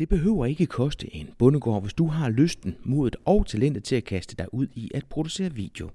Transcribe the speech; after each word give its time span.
Det 0.00 0.08
behøver 0.08 0.46
ikke 0.46 0.66
koste 0.66 1.14
en 1.14 1.28
bondegård, 1.38 1.82
hvis 1.82 1.94
du 1.94 2.06
har 2.06 2.28
lysten, 2.28 2.76
modet 2.84 3.16
og 3.24 3.46
talentet 3.46 3.84
til 3.84 3.96
at 3.96 4.04
kaste 4.04 4.36
dig 4.36 4.54
ud 4.54 4.66
i 4.74 4.90
at 4.94 5.06
producere 5.10 5.52
video. 5.52 5.90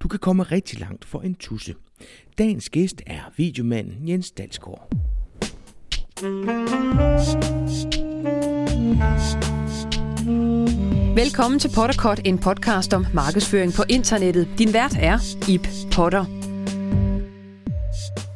Du 0.00 0.08
kan 0.08 0.18
komme 0.18 0.42
rigtig 0.42 0.80
langt 0.80 1.04
for 1.04 1.20
en 1.20 1.34
tusse. 1.34 1.74
Dagens 2.38 2.70
gæst 2.70 3.02
er 3.06 3.20
videomanden 3.36 4.08
Jens 4.08 4.30
Dalsgaard. 4.30 4.88
Velkommen 11.14 11.60
til 11.60 11.70
Potterkort, 11.74 12.20
en 12.24 12.38
podcast 12.38 12.94
om 12.94 13.06
markedsføring 13.14 13.72
på 13.72 13.82
internettet. 13.88 14.48
Din 14.58 14.72
vært 14.72 14.96
er 15.00 15.18
Ip 15.48 15.68
Potter. 15.94 16.41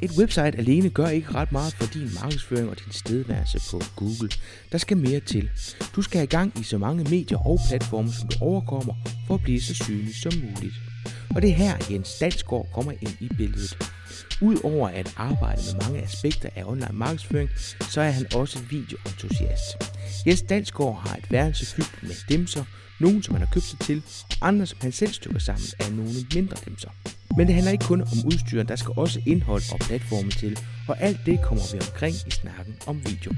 Et 0.06 0.18
website 0.18 0.58
alene 0.58 0.90
gør 0.90 1.06
ikke 1.06 1.34
ret 1.34 1.52
meget 1.52 1.72
for 1.72 1.86
din 1.86 2.10
markedsføring 2.22 2.70
og 2.70 2.76
din 2.84 2.92
stedværelse 2.92 3.60
på 3.70 3.80
Google. 3.96 4.30
Der 4.72 4.78
skal 4.78 4.96
mere 4.96 5.20
til. 5.20 5.50
Du 5.96 6.02
skal 6.02 6.18
have 6.18 6.24
i 6.24 6.26
gang 6.26 6.60
i 6.60 6.62
så 6.62 6.78
mange 6.78 7.04
medier 7.04 7.38
og 7.38 7.60
platforme, 7.68 8.12
som 8.12 8.28
du 8.28 8.36
overkommer, 8.40 8.94
for 9.26 9.34
at 9.34 9.42
blive 9.42 9.60
så 9.60 9.74
synlig 9.74 10.14
som 10.14 10.32
muligt. 10.34 10.74
Og 11.34 11.42
det 11.42 11.50
er 11.50 11.54
her, 11.54 11.76
Jens 11.90 12.18
Dalsgaard 12.20 12.68
kommer 12.74 12.92
ind 12.92 13.16
i 13.20 13.28
billedet. 13.36 13.78
Udover 14.42 14.88
at 14.88 15.14
arbejde 15.16 15.62
med 15.72 15.86
mange 15.86 16.02
aspekter 16.02 16.48
af 16.56 16.64
online 16.64 16.92
markedsføring, 16.92 17.50
så 17.90 18.00
er 18.00 18.10
han 18.10 18.26
også 18.34 18.58
videoentusiast. 18.70 19.76
Jens 20.26 20.42
Dalsgaard 20.42 21.08
har 21.08 21.16
et 21.16 21.32
værelse 21.32 21.66
fyldt 21.66 22.02
med 22.02 22.14
dimser, 22.28 22.64
nogle 23.00 23.22
som 23.22 23.34
han 23.34 23.42
har 23.42 23.52
købt 23.52 23.64
sig 23.64 23.78
til, 23.78 24.02
og 24.40 24.48
andre 24.48 24.66
som 24.66 24.78
han 24.82 24.92
selv 24.92 25.12
stykker 25.12 25.38
sammen 25.38 25.66
af 25.80 25.92
nogle 25.92 26.12
mindre 26.34 26.56
dimser. 26.64 26.90
Men 27.36 27.46
det 27.46 27.54
handler 27.54 27.72
ikke 27.72 27.84
kun 27.84 28.00
om 28.00 28.18
udstyret, 28.26 28.68
der 28.68 28.76
skal 28.76 28.92
også 28.96 29.20
indhold 29.26 29.62
og 29.72 29.78
platforme 29.78 30.30
til, 30.30 30.60
og 30.88 31.00
alt 31.00 31.20
det 31.26 31.42
kommer 31.42 31.64
vi 31.72 31.78
omkring 31.78 32.14
i 32.26 32.30
snakken 32.30 32.74
om 32.86 32.96
video. 33.06 33.32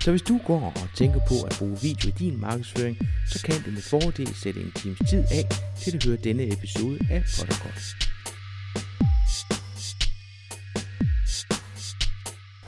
Så 0.00 0.10
hvis 0.10 0.22
du 0.22 0.40
går 0.46 0.72
og 0.76 0.88
tænker 0.96 1.20
på 1.28 1.34
at 1.46 1.56
bruge 1.58 1.78
video 1.82 2.08
i 2.08 2.14
din 2.18 2.40
markedsføring, 2.40 2.98
så 3.32 3.42
kan 3.42 3.62
du 3.62 3.70
med 3.70 3.82
fordel 3.82 4.34
sætte 4.34 4.60
en 4.60 4.72
times 4.76 4.98
tid 5.10 5.24
af 5.30 5.44
til 5.80 5.96
at 5.96 6.04
høre 6.04 6.16
denne 6.16 6.52
episode 6.52 6.98
af 7.10 7.24
Potterkort. 7.38 7.96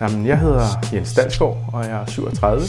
Jamen, 0.01 0.27
jeg 0.27 0.39
hedder 0.39 0.67
Jens 0.93 1.15
Dalsgaard, 1.15 1.71
og 1.73 1.85
jeg 1.85 2.03
er 2.03 2.07
37, 2.07 2.63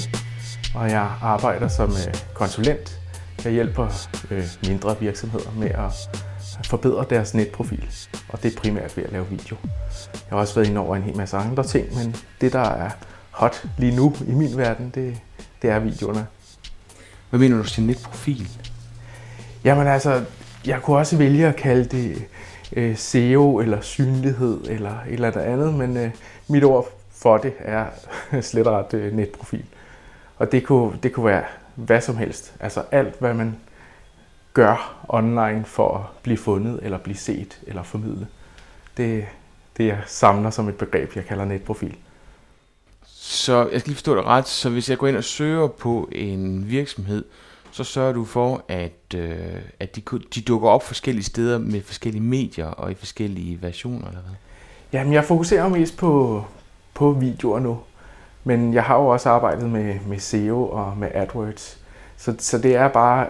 og 0.75 0.89
jeg 0.89 1.11
arbejder 1.21 1.67
som 1.67 1.89
øh, 1.91 2.13
konsulent. 2.33 2.98
Jeg 3.43 3.51
hjælper 3.51 4.07
øh, 4.31 4.43
mindre 4.67 4.99
virksomheder 4.99 5.51
med 5.51 5.69
at 5.69 6.19
forbedre 6.65 7.05
deres 7.09 7.33
netprofil, 7.33 7.85
og 8.29 8.43
det 8.43 8.55
er 8.55 8.59
primært 8.59 8.97
ved 8.97 9.03
at 9.03 9.11
lave 9.11 9.27
video. 9.27 9.55
Jeg 10.13 10.29
har 10.29 10.37
også 10.37 10.55
været 10.55 10.67
inde 10.67 10.81
over 10.81 10.95
en 10.95 11.01
hel 11.01 11.17
masse 11.17 11.37
andre 11.37 11.63
ting, 11.63 11.95
men 11.95 12.15
det, 12.41 12.53
der 12.53 12.59
er 12.59 12.89
hot 13.31 13.65
lige 13.77 13.95
nu 13.95 14.15
i 14.27 14.31
min 14.31 14.57
verden, 14.57 14.91
det, 14.95 15.17
det 15.61 15.69
er 15.69 15.79
videoerne. 15.79 16.27
Hvad 17.29 17.39
mener 17.39 17.57
du 17.57 17.63
til 17.63 17.83
netprofil? 17.83 18.47
Jamen 19.63 19.87
altså, 19.87 20.23
jeg 20.65 20.81
kunne 20.81 20.97
også 20.97 21.17
vælge 21.17 21.47
at 21.47 21.55
kalde 21.55 21.85
det 21.85 22.25
øh, 22.73 22.97
SEO 22.97 23.59
eller 23.59 23.81
synlighed 23.81 24.59
eller 24.69 24.91
et 25.07 25.13
eller 25.13 25.41
andet, 25.41 25.73
men 25.73 25.97
øh, 25.97 26.11
mit 26.47 26.63
ord 26.63 26.87
for 27.11 27.37
det 27.37 27.53
er 27.59 27.85
slet 28.41 28.67
ret 28.67 28.93
øh, 28.93 29.13
netprofil. 29.13 29.65
Og 30.37 30.51
det 30.51 30.63
kunne, 30.63 30.99
det 31.03 31.13
kunne 31.13 31.25
være 31.25 31.43
hvad 31.85 32.01
som 32.01 32.17
helst. 32.17 32.53
Altså 32.59 32.83
alt, 32.91 33.19
hvad 33.19 33.33
man 33.33 33.55
gør 34.53 35.05
online 35.09 35.65
for 35.65 35.97
at 35.97 36.03
blive 36.23 36.37
fundet, 36.37 36.79
eller 36.83 36.97
blive 36.97 37.17
set, 37.17 37.59
eller 37.67 37.83
formidlet. 37.83 38.27
Det, 38.97 39.25
det 39.77 39.87
jeg 39.87 40.01
samler 40.07 40.49
som 40.49 40.69
et 40.69 40.75
begreb, 40.75 41.15
jeg 41.15 41.25
kalder 41.25 41.45
netprofil. 41.45 41.95
Så 43.05 43.69
jeg 43.71 43.79
skal 43.79 43.89
lige 43.89 43.95
forstå 43.95 44.15
det 44.15 44.25
ret. 44.25 44.47
Så 44.47 44.69
hvis 44.69 44.89
jeg 44.89 44.97
går 44.97 45.07
ind 45.07 45.17
og 45.17 45.23
søger 45.23 45.67
på 45.67 46.09
en 46.11 46.69
virksomhed, 46.69 47.25
så 47.71 47.83
sørger 47.83 48.13
du 48.13 48.25
for, 48.25 48.63
at, 48.67 49.15
øh, 49.15 49.37
at 49.79 49.95
de, 49.95 50.01
de 50.35 50.41
dukker 50.41 50.69
op 50.69 50.83
forskellige 50.83 51.23
steder 51.23 51.57
med 51.57 51.81
forskellige 51.81 52.23
medier 52.23 52.67
og 52.67 52.91
i 52.91 52.93
forskellige 52.93 53.61
versioner, 53.61 54.07
eller 54.07 54.21
hvad? 54.21 54.35
Jamen, 54.93 55.13
jeg 55.13 55.25
fokuserer 55.25 55.67
mest 55.67 55.97
på, 55.97 56.43
på 56.93 57.11
videoer 57.11 57.59
nu. 57.59 57.79
Men 58.49 58.73
jeg 58.73 58.83
har 58.83 58.95
jo 58.95 59.07
også 59.07 59.29
arbejdet 59.29 59.69
med, 59.69 59.99
med 59.99 60.19
SEO 60.19 60.69
og 60.69 60.97
med 60.97 61.11
AdWords. 61.13 61.77
Så, 62.17 62.35
så 62.39 62.57
det 62.57 62.75
er 62.75 62.87
bare 62.87 63.29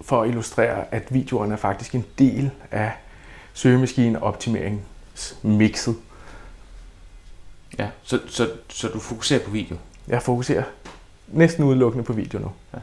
for 0.00 0.22
at 0.22 0.28
illustrere, 0.28 0.94
at 0.94 1.14
videoerne 1.14 1.52
er 1.52 1.56
faktisk 1.56 1.94
en 1.94 2.04
del 2.18 2.50
af 2.70 2.92
søgemaskineoptimeringsmixet. 3.52 5.96
Ja, 7.78 7.88
så, 8.02 8.20
så, 8.26 8.50
så 8.68 8.88
du 8.88 8.98
fokuserer 8.98 9.44
på 9.44 9.50
video? 9.50 9.76
Jeg 10.08 10.22
fokuserer 10.22 10.64
næsten 11.28 11.64
udelukkende 11.64 12.04
på 12.04 12.12
video 12.12 12.38
nu. 12.38 12.52
Ja. 12.74 12.78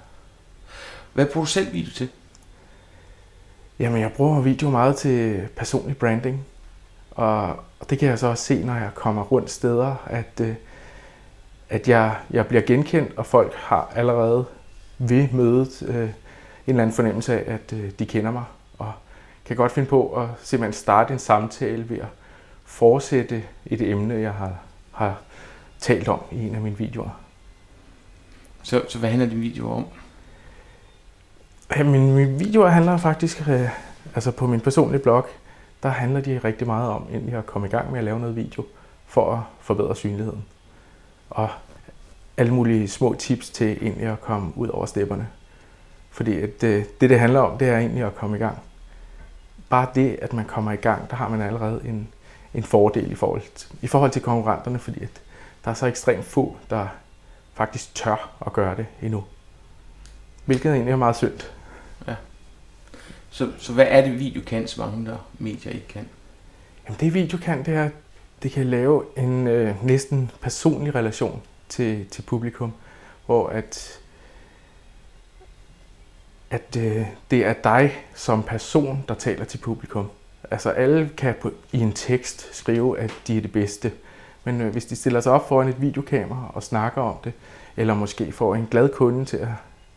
Hvad 1.14 1.26
bruger 1.26 1.46
du 1.46 1.52
selv 1.52 1.74
video 1.74 1.92
til? 1.92 2.10
Jamen, 3.80 4.02
jeg 4.02 4.14
bruger 4.14 4.42
video 4.42 4.70
meget 4.70 4.96
til 4.96 5.48
personlig 5.56 5.98
branding. 5.98 6.46
Og, 7.12 7.56
det 7.90 8.00
kan 8.00 8.10
jeg 8.10 8.20
så 8.20 8.28
også 8.28 8.44
se, 8.44 8.64
når 8.64 8.76
jeg 8.76 8.90
kommer 8.96 9.24
rundt 9.24 9.52
steder, 9.52 9.96
at, 10.06 10.40
øh, 10.42 10.56
at 11.72 11.90
jeg, 11.90 12.16
jeg 12.32 12.48
bliver 12.48 12.62
genkendt, 12.62 13.18
og 13.18 13.26
folk 13.26 13.54
har 13.54 13.92
allerede 13.96 14.46
ved 14.98 15.28
mødet 15.32 15.84
øh, 15.88 15.96
en 15.96 16.14
eller 16.68 16.82
anden 16.82 16.96
fornemmelse 16.96 17.34
af, 17.34 17.54
at 17.54 17.74
øh, 17.74 17.92
de 18.00 18.06
kender 18.06 18.32
mig, 18.32 18.44
og 18.78 18.92
kan 19.46 19.56
godt 19.56 19.72
finde 19.72 19.90
på 19.90 20.14
at 20.14 20.28
simpelthen 20.44 20.74
starte 20.74 21.14
en 21.14 21.20
samtale 21.20 21.90
ved 21.90 21.98
at 21.98 22.08
fortsætte 22.66 23.44
et 23.66 23.82
emne, 23.82 24.14
jeg 24.14 24.34
har, 24.34 24.54
har 24.92 25.22
talt 25.80 26.08
om 26.08 26.20
i 26.32 26.48
en 26.48 26.56
af 26.56 26.62
mine 26.62 26.78
videoer. 26.78 27.10
Så, 28.64 28.82
så 28.90 29.00
hvad 29.00 29.10
handler 29.10 29.30
din 29.30 29.42
video 29.42 29.72
om? 29.72 29.86
Ja, 31.76 31.84
mine, 31.84 32.12
mine 32.12 32.40
videoer 32.40 32.68
handler 32.68 32.98
faktisk, 32.98 33.50
øh, 33.50 33.70
altså 34.16 34.32
på 34.32 34.48
min 34.48 34.60
personlige 34.60 35.02
blog, 35.02 35.28
der 35.84 35.90
handler 35.90 36.22
de 36.22 36.38
rigtig 36.44 36.68
meget 36.68 36.90
om 36.90 37.08
egentlig 37.12 37.36
at 37.36 37.46
komme 37.46 37.68
i 37.68 37.72
gang 37.72 37.92
med 37.92 38.00
at 38.00 38.06
lave 38.06 38.20
noget 38.20 38.36
video 38.36 38.66
for 39.06 39.34
at 39.34 39.40
forbedre 39.60 39.96
synligheden. 39.96 40.46
Og 41.32 41.50
alle 42.38 42.54
mulige 42.54 42.88
små 42.88 43.16
tips 43.20 43.50
til 43.50 43.78
egentlig 43.82 44.08
at 44.08 44.22
komme 44.22 44.52
ud 44.56 44.68
over 44.68 44.86
stepperne. 44.86 45.28
Fordi 46.10 46.40
at 46.40 46.62
det, 46.62 46.68
øh, 46.68 46.86
det, 47.02 47.10
det 47.10 47.20
handler 47.20 47.40
om, 47.40 47.58
det 47.58 47.70
er 47.70 47.78
egentlig 47.78 48.04
at 48.04 48.16
komme 48.16 48.38
i 48.38 48.40
gang. 48.40 48.58
Bare 49.70 49.88
det, 49.96 50.20
at 50.22 50.34
man 50.34 50.46
kommer 50.46 50.72
i 50.72 50.76
gang, 50.76 51.10
der 51.10 51.16
har 51.16 51.30
man 51.30 51.42
allerede 51.42 51.82
en, 51.86 52.08
en 52.54 52.64
fordel 52.64 53.12
i 53.12 53.16
forhold, 53.16 53.42
til, 53.56 53.70
i 53.82 53.88
forhold 53.88 54.12
til 54.12 54.22
konkurrenterne, 54.22 54.80
fordi 54.80 55.04
at 55.04 55.22
der 55.66 55.72
er 55.72 55.76
så 55.76 55.86
ekstremt 55.86 56.26
få, 56.26 56.58
der 56.70 56.88
faktisk 57.54 57.96
tør 57.96 58.30
at 58.46 58.54
gøre 58.54 58.76
det 58.76 58.86
endnu. 59.02 59.24
Hvilket 60.46 60.72
egentlig 60.72 60.92
er 60.92 60.96
meget 60.96 61.16
synd. 61.16 61.40
Ja. 62.08 62.16
Så, 63.30 63.52
så 63.58 63.74
hvad 63.74 63.86
er 63.90 64.02
det, 64.02 64.20
video 64.20 64.42
kan, 64.48 64.68
som 64.68 64.94
andre 64.94 65.18
medier 65.40 65.74
ikke 65.74 65.88
kan? 65.88 66.10
Jamen 66.86 67.00
det 67.00 67.14
video 67.14 67.38
kan, 67.38 67.66
det 67.66 67.74
er, 67.74 67.90
det 68.44 68.52
kan 68.52 68.66
lave 68.66 69.04
en 69.18 69.48
øh, 69.48 69.86
næsten 69.86 70.32
personlig 70.42 70.96
relation 70.96 71.42
til, 71.70 72.08
til 72.08 72.22
publikum, 72.22 72.74
hvor 73.26 73.48
at, 73.48 74.00
at 76.50 76.78
øh, 76.78 77.06
det 77.32 77.46
er 77.46 77.54
dig 77.54 78.06
som 78.16 78.44
person, 78.44 79.06
der 79.08 79.14
taler 79.14 79.46
til 79.46 79.58
publikum. 79.58 80.10
Altså 80.52 80.70
alle 80.70 81.10
kan 81.18 81.36
på, 81.42 81.52
i 81.72 81.80
en 81.80 81.94
tekst 81.94 82.56
skrive, 82.56 83.00
at 83.00 83.14
de 83.28 83.38
er 83.38 83.42
det 83.42 83.52
bedste, 83.52 83.92
men 84.44 84.62
øh, 84.62 84.72
hvis 84.72 84.86
de 84.86 84.96
stiller 84.96 85.22
sig 85.22 85.32
op 85.32 85.48
foran 85.48 85.68
et 85.68 85.82
videokamera 85.82 86.52
og 86.54 86.64
snakker 86.64 87.02
om 87.02 87.16
det, 87.24 87.34
eller 87.78 87.94
måske 87.94 88.32
får 88.32 88.56
en 88.56 88.68
glad 88.72 88.90
kunde 88.90 89.26
til 89.26 89.38
at, 89.38 89.50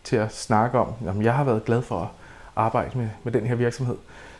til 0.05 0.16
at 0.16 0.34
snakke 0.34 0.78
om, 0.78 0.93
at 1.06 1.25
jeg 1.25 1.34
har 1.34 1.44
været 1.44 1.65
glad 1.65 1.82
for 1.82 2.00
at 2.00 2.09
arbejde 2.56 2.99
med, 2.99 3.09
med 3.25 3.32
den 3.32 3.47
her 3.47 3.55
virksomhed, 3.55 3.97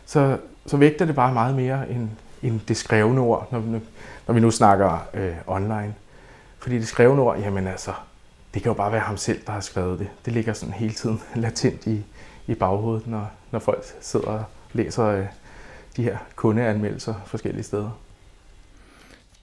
så, 0.07 0.39
så 0.67 0.77
vægter 0.77 1.05
det 1.05 1.15
bare 1.15 1.33
meget 1.33 1.57
mere 1.57 1.91
end, 1.91 2.09
end 2.45 2.61
det 2.69 2.77
skrevne 2.77 3.21
ord, 3.21 3.49
når, 3.53 3.59
vi, 3.59 3.81
når 4.27 4.35
vi 4.35 4.41
nu 4.41 4.51
snakker 4.51 5.07
øh, 5.15 5.35
online. 5.47 5.95
Fordi 6.59 6.79
det 6.79 6.89
skrevne 6.89 7.23
ord, 7.23 7.39
jamen 7.39 7.67
altså, 7.67 7.93
det 8.55 8.63
kan 8.63 8.71
jo 8.71 8.75
bare 8.75 8.93
være 8.93 9.01
ham 9.01 9.17
selv, 9.17 9.41
der 9.47 9.53
har 9.53 9.61
skrevet 9.61 9.99
det. 9.99 10.09
Det 10.25 10.33
ligger 10.33 10.53
sådan 10.53 10.75
hele 10.75 10.93
tiden 10.93 11.21
latent 11.35 11.87
i, 11.87 12.05
i 12.47 12.55
baghovedet, 12.55 13.07
når, 13.07 13.31
når 13.51 13.59
folk 13.59 13.85
sidder 14.01 14.27
og 14.27 14.45
læser 14.73 15.05
øh, 15.05 15.27
de 15.97 16.03
her 16.03 16.19
kundeanmeldelser 16.37 17.15
forskellige 17.27 17.65
steder. 17.65 17.91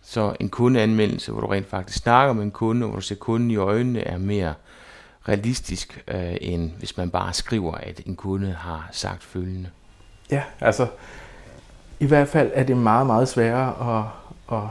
Så 0.04 0.36
en 0.40 0.50
kundeanmeldelse, 0.50 1.32
hvor 1.32 1.42
du 1.42 1.48
rent 1.48 1.70
faktisk 1.70 1.98
snakker 1.98 2.34
med 2.34 2.44
en 2.44 2.52
kunde, 2.52 2.88
hvor 2.88 2.96
du 2.96 3.02
ser 3.02 3.16
kunden 3.16 3.52
i 3.52 3.56
øjnene, 3.56 4.02
er 4.02 4.18
mere 4.18 4.54
realistisk, 5.28 6.04
øh, 6.08 6.38
end 6.42 6.72
hvis 6.72 6.98
man 6.98 7.12
bare 7.12 7.34
skriver, 7.34 7.74
at 7.74 8.02
en 8.06 8.16
kunde 8.16 8.52
har 8.52 8.90
sagt 8.92 9.24
følgende. 9.24 9.70
Ja, 10.32 10.44
altså 10.60 10.88
i 12.02 12.06
hvert 12.06 12.28
fald 12.28 12.52
er 12.54 12.64
det 12.64 12.78
meget, 12.78 13.08
meget 13.08 13.28
sværere 13.28 14.00
at, 14.00 14.58
at 14.58 14.64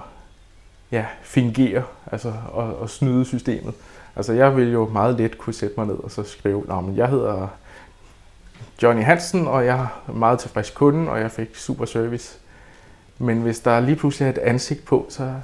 ja, 0.91 1.07
fingere, 1.23 1.83
altså 2.13 2.33
at, 2.59 2.83
at 2.83 2.91
snyde 2.91 3.25
systemet. 3.25 3.75
Altså 4.17 4.33
jeg 4.33 4.57
vil 4.57 4.73
jo 4.73 4.89
meget 4.89 5.17
let 5.19 5.39
kunne 5.39 5.55
sætte 5.55 5.75
mig 5.77 5.87
ned 5.87 5.95
og 5.95 6.11
så 6.11 6.23
skrive, 6.23 6.65
at 6.69 6.97
jeg 6.97 7.09
hedder 7.09 7.49
Johnny 8.83 9.03
Hansen, 9.03 9.47
og 9.47 9.67
jeg 9.67 9.89
er 10.09 10.13
meget 10.13 10.39
tilfreds 10.39 10.71
kunden, 10.71 11.09
og 11.09 11.21
jeg 11.21 11.31
fik 11.31 11.57
super 11.57 11.85
service. 11.85 12.39
Men 13.19 13.43
hvis 13.43 13.61
der 13.61 13.81
lige 13.81 13.97
pludselig 13.97 14.27
er 14.27 14.31
et 14.31 14.39
ansigt 14.39 14.85
på, 14.85 15.07
så, 15.09 15.35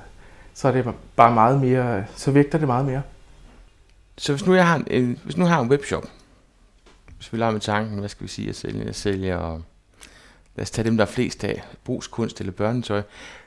så 0.55 0.69
er 0.69 0.73
det 0.73 0.95
bare 1.17 1.35
meget 1.35 1.61
mere, 1.61 2.05
så 2.17 2.31
vægter 2.31 2.59
det 2.59 2.67
meget 2.67 2.85
mere. 2.85 3.03
Så 4.19 4.33
hvis 4.33 4.47
nu 4.47 4.55
jeg 4.55 4.67
har 4.67 4.83
en, 4.87 5.19
hvis 5.25 5.37
nu 5.37 5.45
jeg 5.45 5.55
har 5.55 5.61
en 5.61 5.71
webshop, 5.71 6.05
hvis 7.17 7.33
vi 7.33 7.39
leger 7.39 7.53
med 7.53 7.61
tanken, 7.61 7.99
hvad 7.99 8.09
skal 8.09 8.25
vi 8.25 8.29
sige, 8.29 8.47
jeg 8.47 8.55
sælger, 8.55 8.85
jeg 8.85 8.95
sælger, 8.95 9.61
lad 10.57 10.63
os 10.63 10.71
tage 10.71 10.85
dem, 10.85 10.97
der 10.97 11.05
er 11.05 11.09
flest 11.09 11.45
af, 11.45 11.63
brugskunst 11.85 12.41
eller 12.41 12.53
børnetøj. 12.53 13.03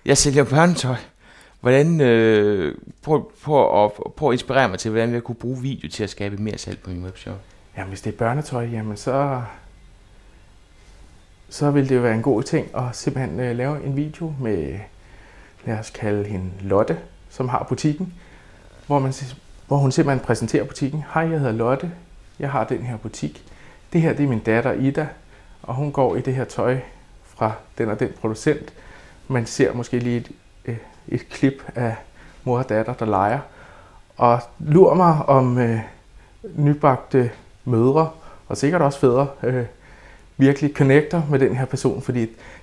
Jeg 0.06 0.18
sælger 0.18 0.44
børnetøj. 0.44 0.96
Hvordan, 1.62 2.02
øh, 2.02 2.76
prøv, 3.02 3.32
prøv, 3.44 3.86
at, 3.86 3.92
prøv 4.16 4.30
at 4.30 4.34
inspirere 4.34 4.70
mig 4.70 4.80
til, 4.80 4.92
hvordan 4.92 5.14
jeg 5.14 5.24
kunne 5.24 5.36
bruge 5.36 5.62
video 5.62 5.90
til 5.90 6.04
at 6.04 6.10
skabe 6.10 6.38
mere 6.38 6.58
salg 6.58 6.80
på 6.80 6.90
min 6.90 7.04
webshop. 7.04 7.40
Jamen, 7.78 7.90
hvis 7.90 8.02
det 8.02 8.14
er 8.14 8.18
børnetøj, 8.18 8.66
jamen 8.66 8.98
så, 8.98 9.42
så 11.50 11.72
vil 11.72 11.90
det 11.90 11.96
jo 11.96 12.02
være 12.02 12.16
en 12.16 12.22
god 12.22 12.44
ting 12.44 12.68
at 12.76 12.84
simpelthen 12.96 13.40
øh, 13.40 13.58
lave 13.58 13.86
en 13.86 13.96
video 13.96 14.34
med, 14.40 14.80
lad 15.66 15.80
os 15.80 15.90
kalde 15.90 16.24
hende 16.24 16.52
Lotte, 16.62 16.98
som 17.30 17.50
har 17.50 17.66
butikken, 17.70 18.14
hvor, 18.88 19.00
man, 19.00 19.14
hvor 19.68 19.78
hun 19.78 19.92
simpelthen 19.92 20.26
præsenterer 20.26 20.64
butikken. 20.64 21.04
Hej, 21.14 21.24
jeg 21.24 21.40
hedder 21.40 21.54
Lotte, 21.54 21.92
jeg 22.40 22.52
har 22.52 22.64
den 22.64 22.82
her 22.84 22.98
butik. 22.98 23.44
Det 23.94 24.02
her 24.02 24.14
det 24.14 24.24
er 24.24 24.30
min 24.30 24.40
datter 24.40 24.72
Ida, 24.72 25.08
og 25.62 25.76
hun 25.76 25.92
går 25.92 26.16
i 26.16 26.22
det 26.22 26.36
her 26.36 26.44
tøj 26.44 26.80
fra 27.40 27.52
den 27.78 27.90
og 27.90 28.00
den 28.00 28.10
producent. 28.22 28.74
Man 29.28 29.46
ser 29.46 29.74
måske 29.74 30.00
lige 30.00 30.18
et, 30.18 30.32
øh, 30.66 30.78
et 31.08 31.30
klip 31.30 31.64
af 31.76 31.96
mor 32.44 32.58
og 32.58 32.70
datter, 32.70 32.94
der 32.94 33.06
leger. 33.06 33.40
Og 34.18 34.40
lurer 34.60 34.96
mig 34.96 35.26
om 35.26 35.58
øh, 35.58 35.80
nybagte 36.56 37.32
mødre, 37.66 38.10
og 38.48 38.58
sikkert 38.58 38.82
også 38.82 39.00
fædre, 39.00 39.28
øh, 39.44 39.66
virkelig 40.38 40.74
connecter 40.74 41.22
med 41.30 41.40
den 41.40 41.56
her 41.56 41.66
person, 41.66 42.02
fordi 42.02 42.20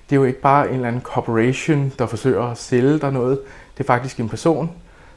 det 0.09 0.11
er 0.11 0.15
jo 0.15 0.23
ikke 0.23 0.41
bare 0.41 0.67
en 0.67 0.73
eller 0.73 0.87
anden 0.87 1.01
corporation, 1.01 1.91
der 1.99 2.05
forsøger 2.05 2.43
at 2.43 2.57
sælge 2.57 2.99
dig 2.99 3.11
noget. 3.11 3.39
Det 3.77 3.83
er 3.83 3.87
faktisk 3.87 4.19
en 4.19 4.29
person, 4.29 4.71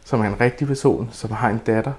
som 0.05 0.21
er 0.21 0.25
en 0.25 0.41
rigtig 0.41 0.67
person, 0.67 1.09
som 1.12 1.31
har 1.31 1.51
en 1.51 1.61
datter, 1.67 1.93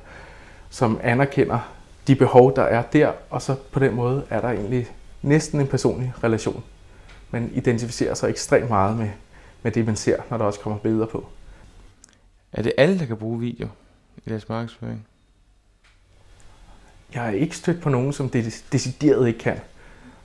som 0.70 1.00
anerkender 1.04 1.60
de 2.08 2.16
behov, 2.16 2.56
der 2.56 2.64
er 2.64 2.82
der, 2.82 3.12
og 3.30 3.42
så 3.42 3.56
på 3.72 3.80
den 3.80 3.96
måde 3.96 4.24
er 4.30 4.42
der 4.42 4.50
egentlig 4.50 4.88
næsten 5.22 5.60
en 5.60 5.68
personlig 5.68 6.14
relation. 6.24 6.64
Man 7.32 7.52
identificerer 7.54 8.14
sig 8.14 8.30
ekstremt 8.30 8.70
meget 8.70 8.98
med, 8.98 9.10
med 9.64 9.72
det, 9.72 9.86
man 9.86 9.96
ser, 9.96 10.18
når 10.30 10.38
der 10.38 10.46
også 10.46 10.60
kommer 10.60 10.80
billeder 10.80 11.06
på. 11.06 11.26
Er 12.52 12.62
det 12.62 12.74
alle, 12.78 13.00
der 13.00 13.06
kan 13.06 13.18
bruge 13.18 13.40
video 13.40 13.68
i 14.26 14.30
deres 14.30 14.50
markedsføring? 14.50 15.08
Jeg 17.14 17.22
har 17.22 17.32
ikke 17.32 17.58
stødt 17.58 17.82
på 17.82 17.90
nogen, 17.90 18.14
som 18.14 18.30
det 18.30 18.64
decideret 18.72 19.28
ikke 19.28 19.40
kan. 19.40 19.60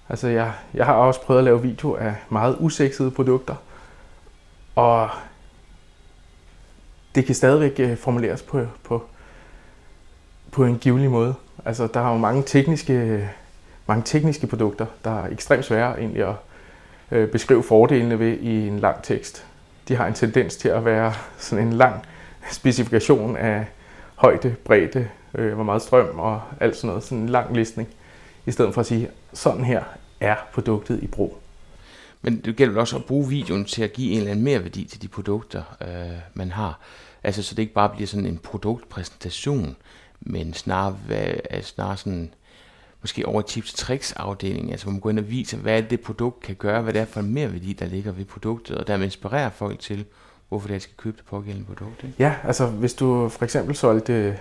Altså, 0.08 0.28
jeg, 0.28 0.52
jeg 0.74 0.86
har 0.86 0.94
også 0.94 1.20
prøvet 1.20 1.38
at 1.38 1.44
lave 1.44 1.62
video 1.62 1.94
af 1.94 2.14
meget 2.30 2.56
usexede 2.60 3.10
produkter, 3.10 3.54
og 4.74 5.10
det 7.14 7.24
kan 7.24 7.34
stadigvæk 7.34 7.80
øh, 7.80 7.96
formuleres 7.96 8.42
på, 8.42 8.66
på, 8.84 9.04
på 10.52 10.64
en 10.64 10.78
givelig 10.78 11.10
måde. 11.10 11.34
Altså, 11.64 11.86
der 11.86 12.00
er 12.00 12.12
jo 12.12 12.18
mange 12.18 12.42
tekniske, 12.42 13.28
mange 13.86 14.02
tekniske 14.04 14.46
produkter, 14.46 14.86
der 15.04 15.22
er 15.22 15.28
ekstremt 15.28 15.64
svære 15.64 15.98
egentlig 15.98 16.28
at 16.28 16.34
øh, 17.10 17.28
beskrive 17.28 17.62
fordelene 17.62 18.18
ved 18.18 18.38
i 18.38 18.68
en 18.68 18.78
lang 18.78 19.02
tekst. 19.02 19.46
De 19.88 19.96
har 19.96 20.06
en 20.06 20.14
tendens 20.14 20.56
til 20.56 20.68
at 20.68 20.84
være 20.84 21.14
sådan 21.38 21.66
en 21.66 21.72
lang 21.72 22.02
specifikation 22.50 23.36
af 23.36 23.66
højde, 24.14 24.56
bredde, 24.64 25.08
øh, 25.34 25.54
hvor 25.54 25.64
meget 25.64 25.82
strøm 25.82 26.18
og 26.18 26.42
alt 26.60 26.76
sådan 26.76 26.88
noget. 26.88 27.04
Sådan 27.04 27.18
en 27.18 27.28
lang 27.28 27.56
listning. 27.56 27.88
I 28.46 28.50
stedet 28.50 28.74
for 28.74 28.80
at 28.80 28.86
sige, 28.86 29.10
sådan 29.32 29.64
her 29.64 29.84
er 30.20 30.36
produktet 30.52 31.02
i 31.02 31.06
brug. 31.06 31.38
Men 32.22 32.40
det 32.40 32.56
gælder 32.56 32.80
også 32.80 32.96
at 32.96 33.04
bruge 33.04 33.28
videoen 33.28 33.64
til 33.64 33.82
at 33.82 33.92
give 33.92 34.12
en 34.12 34.18
eller 34.18 34.30
anden 34.30 34.44
mere 34.44 34.62
værdi 34.62 34.84
til 34.84 35.02
de 35.02 35.08
produkter, 35.08 35.62
øh, 35.80 36.18
man 36.34 36.50
har. 36.50 36.80
Altså, 37.22 37.42
så 37.42 37.54
det 37.54 37.62
ikke 37.62 37.74
bare 37.74 37.88
bliver 37.88 38.06
sådan 38.06 38.26
en 38.26 38.38
produktpræsentation, 38.38 39.76
men 40.20 40.54
snarere, 40.54 40.98
hvad, 41.06 41.62
snarere 41.62 41.96
sådan, 41.96 42.34
måske 43.00 43.26
over 43.26 43.42
tips 43.42 43.74
tricks 43.74 44.12
afdelingen, 44.12 44.70
altså 44.70 44.86
hvor 44.86 44.92
man 44.92 45.00
går 45.00 45.10
ind 45.10 45.18
og 45.18 45.30
viser, 45.30 45.58
hvad 45.58 45.82
det 45.82 46.00
produkt 46.00 46.40
kan 46.40 46.54
gøre, 46.54 46.82
hvad 46.82 46.92
det 46.92 47.00
er 47.00 47.04
for 47.04 47.20
en 47.20 47.34
mere 47.34 47.52
værdi, 47.52 47.72
der 47.72 47.86
ligger 47.86 48.12
ved 48.12 48.24
produktet, 48.24 48.78
og 48.78 48.86
dermed 48.86 49.04
inspirerer 49.04 49.50
folk 49.50 49.78
til, 49.78 50.04
hvorfor 50.48 50.68
det 50.68 50.82
skal 50.82 50.94
købe 50.96 51.16
det 51.16 51.24
pågældende 51.26 51.66
produkt. 51.66 52.04
Ikke? 52.04 52.14
Ja, 52.18 52.34
altså 52.44 52.66
hvis 52.66 52.94
du 52.94 53.28
for 53.28 53.44
eksempel 53.44 53.76
solgte, 53.76 54.38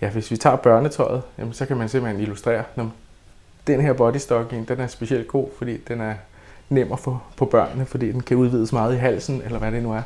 ja 0.00 0.10
hvis 0.10 0.30
vi 0.30 0.36
tager 0.36 0.56
børnetøjet, 0.56 1.22
jamen, 1.38 1.52
så 1.52 1.66
kan 1.66 1.76
man 1.76 1.88
simpelthen 1.88 2.22
illustrere, 2.22 2.64
når 2.76 2.90
den 3.66 3.80
her 3.80 3.92
bodystocking, 3.92 4.68
den 4.68 4.80
er 4.80 4.86
specielt 4.86 5.28
god, 5.28 5.48
fordi 5.58 5.76
den 5.76 6.00
er 6.00 6.14
nem 6.68 6.92
at 6.92 6.98
få 6.98 7.18
på 7.36 7.44
børnene, 7.44 7.86
fordi 7.86 8.12
den 8.12 8.20
kan 8.20 8.36
udvides 8.36 8.72
meget 8.72 8.94
i 8.94 8.98
halsen, 8.98 9.42
eller 9.42 9.58
hvad 9.58 9.72
det 9.72 9.82
nu 9.82 9.92
er. 9.92 10.02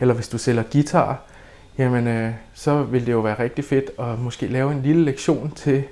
Eller 0.00 0.14
hvis 0.14 0.28
du 0.28 0.38
sælger 0.38 0.62
guitar, 0.72 1.20
jamen 1.78 2.08
øh, 2.08 2.32
så 2.54 2.82
vil 2.82 3.06
det 3.06 3.12
jo 3.12 3.20
være 3.20 3.38
rigtig 3.38 3.64
fedt 3.64 3.90
at 3.98 4.18
måske 4.18 4.46
lave 4.46 4.72
en 4.72 4.82
lille 4.82 5.04
lektion 5.04 5.50
til 5.50 5.84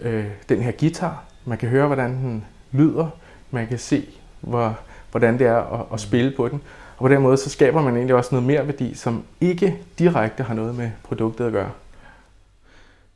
øh, 0.00 0.24
den 0.48 0.62
her 0.62 0.72
guitar. 0.80 1.24
Man 1.44 1.58
kan 1.58 1.68
høre, 1.68 1.86
hvordan 1.86 2.10
den 2.10 2.44
lyder. 2.72 3.08
Man 3.50 3.68
kan 3.68 3.78
se, 3.78 4.08
hvor, 4.40 4.78
hvordan 5.10 5.38
det 5.38 5.46
er 5.46 5.80
at, 5.80 5.86
at 5.92 6.00
spille 6.00 6.32
på 6.36 6.48
den. 6.48 6.62
Og 6.96 7.04
på 7.04 7.08
den 7.08 7.22
måde, 7.22 7.36
så 7.36 7.50
skaber 7.50 7.82
man 7.82 7.96
egentlig 7.96 8.14
også 8.14 8.34
noget 8.34 8.46
mere 8.46 8.66
værdi, 8.66 8.94
som 8.94 9.24
ikke 9.40 9.78
direkte 9.98 10.42
har 10.42 10.54
noget 10.54 10.74
med 10.74 10.90
produktet 11.02 11.46
at 11.46 11.52
gøre. 11.52 11.70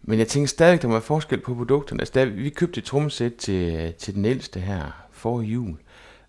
Men 0.02 0.18
jeg 0.18 0.28
tænker 0.28 0.48
stadig, 0.48 0.82
der 0.82 0.88
må 0.88 0.94
være 0.94 1.02
forskel 1.02 1.40
på 1.40 1.54
produkterne. 1.54 2.00
Altså, 2.00 2.24
vi 2.24 2.50
købte 2.50 2.78
et 2.78 2.84
trommesæt 2.84 3.32
til, 3.34 3.94
til 3.98 4.14
den 4.14 4.24
ældste 4.24 4.60
her 4.60 5.04
for 5.12 5.40
jul. 5.40 5.76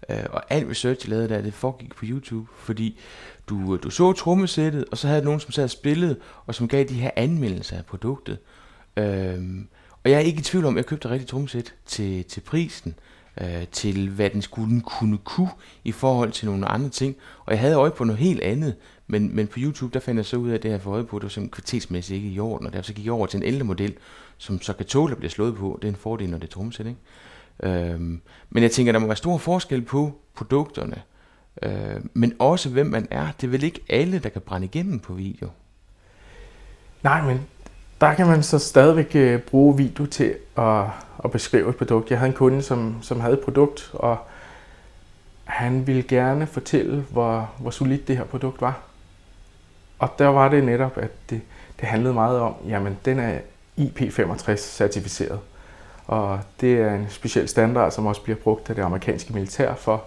Øh, 0.09 0.23
og 0.29 0.43
alt 0.49 0.69
research, 0.69 1.05
jeg 1.05 1.09
lavede 1.09 1.29
der, 1.29 1.41
det 1.41 1.53
foregik 1.53 1.95
på 1.95 2.05
YouTube, 2.05 2.47
fordi 2.57 2.99
du, 3.49 3.77
du 3.77 3.89
så 3.89 4.13
trommesættet, 4.13 4.85
og 4.91 4.97
så 4.97 5.07
havde 5.07 5.21
du 5.21 5.25
nogen, 5.25 5.39
som 5.39 5.51
sad 5.51 5.63
og 5.63 5.69
spillede, 5.69 6.19
og 6.45 6.55
som 6.55 6.67
gav 6.67 6.83
de 6.83 6.93
her 6.93 7.11
anmeldelser 7.15 7.77
af 7.77 7.85
produktet. 7.85 8.37
Øhm, 8.97 9.67
og 10.05 10.11
jeg 10.11 10.17
er 10.17 10.21
ikke 10.21 10.39
i 10.39 10.43
tvivl 10.43 10.65
om, 10.65 10.73
at 10.73 10.77
jeg 10.77 10.85
købte 10.85 11.07
et 11.07 11.11
rigtigt 11.11 11.29
trommesæt 11.29 11.73
til, 11.85 12.25
til 12.25 12.41
prisen, 12.41 12.95
øh, 13.41 13.67
til 13.71 14.09
hvad 14.09 14.29
den 14.29 14.41
skulle 14.41 14.81
kunne 14.81 15.17
kunne 15.17 15.49
i 15.83 15.91
forhold 15.91 16.31
til 16.31 16.45
nogle 16.45 16.65
andre 16.65 16.89
ting. 16.89 17.15
Og 17.45 17.53
jeg 17.53 17.59
havde 17.59 17.75
øje 17.75 17.91
på 17.91 18.03
noget 18.03 18.19
helt 18.19 18.41
andet, 18.41 18.75
men, 19.07 19.35
men 19.35 19.47
på 19.47 19.59
YouTube, 19.59 19.93
der 19.93 19.99
fandt 19.99 20.17
jeg 20.17 20.25
så 20.25 20.37
ud 20.37 20.49
af, 20.49 20.55
at 20.55 20.63
det 20.63 20.71
her 20.71 20.79
for 20.79 20.91
øje 20.91 21.03
på, 21.03 21.19
det 21.19 21.23
var 21.23 21.29
simpelthen 21.29 21.51
kvalitetsmæssigt 21.51 22.15
ikke 22.17 22.29
i 22.29 22.39
orden, 22.39 22.67
og 22.67 22.73
derfor 22.73 22.85
så 22.85 22.93
gik 22.93 23.05
jeg 23.05 23.13
over 23.13 23.25
til 23.25 23.37
en 23.37 23.43
ældre 23.43 23.65
model, 23.65 23.93
som 24.37 24.61
så 24.61 24.73
kan 24.73 24.85
tåle 24.85 25.11
at 25.11 25.17
blive 25.17 25.29
slået 25.29 25.55
på. 25.55 25.79
Det 25.81 25.87
er 25.87 25.91
en 25.91 25.97
fordel, 25.97 26.29
når 26.29 26.37
det 26.37 26.47
er 26.47 26.51
trommesæt, 26.51 26.85
ikke? 26.85 26.99
Øhm, 27.63 28.21
men 28.49 28.63
jeg 28.63 28.71
tænker, 28.71 28.91
der 28.91 28.99
må 28.99 29.07
være 29.07 29.15
stor 29.15 29.37
forskel 29.37 29.81
på 29.81 30.19
produkterne, 30.35 31.01
øh, 31.63 32.01
men 32.13 32.33
også 32.39 32.69
hvem 32.69 32.87
man 32.87 33.07
er. 33.11 33.27
Det 33.41 33.47
er 33.47 33.51
vel 33.51 33.63
ikke 33.63 33.81
alle, 33.89 34.19
der 34.19 34.29
kan 34.29 34.41
brænde 34.41 34.65
igennem 34.65 34.99
på 34.99 35.13
video? 35.13 35.49
Nej, 37.03 37.25
men 37.25 37.41
der 38.01 38.13
kan 38.13 38.27
man 38.27 38.43
så 38.43 38.59
stadigvæk 38.59 39.15
øh, 39.15 39.39
bruge 39.39 39.77
video 39.77 40.05
til 40.05 40.35
at, 40.57 40.83
at 41.23 41.31
beskrive 41.31 41.69
et 41.69 41.75
produkt. 41.75 42.09
Jeg 42.09 42.19
havde 42.19 42.29
en 42.29 42.35
kunde, 42.35 42.61
som, 42.61 42.95
som 43.01 43.19
havde 43.19 43.33
et 43.33 43.39
produkt, 43.39 43.89
og 43.93 44.17
han 45.43 45.87
ville 45.87 46.03
gerne 46.03 46.47
fortælle, 46.47 47.05
hvor, 47.11 47.51
hvor 47.59 47.71
solidt 47.71 48.07
det 48.07 48.17
her 48.17 48.23
produkt 48.23 48.61
var. 48.61 48.79
Og 49.99 50.09
der 50.19 50.27
var 50.27 50.49
det 50.49 50.63
netop, 50.63 50.97
at 50.97 51.11
det, 51.29 51.41
det 51.79 51.87
handlede 51.87 52.13
meget 52.13 52.39
om, 52.39 52.53
jamen 52.67 52.97
den 53.05 53.19
er 53.19 53.39
IP65 53.79 54.55
certificeret. 54.55 55.39
Og 56.07 56.39
det 56.61 56.73
er 56.81 56.95
en 56.95 57.07
speciel 57.09 57.47
standard, 57.47 57.91
som 57.91 58.05
også 58.05 58.21
bliver 58.21 58.37
brugt 58.37 58.69
af 58.69 58.75
det 58.75 58.81
amerikanske 58.81 59.33
militær 59.33 59.75
for, 59.75 60.03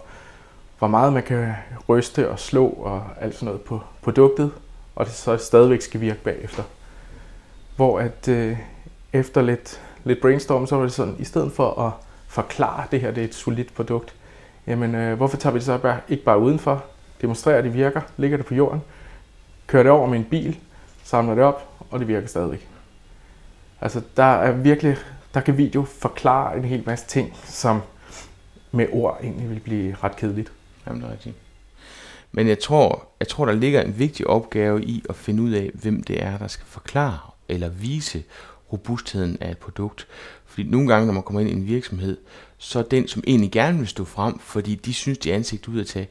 hvor 0.79 0.87
meget 0.87 1.13
man 1.13 1.23
kan 1.23 1.53
ryste 1.89 2.29
og 2.29 2.39
slå 2.39 2.67
og 2.67 3.03
alt 3.21 3.33
sådan 3.33 3.45
noget 3.45 3.61
på 3.61 3.81
produktet, 4.01 4.51
og 4.95 5.05
det 5.05 5.13
så 5.13 5.37
stadigvæk 5.37 5.81
skal 5.81 6.01
virke 6.01 6.19
bagefter. 6.23 6.63
Hvor 7.79 7.99
at 7.99 8.27
øh, 8.27 8.57
efter 9.13 9.41
lidt, 9.41 9.81
lidt 10.03 10.21
brainstorm, 10.21 10.67
så 10.67 10.75
var 10.75 10.83
det 10.83 10.93
sådan, 10.93 11.15
i 11.19 11.23
stedet 11.23 11.51
for 11.51 11.81
at 11.81 11.91
forklare, 12.27 12.83
at 12.83 12.91
det 12.91 13.01
her 13.01 13.11
det 13.11 13.21
er 13.21 13.27
et 13.27 13.35
solidt 13.35 13.73
produkt, 13.73 14.13
jamen 14.67 14.95
øh, 14.95 15.17
hvorfor 15.17 15.37
tager 15.37 15.53
vi 15.53 15.59
det 15.59 15.65
så 15.65 15.77
bare, 15.77 15.99
ikke 16.09 16.23
bare 16.23 16.39
udenfor, 16.39 16.83
demonstrerer, 17.21 17.57
at 17.57 17.63
det 17.63 17.73
virker, 17.73 18.01
ligger 18.17 18.37
det 18.37 18.45
på 18.45 18.55
jorden, 18.55 18.81
kører 19.67 19.83
det 19.83 19.91
over 19.91 20.07
med 20.07 20.17
en 20.19 20.25
bil, 20.25 20.59
samler 21.03 21.35
det 21.35 21.43
op, 21.43 21.67
og 21.91 21.99
det 21.99 22.07
virker 22.07 22.27
stadigvæk. 22.27 22.67
Altså, 23.81 24.01
der 24.17 24.23
er 24.23 24.51
virkelig 24.51 24.97
der 25.33 25.41
kan 25.41 25.57
video 25.57 25.83
forklare 25.83 26.57
en 26.57 26.65
hel 26.65 26.83
masse 26.85 27.07
ting, 27.07 27.37
som 27.45 27.81
med 28.71 28.87
ord 28.91 29.19
egentlig 29.23 29.49
vil 29.49 29.59
blive 29.59 29.95
ret 30.03 30.15
kedeligt. 30.15 30.51
Jamen, 30.87 31.01
det 31.01 31.07
er 31.07 31.11
rigtigt. 31.11 31.35
Men 32.31 32.47
jeg 32.47 32.59
tror, 32.59 33.07
jeg 33.19 33.27
tror, 33.27 33.45
der 33.45 33.53
ligger 33.53 33.81
en 33.81 33.99
vigtig 33.99 34.27
opgave 34.27 34.83
i 34.83 35.03
at 35.09 35.15
finde 35.15 35.43
ud 35.43 35.51
af, 35.51 35.69
hvem 35.73 36.03
det 36.03 36.23
er, 36.23 36.37
der 36.37 36.47
skal 36.47 36.65
forklare 36.65 37.19
eller 37.49 37.69
vise 37.69 38.23
robustheden 38.73 39.37
af 39.41 39.51
et 39.51 39.57
produkt. 39.57 40.07
Fordi 40.45 40.63
nogle 40.63 40.87
gange, 40.87 41.05
når 41.05 41.13
man 41.13 41.23
kommer 41.23 41.41
ind 41.41 41.49
i 41.49 41.53
en 41.53 41.67
virksomhed, 41.67 42.17
så 42.57 42.79
er 42.79 42.83
den, 42.83 43.07
som 43.07 43.23
egentlig 43.27 43.51
gerne 43.51 43.77
vil 43.77 43.87
stå 43.87 44.05
frem, 44.05 44.39
fordi 44.39 44.75
de 44.75 44.93
synes, 44.93 45.17
de 45.17 45.31
er 45.31 45.35
ansigt 45.35 45.67
ud 45.67 45.79
at 45.79 45.87
tage, 45.87 46.07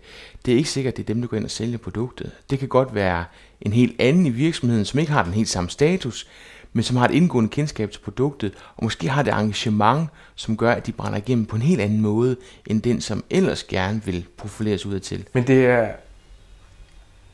det 0.47 0.52
er 0.52 0.57
ikke 0.57 0.71
sikkert, 0.71 0.97
det 0.97 1.02
er 1.02 1.07
dem, 1.07 1.21
der 1.21 1.28
går 1.28 1.37
ind 1.37 1.45
og 1.45 1.50
sælger 1.50 1.78
produktet. 1.78 2.30
Det 2.50 2.59
kan 2.59 2.68
godt 2.68 2.95
være 2.95 3.25
en 3.61 3.73
helt 3.73 4.00
anden 4.00 4.26
i 4.26 4.30
virksomheden, 4.30 4.85
som 4.85 5.00
ikke 5.00 5.12
har 5.12 5.25
den 5.25 5.33
helt 5.33 5.49
samme 5.49 5.71
status, 5.71 6.28
men 6.73 6.83
som 6.83 6.97
har 6.97 7.04
et 7.04 7.14
indgående 7.14 7.50
kendskab 7.50 7.90
til 7.90 8.00
produktet, 8.00 8.54
og 8.76 8.85
måske 8.85 9.09
har 9.09 9.23
det 9.23 9.35
engagement, 9.35 10.09
som 10.35 10.57
gør, 10.57 10.73
at 10.73 10.87
de 10.87 10.92
brænder 10.92 11.18
igennem 11.18 11.47
på 11.47 11.57
en 11.57 11.62
helt 11.62 11.80
anden 11.80 12.00
måde, 12.00 12.37
end 12.66 12.83
den, 12.83 13.00
som 13.00 13.25
ellers 13.30 13.64
gerne 13.64 14.02
vil 14.04 14.26
profileres 14.37 14.87
ud 14.87 15.00
til. 15.00 15.25
Men 15.33 15.47
det 15.47 15.66
er, 15.66 15.92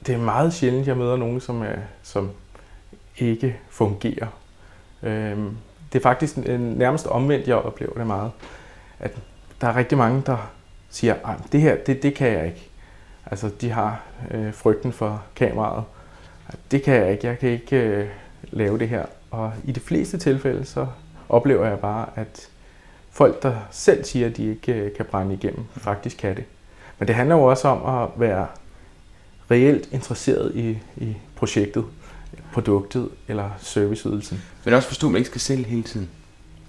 det 0.06 0.14
er 0.14 0.18
meget 0.18 0.54
sjældent, 0.54 0.87
jeg 0.87 0.96
møder 0.96 1.16
nogen, 1.16 1.40
som, 1.40 1.62
er, 1.62 1.76
som 2.02 2.30
ikke 3.18 3.56
fungerer. 3.71 4.26
Øhm, 5.02 5.56
det 5.92 5.99
er 5.99 6.02
faktisk 6.02 6.37
nærmest 6.59 7.06
omvendt, 7.06 7.49
jeg 7.49 7.56
oplever 7.56 7.94
det 7.94 8.06
meget. 8.06 8.30
At 9.00 9.16
der 9.61 9.68
er 9.68 9.76
rigtig 9.76 9.99
mange, 9.99 10.23
der 10.26 10.50
siger, 10.90 11.14
at 11.14 11.38
det 11.52 11.61
her, 11.61 11.76
det, 11.76 12.02
det 12.02 12.14
kan 12.14 12.33
jeg 12.33 12.47
ikke. 12.47 12.71
Altså, 13.26 13.50
de 13.61 13.71
har 13.71 14.02
øh, 14.30 14.54
frygten 14.54 14.92
for 14.92 15.23
kameraet. 15.37 15.85
Det 16.71 16.83
kan 16.83 16.94
jeg 16.94 17.12
ikke, 17.12 17.26
jeg 17.26 17.38
kan 17.38 17.49
ikke 17.49 17.76
øh, 17.76 18.06
lave 18.42 18.78
det 18.78 18.88
her. 18.88 19.06
Og 19.30 19.52
i 19.64 19.73
de 19.73 19.80
fleste 19.80 20.18
tilfælde, 20.18 20.64
så 20.64 20.87
oplever 21.28 21.68
jeg 21.68 21.78
bare, 21.78 22.09
at 22.16 22.49
folk, 23.11 23.42
der 23.42 23.56
selv 23.71 24.04
siger, 24.04 24.26
at 24.26 24.37
de 24.37 24.50
ikke 24.50 24.73
øh, 24.73 24.97
kan 24.97 25.04
brænde 25.04 25.35
igennem, 25.35 25.64
faktisk 25.76 26.16
kan 26.16 26.37
det. 26.37 26.44
Men 26.99 27.09
det 27.09 27.16
handler 27.16 27.35
jo 27.35 27.42
også 27.42 27.68
om 27.68 28.02
at 28.02 28.21
være 28.21 28.47
reelt 29.50 29.88
interesseret 29.92 30.52
i, 30.54 30.78
i 30.97 31.16
projektet, 31.37 31.85
produktet 32.52 33.08
eller 33.28 33.50
serviceydelsen. 33.58 34.42
Men 34.64 34.74
også 34.74 34.88
forstå, 34.88 35.06
at 35.06 35.12
man 35.12 35.18
ikke 35.18 35.28
skal 35.28 35.40
sælge 35.40 35.64
hele 35.64 35.82
tiden. 35.82 36.08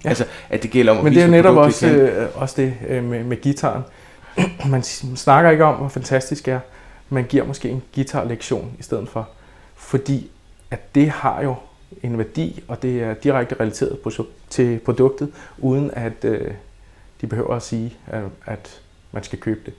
Ja. 0.04 0.08
Altså, 0.08 0.24
at 0.48 0.62
det 0.62 0.70
gælder 0.70 0.92
om 0.92 0.98
at 0.98 1.04
Men 1.04 1.14
det 1.14 1.22
er 1.22 1.26
netop 1.26 1.56
også, 1.56 1.88
øh, 1.88 2.28
også 2.34 2.54
det 2.62 2.74
øh, 2.88 3.04
med, 3.04 3.24
med 3.24 3.36
gitaren. 3.36 3.82
man 4.70 4.82
snakker 4.82 5.50
ikke 5.50 5.64
om, 5.64 5.74
hvor 5.74 5.88
fantastisk 5.88 6.46
det 6.46 6.54
er. 6.54 6.60
Man 7.08 7.24
giver 7.24 7.44
måske 7.44 7.68
en 7.68 7.82
guitarlektion 7.94 8.72
i 8.78 8.82
stedet 8.82 9.08
for. 9.08 9.28
Fordi 9.74 10.30
at 10.70 10.94
det 10.94 11.10
har 11.10 11.42
jo 11.42 11.54
en 12.02 12.18
værdi, 12.18 12.62
og 12.68 12.82
det 12.82 13.02
er 13.02 13.14
direkte 13.14 13.56
relateret 13.60 13.98
til 14.50 14.78
produktet, 14.78 15.32
uden 15.58 15.90
at 15.92 16.24
øh, 16.24 16.50
de 17.20 17.26
behøver 17.26 17.54
at 17.54 17.62
sige, 17.62 17.96
at, 18.06 18.22
at 18.46 18.80
man 19.12 19.22
skal 19.22 19.38
købe 19.38 19.60
det. 19.66 19.74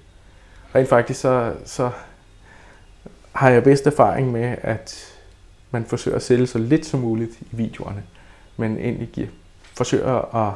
Rent 0.76 0.90
faktisk 0.90 1.20
så, 1.20 1.54
så 1.66 1.90
har 3.32 3.50
jeg 3.50 3.64
bedst 3.64 3.88
erfaring 3.88 4.32
med, 4.32 4.56
at 4.62 5.17
man 5.72 5.86
forsøger 5.86 6.18
at 6.18 6.24
sælge 6.24 6.48
så 6.48 6.58
lidt 6.58 6.86
som 6.86 7.00
muligt 7.00 7.32
i 7.42 7.46
videoerne, 7.52 8.04
men 8.58 8.78
egentlig 8.78 9.08
giver, 9.08 9.28
forsøger 9.74 10.36
at 10.36 10.54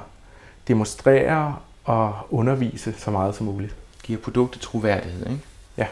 demonstrere 0.67 1.55
og 1.83 2.13
undervise 2.29 2.93
så 2.97 3.11
meget 3.11 3.35
som 3.35 3.45
muligt. 3.45 3.75
Giver 4.03 4.19
produktet 4.19 4.61
troværdighed, 4.61 5.25
ikke? 5.29 5.41
Ja. 5.77 5.87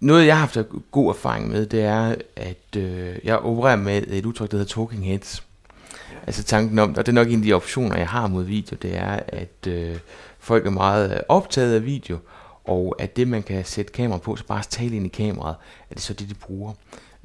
Noget, 0.00 0.26
jeg 0.26 0.34
har 0.34 0.40
haft 0.40 0.58
god 0.90 1.08
erfaring 1.08 1.48
med, 1.48 1.66
det 1.66 1.82
er, 1.82 2.14
at 2.36 2.76
øh, 2.76 3.16
jeg 3.24 3.38
opererer 3.38 3.76
med 3.76 4.02
et 4.06 4.26
udtryk, 4.26 4.50
der 4.50 4.56
hedder 4.56 4.74
talking 4.74 5.06
heads. 5.06 5.42
Altså 6.26 6.42
tanken 6.44 6.78
om, 6.78 6.90
og 6.90 6.96
det 6.96 7.08
er 7.08 7.12
nok 7.12 7.28
en 7.28 7.38
af 7.38 7.42
de 7.42 7.52
optioner, 7.52 7.96
jeg 7.96 8.08
har 8.08 8.26
mod 8.26 8.44
video, 8.44 8.76
det 8.82 8.96
er, 8.96 9.20
at 9.28 9.66
øh, 9.66 9.96
folk 10.38 10.66
er 10.66 10.70
meget 10.70 11.22
optaget 11.28 11.74
af 11.74 11.84
video, 11.84 12.18
og 12.66 12.96
at 12.98 13.16
det, 13.16 13.28
man 13.28 13.42
kan 13.42 13.64
sætte 13.64 13.92
kamera 13.92 14.18
på, 14.18 14.36
så 14.36 14.44
bare 14.46 14.62
tale 14.62 14.96
ind 14.96 15.06
i 15.06 15.08
kameraet, 15.08 15.56
er 15.90 15.94
det 15.94 16.02
så 16.02 16.12
det, 16.12 16.28
de 16.28 16.34
bruger. 16.34 16.72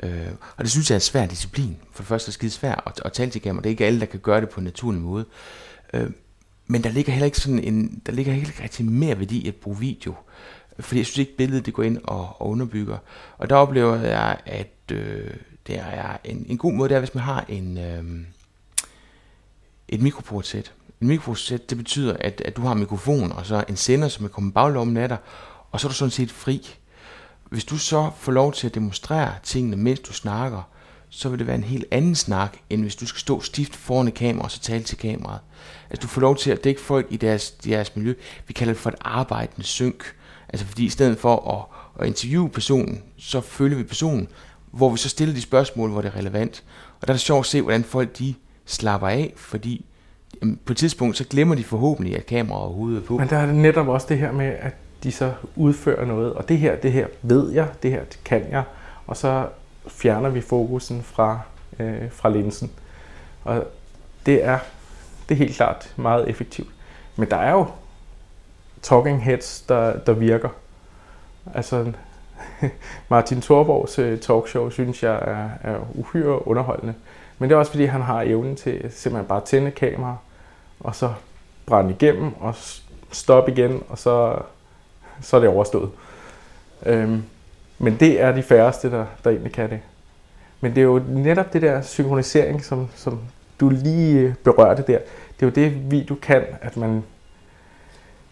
Øh, 0.03 0.31
og 0.57 0.63
det 0.63 0.71
synes 0.71 0.89
jeg 0.89 0.95
er 0.95 0.97
en 0.97 1.01
svær 1.01 1.25
disciplin. 1.25 1.77
For 1.91 2.03
det 2.03 2.07
første 2.07 2.25
er 2.25 2.29
det 2.29 2.33
skide 2.33 2.51
svært 2.51 2.81
at, 2.85 3.01
at 3.05 3.13
tale 3.13 3.31
til 3.31 3.41
kamera. 3.41 3.61
Det 3.61 3.69
er 3.69 3.71
ikke 3.71 3.85
alle, 3.85 3.99
der 3.99 4.05
kan 4.05 4.19
gøre 4.19 4.41
det 4.41 4.49
på 4.49 4.59
en 4.59 4.63
naturlig 4.63 5.01
måde. 5.01 5.25
Øh, 5.93 6.11
men 6.67 6.83
der 6.83 6.89
ligger 6.89 7.11
heller 7.11 7.25
ikke 7.25 7.39
sådan 7.39 7.59
en, 7.59 8.01
der 8.05 8.11
ligger 8.11 8.33
heller 8.33 8.49
ikke 8.49 8.63
rigtig 8.63 8.85
mere 8.85 9.19
værdi 9.19 9.47
at 9.47 9.55
bruge 9.55 9.79
video. 9.79 10.15
Fordi 10.79 10.99
jeg 10.99 11.05
synes 11.05 11.17
ikke, 11.17 11.37
billedet 11.37 11.65
det 11.65 11.73
går 11.73 11.83
ind 11.83 11.97
og, 12.03 12.41
og 12.41 12.49
underbygger. 12.49 12.97
Og 13.37 13.49
der 13.49 13.55
oplever 13.55 13.95
jeg, 13.95 14.37
at 14.45 14.91
øh, 14.91 15.33
det 15.67 15.79
er 15.79 16.17
en, 16.23 16.45
en 16.49 16.57
god 16.57 16.73
måde, 16.73 16.89
det 16.89 16.95
er, 16.95 16.99
hvis 16.99 17.15
man 17.15 17.23
har 17.23 17.45
en, 17.49 17.77
øh, 17.77 18.25
et 19.87 20.01
mikroportsæt. 20.01 20.73
En 21.01 21.07
mikrosæt, 21.07 21.69
det 21.69 21.77
betyder, 21.77 22.17
at, 22.19 22.41
at 22.45 22.57
du 22.57 22.61
har 22.61 22.71
en 22.71 22.79
mikrofon, 22.79 23.31
og 23.31 23.45
så 23.45 23.63
en 23.69 23.77
sender, 23.77 24.07
som 24.07 24.25
er 24.25 24.29
kommet 24.29 24.53
baglommen 24.53 24.97
af 24.97 25.09
dig, 25.09 25.17
og 25.71 25.79
så 25.79 25.87
er 25.87 25.89
du 25.89 25.95
sådan 25.95 26.11
set 26.11 26.31
fri. 26.31 26.75
Hvis 27.49 27.65
du 27.65 27.77
så 27.77 28.11
får 28.17 28.31
lov 28.31 28.53
til 28.53 28.67
at 28.67 28.75
demonstrere 28.75 29.33
tingene, 29.43 29.75
mens 29.75 29.99
du 29.99 30.13
snakker, 30.13 30.61
så 31.09 31.29
vil 31.29 31.39
det 31.39 31.47
være 31.47 31.55
en 31.55 31.63
helt 31.63 31.85
anden 31.91 32.15
snak, 32.15 32.57
end 32.69 32.81
hvis 32.81 32.95
du 32.95 33.05
skal 33.05 33.19
stå 33.19 33.41
stift 33.41 33.75
foran 33.75 34.07
et 34.07 34.13
kamera 34.13 34.43
og 34.43 34.51
så 34.51 34.59
tale 34.59 34.83
til 34.83 34.97
kameraet. 34.97 35.39
Altså 35.89 36.01
du 36.01 36.07
får 36.07 36.21
lov 36.21 36.37
til 36.37 36.51
at 36.51 36.63
dække 36.63 36.81
folk 36.81 37.07
i 37.09 37.17
deres, 37.17 37.51
deres 37.51 37.95
miljø. 37.95 38.13
Vi 38.47 38.53
kalder 38.53 38.73
det 38.73 38.81
for 38.81 38.89
et 38.89 38.95
arbejdende 39.01 39.63
synk. 39.63 40.15
Altså 40.49 40.65
fordi 40.65 40.85
i 40.85 40.89
stedet 40.89 41.17
for 41.17 41.49
at, 41.49 42.01
at 42.01 42.07
interviewe 42.07 42.49
personen, 42.49 43.03
så 43.17 43.41
følger 43.41 43.77
vi 43.77 43.83
personen, 43.83 44.27
hvor 44.71 44.89
vi 44.89 44.97
så 44.97 45.09
stiller 45.09 45.35
de 45.35 45.41
spørgsmål, 45.41 45.89
hvor 45.89 46.01
det 46.01 46.11
er 46.13 46.15
relevant. 46.15 46.63
Og 47.01 47.07
der 47.07 47.13
er 47.13 47.17
det 47.17 47.21
sjovt 47.21 47.45
at 47.45 47.49
se, 47.49 47.61
hvordan 47.61 47.83
folk 47.83 48.19
de 48.19 48.35
slapper 48.65 49.07
af, 49.07 49.33
fordi 49.35 49.85
på 50.65 50.73
et 50.73 50.77
tidspunkt, 50.77 51.17
så 51.17 51.25
glemmer 51.29 51.55
de 51.55 51.63
forhåbentlig, 51.63 52.17
at 52.17 52.25
kameraet 52.25 52.63
overhovedet 52.63 53.01
er 53.01 53.05
på. 53.05 53.17
Men 53.17 53.29
der 53.29 53.37
er 53.37 53.45
netop 53.45 53.87
også 53.87 54.07
det 54.09 54.17
her 54.17 54.31
med, 54.31 54.45
at 54.45 54.73
de 55.03 55.11
så 55.11 55.33
udfører 55.55 56.05
noget, 56.05 56.33
og 56.33 56.49
det 56.49 56.57
her, 56.57 56.75
det 56.75 56.91
her 56.91 57.07
ved 57.21 57.51
jeg, 57.51 57.67
det 57.83 57.91
her 57.91 58.03
det 58.03 58.19
kan 58.25 58.45
jeg, 58.51 58.63
og 59.07 59.17
så 59.17 59.47
fjerner 59.87 60.29
vi 60.29 60.41
fokusen 60.41 61.03
fra, 61.03 61.39
øh, 61.79 62.11
fra 62.11 62.29
linsen. 62.29 62.71
Og 63.43 63.63
det 64.25 64.45
er, 64.45 64.59
det 65.29 65.35
er 65.35 65.39
helt 65.39 65.55
klart 65.55 65.93
meget 65.95 66.29
effektivt. 66.29 66.69
Men 67.15 67.29
der 67.29 67.37
er 67.37 67.51
jo 67.51 67.67
talking 68.81 69.23
heads, 69.23 69.61
der, 69.61 69.99
der 69.99 70.13
virker. 70.13 70.49
Altså, 71.53 71.91
Martin 73.09 73.41
Thorborgs 73.41 73.99
øh, 73.99 74.19
talkshow 74.19 74.69
synes 74.69 75.03
jeg 75.03 75.15
er, 75.15 75.49
er 75.71 75.77
uhyre 75.93 76.47
underholdende. 76.47 76.93
Men 77.39 77.49
det 77.49 77.55
er 77.55 77.59
også 77.59 77.71
fordi, 77.71 77.85
han 77.85 78.01
har 78.01 78.21
evnen 78.21 78.55
til 78.55 78.91
simpelthen 78.91 79.27
bare 79.27 79.41
at 79.41 79.43
tænde 79.43 79.71
kamera, 79.71 80.17
og 80.83 80.95
så 80.95 81.13
brænde 81.65 81.91
igennem, 81.91 82.33
og 82.39 82.55
stoppe 83.11 83.51
igen, 83.51 83.83
og 83.89 83.97
så, 83.97 84.35
så 85.21 85.35
er 85.35 85.39
det 85.39 85.49
overstået. 85.49 85.89
Øhm, 86.85 87.23
men 87.79 87.97
det 87.99 88.21
er 88.21 88.31
de 88.31 88.43
færreste, 88.43 88.91
der, 88.91 89.05
der 89.23 89.29
egentlig 89.29 89.51
kan 89.51 89.69
det. 89.69 89.79
Men 90.61 90.75
det 90.75 90.81
er 90.81 90.85
jo 90.85 91.01
netop 91.09 91.53
det 91.53 91.61
der 91.61 91.81
synkronisering, 91.81 92.63
som, 92.63 92.87
som 92.95 93.19
du 93.59 93.69
lige 93.69 94.19
øh, 94.19 94.33
berørte 94.43 94.83
der. 94.87 94.99
Det 95.39 95.45
er 95.45 95.45
jo 95.45 95.49
det, 95.49 95.91
video 95.91 96.15
kan, 96.21 96.43
at 96.61 96.77
man, 96.77 97.03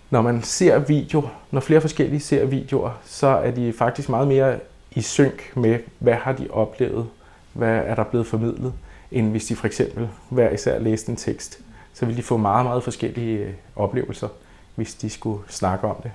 når 0.10 0.22
man 0.22 0.44
ser 0.44 0.80
video, 0.80 1.28
når 1.52 1.60
flere 1.62 1.82
forskellige 1.82 2.20
ser 2.20 2.46
videoer, 2.46 3.00
så 3.06 3.28
er 3.28 3.52
de 3.52 3.74
faktisk 3.74 4.10
meget 4.10 4.28
mere 4.28 4.60
i 4.92 5.02
synk 5.02 5.52
med, 5.56 5.80
hvad 6.00 6.14
har 6.14 6.32
de 6.32 6.48
oplevet, 6.52 7.08
hvad 7.54 7.76
er 7.76 7.96
der 7.96 8.04
blevet 8.04 8.28
formidlet, 8.28 8.74
end 9.12 9.32
hvis 9.32 9.46
de 9.46 9.56
for 9.56 9.68
eksempel 9.68 10.10
hver 10.30 10.50
især 10.50 10.80
læste 10.80 11.10
en 11.10 11.16
tekst. 11.16 11.60
Så 12.00 12.06
vil 12.06 12.18
de 12.18 12.24
få 12.24 12.38
meget, 12.38 12.66
meget 12.66 12.84
forskellige 12.84 13.38
øh, 13.38 13.54
oplevelser, 13.76 14.28
hvis 14.76 14.96
de 14.96 15.10
skulle 15.10 15.44
snakke 15.50 15.88
om 15.88 15.96
det, 16.04 16.12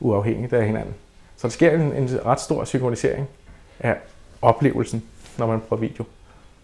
uafhængigt 0.00 0.52
af 0.52 0.66
hinanden. 0.66 0.94
Så 1.36 1.48
der 1.48 1.52
sker 1.52 1.70
en, 1.70 1.80
en 1.80 2.24
ret 2.24 2.40
stor 2.40 2.64
synkronisering 2.64 3.28
af 3.80 3.96
oplevelsen, 4.42 5.04
når 5.38 5.46
man 5.46 5.60
prøver 5.60 5.80
video. 5.80 6.04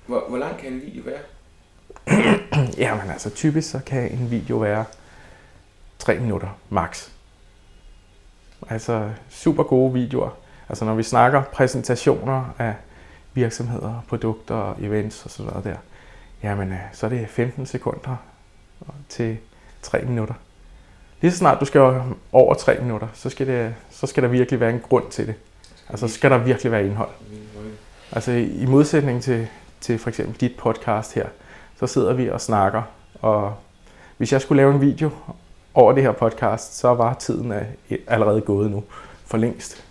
Hvor, 0.07 0.25
hvor 0.29 0.39
lang 0.39 0.59
kan 0.59 0.73
en 0.73 0.81
video 0.81 1.03
være? 1.05 1.21
Jamen 2.85 3.11
altså, 3.11 3.31
typisk 3.31 3.71
så 3.71 3.81
kan 3.87 4.13
en 4.13 4.31
video 4.31 4.57
være 4.57 4.85
3 5.99 6.19
minutter 6.19 6.49
max. 6.71 7.09
Altså 8.69 9.11
super 9.29 9.63
gode 9.63 9.93
videoer. 9.93 10.31
Altså 10.69 10.85
når 10.85 10.95
vi 10.95 11.03
snakker 11.03 11.43
præsentationer 11.43 12.55
af 12.59 12.75
virksomheder, 13.35 14.05
produkter, 14.09 14.75
events 14.81 15.25
og 15.25 15.31
sådan 15.31 15.51
noget 15.51 15.65
der, 15.65 15.77
jamen 16.43 16.73
øh, 16.73 16.79
så 16.93 17.07
er 17.07 17.11
det 17.11 17.29
15 17.29 17.67
sekunder 17.67 18.17
til 19.09 19.39
3 19.83 20.03
minutter. 20.03 20.35
Lige 21.21 21.33
så 21.33 21.39
snart 21.39 21.61
du 21.61 21.65
skal 21.65 22.01
over 22.33 22.55
3 22.55 22.79
minutter, 22.81 23.09
så 23.15 23.31
skal, 23.31 23.47
det, 23.47 23.75
så 23.91 24.07
skal 24.07 24.23
der 24.23 24.29
virkelig 24.29 24.61
være 24.61 24.71
en 24.71 24.81
grund 24.81 25.11
til 25.11 25.27
det. 25.27 25.35
Altså 25.89 26.09
skal 26.09 26.31
der 26.31 26.39
virkelig 26.39 26.73
være 26.73 26.87
indhold. 26.87 27.11
Altså 28.13 28.33
i 28.33 28.67
modsætning 28.67 29.23
til, 29.23 29.49
til 29.81 29.99
for 29.99 30.09
eksempel 30.09 30.41
dit 30.41 30.57
podcast 30.59 31.15
her, 31.15 31.27
så 31.79 31.87
sidder 31.87 32.13
vi 32.13 32.31
og 32.31 32.41
snakker, 32.41 32.83
og 33.21 33.55
hvis 34.17 34.33
jeg 34.33 34.41
skulle 34.41 34.63
lave 34.63 34.75
en 34.75 34.81
video 34.81 35.11
over 35.75 35.93
det 35.93 36.03
her 36.03 36.13
podcast, 36.13 36.77
så 36.77 36.95
var 36.95 37.15
tiden 37.15 37.53
allerede 38.07 38.41
gået 38.41 38.71
nu 38.71 38.85
for 39.27 39.39
længst. 39.39 39.85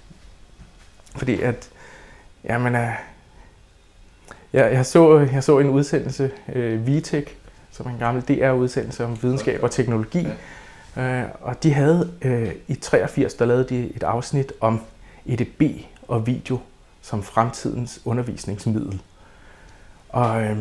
Fordi 1.15 1.41
at, 1.41 1.69
jamen, 2.43 2.75
øh, 2.75 2.91
jeg, 4.53 4.73
jeg, 4.73 4.85
så, 4.85 5.27
jeg 5.33 5.43
så 5.43 5.59
en 5.59 5.69
udsendelse, 5.69 6.31
øh, 6.53 6.87
VTech, 6.87 7.35
som 7.81 7.89
er 7.89 7.93
en 7.93 7.99
gammel 7.99 8.23
DR-udsendelse 8.23 9.05
om 9.05 9.23
videnskab 9.23 9.63
og 9.63 9.71
teknologi, 9.71 10.27
uh, 10.97 11.03
og 11.41 11.63
de 11.63 11.73
havde 11.73 12.11
uh, 12.25 12.75
i 12.75 12.75
83, 12.75 13.33
der 13.33 13.45
lavede 13.45 13.63
de 13.63 13.95
et 13.95 14.03
afsnit 14.03 14.53
om 14.59 14.81
EDB 15.25 15.61
og 16.07 16.27
video 16.27 16.59
som 17.01 17.23
fremtidens 17.23 18.01
undervisningsmiddel. 18.05 19.01
Og 20.09 20.43
øh, 20.43 20.57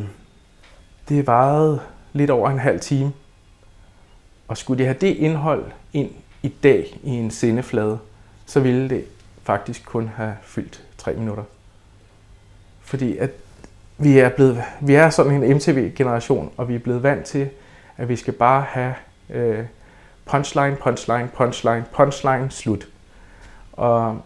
det 1.09 1.27
varede 1.27 1.81
lidt 2.13 2.31
over 2.31 2.51
en 2.51 2.59
halv 2.59 2.81
time. 2.81 3.13
Og 4.49 4.57
skulle 4.57 4.79
de 4.79 4.85
have 4.85 4.97
det 5.01 5.17
indhold 5.17 5.65
ind 5.93 6.11
i 6.43 6.49
dag 6.49 6.99
i 7.03 7.11
en 7.11 7.31
sendeflade, 7.31 7.99
så 8.47 8.61
ville 8.61 8.89
det 8.89 9.05
faktisk 9.43 9.85
kun 9.85 10.09
have 10.09 10.37
fyldt 10.43 10.85
tre 10.99 11.15
minutter. 11.15 11.45
Fordi 12.81 13.17
at 13.17 13.31
vi 14.01 14.19
er, 14.19 14.29
blevet, 14.29 14.63
vi 14.81 14.95
er 14.95 15.11
sådan 15.11 15.43
en 15.43 15.57
MTV-generation, 15.57 16.53
og 16.57 16.69
vi 16.69 16.75
er 16.75 16.79
blevet 16.79 17.03
vant 17.03 17.25
til, 17.25 17.51
at 17.97 18.09
vi 18.09 18.17
skal 18.17 18.33
bare 18.33 18.63
have 18.69 18.95
øh, 19.31 19.65
punchline, 20.27 20.77
punchline, 20.77 21.29
punchline, 21.29 21.85
punchline, 21.93 22.51
slut. 22.51 22.89
Og 23.73 24.21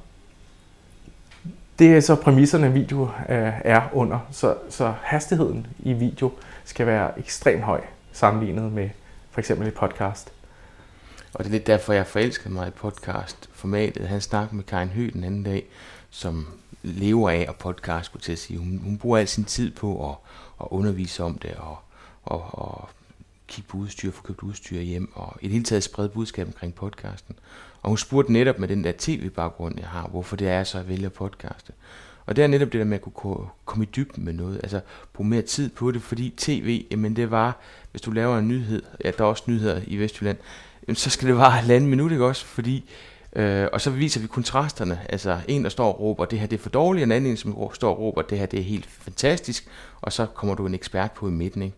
det 1.78 1.96
er 1.96 2.00
så 2.00 2.14
præmisserne, 2.14 2.72
video 2.72 3.02
øh, 3.04 3.52
er 3.64 3.82
under. 3.92 4.18
Så, 4.30 4.56
så 4.70 4.94
hastigheden 5.02 5.66
i 5.78 5.92
video 5.92 6.32
skal 6.64 6.86
være 6.86 7.18
ekstremt 7.18 7.62
høj 7.62 7.80
sammenlignet 8.12 8.72
med 8.72 8.90
for 9.30 9.40
eksempel 9.40 9.68
et 9.68 9.74
podcast. 9.74 10.32
Og 11.34 11.44
det 11.44 11.46
er 11.46 11.52
lidt 11.52 11.66
derfor, 11.66 11.92
jeg 11.92 12.06
forelskede 12.06 12.54
mig 12.54 12.68
i 12.68 12.70
podcast-formatet. 12.70 14.08
Han 14.08 14.20
snakkede 14.20 14.56
med 14.56 14.64
Karin 14.64 14.88
Høgh 14.88 15.12
den 15.12 15.24
anden 15.24 15.42
dag, 15.42 15.64
som 16.10 16.46
lever 16.84 17.30
af 17.30 17.46
at 17.48 17.56
podcast, 17.56 18.06
skulle 18.06 18.22
til 18.22 18.32
at 18.32 18.38
sige. 18.38 18.58
Hun, 18.58 18.80
hun 18.84 18.98
bruger 18.98 19.18
al 19.18 19.28
sin 19.28 19.44
tid 19.44 19.70
på 19.70 20.10
at, 20.10 20.16
at 20.60 20.66
undervise 20.70 21.24
om 21.24 21.38
det, 21.38 21.54
og, 21.54 21.76
og, 22.24 22.42
og 22.52 22.88
kigge 23.48 23.68
på 23.68 23.76
udstyr, 23.76 24.10
få 24.10 24.22
købt 24.22 24.42
udstyr 24.42 24.80
hjem, 24.80 25.12
og 25.14 25.36
i 25.40 25.44
det 25.44 25.52
hele 25.52 25.64
taget 25.64 25.82
sprede 25.82 26.08
budskab 26.08 26.46
omkring 26.46 26.74
podcasten. 26.74 27.36
Og 27.82 27.88
hun 27.88 27.98
spurgte 27.98 28.32
netop 28.32 28.58
med 28.58 28.68
den 28.68 28.84
der 28.84 28.92
tv-baggrund, 28.98 29.74
jeg 29.78 29.88
har, 29.88 30.08
hvorfor 30.08 30.36
det 30.36 30.48
er 30.48 30.64
så, 30.64 30.78
at 30.78 30.88
vælge 30.88 31.10
podcaste. 31.10 31.72
Og 32.26 32.36
det 32.36 32.44
er 32.44 32.48
netop 32.48 32.72
det 32.72 32.78
der 32.78 32.84
med 32.84 32.98
at 33.06 33.14
kunne 33.14 33.46
komme 33.64 33.84
i 33.84 33.88
dybden 33.96 34.24
med 34.24 34.32
noget, 34.32 34.60
altså 34.62 34.80
bruge 35.12 35.28
mere 35.28 35.42
tid 35.42 35.70
på 35.70 35.90
det, 35.90 36.02
fordi 36.02 36.34
tv, 36.36 36.86
jamen 36.90 37.16
det 37.16 37.30
var, 37.30 37.58
hvis 37.90 38.02
du 38.02 38.10
laver 38.10 38.38
en 38.38 38.48
nyhed, 38.48 38.82
ja, 39.04 39.10
der 39.10 39.24
er 39.24 39.28
også 39.28 39.44
nyheder 39.46 39.80
i 39.86 39.96
Vestjylland, 39.96 40.36
så 40.94 41.10
skal 41.10 41.28
det 41.28 41.36
være 41.36 41.50
halvanden 41.50 41.90
minut, 41.90 42.12
ikke 42.12 42.24
også? 42.24 42.44
Fordi, 42.44 42.90
øh, 43.34 43.68
og 43.72 43.80
så 43.80 43.90
viser 43.90 44.20
vi 44.20 44.26
kontrasterne. 44.26 45.00
Altså 45.08 45.38
en, 45.48 45.64
der 45.64 45.70
står 45.70 45.92
og 45.92 46.00
råber, 46.00 46.24
det 46.24 46.40
her 46.40 46.46
det 46.46 46.58
er 46.58 46.62
for 46.62 46.70
dårligt, 46.70 47.02
og 47.02 47.06
en 47.06 47.12
anden, 47.12 47.36
som 47.36 47.70
står 47.74 47.90
og 47.90 47.98
råber, 47.98 48.22
det 48.22 48.38
her 48.38 48.46
det 48.46 48.58
er 48.58 48.64
helt 48.64 48.86
fantastisk, 48.90 49.68
og 50.00 50.12
så 50.12 50.26
kommer 50.26 50.54
du 50.54 50.66
en 50.66 50.74
ekspert 50.74 51.12
på 51.12 51.28
i 51.28 51.30
midten, 51.30 51.62
ikke? 51.62 51.76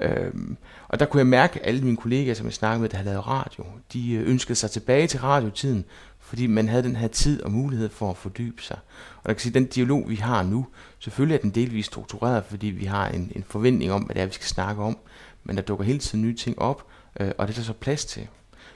Øhm, 0.00 0.56
og 0.88 1.00
der 1.00 1.06
kunne 1.06 1.18
jeg 1.18 1.26
mærke, 1.26 1.60
at 1.60 1.68
alle 1.68 1.80
mine 1.80 1.96
kollegaer, 1.96 2.34
som 2.34 2.46
jeg 2.46 2.52
snakkede 2.52 2.80
med, 2.80 2.88
der 2.88 2.96
havde 2.96 3.10
lavet 3.10 3.26
radio, 3.26 3.64
de 3.92 4.12
øh, 4.12 4.28
ønskede 4.30 4.54
sig 4.54 4.70
tilbage 4.70 5.06
til 5.06 5.20
radiotiden, 5.20 5.84
fordi 6.20 6.46
man 6.46 6.68
havde 6.68 6.82
den 6.82 6.96
her 6.96 7.08
tid 7.08 7.42
og 7.42 7.52
mulighed 7.52 7.88
for 7.88 8.10
at 8.10 8.16
fordybe 8.16 8.62
sig. 8.62 8.78
Og 9.22 9.28
der 9.28 9.32
kan 9.32 9.40
sige, 9.40 9.50
at 9.50 9.54
den 9.54 9.66
dialog, 9.66 10.08
vi 10.08 10.16
har 10.16 10.42
nu, 10.42 10.66
selvfølgelig 10.98 11.34
er 11.34 11.40
den 11.40 11.50
delvis 11.50 11.86
struktureret, 11.86 12.44
fordi 12.44 12.66
vi 12.66 12.84
har 12.84 13.08
en, 13.08 13.32
en 13.36 13.44
forventning 13.48 13.92
om, 13.92 14.02
hvad 14.02 14.14
det 14.14 14.22
er, 14.22 14.26
vi 14.26 14.32
skal 14.32 14.46
snakke 14.46 14.82
om, 14.82 14.98
men 15.44 15.56
der 15.56 15.62
dukker 15.62 15.84
hele 15.84 15.98
tiden 15.98 16.22
nye 16.24 16.36
ting 16.36 16.58
op, 16.58 16.86
øh, 17.20 17.30
og 17.38 17.48
det 17.48 17.54
er 17.54 17.58
der 17.58 17.64
så 17.66 17.72
plads 17.72 18.04
til. 18.04 18.26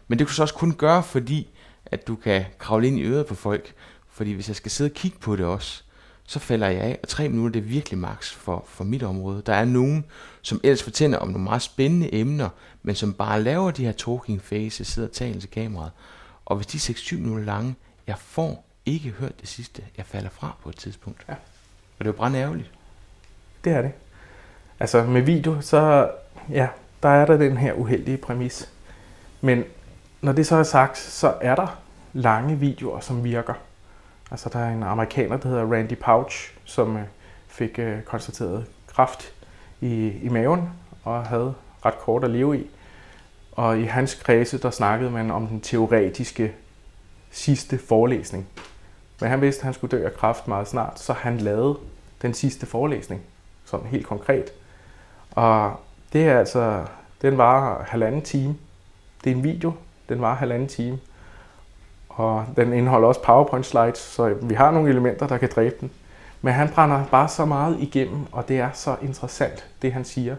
Men 0.08 0.18
det 0.18 0.26
kunne 0.26 0.34
så 0.34 0.42
også 0.42 0.54
kun 0.54 0.72
gøre, 0.72 1.02
fordi 1.02 1.48
at 1.92 2.06
du 2.06 2.16
kan 2.16 2.44
kravle 2.58 2.86
ind 2.86 2.98
i 2.98 3.02
øret 3.02 3.26
på 3.26 3.34
folk, 3.34 3.74
fordi 4.10 4.32
hvis 4.32 4.48
jeg 4.48 4.56
skal 4.56 4.70
sidde 4.70 4.88
og 4.88 4.94
kigge 4.94 5.18
på 5.18 5.36
det 5.36 5.44
også, 5.44 5.82
så 6.26 6.38
falder 6.38 6.66
jeg 6.66 6.80
af, 6.80 6.98
og 7.02 7.08
tre 7.08 7.28
minutter 7.28 7.60
det 7.60 7.66
er 7.66 7.70
virkelig 7.70 7.98
maks 7.98 8.32
for, 8.32 8.64
for 8.68 8.84
mit 8.84 9.02
område. 9.02 9.42
Der 9.46 9.54
er 9.54 9.64
nogen, 9.64 10.04
som 10.42 10.60
ellers 10.64 10.82
fortæller 10.82 11.18
om 11.18 11.28
nogle 11.28 11.44
meget 11.44 11.62
spændende 11.62 12.14
emner, 12.14 12.48
men 12.82 12.94
som 12.94 13.12
bare 13.12 13.42
laver 13.42 13.70
de 13.70 13.84
her 13.84 13.92
talking 13.92 14.42
faces, 14.42 14.86
sidder 14.86 15.08
og 15.08 15.14
taler 15.14 15.40
til 15.40 15.50
kameraet. 15.50 15.92
Og 16.44 16.56
hvis 16.56 16.66
de 16.66 16.76
er 16.76 16.94
6-7 16.94 17.16
minutter 17.16 17.44
lange, 17.44 17.74
jeg 18.06 18.18
får 18.18 18.64
ikke 18.86 19.10
hørt 19.10 19.40
det 19.40 19.48
sidste, 19.48 19.82
jeg 19.96 20.06
falder 20.06 20.30
fra 20.30 20.56
på 20.62 20.68
et 20.68 20.76
tidspunkt. 20.76 21.24
Ja. 21.28 21.32
Og 21.32 21.38
det 21.98 22.04
er 22.04 22.08
jo 22.08 22.12
brændt 22.12 22.36
ærgerligt. 22.36 22.70
Det 23.64 23.72
er 23.72 23.82
det. 23.82 23.92
Altså 24.80 25.04
med 25.04 25.22
video, 25.22 25.60
så 25.60 26.10
ja, 26.50 26.68
der 27.02 27.08
er 27.08 27.26
der 27.26 27.36
den 27.36 27.56
her 27.56 27.72
uheldige 27.72 28.16
præmis. 28.16 28.68
Men 29.40 29.64
når 30.20 30.32
det 30.32 30.46
så 30.46 30.56
er 30.56 30.62
sagt, 30.62 30.98
så 30.98 31.34
er 31.40 31.54
der 31.54 31.81
lange 32.12 32.58
videoer, 32.58 33.00
som 33.00 33.24
virker. 33.24 33.54
Altså 34.30 34.48
der 34.48 34.58
er 34.58 34.72
en 34.72 34.82
amerikaner, 34.82 35.36
der 35.36 35.48
hedder 35.48 35.72
Randy 35.72 35.96
Pouch, 36.00 36.52
som 36.64 36.96
øh, 36.96 37.02
fik 37.48 37.78
øh, 37.78 38.02
konstateret 38.02 38.66
kraft 38.86 39.32
i, 39.80 40.08
i 40.22 40.28
maven 40.28 40.70
og 41.04 41.26
havde 41.26 41.54
ret 41.84 41.98
kort 41.98 42.24
at 42.24 42.30
leve 42.30 42.58
i. 42.58 42.70
Og 43.52 43.78
i 43.78 43.84
hans 43.84 44.14
kredse, 44.14 44.58
der 44.58 44.70
snakkede 44.70 45.10
man 45.10 45.30
om 45.30 45.46
den 45.46 45.60
teoretiske 45.60 46.52
sidste 47.30 47.78
forelæsning. 47.78 48.46
Men 49.20 49.30
han 49.30 49.40
vidste, 49.40 49.60
at 49.60 49.64
han 49.64 49.74
skulle 49.74 49.98
dø 49.98 50.04
af 50.04 50.14
kræft 50.14 50.48
meget 50.48 50.68
snart, 50.68 51.00
så 51.00 51.12
han 51.12 51.38
lavede 51.38 51.78
den 52.22 52.34
sidste 52.34 52.66
forelæsning, 52.66 53.22
sådan 53.64 53.86
helt 53.86 54.06
konkret. 54.06 54.52
Og 55.30 55.80
det 56.12 56.28
er 56.28 56.38
altså, 56.38 56.84
den 57.22 57.38
var 57.38 57.84
halvanden 57.88 58.22
time. 58.22 58.56
Det 59.24 59.32
er 59.32 59.36
en 59.36 59.44
video, 59.44 59.72
den 60.08 60.20
var 60.20 60.34
halvanden 60.34 60.68
time. 60.68 60.98
Og 62.14 62.46
den 62.56 62.72
indeholder 62.72 63.08
også 63.08 63.22
PowerPoint 63.22 63.66
slides, 63.66 63.98
så 63.98 64.34
vi 64.42 64.54
har 64.54 64.70
nogle 64.70 64.90
elementer, 64.90 65.26
der 65.26 65.38
kan 65.38 65.48
dræbe 65.54 65.76
den. 65.80 65.90
Men 66.42 66.54
han 66.54 66.68
brænder 66.68 67.04
bare 67.06 67.28
så 67.28 67.44
meget 67.44 67.76
igennem, 67.80 68.26
og 68.32 68.48
det 68.48 68.60
er 68.60 68.70
så 68.72 68.96
interessant, 69.02 69.66
det 69.82 69.92
han 69.92 70.04
siger, 70.04 70.36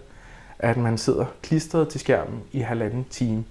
at 0.59 0.77
man 0.77 0.97
sidder 0.97 1.25
klistret 1.41 1.89
til 1.89 1.99
skærmen 1.99 2.43
i 2.51 2.59
halvanden 2.59 3.05
time. 3.09 3.45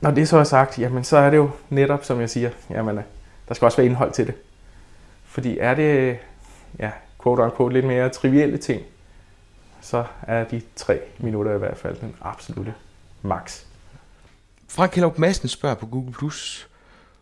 Når 0.00 0.10
det 0.10 0.28
så 0.28 0.36
er 0.36 0.44
sagt, 0.44 0.78
jamen 0.78 1.04
så 1.04 1.16
er 1.16 1.30
det 1.30 1.36
jo 1.36 1.50
netop, 1.68 2.04
som 2.04 2.20
jeg 2.20 2.30
siger, 2.30 2.50
jamen 2.70 3.00
der 3.48 3.54
skal 3.54 3.66
også 3.66 3.76
være 3.76 3.86
indhold 3.86 4.12
til 4.12 4.26
det. 4.26 4.34
Fordi 5.24 5.58
er 5.58 5.74
det, 5.74 6.18
ja, 6.78 6.90
quote 7.22 7.42
unquote, 7.42 7.72
lidt 7.72 7.86
mere 7.86 8.08
trivielle 8.08 8.58
ting, 8.58 8.82
så 9.80 10.04
er 10.22 10.44
de 10.44 10.62
tre 10.76 11.00
minutter 11.18 11.54
i 11.54 11.58
hvert 11.58 11.78
fald 11.78 11.96
den 12.00 12.16
absolute 12.22 12.74
maks. 13.22 13.69
Frank 14.70 14.90
Kellogg 14.90 15.20
Madsen 15.20 15.48
spørger 15.48 15.74
på 15.74 15.86
Google+, 15.86 16.12
Plus, 16.12 16.68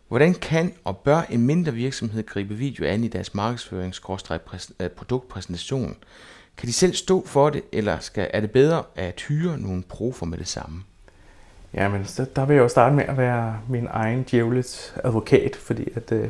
hvordan 0.07 0.33
kan 0.33 0.73
og 0.83 0.97
bør 0.97 1.21
en 1.29 1.45
mindre 1.45 1.73
virksomhed 1.73 2.25
gribe 2.25 2.55
video 2.55 2.85
an 2.85 3.03
i 3.03 3.07
deres 3.07 3.33
markedsførings 3.33 4.01
øh, 4.79 4.89
produktpræsentation? 4.89 5.95
Kan 6.57 6.67
de 6.67 6.73
selv 6.73 6.93
stå 6.93 7.25
for 7.25 7.49
det, 7.49 7.63
eller 7.71 7.99
skal, 7.99 8.29
er 8.33 8.41
det 8.41 8.51
bedre 8.51 8.83
at 8.95 9.21
hyre 9.21 9.57
nogle 9.57 9.83
profer 9.83 10.25
med 10.25 10.37
det 10.37 10.47
samme? 10.47 10.83
Jamen, 11.73 12.05
så 12.05 12.25
der 12.35 12.45
vil 12.45 12.53
jeg 12.53 12.63
jo 12.63 12.67
starte 12.67 12.95
med 12.95 13.03
at 13.03 13.17
være 13.17 13.59
min 13.69 13.87
egen 13.89 14.23
djævlets 14.23 14.93
advokat, 15.03 15.55
fordi 15.55 15.87
at, 15.95 16.11
øh, 16.11 16.29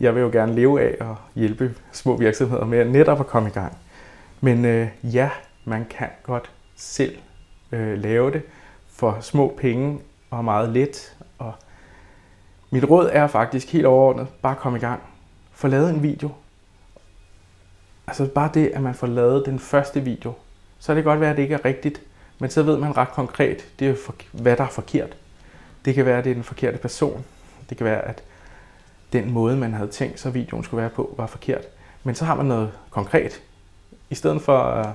jeg 0.00 0.14
vil 0.14 0.20
jo 0.20 0.28
gerne 0.28 0.54
leve 0.54 0.80
af 0.80 1.10
at 1.10 1.16
hjælpe 1.34 1.74
små 1.92 2.16
virksomheder 2.16 2.64
med 2.64 2.84
netop 2.84 3.20
at 3.20 3.26
komme 3.26 3.48
i 3.48 3.52
gang. 3.52 3.78
Men 4.40 4.64
øh, 4.64 4.88
ja, 5.02 5.30
man 5.64 5.86
kan 5.90 6.08
godt 6.22 6.50
selv 6.76 7.16
øh, 7.72 7.98
lave 7.98 8.30
det 8.30 8.42
for 8.88 9.18
små 9.20 9.54
penge 9.58 10.00
og 10.36 10.44
meget 10.44 10.68
let. 10.68 11.16
Og 11.38 11.52
mit 12.70 12.84
råd 12.90 13.10
er 13.12 13.26
faktisk 13.26 13.72
helt 13.72 13.86
overordnet, 13.86 14.28
bare 14.42 14.56
kom 14.56 14.76
i 14.76 14.78
gang. 14.78 15.02
Få 15.52 15.68
lavet 15.68 15.90
en 15.90 16.02
video. 16.02 16.30
Altså 18.06 18.26
bare 18.26 18.50
det, 18.54 18.66
at 18.66 18.82
man 18.82 18.94
får 18.94 19.06
lavet 19.06 19.46
den 19.46 19.58
første 19.58 20.00
video, 20.00 20.32
så 20.78 20.86
kan 20.86 20.96
det 20.96 21.04
godt 21.04 21.20
være, 21.20 21.30
at 21.30 21.36
det 21.36 21.42
ikke 21.42 21.54
er 21.54 21.64
rigtigt, 21.64 22.00
men 22.38 22.50
så 22.50 22.62
ved 22.62 22.76
man 22.76 22.96
ret 22.96 23.08
konkret, 23.08 23.68
det 23.78 23.88
er, 23.88 24.12
hvad 24.32 24.56
der 24.56 24.64
er 24.64 24.68
forkert. 24.68 25.16
Det 25.84 25.94
kan 25.94 26.06
være, 26.06 26.18
at 26.18 26.24
det 26.24 26.30
er 26.30 26.34
den 26.34 26.44
forkerte 26.44 26.78
person. 26.78 27.24
Det 27.68 27.76
kan 27.76 27.84
være, 27.86 28.02
at 28.02 28.22
den 29.12 29.30
måde, 29.30 29.56
man 29.56 29.72
havde 29.72 29.90
tænkt 29.90 30.20
sig, 30.20 30.34
videoen 30.34 30.64
skulle 30.64 30.80
være 30.80 30.90
på, 30.90 31.14
var 31.16 31.26
forkert. 31.26 31.64
Men 32.04 32.14
så 32.14 32.24
har 32.24 32.34
man 32.34 32.46
noget 32.46 32.72
konkret. 32.90 33.42
I 34.10 34.14
stedet 34.14 34.42
for, 34.42 34.80
uh, 34.80 34.86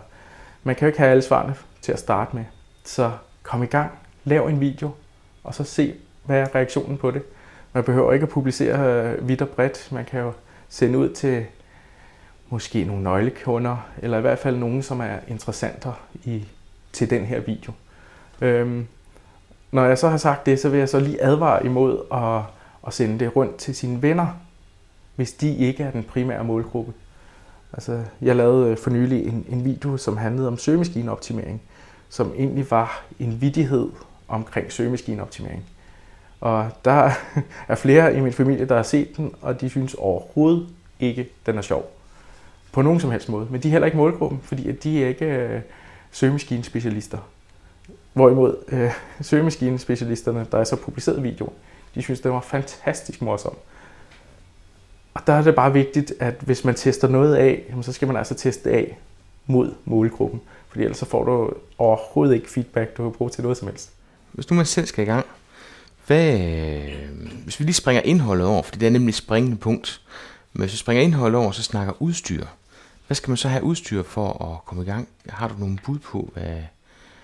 man 0.64 0.76
kan 0.76 0.86
jo 0.86 0.88
ikke 0.88 1.00
have 1.00 1.12
alle 1.12 1.22
svarene 1.22 1.56
til 1.82 1.92
at 1.92 2.00
starte 2.00 2.36
med. 2.36 2.46
Så 2.84 3.12
kom 3.44 3.64
i 3.64 3.66
gang, 3.66 3.92
lav 4.24 4.48
en 4.48 4.60
video, 4.60 4.92
og 5.50 5.56
så 5.56 5.64
se, 5.64 5.94
hvad 6.26 6.40
er 6.40 6.56
reaktionen 6.56 6.98
på 6.98 7.12
det. 7.12 7.22
Man 7.74 7.84
behøver 7.84 8.14
ikke 8.14 8.24
at 8.24 8.30
publicere 8.30 9.04
øh, 9.04 9.28
vidt 9.28 9.42
og 9.42 9.50
bredt. 9.50 9.92
Man 9.92 10.06
kan 10.06 10.20
jo 10.20 10.34
sende 10.68 10.98
ud 10.98 11.10
til 11.10 11.46
måske 12.50 12.84
nogle 12.84 13.04
nøglekunder, 13.04 13.88
eller 14.02 14.18
i 14.18 14.22
hvert 14.22 14.40
fald 14.40 14.58
nogen, 14.58 14.84
som 14.84 15.00
er 15.00 15.16
interessanter 15.28 15.94
i, 16.24 16.46
til 16.92 17.10
den 17.10 17.26
her 17.26 17.40
video. 17.40 17.72
Øhm, 18.42 18.88
når 19.72 19.86
jeg 19.86 19.98
så 19.98 20.10
har 20.10 20.18
sagt 20.18 20.46
det, 20.46 20.60
så 20.60 20.70
vil 20.70 20.80
jeg 20.80 20.90
så 20.90 21.00
lige 21.00 21.24
advare 21.24 21.66
imod 21.66 22.00
at, 22.14 22.42
at 22.88 22.94
sende 22.94 23.20
det 23.20 23.36
rundt 23.36 23.56
til 23.56 23.76
sine 23.76 24.02
venner, 24.02 24.28
hvis 25.16 25.34
de 25.34 25.56
ikke 25.56 25.84
er 25.84 25.92
den 25.92 26.04
primære 26.04 26.44
målgruppe. 26.44 26.94
Altså, 27.74 28.04
jeg 28.22 28.36
lavede 28.36 28.72
øh, 28.72 28.78
for 28.78 28.90
nylig 28.90 29.28
en, 29.28 29.46
en 29.50 29.66
video, 29.66 29.98
som 29.98 30.18
handlede 30.18 30.48
om 30.48 30.58
søgemaskineoptimering, 30.58 31.62
som 32.10 32.34
egentlig 32.38 32.72
var 32.72 33.04
en 33.20 33.42
vidighed 33.42 33.90
omkring 34.30 34.72
søgemaskineoptimering. 34.72 35.66
Og 36.42 36.70
der 36.86 37.12
er 37.68 37.76
flere 37.76 38.16
i 38.16 38.20
min 38.20 38.34
familie, 38.34 38.66
der 38.66 38.76
har 38.76 38.84
set 38.84 39.18
den, 39.18 39.36
og 39.42 39.62
de 39.62 39.70
synes 39.70 39.94
overhovedet 39.94 40.68
ikke, 41.00 41.30
den 41.46 41.58
er 41.58 41.62
sjov. 41.62 41.92
På 42.72 42.82
nogen 42.82 43.00
som 43.00 43.12
helst 43.12 43.30
måde. 43.30 43.48
Men 43.50 43.64
de 43.64 43.68
er 43.68 43.72
heller 43.72 43.86
ikke 43.86 43.98
målgruppen, 43.98 44.40
fordi 44.44 44.72
de 44.72 45.04
er 45.04 45.08
ikke 45.08 45.26
øh, 45.26 45.62
søgemaskinespecialister. 46.12 47.18
Hvorimod 48.14 48.56
øh, 48.68 48.92
søgemaskinespecialisterne, 49.22 50.48
der 50.52 50.58
er 50.58 50.64
så 50.64 50.76
publiceret 50.76 51.24
videoen, 51.24 51.54
de 51.96 52.02
synes, 52.02 52.20
det 52.20 52.32
var 52.32 52.42
fantastisk 52.42 53.22
morsom. 53.22 53.56
Og 55.14 55.22
der 55.28 55.34
er 55.34 55.42
det 55.42 55.56
bare 55.56 55.74
vigtigt, 55.74 56.14
at 56.20 56.36
hvis 56.40 56.66
man 56.66 56.76
tester 56.76 57.08
noget 57.08 57.36
af, 57.36 57.74
så 57.82 57.94
skal 57.94 58.08
man 58.08 58.18
altså 58.18 58.36
teste 58.36 58.72
af 58.72 58.98
mod 59.48 59.74
målgruppen. 59.86 60.42
Fordi 60.70 60.84
ellers 60.84 60.98
så 60.98 61.06
får 61.06 61.24
du 61.24 61.54
overhovedet 61.78 62.36
ikke 62.36 62.50
feedback, 62.50 62.98
du 62.98 63.04
kan 63.04 63.18
bruge 63.18 63.32
til 63.32 63.42
noget 63.42 63.58
som 63.58 63.68
helst. 63.68 63.92
Hvis 64.32 64.50
nu 64.50 64.56
man 64.56 64.66
selv 64.66 64.86
skal 64.86 65.04
i 65.04 65.08
gang, 65.08 65.26
hvad, 66.08 66.38
hvis 67.44 67.60
vi 67.60 67.66
lige 67.66 67.76
springer 67.76 68.02
indholdet 68.02 68.48
over, 68.48 68.64
fordi 68.64 68.80
det 68.80 68.88
er 68.88 68.92
nemlig 68.92 69.16
springende 69.16 69.58
punkt, 69.58 70.02
men 70.54 70.62
hvis 70.62 70.72
vi 70.72 70.78
springer 70.78 71.04
indholdet 71.04 71.42
over, 71.42 71.52
så 71.52 71.64
snakker 71.64 71.94
udstyr. 72.02 72.46
Hvad 73.08 73.16
skal 73.16 73.30
man 73.30 73.38
så 73.38 73.48
have 73.48 73.64
udstyr 73.64 74.04
for 74.04 74.52
at 74.52 74.66
komme 74.66 74.84
i 74.84 74.86
gang? 74.86 75.08
Har 75.30 75.48
du 75.48 75.54
nogle 75.58 75.78
bud 75.86 76.00
på, 76.00 76.32
hvad, 76.34 76.44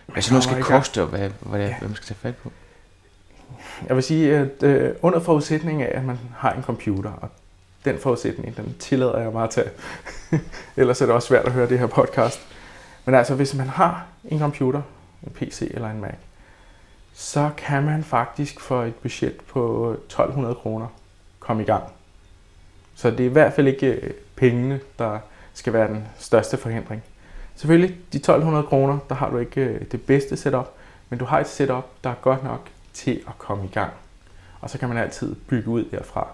hvad 0.05 0.21
sådan 0.21 0.33
noget 0.33 0.43
skal 0.43 0.63
koste, 0.63 1.01
og 1.01 1.07
hvad, 1.07 1.29
hvad, 1.39 1.59
ja. 1.59 1.75
hvad 1.79 1.87
man 1.87 1.95
skal 1.95 2.07
tage 2.07 2.17
fat 2.21 2.35
på? 2.35 2.51
Jeg 3.87 3.95
vil 3.95 4.03
sige, 4.03 4.35
at 4.35 4.63
øh, 4.63 4.95
under 5.01 5.19
forudsætning 5.19 5.81
af, 5.81 5.97
at 5.97 6.05
man 6.05 6.19
har 6.37 6.53
en 6.53 6.63
computer, 6.63 7.11
og 7.11 7.29
den 7.85 7.99
forudsætning, 7.99 8.57
den 8.57 8.75
tillader 8.79 9.19
jeg 9.19 9.31
mig 9.31 9.43
at 9.43 9.49
tage. 9.49 9.69
Ellers 10.77 11.01
er 11.01 11.05
det 11.05 11.15
også 11.15 11.27
svært 11.27 11.45
at 11.45 11.51
høre 11.51 11.69
det 11.69 11.79
her 11.79 11.87
podcast. 11.87 12.39
Men 13.05 13.15
altså, 13.15 13.35
hvis 13.35 13.55
man 13.55 13.67
har 13.67 14.05
en 14.25 14.39
computer, 14.39 14.81
en 15.23 15.31
PC 15.31 15.71
eller 15.73 15.89
en 15.89 16.01
Mac, 16.01 16.13
så 17.17 17.49
kan 17.57 17.83
man 17.83 18.03
faktisk 18.03 18.59
for 18.59 18.83
et 18.83 18.95
budget 18.95 19.35
på 19.41 19.91
1200 19.91 20.55
kroner 20.55 20.87
komme 21.39 21.63
i 21.63 21.65
gang. 21.65 21.83
Så 22.95 23.11
det 23.11 23.19
er 23.19 23.25
i 23.25 23.33
hvert 23.33 23.53
fald 23.53 23.67
ikke 23.67 23.87
øh, 23.87 24.13
pengene, 24.35 24.79
der 24.99 25.19
skal 25.53 25.73
være 25.73 25.87
den 25.87 26.07
største 26.17 26.57
forhindring. 26.57 27.03
Selvfølgelig, 27.55 27.97
de 28.13 28.17
1200 28.17 28.65
kroner, 28.65 28.97
der 29.09 29.15
har 29.15 29.29
du 29.29 29.37
ikke 29.37 29.61
øh, 29.61 29.81
det 29.91 30.01
bedste 30.01 30.37
setup, 30.37 30.69
men 31.09 31.19
du 31.19 31.25
har 31.25 31.39
et 31.39 31.47
setup, 31.47 31.85
der 32.03 32.09
er 32.09 32.15
godt 32.21 32.43
nok 32.43 32.69
til 32.93 33.21
at 33.27 33.37
komme 33.37 33.65
i 33.65 33.69
gang. 33.73 33.91
Og 34.61 34.69
så 34.69 34.77
kan 34.77 34.89
man 34.89 34.97
altid 34.97 35.35
bygge 35.35 35.69
ud 35.69 35.85
derfra. 35.85 36.27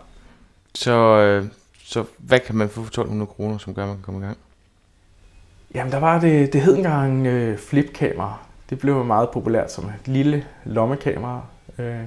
Så, 0.76 0.94
øh, 0.94 1.46
så 1.84 2.06
hvad 2.18 2.40
kan 2.40 2.56
man 2.56 2.70
få 2.70 2.74
for 2.74 2.88
1200 2.88 3.28
kroner, 3.28 3.58
som 3.58 3.74
gør, 3.74 3.84
at 3.84 3.88
man 3.88 3.98
kan 3.98 4.04
komme 4.04 4.20
i 4.20 4.24
gang? 4.24 4.38
Jamen, 5.74 5.92
der 5.92 6.00
var 6.00 6.20
det, 6.20 6.54
det 6.54 6.62
hed 6.62 6.78
engang 6.78 7.28
øh, 7.28 7.58
flipkamera. 7.58 8.38
Det 8.72 8.80
blev 8.80 9.06
meget 9.06 9.30
populært 9.30 9.72
som 9.72 9.86
et 9.86 10.08
lille 10.08 10.46
lommekamera. 10.66 11.42
Øh, 11.80 12.04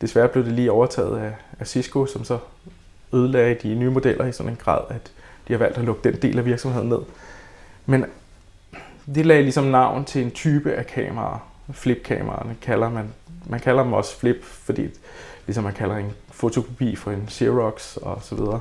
desværre 0.00 0.28
blev 0.28 0.44
det 0.44 0.52
lige 0.52 0.72
overtaget 0.72 1.18
af, 1.18 1.32
af 1.60 1.66
Cisco, 1.66 2.06
som 2.06 2.24
så 2.24 2.38
ødelagde 3.12 3.54
de 3.54 3.74
nye 3.74 3.90
modeller 3.90 4.24
i 4.24 4.32
sådan 4.32 4.52
en 4.52 4.56
grad, 4.56 4.80
at 4.90 5.12
de 5.48 5.52
har 5.52 5.58
valgt 5.58 5.78
at 5.78 5.84
lukke 5.84 6.08
den 6.08 6.22
del 6.22 6.38
af 6.38 6.44
virksomheden 6.44 6.88
ned. 6.88 6.98
Men 7.86 8.04
det 9.14 9.26
lagde 9.26 9.42
ligesom 9.42 9.64
navn 9.64 10.04
til 10.04 10.22
en 10.22 10.30
type 10.30 10.72
af 10.72 10.86
kameraer. 10.86 11.48
Flipkameraerne 11.72 12.56
kalder 12.62 12.90
man. 12.90 13.08
Man 13.46 13.60
kalder 13.60 13.82
dem 13.82 13.92
også 13.92 14.18
flip, 14.18 14.44
fordi 14.44 14.88
ligesom 15.46 15.64
man 15.64 15.72
kalder 15.72 15.96
en 15.96 16.12
fotokopi 16.30 16.96
for 16.96 17.10
en 17.10 17.28
Xerox 17.30 17.96
og 17.96 18.18
så 18.22 18.34
videre. 18.34 18.60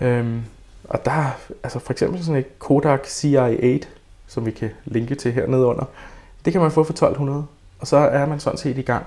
Øhm, 0.00 0.42
og 0.84 1.04
der 1.04 1.10
er 1.10 1.30
altså 1.62 1.78
for 1.78 1.92
eksempel 1.92 2.24
sådan 2.24 2.40
et 2.40 2.58
Kodak 2.58 3.06
CI8, 3.06 3.86
som 4.26 4.46
vi 4.46 4.50
kan 4.50 4.70
linke 4.84 5.14
til 5.14 5.32
hernede 5.32 5.66
under. 5.66 5.84
Det 6.46 6.52
kan 6.52 6.62
man 6.62 6.70
få 6.70 6.84
for 6.84 6.92
1200, 6.92 7.46
og 7.78 7.86
så 7.86 7.96
er 7.96 8.26
man 8.26 8.40
sådan 8.40 8.58
set 8.58 8.78
i 8.78 8.82
gang. 8.82 9.06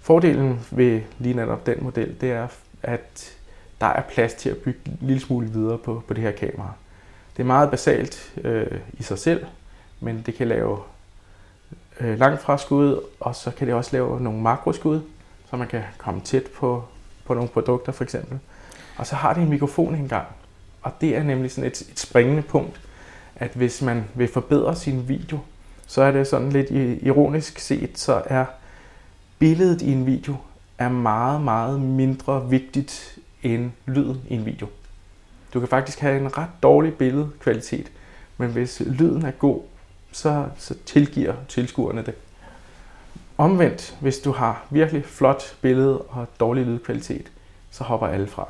Fordelen 0.00 0.60
ved 0.70 1.00
lige 1.18 1.34
netop 1.34 1.66
den 1.66 1.76
model, 1.80 2.20
det 2.20 2.32
er, 2.32 2.48
at 2.82 3.36
der 3.80 3.86
er 3.86 4.02
plads 4.02 4.34
til 4.34 4.50
at 4.50 4.56
bygge 4.56 4.80
en 4.86 4.98
lille 5.00 5.20
smule 5.20 5.48
videre 5.48 5.78
på, 5.78 6.02
på 6.08 6.14
det 6.14 6.22
her 6.22 6.30
kamera. 6.30 6.72
Det 7.36 7.42
er 7.42 7.46
meget 7.46 7.70
basalt 7.70 8.32
øh, 8.44 8.78
i 8.92 9.02
sig 9.02 9.18
selv, 9.18 9.46
men 10.00 10.22
det 10.26 10.34
kan 10.34 10.48
lave 10.48 10.78
øh, 12.00 12.18
langt 12.18 12.42
fra 12.42 12.58
skud, 12.58 13.00
og 13.20 13.34
så 13.34 13.50
kan 13.50 13.66
det 13.66 13.74
også 13.74 13.90
lave 13.92 14.20
nogle 14.20 14.40
makroskud, 14.40 15.00
så 15.50 15.56
man 15.56 15.68
kan 15.68 15.82
komme 15.98 16.20
tæt 16.20 16.44
på, 16.58 16.84
på 17.24 17.34
nogle 17.34 17.48
produkter 17.48 17.92
for 17.92 18.04
eksempel. 18.04 18.38
Og 18.96 19.06
så 19.06 19.16
har 19.16 19.32
det 19.32 19.42
en 19.42 19.50
mikrofon 19.50 19.94
engang, 19.94 20.26
og 20.82 20.92
det 21.00 21.16
er 21.16 21.22
nemlig 21.22 21.50
sådan 21.50 21.70
et, 21.70 21.80
et 21.80 21.98
springende 21.98 22.42
punkt, 22.42 22.80
at 23.36 23.50
hvis 23.54 23.82
man 23.82 24.04
vil 24.14 24.28
forbedre 24.28 24.76
sin 24.76 25.08
video, 25.08 25.38
så 25.86 26.02
er 26.02 26.10
det 26.10 26.26
sådan 26.26 26.52
lidt 26.52 26.70
ironisk 27.02 27.58
set, 27.58 27.98
så 27.98 28.22
er 28.24 28.44
billedet 29.38 29.82
i 29.82 29.92
en 29.92 30.06
video 30.06 30.36
er 30.78 30.88
meget, 30.88 31.40
meget 31.40 31.80
mindre 31.80 32.50
vigtigt 32.50 33.18
end 33.42 33.70
lyden 33.86 34.22
i 34.28 34.34
en 34.34 34.46
video. 34.46 34.66
Du 35.54 35.60
kan 35.60 35.68
faktisk 35.68 36.00
have 36.00 36.20
en 36.20 36.38
ret 36.38 36.48
dårlig 36.62 36.94
billedkvalitet, 36.94 37.92
men 38.36 38.50
hvis 38.50 38.82
lyden 38.86 39.24
er 39.24 39.30
god, 39.30 39.62
så, 40.12 40.46
så 40.58 40.74
tilgiver 40.86 41.34
tilskuerne 41.48 42.02
det. 42.02 42.14
Omvendt, 43.38 43.96
hvis 44.00 44.18
du 44.18 44.32
har 44.32 44.64
virkelig 44.70 45.04
flot 45.04 45.56
billede 45.60 45.98
og 45.98 46.26
dårlig 46.40 46.66
lydkvalitet, 46.66 47.32
så 47.70 47.84
hopper 47.84 48.06
alle 48.06 48.26
fra. 48.26 48.48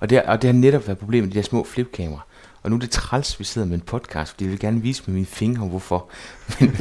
Og 0.00 0.10
det, 0.10 0.22
og 0.22 0.42
det 0.42 0.48
har 0.48 0.60
netop 0.60 0.86
været 0.86 0.98
problemet 0.98 1.28
med 1.28 1.32
de 1.32 1.36
der 1.36 1.42
små 1.42 1.64
flipkameraer. 1.64 2.26
Og 2.64 2.70
nu 2.70 2.76
er 2.76 2.80
det 2.80 2.90
træls, 2.90 3.38
vi 3.38 3.44
sidder 3.44 3.66
med 3.66 3.74
en 3.74 3.80
podcast, 3.80 4.30
fordi 4.30 4.44
jeg 4.44 4.50
vil 4.50 4.60
gerne 4.60 4.82
vise 4.82 5.02
med 5.06 5.14
mine 5.14 5.26
fingre, 5.26 5.66
hvorfor. 5.66 6.08
Men, 6.60 6.76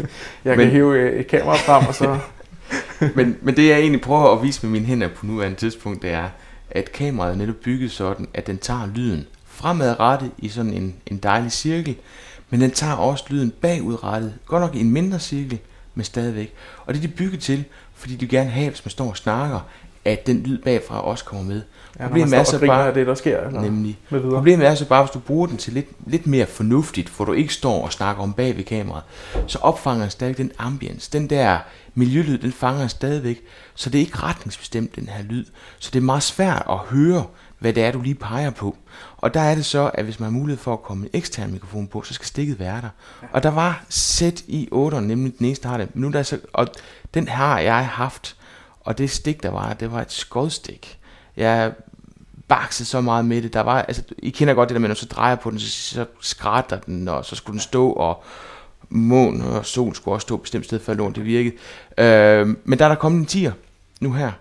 jeg 0.46 0.56
kan 0.56 0.58
men, 0.58 0.69
hive 0.69 1.19
et 1.19 1.28
kamera 1.28 1.56
frem, 1.56 1.88
og 1.88 1.96
så... 1.96 2.19
men, 3.15 3.38
men 3.41 3.56
det 3.56 3.67
jeg 3.67 3.80
egentlig 3.80 4.02
prøver 4.02 4.38
at 4.38 4.43
vise 4.43 4.65
med 4.65 4.72
mine 4.72 4.86
hænder 4.86 5.08
på 5.08 5.26
nuværende 5.26 5.58
tidspunkt, 5.58 6.02
det 6.02 6.10
er, 6.10 6.30
at 6.72 6.91
kameraet 6.91 7.34
er 7.34 7.38
netop 7.38 7.56
bygget 7.56 7.91
sådan, 7.91 8.28
at 8.34 8.48
den 8.48 8.58
tager 8.58 8.89
lyden 8.96 9.28
fremadrettet 9.46 10.32
i 10.38 10.50
sådan 10.50 10.74
en, 10.74 10.96
en 11.06 11.17
dejlig 11.17 11.52
cirkel, 11.52 11.96
men 12.50 12.62
den 12.62 12.72
tager 12.72 12.93
også 12.93 13.24
lyden 13.30 13.52
bagudrettet, 13.62 14.34
godt 14.46 14.62
nok 14.62 14.76
i 14.76 14.80
en 14.80 14.91
mindre 14.91 15.19
cirkel, 15.19 15.60
men 15.96 16.06
stadigvæk. 16.06 16.54
Og 16.86 16.93
det 16.93 17.04
er 17.04 17.08
de 17.08 17.13
bygget 17.13 17.39
til, 17.39 17.63
fordi 17.93 18.15
de 18.15 18.28
gerne 18.28 18.50
have, 18.50 18.69
hvis 18.69 18.86
man 18.86 18.89
står 18.89 19.10
og 19.10 19.17
snakker, 19.17 19.60
at 20.06 20.28
den 20.28 20.43
lyd 20.43 20.58
bagfra 20.58 21.02
også 21.02 21.26
kommer 21.26 21.43
med. 21.43 21.62
Ja, 21.99 22.08
problemet 22.08 22.34
er 22.34 22.43
så 22.43 22.60
bare, 22.60 22.93
det, 22.93 23.08
der 23.08 23.15
sker. 23.15 23.49
Nemlig. 23.49 23.99
Problemet 24.10 24.67
er 24.67 24.75
så 24.75 24.88
bare, 24.88 25.03
hvis 25.03 25.12
du 25.12 25.19
bruger 25.19 25.47
den 25.47 25.58
til 25.58 25.73
lidt, 25.73 25.88
lidt 26.06 26.27
mere 26.27 26.45
fornuftigt, 26.45 27.10
hvor 27.10 27.25
du 27.25 27.34
ikke 27.34 27.53
står 27.53 27.86
og 27.86 27.93
snakker 27.93 28.23
om 28.23 28.34
bag 28.34 28.58
ved 28.58 28.63
kameraet, 28.63 29.03
så 29.47 29.60
opfanger 29.62 30.01
den 30.01 30.12
stadig 30.12 30.38
den 30.38 30.51
ambience, 30.58 31.12
den 31.12 31.29
der 31.29 31.60
miljølyd, 31.95 32.38
den 32.38 32.51
fanger 32.51 32.88
stadigvæk, 32.88 33.41
så 33.75 33.89
det 33.89 33.97
er 33.97 34.06
ikke 34.06 34.17
retningsbestemt, 34.17 34.95
den 34.95 35.10
her 35.10 35.23
lyd. 35.23 35.45
Så 35.79 35.89
det 35.93 35.99
er 35.99 36.03
meget 36.03 36.23
svært 36.23 36.63
at 36.69 36.77
høre, 36.77 37.25
hvad 37.60 37.73
det 37.73 37.84
er, 37.84 37.91
du 37.91 38.01
lige 38.01 38.15
peger 38.15 38.49
på. 38.49 38.77
Og 39.17 39.34
der 39.34 39.39
er 39.39 39.56
det 39.56 39.65
så, 39.65 39.91
at 39.93 40.03
hvis 40.03 40.19
man 40.19 40.32
har 40.32 40.39
mulighed 40.39 40.60
for 40.60 40.73
at 40.73 40.84
komme 40.84 41.06
en 41.06 41.10
ekstern 41.13 41.51
mikrofon 41.51 41.88
på, 41.88 42.01
så 42.01 42.13
skal 42.13 42.25
stikket 42.25 42.60
være 42.60 42.82
der. 42.82 42.89
Og 43.32 43.43
der 43.43 43.49
var 43.49 43.84
sæt 43.89 44.41
i 44.47 44.69
8'eren, 44.73 44.99
nemlig 44.99 45.38
den 45.38 45.45
eneste, 45.45 45.63
der 45.63 45.69
har 45.69 45.77
det. 45.77 45.95
Men 45.95 46.01
nu 46.01 46.12
der 46.12 46.19
er 46.19 46.23
så, 46.23 46.39
og 46.53 46.67
den 47.13 47.27
har 47.27 47.60
jeg 47.60 47.88
haft, 47.88 48.36
og 48.79 48.97
det 48.97 49.10
stik, 49.10 49.43
der 49.43 49.49
var, 49.49 49.73
det 49.73 49.91
var 49.91 50.01
et 50.01 50.12
skodstik. 50.12 50.99
Jeg 51.38 51.74
baksede 52.48 52.89
så 52.89 53.02
meget 53.02 53.26
med 53.26 53.41
det. 53.41 53.54
Der 53.54 53.62
var, 53.62 53.82
altså, 53.82 54.04
I 54.17 54.30
kender 54.30 54.54
godt 54.54 54.69
det 54.69 54.76
der 54.76 54.80
med, 54.80 54.88
når 54.88 54.96
så 54.96 55.06
drejer 55.06 55.36
på 55.36 55.52
den, 55.52 55.60
så, 55.60 55.69
så 55.69 56.06
skrætter 56.22 56.80
den, 56.80 57.08
og 57.08 57.26
så 57.26 57.36
skulle 57.36 57.54
den 57.54 57.62
stå, 57.62 57.91
og 57.91 58.24
mån 58.89 59.41
og 59.41 59.65
sol 59.65 59.96
skulle 59.96 60.15
også 60.15 60.26
stå 60.26 60.36
et 60.36 60.41
bestemt 60.41 60.65
sted, 60.65 60.80
før 60.80 60.93
lån 60.93 61.13
det 61.13 61.26
virkede. 61.26 61.56
Øh, 61.98 62.48
men 62.63 62.80
der 62.80 62.86
er 62.86 62.89
der 62.89 62.96
kommet 62.96 63.19
en 63.19 63.26
tier 63.26 63.52
nu 64.00 64.13
her, 64.13 64.32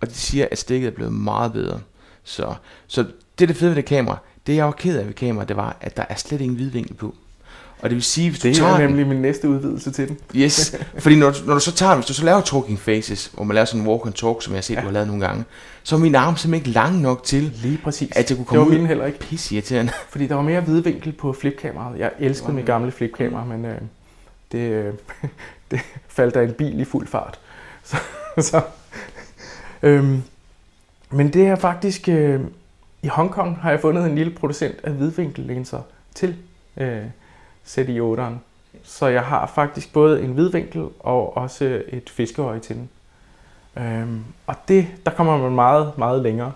og 0.00 0.08
de 0.08 0.14
siger, 0.14 0.46
at 0.50 0.58
stikket 0.58 0.88
er 0.88 0.94
blevet 0.94 1.12
meget 1.12 1.52
bedre. 1.52 1.80
Så, 2.24 2.54
så 2.86 3.02
det 3.38 3.44
er 3.44 3.46
det 3.46 3.56
fede 3.56 3.70
ved 3.70 3.76
det 3.76 3.84
kamera. 3.84 4.18
Det 4.46 4.56
jeg 4.56 4.64
var 4.64 4.72
ked 4.72 4.98
af 4.98 5.06
ved 5.06 5.14
kamera, 5.14 5.44
det 5.44 5.56
var, 5.56 5.76
at 5.80 5.96
der 5.96 6.04
er 6.08 6.14
slet 6.14 6.40
ingen 6.40 6.56
hvidvinkel 6.56 6.94
på. 6.94 7.14
Og 7.82 7.90
det 7.90 7.94
vil 7.96 8.02
sige, 8.02 8.30
hvis 8.30 8.40
det 8.40 8.56
du 8.56 8.60
tager 8.60 8.74
er 8.74 8.78
nemlig 8.78 8.98
den, 8.98 9.08
min 9.08 9.22
næste 9.22 9.48
udvidelse 9.48 9.90
til 9.90 10.08
den. 10.08 10.18
Yes, 10.36 10.76
fordi 10.98 11.16
når, 11.16 11.34
når 11.46 11.54
du 11.54 11.60
så 11.60 11.72
tager 11.72 11.94
hvis 11.94 12.06
du 12.06 12.14
så 12.14 12.24
laver 12.24 12.40
talking 12.40 12.78
faces, 12.78 13.30
hvor 13.34 13.44
man 13.44 13.54
laver 13.54 13.64
sådan 13.64 13.80
en 13.80 13.86
walk 13.86 14.06
and 14.06 14.14
talk, 14.14 14.42
som 14.42 14.52
jeg 14.52 14.56
har 14.56 14.62
set, 14.62 14.74
ja. 14.74 14.80
du 14.80 14.86
har 14.86 14.92
lavet 14.92 15.08
nogle 15.08 15.26
gange, 15.26 15.44
så 15.90 15.96
er 15.96 16.00
min 16.00 16.14
arm 16.14 16.36
simpelthen 16.36 16.66
ikke 16.66 16.70
lang 16.80 17.00
nok 17.00 17.22
til, 17.22 17.42
Lige 17.42 17.78
præcis. 17.78 18.16
at 18.16 18.30
jeg 18.30 18.36
kunne 18.36 18.46
komme 18.46 18.64
det 18.64 18.78
var 18.78 18.82
ud. 18.82 18.86
heller 18.86 19.06
ikke. 19.06 19.18
Pisse 19.18 19.54
irriterende. 19.54 19.92
Fordi 20.12 20.26
der 20.26 20.34
var 20.34 20.42
mere 20.42 20.60
hvidvinkel 20.60 21.12
på 21.12 21.32
flipkameraet. 21.32 21.98
Jeg 21.98 22.12
elskede 22.18 22.52
mit 22.52 22.66
gamle 22.66 22.90
flipkamera, 22.90 23.44
men 23.44 23.64
øh, 23.64 23.80
det, 24.52 24.58
øh, 24.58 24.94
det 25.70 25.80
faldt 26.08 26.36
af 26.36 26.44
en 26.44 26.52
bil 26.52 26.80
i 26.80 26.84
fuld 26.84 27.06
fart. 27.06 27.38
Så, 27.84 27.96
så, 28.38 28.62
øhm, 29.82 30.22
men 31.10 31.32
det 31.32 31.46
er 31.46 31.56
faktisk... 31.56 32.08
Øh, 32.08 32.40
I 33.02 33.08
Hongkong 33.08 33.56
har 33.56 33.70
jeg 33.70 33.80
fundet 33.80 34.06
en 34.06 34.14
lille 34.14 34.32
producent 34.34 34.80
af 34.84 34.92
hvidvinkellinser 34.92 35.80
til 36.14 36.36
øh, 36.76 37.02
ZI-8'eren. 37.66 38.32
Så 38.82 39.06
jeg 39.06 39.22
har 39.22 39.52
faktisk 39.54 39.92
både 39.92 40.22
en 40.22 40.30
hvidvinkel 40.32 40.84
og 40.98 41.36
også 41.36 41.82
et 41.88 42.10
fiskeøje 42.10 42.58
til 42.58 42.76
den. 42.76 42.88
Øhm, 43.78 44.24
og 44.46 44.54
det, 44.68 44.86
der 45.06 45.12
kommer 45.12 45.38
man 45.38 45.52
meget, 45.52 45.98
meget 45.98 46.22
længere. 46.22 46.52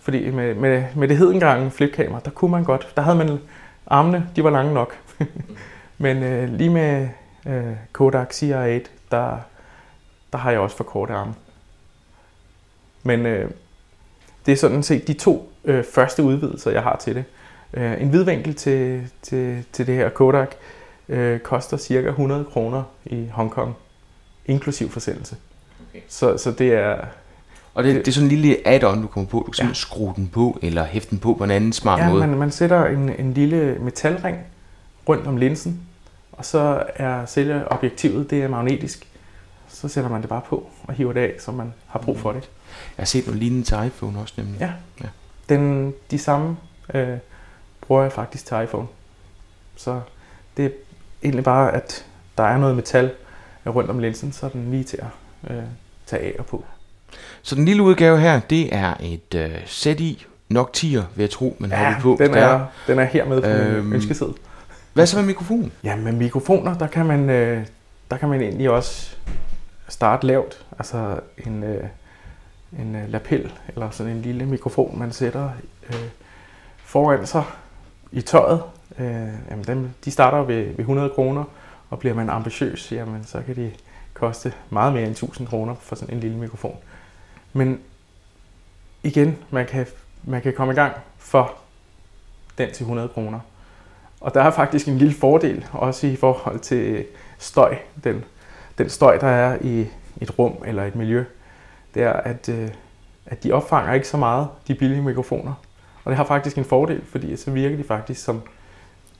Fordi 0.00 0.30
med, 0.30 0.54
med, 0.54 0.84
med 0.96 1.08
det 1.08 1.16
hedengange 1.16 1.70
flipkamera, 1.70 2.20
der 2.24 2.30
kunne 2.30 2.50
man 2.50 2.64
godt, 2.64 2.92
der 2.96 3.02
havde 3.02 3.16
man 3.16 3.38
armene, 3.86 4.28
de 4.36 4.44
var 4.44 4.50
lange 4.50 4.74
nok. 4.74 4.98
Men 5.98 6.22
øh, 6.22 6.48
lige 6.52 6.70
med 6.70 7.08
øh, 7.46 7.76
Kodak 7.92 8.32
CR8, 8.32 8.88
der, 9.10 9.38
der 10.32 10.38
har 10.38 10.50
jeg 10.50 10.60
også 10.60 10.76
for 10.76 10.84
korte 10.84 11.12
arme. 11.12 11.34
Men 13.02 13.26
øh, 13.26 13.50
det 14.46 14.52
er 14.52 14.56
sådan 14.56 14.82
set 14.82 15.08
de 15.08 15.12
to 15.12 15.52
øh, 15.64 15.84
første 15.84 16.22
udvidelser, 16.22 16.70
jeg 16.70 16.82
har 16.82 16.96
til 16.96 17.14
det. 17.14 17.24
Øh, 17.74 18.02
en 18.02 18.08
hvidvinkel 18.08 18.54
til, 18.54 19.10
til, 19.22 19.64
til 19.72 19.86
det 19.86 19.94
her 19.94 20.08
Kodak 20.08 20.54
øh, 21.08 21.40
koster 21.40 21.76
cirka 21.76 22.08
100 22.08 22.44
kroner 22.44 22.82
i 23.04 23.28
Hongkong, 23.32 23.76
inklusiv 24.46 24.90
forsendelse. 24.90 25.36
Okay. 25.90 26.00
Så, 26.08 26.36
så 26.36 26.52
det 26.52 26.72
er... 26.72 26.96
Og 27.74 27.84
det, 27.84 27.94
det 27.94 28.08
er 28.08 28.12
sådan 28.12 28.30
en 28.30 28.36
lille 28.36 28.68
add-on, 28.68 29.02
du 29.02 29.06
kommer 29.06 29.28
på. 29.28 29.42
Du 29.46 29.52
kan 29.52 29.66
ja. 29.66 29.74
skrue 29.74 30.12
den 30.16 30.28
på, 30.28 30.58
eller 30.62 30.84
hæfte 30.84 31.10
den 31.10 31.18
på 31.18 31.34
på 31.34 31.44
en 31.44 31.50
anden 31.50 31.72
smart 31.72 32.00
ja, 32.00 32.08
måde. 32.08 32.26
Man, 32.26 32.38
man 32.38 32.50
sætter 32.50 32.84
en, 32.84 33.08
en 33.08 33.34
lille 33.34 33.78
metalring 33.80 34.38
rundt 35.08 35.26
om 35.26 35.36
linsen, 35.36 35.80
og 36.32 36.44
så 36.44 36.82
er 36.96 37.26
selve 37.26 37.72
objektivet, 37.72 38.30
det 38.30 38.42
er 38.42 38.48
magnetisk. 38.48 39.08
Så 39.68 39.88
sætter 39.88 40.10
man 40.10 40.20
det 40.20 40.28
bare 40.28 40.40
på 40.48 40.66
og 40.84 40.94
hiver 40.94 41.12
det 41.12 41.20
af, 41.20 41.34
så 41.38 41.52
man 41.52 41.72
har 41.86 41.98
brug 41.98 42.18
for 42.18 42.32
det. 42.32 42.50
Jeg 42.96 43.02
har 43.02 43.04
set 43.04 43.26
noget 43.26 43.40
lignende 43.40 43.64
til 43.66 43.76
iPhone 43.86 44.18
også 44.18 44.34
nemlig. 44.36 44.60
Ja, 44.60 44.70
ja. 45.00 45.08
Den, 45.48 45.94
de 46.10 46.18
samme 46.18 46.56
øh, 46.94 47.18
bruger 47.80 48.02
jeg 48.02 48.12
faktisk 48.12 48.46
til 48.46 48.56
iPhone. 48.62 48.86
Så 49.76 50.00
det 50.56 50.64
er 50.64 50.70
egentlig 51.22 51.44
bare, 51.44 51.72
at 51.72 52.06
der 52.38 52.44
er 52.44 52.58
noget 52.58 52.76
metal 52.76 53.10
rundt 53.66 53.90
om 53.90 53.98
linsen, 53.98 54.32
så 54.32 54.46
er 54.46 54.50
den 54.50 54.70
lige 54.70 54.84
til 54.84 54.96
at 54.96 55.06
øh, 55.50 55.56
tage 56.06 56.38
af 56.38 56.46
på. 56.46 56.64
Så 57.42 57.54
den 57.54 57.64
lille 57.64 57.82
udgave 57.82 58.18
her, 58.20 58.40
det 58.40 58.74
er 58.74 58.94
et 59.00 59.34
øh, 59.34 59.50
ZI 59.66 60.26
nok 60.48 60.72
tier, 60.72 61.02
vil 61.14 61.22
jeg 61.22 61.30
tro, 61.30 61.56
man 61.58 61.70
har 61.72 61.84
Ja, 61.88 61.94
det 61.94 62.02
på. 62.02 62.16
den 62.20 62.34
er, 62.34 62.66
den 62.86 62.98
er 62.98 63.04
hermed 63.04 63.42
på 63.42 63.48
Øhm, 63.48 63.76
øhm, 63.76 63.92
ønskeseddel. 63.92 64.34
Hvad 64.92 65.06
så 65.06 65.16
med 65.16 65.24
mikrofon? 65.26 65.72
Ja, 65.84 65.96
med 65.96 66.12
mikrofoner, 66.12 66.78
der 66.78 66.86
kan 66.86 67.06
man, 67.06 67.30
øh, 67.30 67.66
der 68.10 68.16
kan 68.16 68.28
man 68.28 68.40
egentlig 68.40 68.70
også 68.70 69.16
starte 69.88 70.26
lavt. 70.26 70.66
Altså 70.78 71.20
en, 71.46 71.62
øh, 71.62 71.84
en 72.78 72.94
øh, 72.96 73.08
lapel, 73.08 73.52
eller 73.68 73.90
sådan 73.90 74.12
en 74.12 74.22
lille 74.22 74.46
mikrofon, 74.46 74.98
man 74.98 75.12
sætter 75.12 75.50
øh, 75.90 75.96
foran 76.84 77.26
sig 77.26 77.44
i 78.12 78.20
tøjet. 78.20 78.62
Øh, 78.98 79.06
jamen 79.50 79.64
dem, 79.66 79.90
de 80.04 80.10
starter 80.10 80.38
ved, 80.42 80.64
ved 80.66 80.78
100 80.78 81.10
kroner, 81.10 81.44
og 81.90 81.98
bliver 81.98 82.14
man 82.14 82.30
ambitiøs, 82.30 82.92
jamen 82.92 83.24
så 83.24 83.42
kan 83.46 83.56
de 83.56 83.70
koste 84.18 84.52
meget 84.70 84.92
mere 84.92 85.02
end 85.02 85.10
1000 85.10 85.48
kroner 85.48 85.74
for 85.74 85.96
sådan 85.96 86.14
en 86.14 86.20
lille 86.20 86.36
mikrofon. 86.36 86.76
Men 87.52 87.80
igen, 89.02 89.38
man 89.50 89.66
kan, 89.66 89.86
man 90.24 90.42
kan 90.42 90.52
komme 90.52 90.72
i 90.72 90.76
gang 90.76 90.92
for 91.18 91.54
den 92.58 92.72
til 92.72 92.82
100 92.82 93.08
kroner. 93.08 93.40
Og 94.20 94.34
der 94.34 94.42
er 94.42 94.50
faktisk 94.50 94.88
en 94.88 94.98
lille 94.98 95.14
fordel, 95.14 95.66
også 95.72 96.06
i 96.06 96.16
forhold 96.16 96.58
til 96.58 97.06
støj. 97.38 97.76
Den, 98.04 98.24
den 98.78 98.88
støj, 98.88 99.18
der 99.18 99.26
er 99.26 99.58
i 99.60 99.86
et 100.20 100.38
rum 100.38 100.62
eller 100.66 100.84
et 100.84 100.94
miljø, 100.94 101.24
det 101.94 102.02
er, 102.02 102.12
at, 102.12 102.48
øh, 102.48 102.68
at 103.26 103.42
de 103.42 103.52
opfanger 103.52 103.92
ikke 103.94 104.08
så 104.08 104.16
meget, 104.16 104.48
de 104.68 104.74
billige 104.74 105.02
mikrofoner. 105.02 105.54
Og 106.04 106.10
det 106.10 106.16
har 106.16 106.24
faktisk 106.24 106.58
en 106.58 106.64
fordel, 106.64 107.04
fordi 107.04 107.36
så 107.36 107.50
virker 107.50 107.76
de 107.76 107.84
faktisk 107.84 108.24
som 108.24 108.42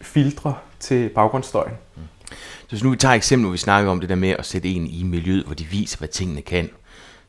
filtre 0.01 0.55
til 0.81 1.09
baggrundsstøjen. 1.09 1.75
Mm. 1.97 2.03
Så 2.31 2.69
hvis 2.69 2.83
nu 2.83 2.91
vi 2.91 2.97
tager 2.97 3.13
et 3.13 3.17
eksempel, 3.17 3.45
hvor 3.45 3.53
vi 3.53 3.59
snakker 3.59 3.91
om 3.91 4.01
det 4.01 4.09
der 4.09 4.15
med 4.15 4.31
at 4.31 4.47
sætte 4.47 4.69
en 4.69 4.87
i 4.87 5.03
miljøet, 5.03 5.45
hvor 5.45 5.55
de 5.55 5.65
viser, 5.65 5.99
hvad 5.99 6.09
tingene 6.09 6.43
kan, 6.43 6.71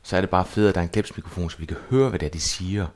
så 0.02 0.16
er 0.16 0.20
det 0.20 0.30
bare 0.30 0.44
fedt, 0.44 0.68
at 0.68 0.74
der 0.74 0.80
er 0.80 0.82
en 0.82 0.90
klipsmikrofon, 0.90 1.50
så 1.50 1.58
vi 1.58 1.66
kan 1.66 1.76
høre, 1.90 2.08
hvad 2.08 2.18
det 2.18 2.26
er, 2.26 2.30
de 2.30 2.40
siger. 2.40 2.86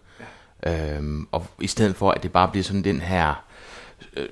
Ja. 0.64 0.96
Øhm, 0.96 1.28
og 1.32 1.46
i 1.60 1.66
stedet 1.66 1.96
for, 1.96 2.10
at 2.10 2.22
det 2.22 2.32
bare 2.32 2.48
bliver 2.48 2.64
sådan 2.64 2.84
den 2.84 3.00
her, 3.00 3.44
øh, 4.16 4.28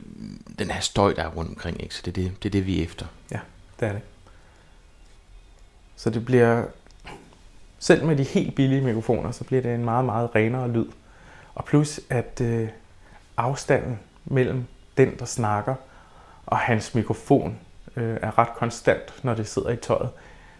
den 0.58 0.70
her 0.70 0.80
støj, 0.80 1.14
der 1.14 1.22
er 1.22 1.28
rundt 1.28 1.50
omkring. 1.50 1.82
Ikke? 1.82 1.94
Så 1.94 2.02
det 2.04 2.18
er 2.18 2.22
det, 2.22 2.42
det 2.42 2.48
er 2.48 2.50
det, 2.50 2.66
vi 2.66 2.78
er 2.78 2.84
efter. 2.84 3.06
Ja, 3.32 3.40
det 3.80 3.88
er 3.88 3.92
det. 3.92 4.02
Så 5.96 6.10
det 6.10 6.24
bliver, 6.24 6.64
selv 7.78 8.04
med 8.04 8.16
de 8.16 8.22
helt 8.22 8.54
billige 8.54 8.80
mikrofoner, 8.80 9.30
så 9.30 9.44
bliver 9.44 9.62
det 9.62 9.74
en 9.74 9.84
meget, 9.84 10.04
meget 10.04 10.34
renere 10.34 10.70
lyd. 10.72 10.86
Og 11.54 11.64
plus, 11.64 12.00
at 12.10 12.40
øh, 12.40 12.68
afstanden 13.36 13.98
mellem 14.24 14.64
den, 14.96 15.18
der 15.18 15.24
snakker, 15.24 15.74
og 16.52 16.58
hans 16.58 16.94
mikrofon 16.94 17.58
øh, 17.96 18.16
er 18.22 18.38
ret 18.38 18.48
konstant, 18.56 19.24
når 19.24 19.34
det 19.34 19.48
sidder 19.48 19.70
i 19.70 19.76
tøjet. 19.76 20.08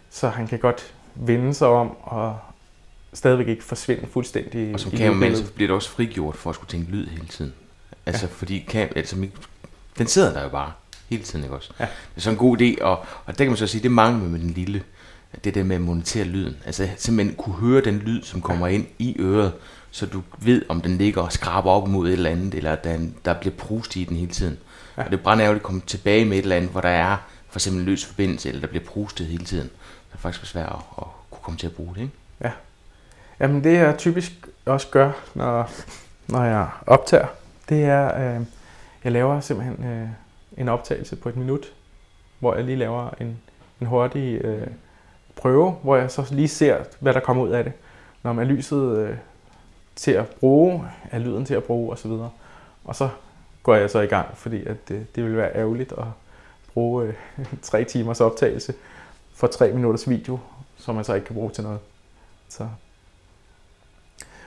Så 0.09 0.29
han 0.29 0.47
kan 0.47 0.59
godt 0.59 0.93
vende 1.15 1.53
sig 1.53 1.67
om 1.67 1.97
og 2.01 2.37
stadigvæk 3.13 3.47
ikke 3.47 3.63
forsvinde 3.63 4.07
fuldstændig 4.07 4.73
Og 4.73 4.79
som 4.79 4.91
kameramand, 4.91 5.35
så 5.35 5.51
bliver 5.53 5.67
det 5.67 5.75
også 5.75 5.89
frigjort 5.89 6.35
for 6.35 6.49
at 6.49 6.55
skulle 6.55 6.69
tænke 6.69 6.91
lyd 6.91 7.07
hele 7.07 7.27
tiden. 7.27 7.53
Altså, 8.05 8.25
ja. 8.25 8.31
fordi 8.31 8.65
kam, 8.67 8.87
altså, 8.95 9.27
den 9.97 10.07
sidder 10.07 10.33
der 10.33 10.43
jo 10.43 10.49
bare 10.49 10.71
hele 11.09 11.23
tiden, 11.23 11.45
ikke 11.45 11.55
også? 11.55 11.73
Ja. 11.79 11.83
Det 11.85 12.17
er 12.17 12.21
så 12.21 12.29
en 12.29 12.37
god 12.37 12.61
idé, 12.61 12.83
og, 12.83 12.97
og 12.97 13.27
det 13.27 13.37
kan 13.37 13.47
man 13.47 13.57
så 13.57 13.67
sige, 13.67 13.83
det 13.83 13.91
mangler 13.91 14.29
med 14.29 14.39
den 14.39 14.49
lille, 14.49 14.83
det 15.43 15.55
der 15.55 15.63
med 15.63 15.75
at 15.75 15.81
monitere 15.81 16.23
lyden. 16.23 16.57
Altså 16.65 16.89
simpelthen 16.97 17.35
kunne 17.35 17.55
høre 17.55 17.81
den 17.81 17.97
lyd, 17.97 18.23
som 18.23 18.41
kommer 18.41 18.67
ind 18.67 18.85
i 18.99 19.15
øret, 19.19 19.53
så 19.91 20.05
du 20.05 20.21
ved, 20.37 20.61
om 20.69 20.81
den 20.81 20.97
ligger 20.97 21.21
og 21.21 21.31
skraber 21.31 21.71
op 21.71 21.87
mod 21.87 22.07
et 22.07 22.13
eller 22.13 22.29
andet, 22.29 22.53
eller 22.53 22.75
der, 22.75 22.99
der 23.25 23.33
bliver 23.33 23.55
prust 23.55 23.95
i 23.95 24.03
den 24.03 24.17
hele 24.17 24.31
tiden. 24.31 24.57
Ja. 24.97 25.03
Og 25.03 25.11
det 25.11 25.19
er 25.19 25.23
brændærgerligt 25.23 25.61
at 25.61 25.65
komme 25.65 25.81
tilbage 25.81 26.25
med 26.25 26.37
et 26.37 26.41
eller 26.41 26.55
andet, 26.55 26.71
hvor 26.71 26.81
der 26.81 26.89
er 26.89 27.17
for 27.49 27.57
eksempel 27.57 27.79
en 27.81 27.85
løs 27.85 28.05
forbindelse, 28.05 28.49
eller 28.49 28.61
der 28.61 28.67
bliver 28.67 28.85
prustet 28.85 29.27
hele 29.27 29.45
tiden. 29.45 29.69
Det 30.09 30.13
er 30.13 30.17
faktisk 30.17 30.45
svært 30.45 30.69
at, 30.69 30.75
at 30.97 31.03
kunne 31.29 31.41
komme 31.41 31.57
til 31.57 31.67
at 31.67 31.73
bruge 31.73 31.95
det, 31.95 32.01
ikke? 32.01 32.13
Ja. 32.41 32.51
Jamen 33.39 33.63
det 33.63 33.73
jeg 33.73 33.97
typisk 33.97 34.31
også 34.65 34.87
gør, 34.91 35.11
når, 35.33 35.69
når 36.27 36.43
jeg 36.43 36.67
optager, 36.87 37.27
det 37.69 37.83
er, 37.83 38.35
øh, 38.35 38.45
jeg 39.03 39.11
laver 39.11 39.39
simpelthen 39.39 39.85
øh, 39.85 40.07
en 40.57 40.69
optagelse 40.69 41.15
på 41.15 41.29
et 41.29 41.35
minut, 41.35 41.73
hvor 42.39 42.55
jeg 42.55 42.63
lige 42.63 42.75
laver 42.75 43.09
en, 43.21 43.37
en 43.81 43.87
hurtig 43.87 44.41
øh, 44.41 44.67
prøve, 45.35 45.71
hvor 45.71 45.95
jeg 45.95 46.11
så 46.11 46.27
lige 46.31 46.47
ser, 46.47 46.83
hvad 46.99 47.13
der 47.13 47.19
kommer 47.19 47.43
ud 47.43 47.49
af 47.49 47.63
det. 47.63 47.73
Når 48.23 48.33
man 48.33 48.45
er 48.45 48.49
lyset 48.49 48.97
øh, 48.97 49.17
til 49.95 50.11
at 50.11 50.27
bruge, 50.27 50.83
er 51.11 51.19
lyden 51.19 51.45
til 51.45 51.53
at 51.53 51.63
bruge 51.63 51.93
osv. 51.93 52.11
Og 52.85 52.95
så 52.95 53.09
går 53.63 53.75
jeg 53.75 53.89
så 53.89 53.99
i 53.99 54.05
gang, 54.05 54.37
fordi 54.37 54.65
at 54.65 54.89
det, 54.89 55.15
det 55.15 55.23
vil 55.23 55.37
være 55.37 55.55
ærgerligt 55.55 55.91
at 55.91 56.05
bruge 56.73 57.05
øh, 57.05 57.45
tre 57.61 57.83
timers 57.83 58.21
optagelse 58.21 58.73
for 59.33 59.47
tre 59.47 59.71
minutters 59.71 60.09
video, 60.09 60.39
som 60.77 60.95
man 60.95 61.03
så 61.03 61.13
ikke 61.13 61.27
kan 61.27 61.35
bruge 61.35 61.51
til 61.51 61.63
noget. 61.63 61.79
Så 62.49 62.67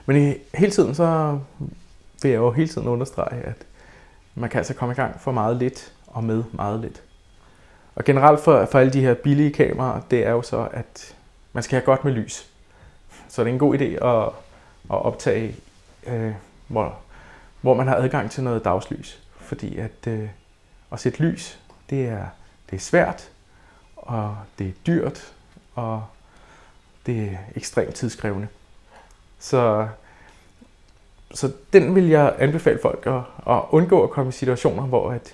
men 0.07 0.27
i, 0.27 0.35
hele 0.53 0.71
tiden 0.71 0.95
så 0.95 1.39
vil 2.21 2.31
jeg 2.31 2.37
jo 2.37 2.51
hele 2.51 2.67
tiden 2.67 2.87
understrege, 2.87 3.41
at 3.41 3.65
man 4.35 4.49
kan 4.49 4.57
altså 4.57 4.73
komme 4.73 4.91
i 4.91 4.95
gang 4.95 5.21
for 5.21 5.31
meget 5.31 5.57
lidt 5.57 5.93
og 6.07 6.23
med 6.23 6.43
meget 6.51 6.79
lidt. 6.79 7.03
Og 7.95 8.03
generelt 8.03 8.39
for, 8.39 8.65
for 8.65 8.79
alle 8.79 8.93
de 8.93 9.01
her 9.01 9.13
billige 9.13 9.51
kameraer, 9.51 10.01
det 10.11 10.25
er 10.25 10.31
jo 10.31 10.41
så, 10.41 10.67
at 10.71 11.15
man 11.53 11.63
skal 11.63 11.75
have 11.75 11.85
godt 11.85 12.05
med 12.05 12.13
lys. 12.13 12.49
Så 13.27 13.43
det 13.43 13.49
er 13.49 13.53
en 13.53 13.59
god 13.59 13.77
idé 13.77 13.83
at, 13.83 14.23
at 14.97 15.05
optage, 15.05 15.55
øh, 16.07 16.33
hvor, 16.67 16.97
hvor 17.61 17.73
man 17.73 17.87
har 17.87 17.95
adgang 17.95 18.31
til 18.31 18.43
noget 18.43 18.63
dagslys. 18.63 19.19
Fordi 19.39 19.77
at, 19.77 20.07
øh, 20.07 20.29
at 20.91 20.99
sætte 20.99 21.23
lys, 21.23 21.59
det 21.89 22.05
er, 22.05 22.25
det 22.69 22.75
er 22.75 22.79
svært, 22.79 23.29
og 23.95 24.37
det 24.59 24.67
er 24.67 24.71
dyrt, 24.87 25.33
og 25.75 26.03
det 27.05 27.23
er 27.23 27.37
ekstremt 27.55 27.95
tidskrævende. 27.95 28.47
Så, 29.39 29.87
så 31.33 31.51
den 31.73 31.95
vil 31.95 32.07
jeg 32.07 32.35
anbefale 32.39 32.79
folk 32.81 33.07
at, 33.07 33.53
at 33.53 33.61
undgå 33.69 34.03
at 34.03 34.09
komme 34.09 34.29
i 34.29 34.31
situationer, 34.31 34.83
hvor 34.83 35.11
at 35.11 35.33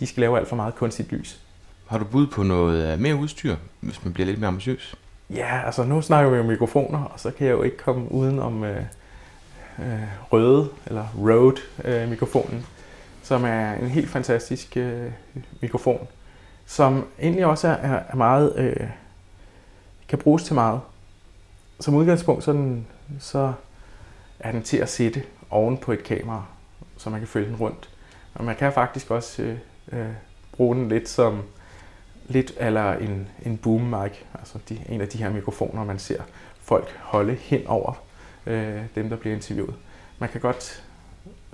de 0.00 0.06
skal 0.06 0.20
lave 0.20 0.38
alt 0.38 0.48
for 0.48 0.56
meget 0.56 0.74
kunstigt 0.74 1.12
lys. 1.12 1.40
Har 1.86 1.98
du 1.98 2.04
bud 2.04 2.26
på 2.26 2.42
noget 2.42 2.92
øh, 2.92 2.98
mere 2.98 3.16
udstyr, 3.16 3.56
hvis 3.80 4.04
man 4.04 4.12
bliver 4.12 4.26
lidt 4.26 4.38
mere 4.40 4.48
ambitiøs? 4.48 4.94
Ja, 5.30 5.62
altså 5.66 5.84
nu 5.84 6.02
snakker 6.02 6.30
vi 6.30 6.38
om 6.38 6.46
mikrofoner, 6.46 7.04
og 7.04 7.20
så 7.20 7.30
kan 7.30 7.46
jeg 7.46 7.52
jo 7.52 7.62
ikke 7.62 7.76
komme 7.76 8.12
uden 8.12 8.38
om 8.38 8.64
øh, 8.64 8.82
øh, 9.82 10.32
røde, 10.32 10.68
eller 10.86 11.06
Rode 11.18 11.60
øh, 11.84 12.08
mikrofonen, 12.08 12.66
som 13.22 13.44
er 13.44 13.72
en 13.72 13.88
helt 13.88 14.10
fantastisk 14.10 14.76
øh, 14.76 15.12
mikrofon, 15.60 16.08
som 16.66 17.06
egentlig 17.20 17.46
også 17.46 17.68
er, 17.68 17.72
er, 17.72 18.02
er 18.08 18.16
meget, 18.16 18.56
øh, 18.56 18.86
kan 20.08 20.18
bruges 20.18 20.44
til 20.44 20.54
meget. 20.54 20.80
Som 21.80 21.94
udgangspunkt, 21.94 22.44
så 22.44 22.50
er, 22.50 22.54
den, 22.54 22.86
så 23.20 23.52
er 24.40 24.52
den 24.52 24.62
til 24.62 24.76
at 24.76 24.88
sætte 24.88 25.22
oven 25.50 25.78
på 25.78 25.92
et 25.92 26.04
kamera, 26.04 26.44
så 26.96 27.10
man 27.10 27.20
kan 27.20 27.28
følge 27.28 27.48
den 27.48 27.56
rundt. 27.56 27.90
Og 28.34 28.44
man 28.44 28.56
kan 28.56 28.72
faktisk 28.72 29.10
også 29.10 29.42
øh, 29.42 29.56
øh, 29.92 30.08
bruge 30.52 30.76
den 30.76 30.88
lidt 30.88 31.08
som 31.08 31.42
lidt 32.26 32.52
eller 32.56 32.92
en, 32.92 33.28
en 33.42 33.58
boom 33.58 33.80
mic, 33.80 34.12
altså 34.34 34.58
de, 34.68 34.78
en 34.88 35.00
af 35.00 35.08
de 35.08 35.18
her 35.18 35.30
mikrofoner, 35.30 35.84
man 35.84 35.98
ser 35.98 36.22
folk 36.62 36.96
holde 36.98 37.34
hen 37.34 37.66
over 37.66 38.09
øh, 38.46 38.82
dem, 38.94 39.08
der 39.08 39.16
bliver 39.16 39.34
interviewet. 39.36 39.74
Man 40.18 40.28
kan 40.28 40.40
godt 40.40 40.82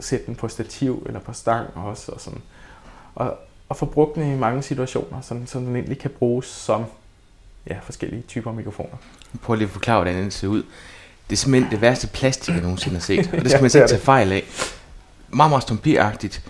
sætte 0.00 0.26
den 0.26 0.34
på 0.34 0.48
stativ 0.48 1.02
eller 1.06 1.20
på 1.20 1.32
stang 1.32 1.66
også, 1.76 2.12
og, 2.12 2.20
sådan, 2.20 2.40
og, 3.14 3.38
og 3.68 3.76
få 3.76 3.86
brugt 3.86 4.14
den 4.14 4.32
i 4.32 4.38
mange 4.38 4.62
situationer, 4.62 5.20
sådan, 5.20 5.46
så 5.46 5.58
den 5.58 5.76
egentlig 5.76 5.98
kan 5.98 6.10
bruges 6.10 6.46
som 6.46 6.84
ja, 7.70 7.76
forskellige 7.82 8.22
typer 8.22 8.52
mikrofoner. 8.52 8.96
Prøv 9.42 9.56
lige 9.56 9.64
at 9.66 9.70
forklare, 9.72 9.98
hvordan 10.02 10.22
den 10.22 10.30
ser 10.30 10.48
ud. 10.48 10.62
Det 11.30 11.32
er 11.32 11.36
simpelthen 11.36 11.72
det 11.72 11.80
værste 11.80 12.06
plastik, 12.06 12.54
jeg 12.54 12.62
nogensinde 12.62 12.96
har 12.96 13.00
set. 13.02 13.18
Og 13.18 13.38
det 13.40 13.50
skal 13.50 13.50
Ja, 13.58 13.60
man 13.60 13.70
selv 13.70 13.88
tage 13.88 14.00
fejl 14.00 14.32
af. 14.32 14.44
Meget, 15.28 15.50
meget 15.50 15.62
stompieragtigt. 15.62 16.42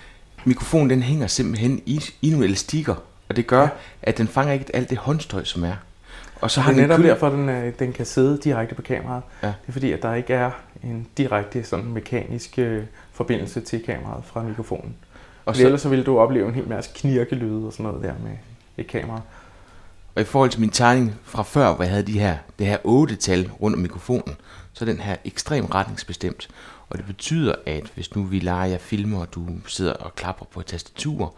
Mikrofonen 0.44 0.90
den 0.90 1.02
hænger 1.02 1.26
simpelthen 1.26 1.82
i, 1.86 2.00
i 2.22 2.30
nogle 2.30 2.44
elastikker. 2.46 2.94
Og 3.28 3.36
det 3.36 3.46
gør, 3.46 3.62
Ja. 3.62 3.68
at 4.02 4.18
den 4.18 4.28
fanger 4.28 4.52
ikke 4.52 4.76
alt 4.76 4.90
det 4.90 4.98
håndstøj, 4.98 5.44
som 5.44 5.64
er. 5.64 5.74
Og 6.40 6.50
så 6.50 6.60
har 6.60 6.72
det 6.72 6.82
er 6.82 6.86
netop 6.86 7.00
derfor, 7.00 7.28
den, 7.28 7.72
den 7.78 7.92
kan 7.92 8.06
sidde 8.06 8.38
direkte 8.44 8.74
på 8.74 8.82
kameraet. 8.82 9.22
Ja. 9.42 9.46
Det 9.46 9.68
er 9.68 9.72
fordi, 9.72 9.92
at 9.92 10.02
der 10.02 10.14
ikke 10.14 10.34
er 10.34 10.50
en 10.84 11.06
direkte 11.16 11.64
sådan 11.64 11.84
mekanisk 11.84 12.58
øh, 12.58 12.82
forbindelse 13.12 13.60
til 13.60 13.82
kameraet 13.82 14.24
fra 14.24 14.42
mikrofonen. 14.42 14.94
og, 15.44 15.48
Og 15.48 15.56
så, 15.56 15.64
ellers 15.64 15.80
så 15.80 15.88
ville 15.88 16.04
du 16.04 16.18
opleve 16.18 16.48
en 16.48 16.54
hel 16.54 16.68
masse 16.68 16.90
knirkelyde 16.94 17.66
og 17.66 17.72
sådan 17.72 17.86
noget 17.86 18.02
der 18.02 18.14
med 18.24 18.36
et 18.76 18.86
kamera. 18.86 19.20
og 20.14 20.22
i 20.22 20.24
forhold 20.24 20.50
til 20.50 20.60
min 20.60 20.70
tegning 20.70 21.14
fra 21.24 21.42
før, 21.42 21.74
hvor 21.74 21.84
jeg 21.84 21.90
havde 21.90 22.06
de 22.06 22.18
her, 22.18 22.36
det 22.58 22.66
her 22.66 22.78
8-tal 22.78 23.50
rundt 23.62 23.76
om 23.76 23.82
mikrofonen, 23.82 24.36
så 24.72 24.84
er 24.84 24.88
den 24.88 25.00
her 25.00 25.16
ekstremt 25.24 25.74
retningsbestemt. 25.74 26.48
Og 26.88 26.98
det 26.98 27.06
betyder, 27.06 27.54
at 27.66 27.84
hvis 27.94 28.14
nu 28.14 28.22
vi 28.22 28.38
leger, 28.38 28.64
jeg 28.64 28.80
filmer, 28.80 29.20
og 29.20 29.34
du 29.34 29.46
sidder 29.66 29.92
og 29.92 30.14
klapper 30.14 30.46
på 30.52 30.60
et 30.60 30.66
tastatur, 30.66 31.34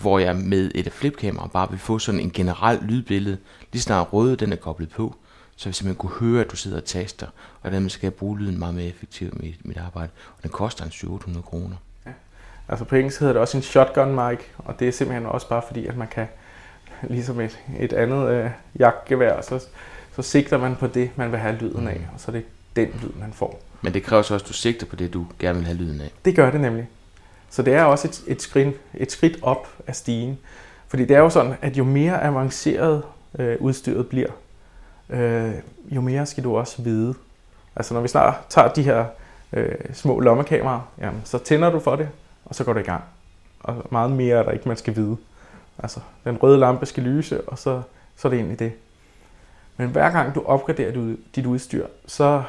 hvor 0.00 0.18
jeg 0.18 0.36
med 0.36 0.70
et 0.74 0.92
flipkamera 0.92 1.46
bare 1.46 1.70
vil 1.70 1.78
få 1.78 1.98
sådan 1.98 2.20
en 2.20 2.30
generel 2.30 2.78
lydbillede, 2.82 3.38
lige 3.72 3.82
snart 3.82 4.12
røde 4.12 4.36
den 4.36 4.52
er 4.52 4.56
koblet 4.56 4.90
på, 4.90 5.14
så 5.56 5.68
jeg 5.68 5.74
simpelthen 5.74 5.98
kunne 5.98 6.30
høre, 6.30 6.44
at 6.44 6.50
du 6.50 6.56
sidder 6.56 6.76
og 6.76 6.84
taster, 6.84 7.26
og 7.62 7.70
dermed 7.70 7.90
skal 7.90 8.06
jeg 8.06 8.14
bruge 8.14 8.38
lyden 8.38 8.58
meget 8.58 8.74
mere 8.74 8.86
effektivt 8.86 9.34
i 9.44 9.56
mit, 9.64 9.76
arbejde. 9.76 10.10
Og 10.36 10.42
den 10.42 10.50
koster 10.50 10.84
en 10.84 10.90
700 10.90 11.42
kroner. 11.42 11.76
Altså 12.68 12.84
på 12.84 12.96
engelsk 12.96 13.20
hedder 13.20 13.32
det 13.32 13.40
også 13.40 13.56
en 13.56 13.62
shotgun 13.62 14.14
mic, 14.14 14.38
og 14.58 14.80
det 14.80 14.88
er 14.88 14.92
simpelthen 14.92 15.26
også 15.26 15.48
bare 15.48 15.62
fordi, 15.66 15.86
at 15.86 15.96
man 15.96 16.08
kan, 16.08 16.26
ligesom 17.02 17.40
et, 17.40 17.58
et 17.80 17.92
andet 17.92 18.28
øh, 18.30 18.50
jagtgevær, 18.78 19.40
så, 19.40 19.60
så 20.16 20.22
sigter 20.22 20.58
man 20.58 20.76
på 20.76 20.86
det, 20.86 21.10
man 21.16 21.30
vil 21.30 21.38
have 21.38 21.56
lyden 21.56 21.88
af, 21.88 22.08
og 22.14 22.20
så 22.20 22.30
er 22.30 22.32
det 22.32 22.44
den 22.76 22.88
lyd, 23.02 23.20
man 23.20 23.32
får. 23.32 23.62
Men 23.82 23.94
det 23.94 24.02
kræver 24.02 24.22
så 24.22 24.34
også, 24.34 24.44
at 24.44 24.48
du 24.48 24.52
sigter 24.52 24.86
på 24.86 24.96
det, 24.96 25.14
du 25.14 25.26
gerne 25.38 25.58
vil 25.58 25.66
have 25.66 25.78
lyden 25.78 26.00
af. 26.00 26.10
Det 26.24 26.36
gør 26.36 26.50
det 26.50 26.60
nemlig. 26.60 26.88
Så 27.50 27.62
det 27.62 27.74
er 27.74 27.82
også 27.82 28.08
et, 28.08 28.22
et, 28.26 28.42
skridt, 28.42 28.76
et 28.94 29.12
skridt 29.12 29.38
op 29.42 29.68
af 29.86 29.96
stigen. 29.96 30.38
Fordi 30.88 31.04
det 31.04 31.16
er 31.16 31.20
jo 31.20 31.30
sådan, 31.30 31.54
at 31.62 31.78
jo 31.78 31.84
mere 31.84 32.22
avanceret 32.22 33.02
øh, 33.38 33.56
udstyret 33.60 34.08
bliver, 34.08 34.30
øh, 35.10 35.54
jo 35.90 36.00
mere 36.00 36.26
skal 36.26 36.44
du 36.44 36.56
også 36.56 36.82
vide. 36.82 37.14
Altså 37.76 37.94
når 37.94 38.00
vi 38.00 38.08
snart 38.08 38.34
tager 38.48 38.68
de 38.68 38.82
her 38.82 39.04
øh, 39.52 39.74
små 39.92 40.20
lommekameraer, 40.20 40.80
jamen, 40.98 41.20
så 41.24 41.38
tænder 41.38 41.70
du 41.70 41.80
for 41.80 41.96
det, 41.96 42.08
og 42.44 42.54
så 42.54 42.64
går 42.64 42.72
det 42.72 42.80
i 42.80 42.84
gang. 42.84 43.04
Og 43.60 43.86
meget 43.90 44.10
mere 44.10 44.38
er 44.38 44.42
der 44.42 44.50
ikke, 44.50 44.68
man 44.68 44.76
skal 44.76 44.96
vide. 44.96 45.16
Altså, 45.78 46.00
den 46.24 46.36
røde 46.42 46.58
lampe 46.58 46.86
skal 46.86 47.02
lyse, 47.02 47.48
og 47.48 47.58
så, 47.58 47.82
så 48.16 48.28
er 48.28 48.30
det 48.30 48.38
egentlig 48.38 48.58
det. 48.58 48.72
Men 49.76 49.88
hver 49.88 50.10
gang 50.10 50.34
du 50.34 50.42
opgraderer 50.46 51.14
dit 51.36 51.46
udstyr, 51.46 51.86
så 52.06 52.42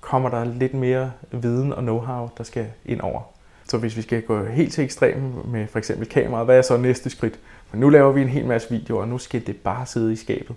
kommer 0.00 0.28
der 0.28 0.44
lidt 0.44 0.74
mere 0.74 1.12
viden 1.30 1.72
og 1.72 1.82
know-how, 1.82 2.34
der 2.38 2.44
skal 2.44 2.66
ind 2.84 3.00
over. 3.00 3.22
Så 3.68 3.78
hvis 3.78 3.96
vi 3.96 4.02
skal 4.02 4.22
gå 4.22 4.44
helt 4.44 4.72
til 4.72 4.84
ekstremen 4.84 5.42
med 5.44 5.66
for 5.66 5.78
eksempel 5.78 6.08
kameraet, 6.08 6.46
hvad 6.46 6.58
er 6.58 6.62
så 6.62 6.76
næste 6.76 7.10
skridt? 7.10 7.38
For 7.70 7.76
nu 7.76 7.88
laver 7.88 8.12
vi 8.12 8.22
en 8.22 8.28
hel 8.28 8.46
masse 8.46 8.70
videoer, 8.70 9.00
og 9.00 9.08
nu 9.08 9.18
skal 9.18 9.46
det 9.46 9.56
bare 9.56 9.86
sidde 9.86 10.12
i 10.12 10.16
skabet. 10.16 10.56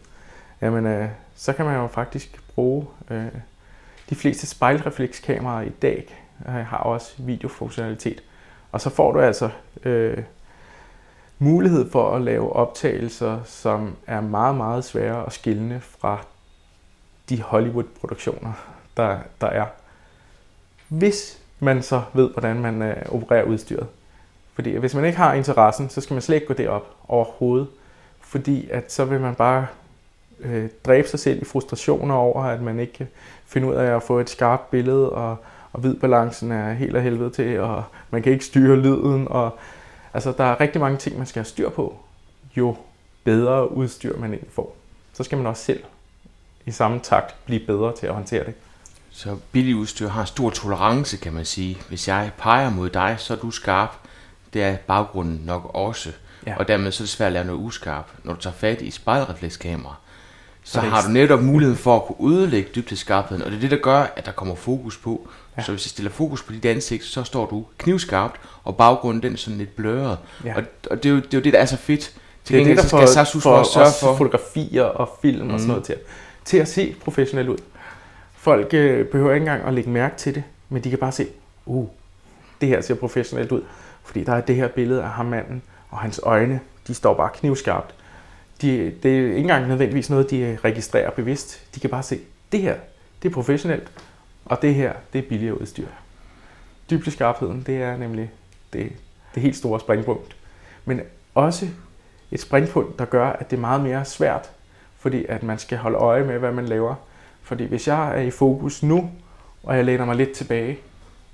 Jamen, 0.62 0.86
øh, 0.86 1.10
så 1.36 1.54
kan 1.54 1.66
man 1.66 1.76
jo 1.76 1.88
faktisk 1.88 2.42
bruge 2.56 2.88
øh, 3.12 3.26
de 4.10 4.16
fleste 4.16 4.48
spejlreflekskameraer 4.48 5.62
i 5.62 5.70
dag, 5.70 6.16
øh, 6.48 6.54
har 6.54 6.78
også 6.78 7.14
videofunktionalitet. 7.18 8.24
Og 8.72 8.82
så 8.82 8.90
får 8.90 9.12
du 9.12 9.20
altså 9.20 9.50
øh, 9.84 10.18
mulighed 11.40 11.92
for 11.92 12.16
at 12.16 12.22
lave 12.22 12.54
optagelser, 12.54 13.40
som 13.46 13.96
er 14.08 14.22
meget, 14.22 14.56
meget 14.56 14.84
svære 14.84 15.26
at 15.26 15.34
skille 15.34 15.80
fra 15.82 16.26
de 17.30 17.42
Hollywood-produktioner, 17.42 18.54
der, 18.98 19.20
der 19.42 19.48
er. 19.48 19.66
Hvis 20.88 21.39
man 21.60 21.84
så 21.84 22.02
ved, 22.14 22.30
hvordan 22.30 22.60
man 22.62 22.82
øh, 22.82 22.96
opererer 23.10 23.44
udstyret. 23.44 23.88
Fordi 24.54 24.76
hvis 24.76 24.96
man 24.96 25.06
ikke 25.06 25.18
har 25.18 25.34
interessen, 25.34 25.90
så 25.90 26.02
skal 26.02 26.14
man 26.14 26.22
slet 26.22 26.36
ikke 26.36 26.48
gå 26.48 26.54
derop 26.54 26.96
overhovedet. 27.08 27.68
Fordi 28.22 28.70
at 28.70 28.92
så 28.92 29.06
vil 29.06 29.20
man 29.20 29.36
bare 29.36 29.68
øh, 30.40 30.70
dræbe 30.86 31.08
sig 31.08 31.20
selv 31.20 31.42
i 31.42 31.46
frustrationer 31.46 32.16
over, 32.16 32.44
at 32.44 32.62
man 32.62 32.80
ikke 32.80 32.94
kan 32.94 33.08
finde 33.46 33.68
ud 33.68 33.74
af 33.74 33.96
at 33.96 34.04
få 34.04 34.20
et 34.20 34.30
skarpt 34.30 34.72
billede, 34.72 35.10
og, 35.10 35.38
og 35.74 35.80
hvidbalancen 35.80 36.52
er 36.52 36.74
helt 36.74 36.96
af 36.96 37.04
helvede 37.04 37.30
til, 37.30 37.60
og 37.60 37.84
man 38.12 38.22
kan 38.22 38.32
ikke 38.32 38.46
styre 38.46 38.76
lyden. 38.76 39.28
Og, 39.28 39.58
altså, 40.14 40.34
der 40.38 40.44
er 40.44 40.62
rigtig 40.62 40.82
mange 40.82 40.98
ting, 40.98 41.18
man 41.18 41.28
skal 41.28 41.40
have 41.40 41.46
styr 41.46 41.70
på, 41.70 41.96
jo 42.58 42.76
bedre 43.24 43.72
udstyr 43.72 44.18
man 44.18 44.30
egentlig 44.30 44.52
får. 44.52 44.76
Så 45.14 45.24
skal 45.24 45.38
man 45.38 45.48
også 45.48 45.64
selv 45.64 45.84
i 46.66 46.72
samme 46.72 47.00
takt 47.00 47.36
blive 47.46 47.66
bedre 47.66 47.96
til 47.96 48.08
at 48.08 48.14
håndtere 48.14 48.46
det. 48.46 48.54
Så 49.12 49.38
billig 49.52 49.76
udstyr 49.76 50.10
har 50.10 50.26
stor 50.26 50.50
tolerance, 50.50 51.18
kan 51.18 51.34
man 51.34 51.46
sige. 51.46 51.78
Hvis 51.88 52.08
jeg 52.08 52.32
peger 52.38 52.70
mod 52.70 52.90
dig, 52.90 53.16
så 53.18 53.34
er 53.34 53.38
du 53.38 53.52
skarp. 53.52 53.96
Det 54.54 54.64
er 54.64 54.78
baggrunden 54.88 55.42
nok 55.46 55.72
også. 55.74 56.12
Ja. 56.48 56.56
Og 56.58 56.68
dermed 56.68 56.92
så 56.92 57.04
er 57.04 57.06
det 57.06 57.10
svært 57.10 57.28
at 57.28 57.34
lave 57.34 57.46
noget 57.46 57.60
uskarp. 57.60 58.12
Når 58.24 58.34
du 58.34 58.42
tager 58.42 58.54
fat 58.54 58.82
i 58.82 58.92
spejlreflekskamera, 58.92 59.96
så 60.64 60.80
har 60.80 61.02
du 61.02 61.10
netop 61.10 61.42
muligheden 61.42 61.78
for 61.78 61.96
at 61.96 62.04
kunne 62.04 62.22
udlægge 62.22 62.70
dybdeskarpheden, 62.76 63.44
og 63.44 63.52
det 63.52 63.58
er 63.58 63.62
det, 63.62 63.72
der 63.72 63.78
gør, 63.78 64.00
at 64.16 64.26
der 64.26 64.32
kommer 64.32 64.56
fokus 64.56 64.98
på. 64.98 65.28
Ja. 65.58 65.64
Så 65.64 65.72
hvis 65.72 65.86
jeg 65.86 65.90
stiller 65.90 66.12
fokus 66.12 66.44
på 66.44 66.54
dit 66.54 66.66
ansigt, 66.66 67.04
så 67.04 67.24
står 67.24 67.46
du 67.46 67.66
knivskarpt, 67.78 68.40
og 68.64 68.78
baggrunden 68.78 69.24
den 69.24 69.34
er 69.34 69.38
sådan 69.38 69.58
lidt 69.58 69.76
bløret. 69.76 70.18
Ja. 70.46 70.56
Og, 70.56 70.64
og 70.92 71.04
det, 71.04 71.10
er 71.10 71.14
jo, 71.14 71.16
det 71.16 71.34
er 71.34 71.38
jo 71.38 71.44
det, 71.44 71.54
der 71.54 71.60
er 71.60 71.66
så 71.66 71.78
fedt. 71.78 72.14
Til 72.44 72.56
det 72.56 72.62
er 72.62 72.66
det, 72.66 72.78
der 72.78 72.84
skal 72.84 73.26
for, 73.26 73.40
for, 73.40 73.40
for, 73.40 73.64
sørge 73.64 73.92
for 74.00 74.16
fotografier 74.16 74.84
og 74.84 75.10
film 75.22 75.48
mm. 75.48 75.54
og 75.54 75.60
sådan 75.60 75.68
mm. 75.68 75.70
noget 75.70 75.84
til, 75.86 75.96
til 76.46 76.58
at 76.58 76.68
se 76.68 76.96
professionelt 77.04 77.50
ud. 77.50 77.58
Folk 78.40 78.74
øh, 78.74 79.08
behøver 79.08 79.34
ikke 79.34 79.44
engang 79.44 79.64
at 79.64 79.74
lægge 79.74 79.90
mærke 79.90 80.18
til 80.18 80.36
det, 80.36 80.44
men 80.70 80.84
de 80.84 80.90
kan 80.90 81.00
bare 81.00 81.12
se, 81.12 81.28
uh, 81.66 81.88
det 82.62 82.70
her 82.70 82.82
ser 82.82 82.96
professionelt 82.96 83.52
ud. 83.52 83.62
Fordi 84.04 84.24
der 84.24 84.34
er 84.34 84.42
det 84.42 84.56
her 84.56 84.68
billede 84.68 85.04
af 85.04 85.10
ham 85.10 85.26
manden, 85.26 85.62
og 85.90 85.98
hans 85.98 86.20
øjne, 86.24 86.60
de 86.88 86.94
står 86.94 87.14
bare 87.14 87.30
knivskarpt. 87.34 87.96
De, 88.62 88.96
det 89.04 89.20
er 89.20 89.26
ikke 89.26 89.38
engang 89.38 89.68
nødvendigvis 89.68 90.10
noget, 90.10 90.30
de 90.30 90.40
øh, 90.40 90.58
registrerer 90.64 91.10
bevidst. 91.10 91.76
De 91.76 91.80
kan 91.80 91.90
bare 91.90 92.04
se, 92.04 92.20
det 92.52 92.62
her, 92.62 92.76
det 93.24 93.30
er 93.30 93.34
professionelt, 93.34 93.92
og 94.46 94.62
det 94.62 94.76
her, 94.76 94.94
det 95.14 95.20
er 95.26 95.30
billigere 95.30 95.62
udstyr. 95.62 95.88
Dybdeskarpheden, 96.90 97.64
det 97.66 97.82
er 97.82 97.98
nemlig 97.98 98.32
det, 98.74 98.92
det 99.36 99.44
helt 99.44 99.56
store 99.56 99.80
springpunkt. 99.80 100.36
Men 100.86 101.02
også 101.36 101.68
et 102.32 102.40
springpunkt, 102.40 103.00
der 103.00 103.06
gør, 103.06 103.28
at 103.28 103.52
det 103.52 103.58
er 103.58 103.62
meget 103.62 103.82
mere 103.82 104.06
svært, 104.06 104.50
fordi 104.98 105.26
at 105.30 105.44
man 105.44 105.60
skal 105.60 105.78
holde 105.78 105.98
øje 105.98 106.24
med, 106.24 106.40
hvad 106.40 106.52
man 106.52 106.66
laver. 106.66 106.96
Fordi 107.50 107.66
hvis 107.66 107.88
jeg 107.88 108.18
er 108.18 108.22
i 108.22 108.32
fokus 108.32 108.84
nu, 108.84 109.10
og 109.64 109.78
jeg 109.78 109.86
læner 109.86 110.06
mig 110.06 110.16
lidt 110.16 110.32
tilbage, 110.32 110.80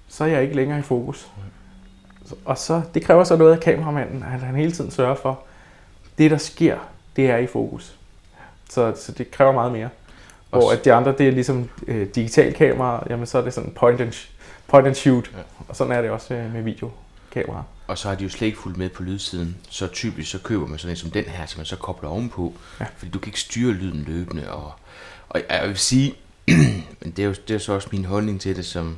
så 0.08 0.24
er 0.24 0.28
jeg 0.28 0.44
ikke 0.44 0.56
længere 0.56 0.80
i 0.80 0.82
fokus. 0.82 1.28
Og 2.46 2.58
så, 2.58 2.82
det 2.94 3.04
kræver 3.04 3.24
så 3.24 3.36
noget 3.36 3.54
af 3.54 3.60
kameramanden, 3.60 4.24
at 4.24 4.40
han 4.40 4.56
hele 4.56 4.72
tiden 4.72 4.92
sørger 4.92 5.16
for, 5.16 5.44
det 6.18 6.32
der 6.32 6.38
sker, 6.38 6.78
det 7.16 7.30
er 7.30 7.38
i 7.38 7.48
fokus. 7.48 7.96
Så, 8.70 8.94
så 8.96 9.12
det 9.12 9.32
kræver 9.32 9.52
meget 9.52 9.72
mere. 9.72 9.90
Hvor 10.50 10.72
at 10.72 10.86
de 10.86 10.94
andre, 10.94 11.12
det 11.18 11.28
er 11.28 11.32
ligesom 11.32 11.70
øh, 11.88 12.08
digital 12.16 12.54
kamera, 12.54 13.08
jamen 13.10 13.26
så 13.26 13.38
er 13.38 13.42
det 13.42 13.54
sådan 13.54 13.72
point 13.72 14.02
and, 14.02 14.14
point 14.68 14.88
and 14.88 14.96
shoot. 14.96 15.32
Ja. 15.34 15.42
Og 15.68 15.76
sådan 15.76 15.94
er 15.94 16.02
det 16.02 16.12
også 16.12 16.34
med, 16.34 16.50
med 16.50 16.62
videokamera. 16.62 17.64
Og 17.88 17.98
så 17.98 18.08
har 18.08 18.16
de 18.16 18.24
jo 18.24 18.30
slet 18.30 18.48
ikke 18.48 18.60
fulgt 18.60 18.78
med 18.78 18.90
på 18.90 19.04
lydsiden. 19.04 19.58
Så 19.70 19.88
typisk 19.88 20.32
så 20.32 20.40
køber 20.40 20.68
man 20.68 20.80
sådan 20.80 20.92
en 20.92 20.98
som 20.98 21.12
den 21.12 21.24
her, 21.24 21.46
som 21.46 21.60
man 21.60 21.66
så 21.66 21.76
kobler 21.76 22.10
ovenpå. 22.10 22.54
Ja. 22.80 22.86
Fordi 22.98 23.12
du 23.12 23.20
kan 23.20 23.28
ikke 23.28 23.40
styre 23.40 23.74
lyden 23.74 24.04
løbende. 24.08 24.52
Og, 24.52 24.72
og 25.30 25.42
jeg 25.50 25.68
vil 25.68 25.78
sige, 25.78 26.14
men 27.02 27.12
det 27.16 27.20
er, 27.20 27.28
jo, 27.28 27.36
det 27.48 27.54
er 27.54 27.58
så 27.58 27.74
også 27.74 27.88
min 27.92 28.06
holdning 28.06 28.42
til 28.42 28.56
det, 28.56 28.66
som 28.66 28.98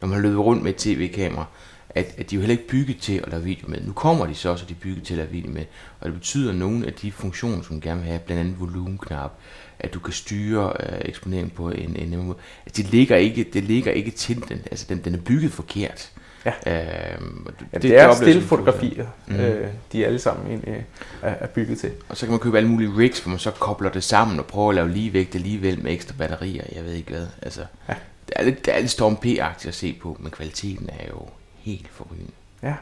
når 0.00 0.08
man 0.08 0.22
løber 0.22 0.42
rundt 0.42 0.62
med 0.62 0.70
et 0.70 0.76
tv-kamera, 0.76 1.46
at, 1.94 2.14
at 2.18 2.30
de 2.30 2.34
er 2.34 2.36
jo 2.36 2.40
heller 2.40 2.52
ikke 2.52 2.68
bygget 2.68 2.98
til 3.00 3.12
at 3.12 3.28
lave 3.30 3.44
video 3.44 3.68
med. 3.68 3.80
Nu 3.80 3.92
kommer 3.92 4.26
de 4.26 4.34
så 4.34 4.48
også, 4.48 4.64
at 4.64 4.68
de 4.68 4.74
er 4.74 4.78
bygget 4.78 5.04
til 5.04 5.14
at 5.14 5.18
lave 5.18 5.30
video 5.30 5.50
med. 5.50 5.64
Og 6.00 6.06
det 6.06 6.14
betyder, 6.14 6.50
at 6.50 6.56
nogle 6.56 6.86
af 6.86 6.92
de 6.92 7.12
funktioner, 7.12 7.62
som 7.62 7.80
du 7.80 7.88
gerne 7.88 8.00
vil 8.00 8.08
have, 8.08 8.20
blandt 8.20 8.40
andet 8.40 8.60
volumenknap, 8.60 9.32
at 9.78 9.94
du 9.94 9.98
kan 9.98 10.12
styre 10.12 10.72
øh, 10.80 10.98
eksponeringen 11.04 11.50
på 11.50 11.70
en, 11.70 11.96
en 11.96 12.26
måde. 12.26 12.38
Altså, 12.66 12.82
det 12.82 12.90
ligger 12.90 13.16
ikke, 13.16 13.44
det 13.52 13.64
ligger 13.64 13.92
ikke 13.92 14.10
til 14.10 14.48
den. 14.48 14.62
Altså, 14.70 14.86
den, 14.88 15.04
den 15.04 15.14
er 15.14 15.18
bygget 15.18 15.52
forkert. 15.52 16.11
Ja. 16.44 17.14
Øhm, 17.14 17.46
det, 17.46 17.66
ja, 17.72 17.78
det, 17.78 17.82
det 17.82 17.98
er 17.98 18.14
stillefotografier, 18.14 19.06
mm. 19.26 19.36
øh, 19.36 19.68
de 19.92 20.06
alle 20.06 20.18
sammen 20.18 20.46
egentlig 20.46 20.84
er, 21.22 21.34
er 21.40 21.46
bygget 21.46 21.78
til. 21.78 21.92
Og 22.08 22.16
så 22.16 22.26
kan 22.26 22.30
man 22.30 22.40
købe 22.40 22.56
alle 22.56 22.68
mulige 22.68 22.96
rigs, 22.96 23.20
hvor 23.20 23.30
man 23.30 23.38
så 23.38 23.50
kobler 23.50 23.90
det 23.90 24.04
sammen 24.04 24.38
og 24.38 24.46
prøver 24.46 24.68
at 24.68 24.74
lave 24.74 24.90
ligevægt 24.90 25.34
alligevel 25.34 25.82
med 25.82 25.92
ekstra 25.92 26.14
batterier, 26.18 26.64
jeg 26.74 26.84
ved 26.84 26.92
ikke 26.92 27.10
hvad. 27.10 27.26
Altså, 27.42 27.60
ja. 27.88 27.94
det, 28.28 28.34
er 28.36 28.42
lidt, 28.42 28.66
det 28.66 28.74
er 28.74 28.78
lidt 28.80 28.90
Storm 28.90 29.16
P-agtigt 29.16 29.68
at 29.68 29.74
se 29.74 29.98
på, 30.02 30.16
men 30.20 30.30
kvaliteten 30.30 30.90
er 30.98 31.06
jo 31.10 31.26
helt 31.58 31.88
forrygende. 31.92 32.32
Ja. 32.62 32.74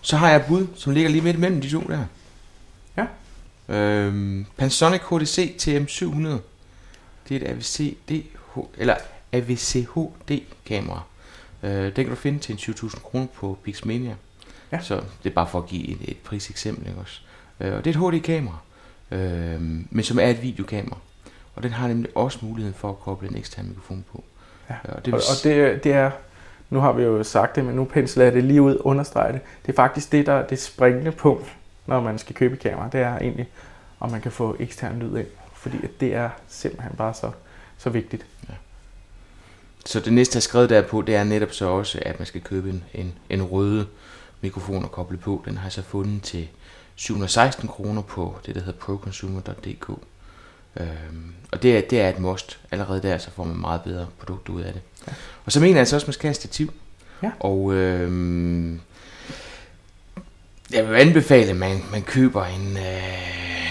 Så 0.00 0.16
har 0.16 0.28
jeg 0.28 0.36
et 0.36 0.46
bud, 0.48 0.66
som 0.76 0.92
ligger 0.92 1.10
lige 1.10 1.22
midt 1.22 1.36
imellem 1.36 1.60
de 1.60 1.70
to 1.70 1.80
der. 1.80 2.04
Ja. 2.96 3.06
Øhm, 3.74 4.46
Panasonic 4.56 5.00
HDC 5.00 5.54
TM700. 5.62 6.28
Det 7.28 7.36
er 7.36 7.36
et 7.36 7.48
AVC 7.48 7.96
D, 8.08 8.12
eller 8.78 8.96
AVCHD 9.32 10.42
kamera. 10.66 11.02
Øh, 11.62 11.84
den 11.84 11.92
kan 11.92 12.08
du 12.08 12.14
finde 12.14 12.38
til 12.38 12.52
en 12.52 12.58
20.000 12.58 13.00
kroner 13.00 13.26
på 13.34 13.58
Pixmania. 13.64 14.14
Ja. 14.72 14.80
Så 14.80 14.94
det 14.94 15.30
er 15.30 15.34
bare 15.34 15.46
for 15.46 15.58
at 15.58 15.66
give 15.66 15.88
et, 15.88 15.98
et 16.02 16.16
priseksempel. 16.24 16.86
Ikke 16.86 17.00
også? 17.00 17.20
Øh, 17.60 17.74
og 17.74 17.84
det 17.84 17.96
er 17.96 18.00
et 18.00 18.12
HD-kamera, 18.14 18.58
øh, 19.10 19.60
men 19.90 20.02
som 20.02 20.18
er 20.18 20.26
et 20.26 20.42
videokamera. 20.42 20.98
Og 21.54 21.62
den 21.62 21.70
har 21.70 21.88
nemlig 21.88 22.16
også 22.16 22.38
muligheden 22.42 22.74
for 22.74 22.88
at 22.88 23.00
koble 23.00 23.28
en 23.28 23.36
ekstern 23.36 23.68
mikrofon 23.68 24.04
på. 24.12 24.24
Ja. 24.70 24.74
Og, 24.84 25.06
det, 25.06 25.14
og, 25.14 25.20
og 25.20 25.44
det, 25.44 25.84
det 25.84 25.92
er, 25.92 26.10
nu 26.70 26.80
har 26.80 26.92
vi 26.92 27.02
jo 27.02 27.22
sagt 27.22 27.56
det, 27.56 27.64
men 27.64 27.74
nu 27.74 27.84
pensler 27.84 28.24
jeg 28.24 28.32
det 28.32 28.44
lige 28.44 28.62
ud, 28.62 28.78
understreger 28.80 29.32
det. 29.32 29.40
Det 29.66 29.72
er 29.72 29.76
faktisk 29.76 30.12
det, 30.12 30.26
der 30.26 30.32
er 30.32 30.46
det 30.46 30.60
springende 30.60 31.12
punkt, 31.12 31.56
når 31.86 32.00
man 32.00 32.18
skal 32.18 32.34
købe 32.34 32.56
kamera. 32.56 32.88
Det 32.88 33.00
er 33.00 33.18
egentlig, 33.18 33.48
om 34.00 34.10
man 34.10 34.20
kan 34.20 34.32
få 34.32 34.56
ekstern 34.58 34.98
lyd 34.98 35.16
ind. 35.16 35.26
Fordi 35.54 35.76
det 36.00 36.14
er 36.14 36.30
simpelthen 36.48 36.96
bare 36.96 37.14
så, 37.14 37.30
så 37.78 37.90
vigtigt. 37.90 38.26
Ja. 38.48 38.54
Så 39.86 40.00
det 40.00 40.12
næste, 40.12 40.36
jeg 40.36 40.40
har 40.40 40.42
skrevet 40.42 40.70
derpå, 40.70 41.02
det 41.02 41.14
er 41.14 41.24
netop 41.24 41.52
så 41.52 41.66
også, 41.66 41.98
at 42.02 42.18
man 42.20 42.26
skal 42.26 42.40
købe 42.40 42.70
en, 42.70 42.84
en, 42.94 43.12
en 43.30 43.42
røde 43.42 43.86
mikrofon 44.40 44.84
og 44.84 44.92
koble 44.92 45.18
på. 45.18 45.42
Den 45.44 45.56
har 45.56 45.64
jeg 45.64 45.72
så 45.72 45.82
fundet 45.82 46.22
til 46.22 46.48
716 46.94 47.68
kroner 47.68 48.02
på 48.02 48.36
det, 48.46 48.54
der 48.54 48.60
hedder 48.60 48.78
proconsumer.dk. 48.78 49.90
Øhm, 50.80 51.34
og 51.52 51.62
det 51.62 51.76
er, 51.76 51.80
det 51.80 52.00
er 52.00 52.08
et 52.08 52.18
must. 52.18 52.58
Allerede 52.70 53.02
der, 53.02 53.18
så 53.18 53.30
får 53.30 53.44
man 53.44 53.56
meget 53.56 53.82
bedre 53.82 54.06
produkter 54.18 54.52
ud 54.52 54.60
af 54.60 54.72
det. 54.72 54.82
Ja. 55.08 55.12
Og 55.44 55.52
så 55.52 55.60
mener 55.60 55.72
jeg 55.72 55.78
altså 55.78 55.96
også, 55.96 56.04
at 56.04 56.08
man 56.08 56.12
skal 56.12 56.28
have 56.28 56.34
stativ. 56.34 56.72
Ja. 57.22 57.30
Og 57.40 57.72
øhm, 57.72 58.80
jeg 60.72 60.88
vil 60.88 60.94
anbefale, 60.94 61.50
at 61.50 61.56
man, 61.56 61.82
man 61.90 62.02
køber 62.02 62.44
en, 62.44 62.76
øh, 62.76 63.62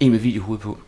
en 0.00 0.10
med 0.10 0.18
videohoved 0.18 0.58
på. 0.58 0.78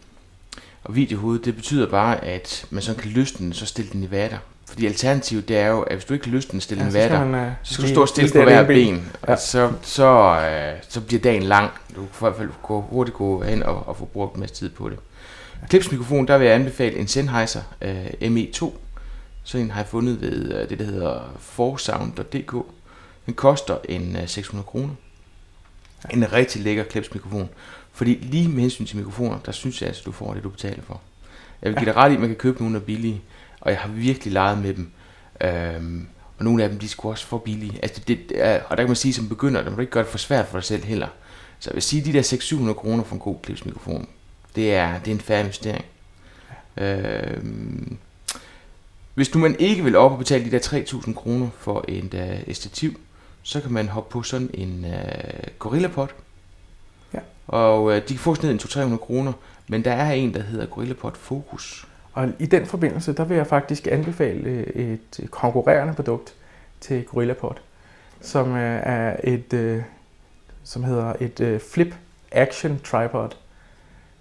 Og 0.87 0.95
videohoved, 0.95 1.39
det 1.39 1.57
betyder 1.57 1.87
bare, 1.91 2.25
at 2.25 2.67
man 2.71 2.83
så 2.83 2.95
kan 2.95 3.11
løsne 3.11 3.47
den, 3.47 3.53
så 3.53 3.67
stille 3.67 3.91
den 3.93 4.03
i 4.03 4.11
vater. 4.11 4.39
Fordi 4.69 4.87
alternativet, 4.87 5.49
det 5.49 5.57
er 5.57 5.67
jo, 5.67 5.81
at 5.81 5.97
hvis 5.97 6.05
du 6.05 6.15
ikke 6.15 6.23
kan 6.23 6.33
løsne 6.33 6.53
den, 6.53 6.61
stille 6.61 6.85
ja, 6.85 6.91
den 6.91 6.97
i 6.97 6.99
vater, 6.99 7.25
man, 7.25 7.47
uh, 7.47 7.53
så 7.63 7.75
skal 7.75 7.85
du 7.85 7.89
stå 7.89 8.07
stille 8.07 8.31
på 8.33 8.43
hver 8.43 8.67
ben, 8.67 8.95
ben 8.95 9.13
ja. 9.27 9.33
og 9.33 9.39
så, 9.39 9.73
så, 9.83 10.37
uh, 10.75 10.83
så 10.89 11.01
bliver 11.01 11.21
dagen 11.21 11.43
lang. 11.43 11.71
Du 11.89 11.95
kan 11.95 12.05
i 12.05 12.09
hvert 12.21 12.37
fald 12.37 12.51
gå, 12.63 12.81
hurtigt 12.81 13.17
gå 13.17 13.43
hen 13.43 13.63
og, 13.63 13.89
og 13.89 13.97
få 13.97 14.05
brugt 14.05 14.35
en 14.35 14.41
masse 14.41 14.55
tid 14.55 14.71
på 14.71 14.89
det. 14.89 14.99
Klipsmikrofon, 15.69 16.29
der 16.29 16.39
vil 16.39 16.45
jeg 16.45 16.55
anbefale 16.55 16.97
en 16.97 17.09
Sennheiser 17.09 17.63
uh, 17.85 18.37
ME2. 18.37 18.71
Så 19.45 19.59
en 19.59 19.71
har 19.71 19.81
jeg 19.81 19.89
fundet 19.89 20.21
ved 20.21 20.63
uh, 20.63 20.71
det, 20.71 20.79
der 20.79 20.85
hedder 20.85 21.37
forsound.dk. 21.41 22.53
Den 23.27 23.35
koster 23.35 23.77
en 23.89 24.17
uh, 24.23 24.29
600 24.29 24.67
kroner. 24.67 24.95
En 26.11 26.33
rigtig 26.33 26.63
lækker 26.63 26.85
klipsmikrofon. 26.85 27.49
Fordi 27.97 28.15
lige 28.15 28.49
med 28.49 28.61
hensyn 28.61 28.87
til 28.87 28.97
mikrofoner, 28.97 29.39
der 29.39 29.53
synes 29.53 29.81
jeg 29.81 29.89
altså, 29.89 30.03
du 30.07 30.13
får 30.13 30.35
det, 30.35 30.45
du 30.45 30.49
betaler 30.49 30.83
for. 30.83 31.01
Jeg 31.63 31.71
vil 31.71 31.79
give 31.79 31.87
dig 31.87 31.97
ret 31.97 32.11
i, 32.11 32.15
at 32.15 32.21
man 32.21 32.29
kan 32.29 32.37
købe 32.37 32.59
nogle, 32.61 32.75
der 32.75 32.81
er 32.81 32.85
billige. 32.85 33.23
Og 33.61 33.71
jeg 33.71 33.79
har 33.79 33.89
virkelig 33.89 34.33
leget 34.33 34.59
med 34.59 34.75
dem. 34.75 34.91
Øhm, 35.41 36.09
og 36.39 36.45
nogle 36.45 36.63
af 36.63 36.69
dem, 36.69 36.79
de 36.79 36.89
skulle 36.89 37.13
også 37.13 37.27
for 37.27 37.39
billige. 37.39 37.79
Altså, 37.83 38.03
det, 38.09 38.19
det 38.29 38.45
er, 38.45 38.63
og 38.63 38.77
der 38.77 38.83
kan 38.83 38.89
man 38.89 38.97
sige, 38.97 39.15
som 39.15 39.29
begynder, 39.29 39.63
der 39.63 39.71
må 39.71 39.77
du 39.77 39.81
ikke 39.81 39.93
gøre 39.93 40.03
det 40.03 40.11
for 40.11 40.19
svært 40.19 40.47
for 40.47 40.59
dig 40.59 40.65
selv 40.65 40.85
heller. 40.85 41.09
Så 41.59 41.71
jeg 41.71 41.75
vil 41.75 41.83
sige, 41.83 42.01
at 42.01 42.07
de 42.07 42.13
der 42.13 42.23
600-700 42.71 42.73
kroner 42.73 43.05
for 43.05 43.15
en 43.15 43.21
god 43.21 43.37
klipsmikrofon, 43.43 44.09
det 44.57 44.75
er, 44.75 44.99
det 44.99 45.11
er 45.11 45.15
en 45.15 45.21
færre 45.21 45.41
investering. 45.41 45.85
Øhm, 46.77 47.97
hvis 49.15 49.29
du 49.29 49.39
man 49.39 49.57
ikke 49.59 49.85
vil 49.85 49.97
op 49.97 50.13
og 50.13 50.19
betale 50.19 50.45
de 50.45 50.51
der 50.51 50.59
3.000 50.59 51.15
kroner 51.15 51.49
for 51.59 51.85
øh, 51.89 51.95
et 51.95 52.45
uh, 52.49 52.55
stativ, 52.55 53.01
så 53.43 53.61
kan 53.61 53.73
man 53.73 53.89
hoppe 53.89 54.13
på 54.13 54.23
sådan 54.23 54.51
en 54.55 54.85
uh, 54.85 55.59
GorillaPod. 55.59 56.09
Ja. 57.15 57.19
Og 57.47 57.85
uh, 57.85 57.95
de 57.95 58.01
kan 58.01 58.19
få 58.19 58.35
sådan 58.35 58.51
en 58.51 58.59
200-300 58.59 58.97
kroner, 58.97 59.33
men 59.69 59.85
der 59.85 59.93
er 59.93 60.13
en, 60.13 60.35
der 60.35 60.43
hedder 60.43 60.67
GorillaPod 60.67 61.13
Focus. 61.15 61.87
Og 62.13 62.29
i 62.39 62.47
den 62.47 62.67
forbindelse, 62.67 63.13
der 63.13 63.25
vil 63.25 63.37
jeg 63.37 63.47
faktisk 63.47 63.87
anbefale 63.91 64.77
et 64.77 65.29
konkurrerende 65.31 65.95
produkt 65.95 66.35
til 66.81 67.05
GorillaPod, 67.05 67.55
som 68.21 68.53
er 68.57 69.17
et, 69.25 69.85
som 70.65 70.85
hedder 70.85 71.13
et 71.21 71.63
Flip 71.73 71.95
Action 72.33 72.81
Tripod, 72.85 73.29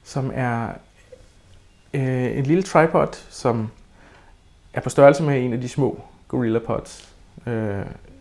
som 0.03 0.31
er 0.33 0.69
en 1.93 2.43
lille 2.43 2.63
tripod, 2.63 3.07
som 3.29 3.69
er 4.73 4.81
på 4.81 4.89
størrelse 4.89 5.23
med 5.23 5.45
en 5.45 5.53
af 5.53 5.61
de 5.61 5.69
små 5.69 6.03
Gorilla 6.27 6.59
Pods. 6.59 7.09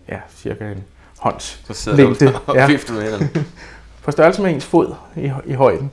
Ja, 0.09 0.21
cirka 0.37 0.73
en 0.73 0.85
hånds 1.19 1.63
Så 1.67 1.75
sidder 1.75 1.99
længde. 1.99 2.27
Du 2.27 2.39
og 2.47 2.57
ja. 2.57 2.69
på 4.05 4.11
størrelse 4.11 4.43
med 4.43 4.51
ens 4.51 4.65
fod 4.65 4.95
i, 5.17 5.33
i 5.45 5.53
højden. 5.53 5.93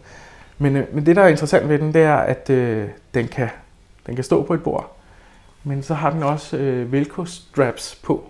Men, 0.58 0.76
øh, 0.76 0.96
men 0.96 1.06
det, 1.06 1.16
der 1.16 1.22
er 1.22 1.28
interessant 1.28 1.70
ved 1.70 1.80
den, 1.80 1.94
det 1.94 2.02
er, 2.02 2.16
at 2.16 2.50
øh, 2.50 2.90
den, 3.14 3.28
kan, 3.28 3.50
den 4.06 4.16
kan 4.16 4.24
stå 4.24 4.44
på 4.44 4.54
et 4.54 4.64
bord. 4.64 4.98
Men 5.64 5.84
så 5.84 5.94
har 5.94 6.10
den 6.10 6.24
også 6.24 6.58
øh, 6.58 6.92
velcro 6.92 7.26
straps 7.26 8.00
på, 8.04 8.30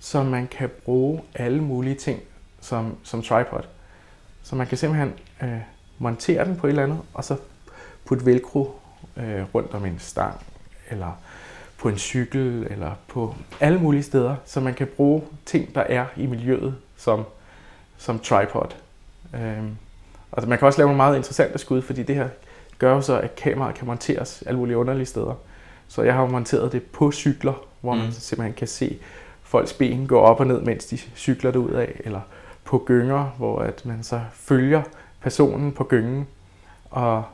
så 0.00 0.22
man 0.22 0.46
kan 0.46 0.70
bruge 0.84 1.22
alle 1.34 1.62
mulige 1.62 1.94
ting 1.94 2.20
som, 2.60 2.96
som 3.02 3.22
tripod. 3.22 3.62
Så 4.42 4.56
man 4.56 4.66
kan 4.66 4.78
simpelthen 4.78 5.12
øh, 5.42 5.60
montere 5.98 6.44
den 6.44 6.56
på 6.56 6.66
et 6.66 6.70
eller 6.70 6.82
andet, 6.82 6.98
og 7.14 7.24
så 7.24 7.36
putte 8.04 8.26
velcro 8.26 8.80
øh, 9.16 9.42
rundt 9.54 9.74
om 9.74 9.86
en 9.86 9.98
stang, 9.98 10.40
eller 10.90 11.20
på 11.78 11.88
en 11.88 11.98
cykel, 11.98 12.66
eller 12.70 12.92
på 13.08 13.34
alle 13.60 13.78
mulige 13.78 14.02
steder, 14.02 14.36
så 14.44 14.60
man 14.60 14.74
kan 14.74 14.86
bruge 14.86 15.22
ting, 15.46 15.74
der 15.74 15.80
er 15.80 16.06
i 16.16 16.26
miljøet 16.26 16.76
som, 16.96 17.24
som 17.98 18.18
tripod. 18.18 18.85
Øhm, 19.34 19.76
og 20.32 20.48
man 20.48 20.58
kan 20.58 20.66
også 20.66 20.78
lave 20.78 20.86
nogle 20.86 20.96
meget 20.96 21.16
interessante 21.16 21.58
skud, 21.58 21.82
fordi 21.82 22.02
det 22.02 22.14
her 22.16 22.28
gør 22.78 22.94
jo 22.94 23.00
så, 23.00 23.20
at 23.20 23.36
kameraet 23.36 23.74
kan 23.74 23.86
monteres 23.86 24.42
alle 24.46 24.58
mulige 24.58 24.76
underlige 24.76 25.06
steder. 25.06 25.34
Så 25.88 26.02
jeg 26.02 26.14
har 26.14 26.20
jo 26.22 26.28
monteret 26.28 26.72
det 26.72 26.82
på 26.82 27.12
cykler, 27.12 27.64
hvor 27.80 27.94
mm. 27.94 28.00
man 28.00 28.12
simpelthen 28.12 28.54
kan 28.54 28.68
se 28.68 28.98
folks 29.42 29.72
ben 29.72 30.06
gå 30.06 30.18
op 30.18 30.40
og 30.40 30.46
ned, 30.46 30.60
mens 30.60 30.86
de 30.86 30.98
cykler 31.16 31.50
det 31.50 31.58
ud 31.58 31.70
af, 31.70 32.00
eller 32.04 32.20
på 32.64 32.82
gynger, 32.86 33.24
hvor 33.24 33.58
at 33.58 33.86
man 33.86 34.02
så 34.02 34.20
følger 34.34 34.82
personen 35.20 35.72
på 35.72 35.84
gyngen, 35.84 36.26
og 36.90 37.24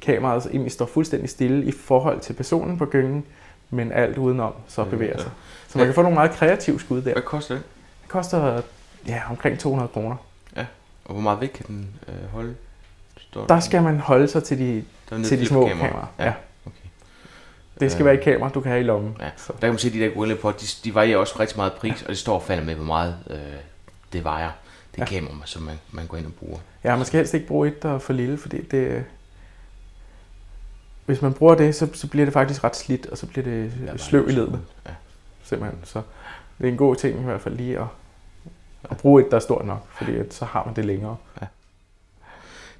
kameraet 0.00 0.46
egentlig 0.46 0.72
står 0.72 0.86
fuldstændig 0.86 1.30
stille 1.30 1.64
i 1.64 1.72
forhold 1.72 2.20
til 2.20 2.32
personen 2.32 2.78
på 2.78 2.86
gyngen, 2.86 3.24
men 3.70 3.92
alt 3.92 4.18
udenom 4.18 4.52
så 4.68 4.84
bevæger 4.84 5.18
sig. 5.18 5.30
Så 5.68 5.78
man 5.78 5.86
kan 5.86 5.94
få 5.94 6.02
nogle 6.02 6.14
meget 6.14 6.30
kreative 6.30 6.80
skud 6.80 7.02
der. 7.02 7.12
Hvad 7.12 7.22
koster 7.22 7.54
det? 7.54 7.64
Det 8.02 8.08
koster 8.08 8.62
ja, 9.06 9.22
omkring 9.30 9.58
200 9.58 9.88
kroner. 9.88 10.16
Og 11.04 11.12
hvor 11.12 11.22
meget 11.22 11.40
vægt 11.40 11.52
kan 11.52 11.66
den 11.66 11.88
øh, 12.08 12.28
holde? 12.32 12.54
Står 13.16 13.46
der 13.46 13.60
skal 13.60 13.82
man 13.82 13.98
holde 14.00 14.28
sig 14.28 14.44
til 14.44 14.58
de, 14.58 14.84
til 15.24 15.38
de 15.38 15.46
små 15.46 15.66
kameraer. 15.68 15.90
kameraer. 15.90 16.06
Ja. 16.18 16.24
ja. 16.24 16.32
Okay. 16.66 16.88
Det 17.80 17.92
skal 17.92 18.02
øh, 18.02 18.06
være 18.06 18.14
et 18.14 18.20
kamera, 18.20 18.48
du 18.48 18.60
kan 18.60 18.70
have 18.70 18.80
i 18.80 18.84
lommen. 18.84 19.16
Ja. 19.20 19.30
Så. 19.36 19.52
Der 19.52 19.58
kan 19.60 19.68
man 19.68 19.78
se, 19.78 19.88
at 19.88 19.94
de 19.94 20.00
der 20.00 20.08
Gorilla 20.08 20.34
Pod, 20.34 20.52
de, 20.52 20.66
de 20.84 20.94
varierer 20.94 21.18
også 21.18 21.40
rigtig 21.40 21.56
meget 21.56 21.72
pris, 21.72 22.02
ja. 22.02 22.06
og 22.06 22.08
det 22.08 22.18
står 22.18 22.40
falder 22.40 22.64
med, 22.64 22.74
hvor 22.74 22.84
meget 22.84 23.16
øh, 23.30 23.38
det 24.12 24.24
vejer. 24.24 24.50
Det 24.94 25.00
ja. 25.00 25.04
kamera, 25.04 25.32
som 25.44 25.62
man, 25.62 25.74
man 25.90 26.06
går 26.06 26.16
ind 26.16 26.26
og 26.26 26.32
bruger. 26.32 26.58
Ja, 26.84 26.96
man 26.96 27.04
skal 27.04 27.18
helst 27.18 27.34
ikke 27.34 27.46
bruge 27.46 27.68
et, 27.68 27.82
der 27.82 27.94
er 27.94 27.98
for 27.98 28.12
lille, 28.12 28.38
fordi 28.38 28.62
det, 28.62 29.04
hvis 31.06 31.22
man 31.22 31.32
bruger 31.32 31.54
det, 31.54 31.74
så, 31.74 31.88
så 31.92 32.06
bliver 32.06 32.26
det 32.26 32.32
faktisk 32.32 32.64
ret 32.64 32.76
slidt, 32.76 33.06
og 33.06 33.18
så 33.18 33.26
bliver 33.26 33.44
det 33.44 33.72
ja, 33.86 33.96
sløv 33.96 34.28
i 34.28 34.32
ledet. 34.32 34.60
Ja. 34.86 34.90
Simpelthen. 35.42 35.80
Så 35.84 36.02
det 36.58 36.66
er 36.66 36.70
en 36.70 36.76
god 36.76 36.96
ting 36.96 37.20
i 37.20 37.22
hvert 37.22 37.40
fald 37.40 37.56
lige 37.56 37.78
at, 37.78 37.86
og 38.90 38.96
bruge 38.96 39.22
et, 39.22 39.30
der 39.30 39.36
er 39.36 39.40
stort 39.40 39.66
nok, 39.66 39.86
fordi 39.90 40.12
så 40.30 40.44
har 40.44 40.64
man 40.64 40.76
det 40.76 40.84
længere. 40.84 41.16
Ja. 41.40 41.46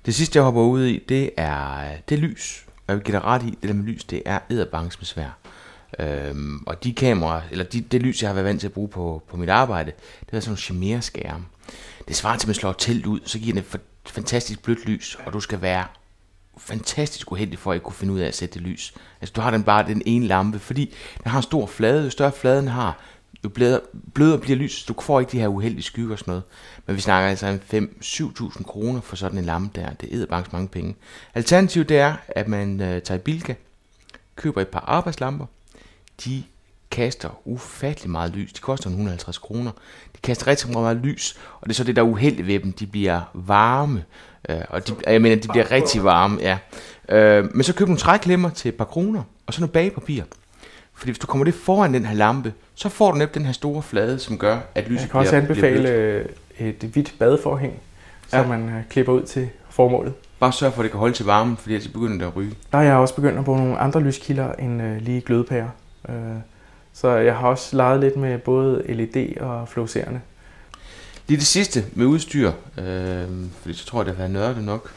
Det 0.07 0.15
sidste, 0.15 0.37
jeg 0.37 0.45
hopper 0.45 0.63
ud 0.63 0.85
i, 0.85 1.05
det 1.09 1.31
er 1.37 1.91
det 2.09 2.19
lys. 2.19 2.67
Jeg 2.89 2.97
vil 2.97 3.05
give 3.05 3.17
dig 3.17 3.25
ret 3.25 3.43
i, 3.43 3.59
det 3.63 3.69
der 3.69 3.75
med 3.75 3.85
lys, 3.85 4.05
det 4.05 4.23
er 4.27 4.39
æderbanks 4.51 5.01
med 5.01 5.07
svær. 5.07 5.39
Øhm, 5.99 6.63
og 6.67 6.85
de 6.85 6.95
kameraer, 6.95 7.43
eller 7.51 7.65
de, 7.65 7.81
det 7.81 8.03
lys, 8.03 8.23
jeg 8.23 8.29
har 8.29 8.35
været 8.35 8.45
vant 8.45 8.61
til 8.61 8.67
at 8.67 8.73
bruge 8.73 8.89
på, 8.89 9.23
på 9.29 9.37
mit 9.37 9.49
arbejde, 9.49 9.93
det 10.21 10.37
er 10.37 10.41
sådan 10.41 10.51
nogle 10.51 10.59
chimere-skærme. 10.59 11.45
Det 12.09 12.17
svarer 12.17 12.37
til, 12.37 12.47
at 12.47 12.49
man 12.49 12.55
slår 12.55 12.73
telt 12.73 13.07
ud, 13.07 13.21
så 13.25 13.39
giver 13.39 13.55
det 13.55 13.75
et 13.75 13.81
fantastisk 14.07 14.63
blødt 14.63 14.87
lys, 14.87 15.19
og 15.27 15.33
du 15.33 15.41
skal 15.41 15.63
være 15.63 15.85
fantastisk 16.57 17.33
uheldig 17.33 17.59
for 17.59 17.71
at 17.71 17.75
ikke 17.75 17.85
kunne 17.85 17.95
finde 17.95 18.15
ud 18.15 18.21
af 18.21 18.29
at 18.29 18.35
sætte 18.35 18.55
det 18.55 18.63
lys. 18.63 18.95
Altså 19.21 19.33
du 19.33 19.41
har 19.41 19.51
den 19.51 19.65
bare 19.65 19.87
den 19.87 20.03
ene 20.07 20.27
lampe, 20.27 20.59
fordi 20.59 20.95
den 21.23 21.31
har 21.31 21.39
en 21.39 21.43
stor 21.43 21.67
flade, 21.67 22.05
jo 22.05 22.11
større 22.11 22.33
fladen 22.33 22.69
har, 22.69 22.99
jo 23.45 23.49
blødere, 23.49 23.81
blødere 24.15 24.39
bliver 24.39 24.57
lys, 24.57 24.85
du 24.85 24.95
får 25.01 25.21
ikke 25.21 25.33
de 25.33 25.41
her 25.41 25.49
uheldige 25.49 25.83
skygger 25.83 26.13
og 26.13 26.19
sådan 26.19 26.31
noget. 26.31 26.43
Men 26.87 26.97
vi 26.97 27.01
snakker 27.01 27.31
altså 27.31 27.47
om 27.47 27.61
5-7.000 28.55 28.63
kroner 28.63 29.01
for 29.01 29.17
sådan 29.17 29.39
en 29.39 29.45
lampe 29.45 29.81
der, 29.81 29.91
det 29.91 30.23
er 30.23 30.27
bare 30.27 30.45
mange 30.53 30.69
penge. 30.69 30.95
Alternativet 31.35 31.89
det 31.89 31.99
er, 31.99 32.15
at 32.29 32.49
man 32.49 32.81
øh, 32.81 33.03
tager 33.03 33.19
i 33.19 33.23
Bilka, 33.23 33.55
køber 34.37 34.61
et 34.61 34.69
par 34.69 34.81
arbejdslamper, 34.81 35.47
de 36.25 36.43
kaster 36.91 37.41
ufattelig 37.45 38.11
meget 38.11 38.33
lys. 38.33 38.53
De 38.53 38.61
koster 38.61 38.91
150 38.91 39.39
kroner. 39.39 39.71
De 40.17 40.19
kaster 40.23 40.47
rigtig 40.47 40.71
meget 40.71 40.97
lys, 40.97 41.39
og 41.61 41.69
det 41.69 41.73
er 41.73 41.75
så 41.75 41.85
det, 41.85 41.97
der 41.97 42.03
er 42.03 42.07
uheldigt 42.07 42.47
ved 42.47 42.61
dem. 42.61 42.73
De 42.73 42.87
bliver 42.87 43.21
varme, 43.35 44.05
øh, 44.49 44.61
og 44.69 44.89
de, 44.89 44.95
jeg 45.07 45.23
mener, 45.23 45.37
de 45.37 45.49
bliver 45.49 45.71
rigtig 45.71 46.05
varme, 46.05 46.39
ja. 46.41 46.59
Øh, 47.09 47.55
men 47.55 47.63
så 47.63 47.75
køb 47.75 47.89
nogle 47.89 48.01
træklemmer 48.01 48.51
til 48.51 48.69
et 48.69 48.75
par 48.75 48.85
kroner, 48.85 49.23
og 49.47 49.55
så 49.55 49.61
noget 49.61 49.73
bagepapir. 49.73 50.23
Fordi 50.95 51.11
hvis 51.11 51.19
du 51.19 51.27
kommer 51.27 51.45
det 51.45 51.55
foran 51.55 51.95
den 51.95 52.07
her 52.07 52.15
lampe, 52.15 52.53
så 52.75 52.89
får 52.89 53.11
du 53.11 53.19
netop 53.19 53.35
den 53.35 53.45
her 53.45 53.53
store 53.53 53.83
flade, 53.83 54.19
som 54.19 54.39
gør, 54.39 54.59
at 54.75 54.89
lyset 54.89 55.03
Jeg 55.03 55.11
kan 55.11 55.21
også 55.21 55.31
bliver, 55.31 55.43
anbefale 55.43 55.83
bliver 56.55 56.69
et 56.69 56.91
hvidt 56.93 57.15
badeforhæng, 57.19 57.81
som 58.29 58.41
ja. 58.41 58.47
man 58.47 58.69
øh, 58.69 58.83
klipper 58.91 59.13
ud 59.13 59.23
til 59.23 59.49
formålet. 59.71 60.13
Bare 60.41 60.53
sørg 60.53 60.73
for, 60.73 60.81
at 60.81 60.85
det 60.85 60.91
kan 60.91 61.01
holde 61.01 61.15
til 61.15 61.27
varmen, 61.27 61.57
fordi 61.57 61.75
ellers 61.75 61.89
begynder 61.89 62.19
det 62.19 62.25
at 62.25 62.37
ryge. 62.37 62.53
Der 62.73 62.79
er 62.79 62.83
jeg 62.83 62.95
også 62.95 63.15
begyndt 63.15 63.39
at 63.39 63.45
bruge 63.45 63.59
nogle 63.59 63.79
andre 63.79 64.01
lyskilder 64.01 64.53
end 64.53 64.83
øh, 64.83 65.01
lige 65.03 65.21
glødepærer. 65.21 65.69
Øh, 66.09 66.15
så 66.93 67.09
jeg 67.09 67.37
har 67.37 67.49
også 67.49 67.77
leget 67.77 68.01
lidt 68.01 68.17
med 68.17 68.39
både 68.39 68.83
LED 68.89 69.39
og 69.41 69.69
fluorescerende. 69.69 70.21
Lige 71.29 71.39
det 71.39 71.47
sidste 71.47 71.85
med 71.93 72.07
udstyr, 72.07 72.53
øh, 72.79 73.29
fordi 73.61 73.75
så 73.75 73.87
tror 73.87 73.99
jeg, 73.99 74.07
det 74.07 74.15
har 74.15 74.19
været 74.19 74.31
nørdet 74.31 74.65
nok 74.65 74.91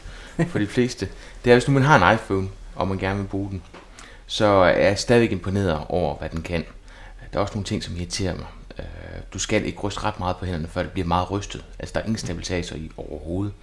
for 0.48 0.58
de 0.58 0.66
fleste, 0.66 1.08
det 1.44 1.50
er, 1.50 1.54
hvis 1.54 1.68
nu 1.68 1.74
man 1.74 1.82
har 1.82 2.08
en 2.08 2.14
iPhone, 2.14 2.48
og 2.74 2.88
man 2.88 2.98
gerne 2.98 3.18
vil 3.18 3.26
bruge 3.26 3.50
den, 3.50 3.62
så 4.30 4.46
er 4.46 4.86
jeg 4.86 4.98
stadigvæk 4.98 5.32
imponeret 5.32 5.80
over, 5.88 6.18
hvad 6.18 6.28
den 6.28 6.42
kan. 6.42 6.64
Der 7.32 7.38
er 7.38 7.42
også 7.42 7.54
nogle 7.54 7.64
ting, 7.64 7.82
som 7.82 7.96
irriterer 7.96 8.34
mig. 8.34 8.46
Øh, 8.78 8.84
du 9.32 9.38
skal 9.38 9.64
ikke 9.64 9.80
ryste 9.80 10.04
ret 10.04 10.18
meget 10.18 10.36
på 10.36 10.44
hænderne, 10.44 10.68
før 10.68 10.82
det 10.82 10.92
bliver 10.92 11.06
meget 11.08 11.30
rystet. 11.30 11.64
Altså, 11.78 11.92
der 11.92 12.00
er 12.00 12.04
ingen 12.04 12.18
stabilisator 12.18 12.76
i 12.76 12.90
overhovedet. 12.96 13.54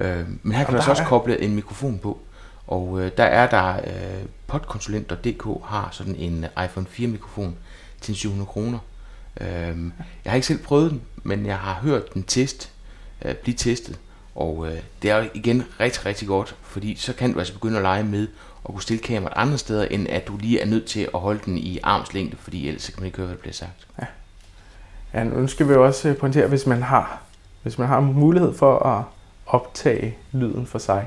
Øh, 0.00 0.24
men 0.42 0.52
her 0.52 0.64
kan 0.64 0.74
du 0.74 0.90
også 0.90 1.04
koble 1.04 1.40
en 1.40 1.54
mikrofon 1.54 1.98
på. 1.98 2.18
Og 2.66 3.00
øh, 3.00 3.10
der 3.16 3.24
er 3.24 3.50
der, 3.50 3.76
øh, 3.76 4.24
podkonsulent.dk 4.46 5.64
har 5.64 5.88
sådan 5.92 6.14
en 6.14 6.46
iPhone 6.64 6.86
4 6.86 7.08
mikrofon, 7.08 7.56
til 8.00 8.14
700 8.14 8.46
kroner. 8.46 8.78
Øhm, 9.40 9.92
jeg 10.24 10.30
har 10.30 10.34
ikke 10.34 10.46
selv 10.46 10.62
prøvet 10.62 10.90
den, 10.90 11.02
men 11.22 11.46
jeg 11.46 11.58
har 11.58 11.74
hørt 11.74 12.14
den 12.14 12.22
test, 12.22 12.70
øh, 13.24 13.34
blive 13.34 13.56
testet, 13.56 13.98
og 14.34 14.66
øh, 14.68 14.78
det 15.02 15.10
er 15.10 15.26
igen 15.34 15.64
rigtig, 15.80 16.06
rigtig 16.06 16.28
godt, 16.28 16.56
fordi 16.62 16.94
så 16.94 17.12
kan 17.12 17.32
du 17.32 17.38
altså 17.38 17.54
begynde 17.54 17.76
at 17.76 17.82
lege 17.82 18.04
med 18.04 18.28
og 18.64 18.72
kunne 18.72 18.82
stille 18.82 19.02
kameraet 19.02 19.36
andre 19.36 19.58
steder, 19.58 19.84
end 19.84 20.08
at 20.08 20.28
du 20.28 20.36
lige 20.36 20.60
er 20.60 20.66
nødt 20.66 20.86
til 20.86 21.08
at 21.14 21.20
holde 21.20 21.40
den 21.44 21.58
i 21.58 21.78
armslængde, 21.82 22.36
fordi 22.36 22.68
ellers 22.68 22.88
kan 22.88 22.94
man 23.00 23.06
ikke 23.06 23.16
høre, 23.16 23.26
hvad 23.26 23.36
der 23.36 23.40
bliver 23.40 23.54
sagt. 23.54 23.86
Ja. 24.00 24.06
Ja, 25.14 25.24
nu 25.24 25.46
skal 25.46 25.68
vi 25.68 25.74
også 25.74 26.08
øh, 26.08 26.16
pointere, 26.16 26.46
hvis 26.46 26.66
man 26.66 26.82
har, 26.82 27.22
hvis 27.62 27.78
man 27.78 27.88
har 27.88 28.00
mulighed 28.00 28.54
for 28.54 28.78
at 28.78 29.04
optage 29.46 30.16
lyden 30.32 30.66
for 30.66 30.78
sig, 30.78 31.06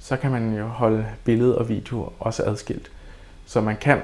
så 0.00 0.16
kan 0.16 0.30
man 0.30 0.54
jo 0.54 0.66
holde 0.66 1.06
billede 1.24 1.58
og 1.58 1.68
video 1.68 2.12
også 2.20 2.42
adskilt. 2.42 2.90
Så 3.46 3.60
man 3.60 3.76
kan 3.76 4.00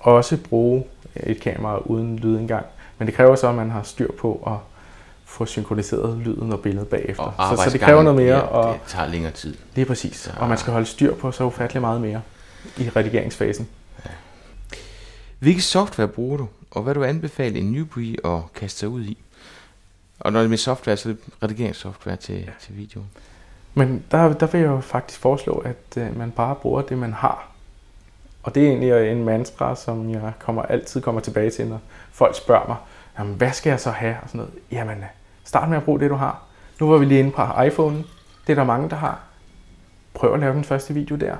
også 0.00 0.36
bruge 0.36 0.84
et 1.16 1.40
kamera 1.40 1.78
uden 1.78 2.18
lydindgang. 2.18 2.66
Men 2.98 3.06
det 3.06 3.14
kræver 3.14 3.34
så, 3.34 3.48
at 3.48 3.54
man 3.54 3.70
har 3.70 3.82
styr 3.82 4.12
på 4.18 4.42
at 4.46 4.71
få 5.32 5.46
synkroniseret 5.46 6.18
lyden 6.18 6.52
og 6.52 6.60
billedet 6.60 6.88
bagefter. 6.88 7.22
Og 7.22 7.56
så, 7.58 7.64
så 7.64 7.70
det 7.70 7.80
kræver 7.80 8.02
noget 8.02 8.16
mere. 8.18 8.34
Ja, 8.36 8.40
og 8.40 8.74
det 8.74 8.80
tager 8.86 9.06
længere 9.08 9.32
tid. 9.32 9.56
Lige 9.74 9.84
præcis. 9.84 10.16
Så- 10.16 10.30
Og 10.40 10.48
man 10.48 10.58
skal 10.58 10.72
holde 10.72 10.86
styr 10.86 11.14
på 11.14 11.32
så 11.32 11.44
ufattelig 11.44 11.80
meget 11.80 12.00
mere 12.00 12.20
i 12.76 12.88
redigeringsfasen. 12.96 13.68
Hvilke 15.38 15.62
software 15.62 16.08
bruger 16.08 16.36
du, 16.36 16.48
og 16.70 16.82
hvad 16.82 16.94
du 16.94 17.04
anbefaler 17.04 17.60
en 17.60 17.72
newbie 17.72 18.16
at 18.26 18.40
kaste 18.54 18.78
sig 18.78 18.88
ud 18.88 19.02
i? 19.04 19.18
Og 20.20 20.32
når 20.32 20.40
det 20.40 20.44
er 20.44 20.50
med 20.50 20.58
software, 20.58 20.96
så 20.96 21.08
er 21.08 21.12
det 21.12 21.22
redigeringssoftware 21.42 22.16
til, 22.16 22.34
ja. 22.34 22.50
til 22.60 22.76
video. 22.76 23.00
Men 23.74 24.04
der, 24.10 24.32
der 24.32 24.46
vil 24.46 24.60
jeg 24.60 24.68
jo 24.68 24.80
faktisk 24.80 25.20
foreslå, 25.20 25.52
at 25.54 25.96
øh, 26.02 26.18
man 26.18 26.30
bare 26.30 26.54
bruger 26.54 26.82
det, 26.82 26.98
man 26.98 27.12
har. 27.12 27.48
Og 28.42 28.54
det 28.54 28.62
er 28.62 28.68
egentlig 28.68 29.12
en 29.12 29.24
mantra, 29.24 29.76
som 29.76 30.10
jeg 30.10 30.32
kommer, 30.38 30.62
altid 30.62 31.00
kommer 31.00 31.20
tilbage 31.20 31.50
til, 31.50 31.66
når 31.66 31.80
folk 32.12 32.36
spørger 32.36 32.66
mig, 32.66 32.76
Jamen, 33.18 33.34
hvad 33.34 33.52
skal 33.52 33.70
jeg 33.70 33.80
så 33.80 33.90
have? 33.90 34.16
Og 34.22 34.28
sådan 34.28 34.38
noget. 34.38 34.52
Jamen, 34.72 35.04
start 35.52 35.68
med 35.68 35.76
at 35.76 35.84
bruge 35.84 36.00
det, 36.00 36.10
du 36.10 36.14
har. 36.14 36.42
Nu 36.80 36.90
var 36.90 36.98
vi 36.98 37.04
lige 37.04 37.20
inde 37.20 37.30
på 37.30 37.62
iPhone. 37.66 37.96
Det 38.46 38.52
er 38.52 38.54
der 38.54 38.64
mange, 38.64 38.90
der 38.90 38.96
har. 38.96 39.20
Prøv 40.14 40.34
at 40.34 40.40
lave 40.40 40.54
den 40.54 40.64
første 40.64 40.94
video 40.94 41.16
der. 41.16 41.36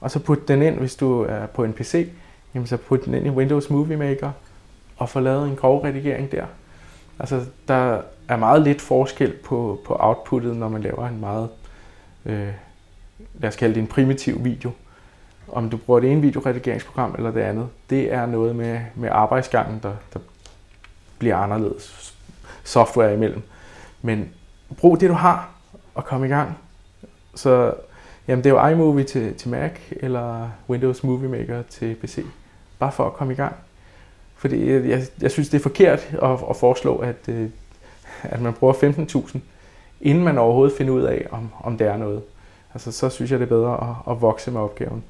Og 0.00 0.10
så 0.10 0.18
put 0.18 0.48
den 0.48 0.62
ind, 0.62 0.78
hvis 0.78 0.96
du 0.96 1.22
er 1.22 1.46
på 1.46 1.64
en 1.64 1.72
PC. 1.72 2.08
Jamen, 2.54 2.66
så 2.66 2.76
put 2.76 3.04
den 3.04 3.14
ind 3.14 3.26
i 3.26 3.30
Windows 3.30 3.70
Movie 3.70 3.96
Maker 3.96 4.30
og 4.96 5.08
få 5.08 5.20
lavet 5.20 5.48
en 5.48 5.56
grov 5.56 5.84
redigering 5.84 6.32
der. 6.32 6.46
Altså, 7.18 7.44
der 7.68 8.00
er 8.28 8.36
meget 8.36 8.62
lidt 8.62 8.80
forskel 8.80 9.32
på, 9.44 9.80
på 9.86 9.96
outputtet, 10.00 10.56
når 10.56 10.68
man 10.68 10.82
laver 10.82 11.08
en 11.08 11.20
meget, 11.20 11.48
øh, 12.26 12.52
lad 13.34 13.48
os 13.48 13.56
kalde 13.56 13.74
det 13.74 13.80
en 13.80 13.86
primitiv 13.86 14.44
video. 14.44 14.70
Om 15.48 15.70
du 15.70 15.76
bruger 15.76 16.00
det 16.00 16.12
ene 16.12 16.20
videoredigeringsprogram 16.20 17.14
eller 17.18 17.30
det 17.30 17.40
andet, 17.40 17.68
det 17.90 18.12
er 18.12 18.26
noget 18.26 18.56
med, 18.56 18.80
med 18.94 19.08
arbejdsgangen, 19.12 19.80
der, 19.82 19.92
der 20.12 20.20
bliver 21.18 21.36
anderledes 21.36 22.15
software 22.66 23.14
imellem. 23.14 23.42
Men 24.02 24.28
brug 24.76 25.00
det, 25.00 25.08
du 25.08 25.14
har, 25.14 25.48
og 25.94 26.04
kom 26.04 26.24
i 26.24 26.28
gang. 26.28 26.58
Så 27.34 27.74
jamen, 28.28 28.44
det 28.44 28.50
er 28.50 28.54
jo 28.54 28.68
iMovie 28.68 29.04
til, 29.04 29.34
til 29.34 29.48
Mac, 29.48 29.72
eller 29.90 30.50
Windows 30.70 31.04
Movie 31.04 31.28
Maker 31.28 31.62
til 31.62 31.94
PC. 31.94 32.24
Bare 32.78 32.92
for 32.92 33.06
at 33.06 33.12
komme 33.12 33.32
i 33.32 33.36
gang. 33.36 33.54
Fordi 34.36 34.72
jeg, 34.72 34.84
jeg, 34.84 35.06
jeg 35.20 35.30
synes, 35.30 35.48
det 35.48 35.58
er 35.58 35.62
forkert 35.62 36.14
at, 36.22 36.38
at 36.50 36.56
foreslå, 36.56 36.96
at, 36.96 37.16
øh, 37.28 37.48
at 38.22 38.40
man 38.40 38.52
bruger 38.52 38.74
15.000, 38.74 39.38
inden 40.00 40.24
man 40.24 40.38
overhovedet 40.38 40.76
finder 40.76 40.92
ud 40.92 41.02
af, 41.02 41.26
om, 41.30 41.48
om 41.60 41.78
det 41.78 41.86
er 41.86 41.96
noget. 41.96 42.22
Altså, 42.74 42.92
så 42.92 43.08
synes 43.08 43.30
jeg, 43.30 43.40
det 43.40 43.44
er 43.46 43.48
bedre 43.48 43.90
at, 43.90 44.12
at 44.12 44.22
vokse 44.22 44.50
med 44.50 44.60
opgaven. 44.60 45.04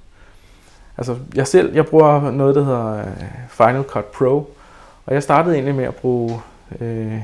Altså, 0.98 1.16
jeg 1.34 1.46
selv, 1.46 1.74
jeg 1.74 1.86
bruger 1.86 2.30
noget, 2.30 2.54
der 2.54 2.64
hedder 2.64 2.98
øh, 2.98 3.06
Final 3.48 3.82
Cut 3.82 4.04
Pro, 4.04 4.50
og 5.06 5.14
jeg 5.14 5.22
startede 5.22 5.54
egentlig 5.54 5.74
med 5.74 5.84
at 5.84 5.94
bruge 5.94 6.40
øh, 6.80 7.20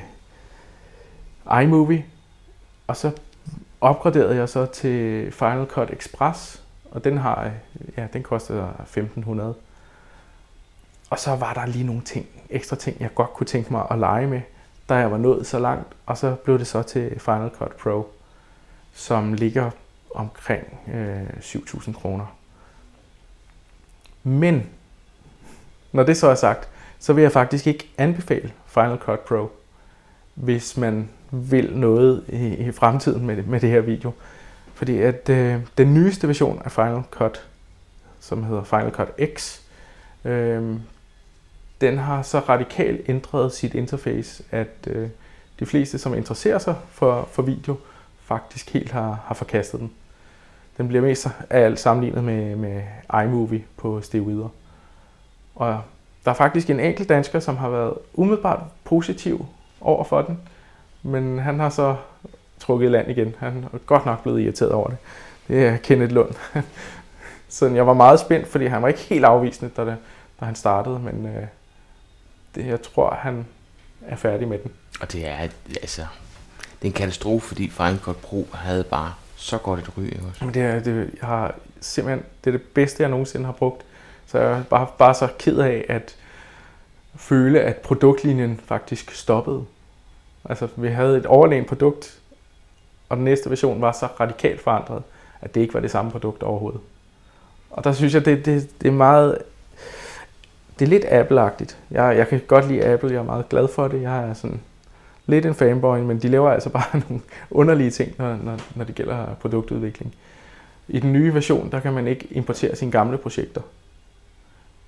iMovie, 1.63 2.05
og 2.87 2.97
så 2.97 3.11
opgraderede 3.81 4.37
jeg 4.37 4.49
så 4.49 4.67
til 4.67 5.33
Final 5.33 5.67
Cut 5.67 5.91
Express, 5.91 6.63
og 6.91 7.05
den 7.05 7.19
har, 7.19 7.51
ja, 7.97 8.07
den 8.13 8.23
koster 8.23 8.69
1500. 8.81 9.55
Og 11.11 11.19
så 11.19 11.37
var 11.37 11.55
der 11.55 11.67
lige 11.67 11.85
nogle 11.85 12.03
ting, 12.03 12.27
ekstra 12.51 12.77
ting, 12.77 13.01
jeg 13.01 13.15
godt 13.15 13.33
kunne 13.33 13.47
tænke 13.47 13.73
mig 13.73 13.87
at 13.91 13.99
lege 13.99 14.27
med, 14.27 14.41
da 14.89 14.95
jeg 14.95 15.11
var 15.11 15.17
nået 15.17 15.47
så 15.47 15.59
langt, 15.59 15.87
og 16.07 16.19
så 16.19 16.35
blev 16.35 16.59
det 16.59 16.67
så 16.67 16.83
til 16.83 17.21
Final 17.21 17.51
Cut 17.59 17.73
Pro, 17.73 18.09
som 18.93 19.35
ligger 19.35 19.71
omkring 20.15 20.79
øh, 20.95 21.29
7.000 21.41 21.93
kroner. 21.93 22.27
Men, 24.23 24.67
når 25.93 26.03
det 26.03 26.17
så 26.17 26.29
er 26.29 26.35
sagt, 26.35 26.69
så 26.99 27.13
vil 27.13 27.23
jeg 27.23 27.33
faktisk 27.33 27.67
ikke 27.67 27.91
anbefale 27.99 28.53
Final 28.67 28.99
Cut 28.99 29.21
Pro, 29.21 29.51
hvis 30.35 30.77
man 30.77 31.09
vil 31.33 31.77
noget 31.77 32.25
i, 32.29 32.47
i 32.47 32.73
fremtiden 32.73 33.27
med, 33.27 33.43
med 33.43 33.61
det 33.61 33.71
her 33.71 33.81
video. 33.81 34.13
Fordi 34.75 34.99
at 34.99 35.29
øh, 35.29 35.61
den 35.79 35.95
nyeste 35.95 36.29
version 36.29 36.63
af 36.65 36.73
Final 36.73 37.03
Cut, 37.11 37.47
som 38.21 38.45
hedder 38.45 38.65
Final 38.65 38.91
Cut 38.91 39.09
X, 39.37 39.61
øh, 40.25 40.77
den 41.81 41.99
har 41.99 42.23
så 42.23 42.39
radikalt 42.39 43.01
ændret 43.09 43.53
sit 43.53 43.75
interface, 43.75 44.45
at 44.51 44.87
øh, 44.87 45.09
de 45.61 45.67
fleste, 45.67 45.99
som 45.99 46.15
interesserer 46.15 46.59
sig 46.59 46.75
for, 46.91 47.29
for 47.33 47.43
video, 47.43 47.77
faktisk 48.25 48.73
helt 48.73 48.93
har, 48.93 49.21
har 49.25 49.35
forkastet 49.35 49.81
den. 49.81 49.91
Den 50.77 50.89
bliver 50.89 51.03
mest 51.03 51.29
af 51.51 51.61
alt 51.61 51.81
sammenlignet 51.81 52.25
med, 52.25 52.57
med 52.57 52.83
iMovie 53.25 53.65
på 53.77 54.01
steroider. 54.01 54.49
Og 55.55 55.81
der 56.25 56.31
er 56.31 56.35
faktisk 56.35 56.71
en 56.71 56.81
enkelt 56.81 57.09
dansker, 57.09 57.41
som 57.41 57.57
har 57.57 57.69
været 57.69 57.95
umiddelbart 58.15 58.63
positiv 58.85 59.47
over 59.81 60.05
for 60.05 60.23
den, 60.23 60.39
men 61.03 61.39
han 61.39 61.61
har 61.61 61.71
så 61.71 61.97
trukket 62.59 62.87
i 62.87 62.91
land 62.91 63.11
igen. 63.11 63.35
Han 63.39 63.67
er 63.73 63.79
godt 63.79 64.07
nok 64.07 64.23
blevet 64.23 64.41
irriteret 64.41 64.73
over 64.73 64.89
det. 64.89 64.97
Det 65.49 65.67
er 65.67 65.77
Kenneth 65.77 66.15
Lund. 66.15 66.35
så 67.49 67.67
jeg 67.67 67.87
var 67.87 67.95
meget 67.95 68.21
spændt, 68.21 68.49
fordi 68.49 68.67
han 68.67 68.83
var 68.83 68.89
ikke 68.89 69.01
helt 69.01 69.25
afvisende, 69.25 69.71
da, 69.77 69.85
det, 69.85 69.97
da 70.41 70.45
han 70.45 70.55
startede, 70.55 70.99
men 70.99 71.27
øh, 71.27 71.47
det, 72.55 72.67
jeg 72.67 72.83
tror, 72.83 73.15
han 73.15 73.47
er 74.07 74.17
færdig 74.17 74.49
med 74.49 74.59
den. 74.59 74.71
Og 75.01 75.13
det 75.13 75.29
er, 75.29 75.37
altså, 75.83 76.07
det 76.83 76.83
er 76.83 76.87
en 76.87 76.93
katastrofe, 76.93 77.49
fordi 77.49 77.73
Cut 78.01 78.17
Pro 78.17 78.47
havde 78.53 78.85
bare 78.85 79.15
så 79.37 79.59
godt 79.59 79.81
et 79.81 79.99
ry. 79.99 80.29
Også? 80.29 80.45
Men 80.45 80.55
det 80.55 80.63
er, 80.63 80.81
det, 80.81 81.11
jeg 81.21 81.29
har 81.29 81.55
simpelthen, 81.81 82.25
det 82.45 82.55
er 82.55 82.59
det 82.59 82.67
bedste, 82.75 83.03
jeg 83.03 83.11
nogensinde 83.11 83.47
har 83.47 83.53
brugt. 83.53 83.83
Så 84.27 84.39
jeg 84.39 84.59
er 84.59 84.63
bare, 84.63 84.87
bare 84.99 85.15
så 85.15 85.29
ked 85.39 85.59
af 85.59 85.85
at 85.89 86.17
føle, 87.17 87.61
at 87.61 87.77
produktlinjen 87.77 88.61
faktisk 88.67 89.11
stoppede. 89.11 89.65
Altså, 90.45 90.69
vi 90.77 90.89
havde 90.89 91.17
et 91.17 91.27
overlegen 91.27 91.65
produkt, 91.65 92.21
og 93.09 93.17
den 93.17 93.25
næste 93.25 93.51
version 93.51 93.81
var 93.81 93.93
så 93.93 94.07
radikalt 94.21 94.61
forandret, 94.61 95.03
at 95.41 95.55
det 95.55 95.61
ikke 95.61 95.75
var 95.75 95.81
det 95.81 95.91
samme 95.91 96.11
produkt 96.11 96.43
overhovedet. 96.43 96.81
Og 97.71 97.85
der 97.85 97.93
synes 97.93 98.15
jeg, 98.15 98.25
det, 98.25 98.47
det, 98.47 98.71
det 98.83 98.89
er 98.89 98.93
meget... 98.93 99.39
Det 100.79 100.85
er 100.85 100.89
lidt 100.89 101.05
Apple-agtigt. 101.05 101.77
Jeg, 101.91 102.17
jeg 102.17 102.29
kan 102.29 102.41
godt 102.47 102.69
lide 102.69 102.85
Apple, 102.85 103.13
jeg 103.13 103.19
er 103.19 103.23
meget 103.23 103.49
glad 103.49 103.69
for 103.69 103.89
det. 103.89 104.03
Jeg 104.03 104.29
er 104.29 104.35
sådan 104.35 104.61
lidt 105.27 105.47
en 105.47 105.55
fanboy, 105.55 105.99
men 105.99 106.19
de 106.19 106.29
laver 106.29 106.51
altså 106.51 106.71
bare 106.71 107.01
nogle 107.09 107.23
underlige 107.51 107.91
ting, 107.91 108.15
når, 108.19 108.37
når, 108.43 108.59
når 108.75 108.85
det 108.85 108.95
gælder 108.95 109.35
produktudvikling. 109.41 110.15
I 110.89 111.01
den 111.01 111.13
nye 111.13 111.35
version, 111.35 111.71
der 111.71 111.81
kan 111.81 111.93
man 111.93 112.07
ikke 112.07 112.29
importere 112.31 112.77
sine 112.77 112.93
gamle 112.93 113.19
projekter. 113.19 113.61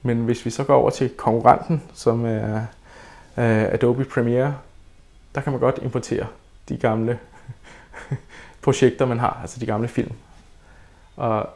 Men 0.03 0.25
hvis 0.25 0.45
vi 0.45 0.51
så 0.51 0.65
går 0.65 0.75
over 0.75 0.91
til 0.91 1.09
konkurrenten, 1.09 1.83
som 1.95 2.25
er 2.25 2.57
uh, 3.37 3.45
Adobe 3.45 4.05
Premiere, 4.05 4.55
der 5.35 5.41
kan 5.41 5.53
man 5.53 5.61
godt 5.61 5.79
importere 5.83 6.27
de 6.69 6.77
gamle 6.77 7.19
projekter, 8.63 9.07
man 9.07 9.19
har, 9.19 9.39
altså 9.43 9.61
de 9.61 9.67
gamle 9.67 9.89
film. 9.89 10.13
Og 11.17 11.49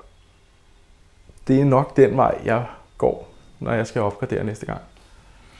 det 1.49 1.61
er 1.61 1.65
nok 1.65 1.97
den 1.97 2.17
vej, 2.17 2.41
jeg 2.45 2.67
går, 2.99 3.35
når 3.61 3.73
jeg 3.73 3.87
skal 3.87 4.03
opgradere 4.03 4.45
næste 4.45 4.67
gang. 4.67 4.81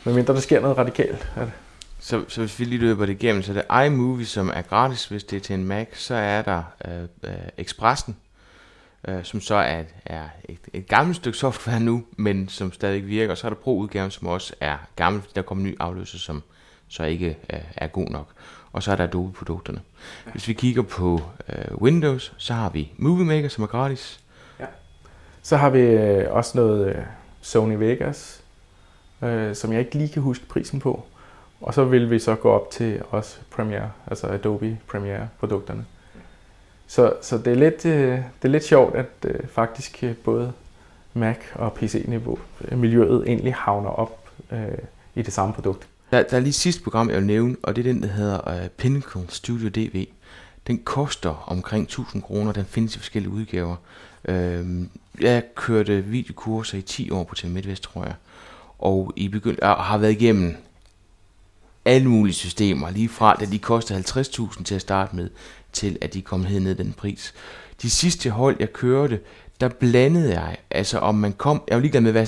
Men 0.05 0.15
mindre 0.15 0.35
der 0.35 0.41
sker 0.41 0.61
noget 0.61 0.79
radikalt. 0.79 1.33
Er 1.37 1.45
det. 1.45 1.53
Så, 2.01 2.25
så 2.29 2.41
hvis 2.41 2.59
vi 2.59 2.65
lige 2.65 2.81
løber 2.81 3.07
det 3.07 3.13
igennem, 3.13 3.43
så 3.43 3.53
er 3.53 3.63
det 3.63 3.87
iMovie, 3.87 4.27
som 4.27 4.49
er 4.55 4.63
gratis, 4.63 5.07
hvis 5.07 5.25
det 5.25 5.37
er 5.37 5.41
til 5.41 5.55
en 5.55 5.65
Mac. 5.65 5.87
Så 5.93 6.15
er 6.15 6.43
der 6.43 6.63
øh, 6.85 7.03
øh, 7.25 7.39
Expressen, 7.57 8.17
øh, 9.09 9.25
som 9.25 9.41
så 9.41 9.55
er, 9.55 9.83
er 10.07 10.25
et, 10.49 10.59
et 10.73 10.89
gammelt 10.89 11.17
stykke 11.17 11.39
software 11.39 11.81
nu, 11.81 12.05
men 12.17 12.49
som 12.49 12.73
stadig 12.73 13.07
virker. 13.07 13.31
Og 13.31 13.39
så 13.39 13.47
er 13.47 13.51
der 13.51 13.57
Pro-udgaven, 13.57 14.11
som 14.11 14.29
også 14.29 14.55
er 14.61 14.77
gammel, 14.97 15.23
fordi 15.23 15.33
der 15.35 15.43
kommer 15.43 15.65
ny 15.65 15.77
afløser, 15.81 16.19
som 16.19 16.43
så 16.89 17.05
ikke 17.05 17.39
øh, 17.53 17.61
er 17.77 17.87
god 17.87 18.09
nok. 18.09 18.29
Og 18.73 18.83
så 18.83 18.93
er 18.93 18.97
der 18.97 19.05
Adobe-produkterne. 19.05 19.81
Ja. 20.27 20.31
Hvis 20.31 20.49
vi 20.49 20.53
kigger 20.53 20.83
på 20.83 21.21
øh, 21.49 21.75
Windows, 21.75 22.35
så 22.37 22.55
har 22.55 22.71
vi 22.71 22.93
Movie 22.97 23.25
Maker, 23.25 23.49
som 23.49 23.65
er 23.65 23.69
gratis. 23.69 24.21
Ja. 24.61 24.67
Så 25.43 25.57
har 25.57 25.71
vi 25.71 25.81
øh, 25.81 26.33
også 26.33 26.59
noget 26.59 26.89
øh, 26.89 27.03
Sony 27.41 27.75
Vegas, 27.75 28.43
øh, 29.23 29.55
som 29.55 29.73
jeg 29.73 29.81
ikke 29.81 29.95
lige 29.95 30.09
kan 30.09 30.23
huske 30.23 30.47
prisen 30.47 30.81
på. 30.81 31.05
Og 31.61 31.75
så 31.75 31.85
vil 31.85 32.11
vi 32.11 32.19
så 32.19 32.35
gå 32.35 32.51
op 32.51 32.71
til 32.71 33.03
også 33.11 33.39
Premiere, 33.51 33.91
altså 34.07 34.27
Adobe 34.27 34.79
Premiere-produkterne. 34.87 35.85
Så, 36.87 37.13
så 37.23 37.39
det, 37.39 37.47
er 37.47 37.57
lidt, 37.57 37.87
øh, 37.87 38.19
det 38.19 38.45
er 38.45 38.49
lidt 38.49 38.65
sjovt, 38.65 38.95
at 38.95 39.07
øh, 39.25 39.47
faktisk 39.47 40.05
øh, 40.05 40.17
både 40.17 40.53
Mac 41.15 41.37
og 41.55 41.73
PC-niveau, 41.73 42.39
øh, 42.61 42.79
miljøet 42.79 43.29
egentlig 43.29 43.55
havner 43.55 43.91
op 43.91 44.31
øh, 44.53 44.79
i 45.15 45.23
det 45.23 45.33
samme 45.33 45.55
produkt. 45.55 45.89
Der, 46.11 46.23
der 46.23 46.37
er 46.37 46.41
lige 46.41 46.53
sidste 46.53 46.83
program, 46.83 47.09
jeg 47.09 47.17
vil 47.17 47.27
nævne, 47.27 47.57
og 47.63 47.77
det 47.77 47.87
er 47.87 47.93
den, 47.93 48.03
der 48.03 48.09
hedder 48.09 48.63
uh, 48.63 48.69
Pinnacle 48.69 49.25
Studio 49.29 49.69
DV. 49.69 50.07
Den 50.67 50.79
koster 50.79 51.45
omkring 51.47 51.85
1000 51.85 52.23
kroner, 52.23 52.53
den 52.53 52.65
findes 52.65 52.97
i 52.97 52.99
forskellige 52.99 53.33
udgaver. 53.33 53.77
Uh, 54.29 54.87
jeg 55.21 55.43
kørte 55.55 56.05
videokurser 56.05 56.79
i 56.79 56.83
10 56.83 57.11
år 57.11 57.25
på 57.25 57.35
TV 57.35 57.49
MidtVest, 57.49 57.83
tror 57.83 58.05
jeg. 58.05 58.15
Og 58.79 59.13
I 59.17 59.29
begynd, 59.29 59.59
og 59.59 59.85
har 59.85 59.99
været 59.99 60.13
igennem 60.13 60.57
alle 61.85 62.09
mulige 62.09 62.35
systemer, 62.35 62.91
lige 62.91 63.09
fra 63.09 63.35
da 63.35 63.45
de 63.45 63.59
koster 63.59 63.99
50.000 64.57 64.63
til 64.63 64.75
at 64.75 64.81
starte 64.81 65.17
med, 65.17 65.31
til 65.73 65.99
at 66.01 66.15
de 66.15 66.23
kom 66.23 66.45
helt 66.45 66.63
ned 66.63 66.75
den 66.75 66.93
pris. 66.93 67.35
De 67.83 67.91
sidste 67.91 68.31
hold, 68.31 68.57
jeg 68.61 68.73
kørte, 68.73 69.21
der 69.61 69.69
blandede 69.69 70.41
jeg, 70.41 70.57
altså 70.71 70.99
om 70.99 71.15
man 71.15 71.33
kom, 71.33 71.63
jeg 71.69 71.77
var 71.77 71.81
ligeglad 71.81 72.01
med, 72.01 72.13
hvad, 72.13 72.27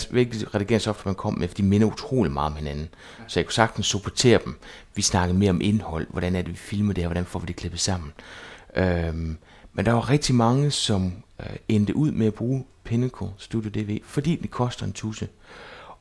redigeringssoftware 0.55 1.11
man 1.11 1.15
kom 1.15 1.39
med, 1.39 1.49
for 1.49 1.55
de 1.55 1.63
minder 1.63 1.87
utrolig 1.87 2.33
meget 2.33 2.51
om 2.51 2.57
hinanden. 2.57 2.89
Så 3.27 3.41
jeg 3.41 3.47
kunne 3.47 3.53
sagtens 3.53 3.87
supportere 3.87 4.41
dem. 4.45 4.59
Vi 4.95 5.03
snakkede 5.03 5.39
mere 5.39 5.51
om 5.51 5.61
indhold, 5.61 6.07
hvordan 6.11 6.37
er 6.37 6.43
det, 6.43 6.51
vi 6.51 6.57
filmer 6.57 6.93
det 6.93 7.03
her, 7.03 7.09
hvordan 7.09 7.25
får 7.25 7.39
vi 7.39 7.47
det 7.47 7.57
klippet 7.57 7.81
sammen. 7.81 8.13
Øhm, 8.77 9.39
men 9.73 9.87
der 9.87 9.93
var 9.93 10.11
rigtig 10.11 10.35
mange, 10.35 10.71
som 10.71 11.13
øh, 11.41 11.57
endte 11.69 11.97
ud 11.97 12.11
med 12.11 12.27
at 12.27 12.35
bruge 12.35 12.65
Pinnacle 12.85 13.29
Studio 13.39 13.71
DV, 13.71 13.99
fordi 14.05 14.37
det 14.37 14.51
koster 14.51 14.87
en 14.87 14.93
tusse. 14.93 15.29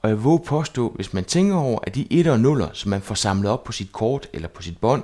Og 0.02 0.10
jeg 0.10 0.24
våger 0.24 0.38
påstå, 0.38 0.92
hvis 0.96 1.14
man 1.14 1.24
tænker 1.24 1.56
over, 1.56 1.80
at 1.84 1.96
de 1.96 2.08
1 2.10 2.28
og 2.28 2.40
0, 2.40 2.64
som 2.74 2.90
man 2.90 3.02
får 3.02 3.16
samlet 3.16 3.52
op 3.52 3.64
på 3.64 3.72
sit 3.72 3.92
kort 3.92 4.28
eller 4.34 4.48
på 4.48 4.62
sit 4.62 4.78
bånd, 4.78 5.04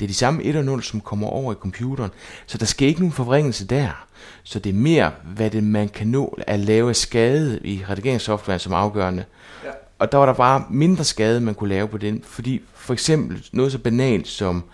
det 0.00 0.06
er 0.06 0.08
de 0.08 0.14
samme 0.14 0.42
1 0.42 0.56
og 0.56 0.64
0, 0.64 0.82
som 0.82 1.00
kommer 1.00 1.26
over 1.26 1.52
i 1.52 1.56
computeren. 1.56 2.10
Så 2.46 2.58
der 2.58 2.66
skal 2.66 2.88
ikke 2.88 3.00
nogen 3.00 3.12
forvrængelse 3.12 3.66
der. 3.66 4.06
Så 4.42 4.58
det 4.58 4.70
er 4.70 4.74
mere, 4.74 5.12
hvad 5.34 5.50
det 5.50 5.64
man 5.64 5.88
kan 5.88 6.06
nå 6.06 6.38
at 6.46 6.60
lave 6.60 6.94
skade 6.94 7.60
i 7.64 7.84
redigeringssoftware 7.88 8.58
som 8.58 8.72
afgørende. 8.72 9.24
Ja. 9.64 9.70
Og 9.98 10.12
der 10.12 10.18
var 10.18 10.26
der 10.26 10.32
bare 10.32 10.64
mindre 10.70 11.04
skade, 11.04 11.40
man 11.40 11.54
kunne 11.54 11.70
lave 11.70 11.88
på 11.88 11.98
den. 11.98 12.22
Fordi 12.26 12.60
for 12.74 12.92
eksempel 12.92 13.46
noget 13.52 13.72
så 13.72 13.78
banalt 13.78 14.28
som, 14.28 14.64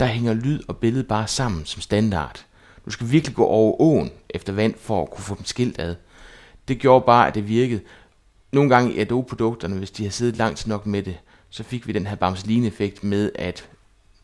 der 0.00 0.06
hænger 0.06 0.34
lyd 0.34 0.60
og 0.68 0.76
billede 0.76 1.04
bare 1.04 1.26
sammen 1.26 1.64
som 1.64 1.82
standard. 1.82 2.44
Du 2.86 2.90
skal 2.90 3.10
virkelig 3.10 3.36
gå 3.36 3.44
over 3.44 3.80
åen 3.80 4.10
efter 4.30 4.52
vand 4.52 4.74
for 4.80 5.02
at 5.02 5.10
kunne 5.10 5.24
få 5.24 5.34
dem 5.34 5.44
skilt 5.44 5.80
ad. 5.80 5.94
Det 6.68 6.78
gjorde 6.78 7.04
bare, 7.06 7.28
at 7.28 7.34
det 7.34 7.48
virkede. 7.48 7.80
Nogle 8.52 8.70
gange 8.70 8.92
i 8.92 8.98
Adobe-produkterne, 8.98 9.76
hvis 9.76 9.90
de 9.90 10.02
har 10.02 10.10
siddet 10.10 10.36
langt 10.36 10.66
nok 10.66 10.86
med 10.86 11.02
det, 11.02 11.16
så 11.50 11.62
fik 11.62 11.86
vi 11.86 11.92
den 11.92 12.06
her 12.06 12.16
Bamseline-effekt 12.16 13.04
med, 13.04 13.30
at 13.34 13.68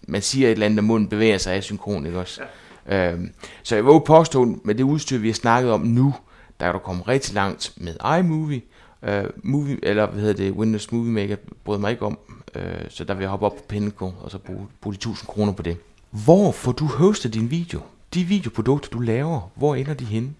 man 0.09 0.23
siger 0.23 0.49
et 0.49 0.53
eller 0.53 0.67
andet, 0.67 0.79
og 0.79 0.85
munden 0.85 1.09
bevæger 1.09 1.39
sig 1.39 1.55
asynkron, 1.55 2.07
ikke 2.07 2.19
også? 2.19 2.41
Ja. 2.89 3.13
Øhm, 3.13 3.33
så 3.63 3.75
jeg 3.75 3.85
vil 3.85 4.01
påstå, 4.07 4.59
med 4.65 4.75
det 4.75 4.85
udstyr, 4.85 5.19
vi 5.19 5.29
har 5.29 5.35
snakket 5.35 5.73
om 5.73 5.81
nu, 5.81 6.15
der 6.61 6.67
er 6.67 6.73
du 6.73 6.79
kommet 6.79 7.09
rigtig 7.09 7.35
langt 7.35 7.73
med 7.77 8.19
iMovie, 8.19 8.63
uh, 9.03 9.11
movie, 9.43 9.79
eller 9.83 10.07
hvad 10.07 10.21
hedder 10.21 10.45
det, 10.45 10.53
Windows 10.53 10.93
Movie 10.93 11.13
Maker, 11.13 11.37
brød 11.65 11.79
mig 11.79 11.91
ikke 11.91 12.07
om, 12.07 12.19
uh, 12.57 12.63
så 12.89 13.05
der 13.05 13.15
vil 13.15 13.23
jeg 13.23 13.31
hoppe 13.31 13.47
op 13.47 13.57
på 13.57 13.63
Pinnacle, 13.69 14.13
og 14.21 14.31
så 14.31 14.39
bruge, 14.39 14.67
bruge 14.81 14.95
de 14.95 14.97
1000 14.97 15.27
kroner 15.27 15.53
på 15.53 15.63
det. 15.63 15.77
Hvor 16.11 16.53
får 16.53 16.73
du 16.73 16.87
hostet 16.87 17.35
din 17.35 17.51
video? 17.51 17.81
De 18.15 18.25
videoprodukter, 18.25 18.91
du 18.91 19.01
laver, 19.01 19.51
hvor 19.55 19.75
ender 19.75 19.95
de 19.95 20.05
henne? 20.05 20.31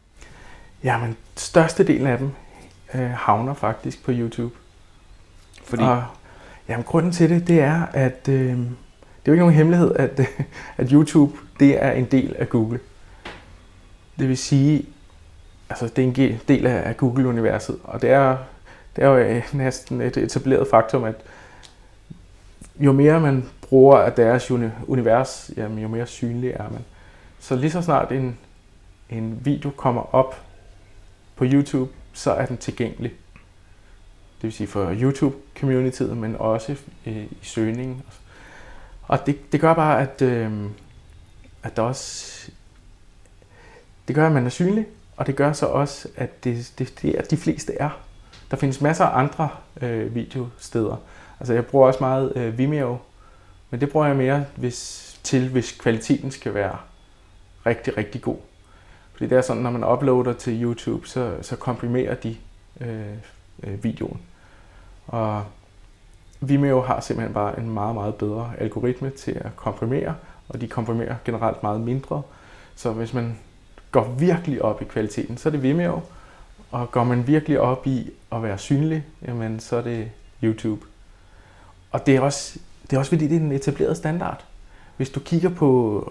Jamen, 0.85 1.17
størstedelen 1.37 2.07
af 2.07 2.19
dem 2.19 2.31
øh, 2.95 3.11
havner 3.11 3.55
faktisk 3.55 4.05
på 4.05 4.13
YouTube. 4.15 4.55
Fordi? 5.65 5.83
Og, 5.83 6.05
jamen, 6.69 6.85
grunden 6.85 7.13
til 7.13 7.31
det, 7.31 7.47
det 7.47 7.61
er, 7.61 7.87
at 7.93 8.29
øh, 8.29 8.59
det 9.25 9.29
er 9.29 9.33
jo 9.33 9.33
ikke 9.33 9.41
nogen 9.41 9.55
hemmelighed, 9.55 9.95
at, 9.97 10.21
at 10.79 10.91
YouTube, 10.91 11.39
det 11.61 11.85
er 11.85 11.91
en 11.93 12.05
del 12.05 12.37
af 12.39 12.49
Google. 12.49 12.81
Det 14.19 14.29
vil 14.29 14.39
sige, 14.39 14.87
altså 15.71 15.89
det 15.89 15.99
er 15.99 16.07
en 16.09 16.41
del 16.49 16.67
af 16.67 16.97
Google-universet, 16.97 17.79
og 17.85 18.03
det 18.03 18.11
er, 18.11 18.37
det 18.97 19.05
er 19.05 19.09
jo 19.09 19.17
øh, 19.17 19.43
næsten 19.55 20.01
et 20.01 20.17
etableret 20.17 20.69
faktum, 20.69 21.05
at 21.05 21.15
jo 22.81 22.93
mere 22.93 23.21
man 23.21 23.49
bruger 23.69 23.99
af 23.99 24.13
deres 24.13 24.51
univers, 24.87 25.51
jamen, 25.57 25.79
jo 25.79 25.89
mere 25.89 26.07
synlig 26.07 26.51
er 26.51 26.71
man. 26.71 26.85
Så 27.41 27.57
lige 27.57 27.71
så 27.71 27.83
snart 27.83 28.13
en, 28.13 28.39
en 29.11 29.41
video 29.45 29.71
kommer 29.71 30.15
op 30.15 30.41
på 31.37 31.45
YouTube, 31.45 31.91
så 32.13 32.33
er 32.33 32.47
den 32.47 32.57
tilgængelig. 32.57 33.11
Det 34.37 34.43
vil 34.43 34.53
sige 34.53 34.67
for 34.67 34.95
YouTube-communityet, 34.95 36.17
men 36.17 36.37
også 36.37 36.77
øh, 37.07 37.17
i, 37.17 37.19
i 37.21 37.39
søgningen. 37.43 38.03
Og 39.03 39.27
det, 39.27 39.53
det 39.53 39.61
gør 39.61 39.75
bare, 39.75 40.01
at, 40.01 40.23
øh, 40.23 40.53
at 41.63 41.77
der 41.77 41.83
også... 41.83 42.51
Det 44.09 44.17
gør, 44.17 44.27
at 44.27 44.33
man 44.33 44.47
er 44.47 44.51
synlig, 44.51 44.87
og 45.17 45.27
det 45.27 45.37
gør 45.37 45.53
så 45.53 45.67
også, 45.67 46.09
at 46.17 46.45
det, 46.45 46.73
det, 46.79 47.03
det 47.03 47.19
er, 47.19 47.23
de 47.23 47.37
fleste 47.37 47.75
er. 47.75 48.01
Der 48.51 48.57
findes 48.57 48.81
masser 48.81 49.05
af 49.05 49.19
andre 49.19 49.49
øh, 49.81 50.15
videosteder. 50.15 50.97
Altså 51.41 51.55
jeg 51.55 51.67
bruger 51.67 51.87
også 51.87 52.01
meget 52.01 52.33
øh, 52.37 52.59
Vimeo, 52.59 52.99
men 53.71 53.81
det 53.81 53.91
bruger 53.91 54.07
jeg 54.07 54.17
mere 54.17 54.45
hvis, 54.57 55.13
til, 55.23 55.49
hvis 55.49 55.73
kvaliteten 55.73 56.31
skal 56.31 56.55
være 56.55 56.77
rigtig, 57.67 57.97
rigtig 57.97 58.23
god. 58.23 58.37
Fordi 59.13 59.27
det 59.27 59.39
er 59.39 59.43
sådan, 59.43 59.63
når 59.63 59.71
man 59.71 59.85
uploader 59.85 60.33
til 60.33 60.63
YouTube, 60.63 61.09
så, 61.09 61.37
så 61.43 61.57
komprimerer 61.57 62.15
de 62.15 62.37
øh, 62.81 63.07
øh, 63.63 63.85
videoen. 63.85 64.21
Og 65.07 65.45
Vimeo 66.43 66.81
har 66.81 67.01
simpelthen 67.01 67.35
bare 67.35 67.59
en 67.59 67.71
meget, 67.71 67.95
meget 67.95 68.15
bedre 68.15 68.53
algoritme 68.59 69.11
til 69.11 69.31
at 69.31 69.57
komprimere, 69.57 70.15
og 70.49 70.61
de 70.61 70.69
komprimerer 70.69 71.15
generelt 71.25 71.63
meget 71.63 71.81
mindre. 71.81 72.23
Så 72.75 72.93
hvis 72.93 73.15
man 73.15 73.39
går 73.91 74.15
virkelig 74.19 74.63
op 74.63 74.83
i 74.83 74.85
kvaliteten, 74.85 75.37
så 75.37 75.49
er 75.49 75.51
det 75.51 75.63
Vimeo, 75.63 76.01
og 76.71 76.91
går 76.91 77.05
man 77.05 77.27
virkelig 77.27 77.61
op 77.61 77.87
i 77.87 78.11
at 78.33 78.43
være 78.43 78.59
synlig, 78.59 79.05
jamen 79.27 79.61
så 79.61 79.77
er 79.77 79.83
det 79.83 80.11
YouTube. 80.43 80.87
Og 81.91 82.07
det 82.07 82.17
er 82.17 82.21
også, 82.21 82.59
det 82.83 82.93
er 82.93 82.99
også 82.99 83.11
fordi, 83.11 83.29
det 83.29 83.37
er 83.37 83.41
en 83.41 83.53
etableret 83.53 83.97
standard. 83.97 84.45
Hvis 84.97 85.11
du 85.11 85.21
kigger 85.21 85.49
på 85.49 86.05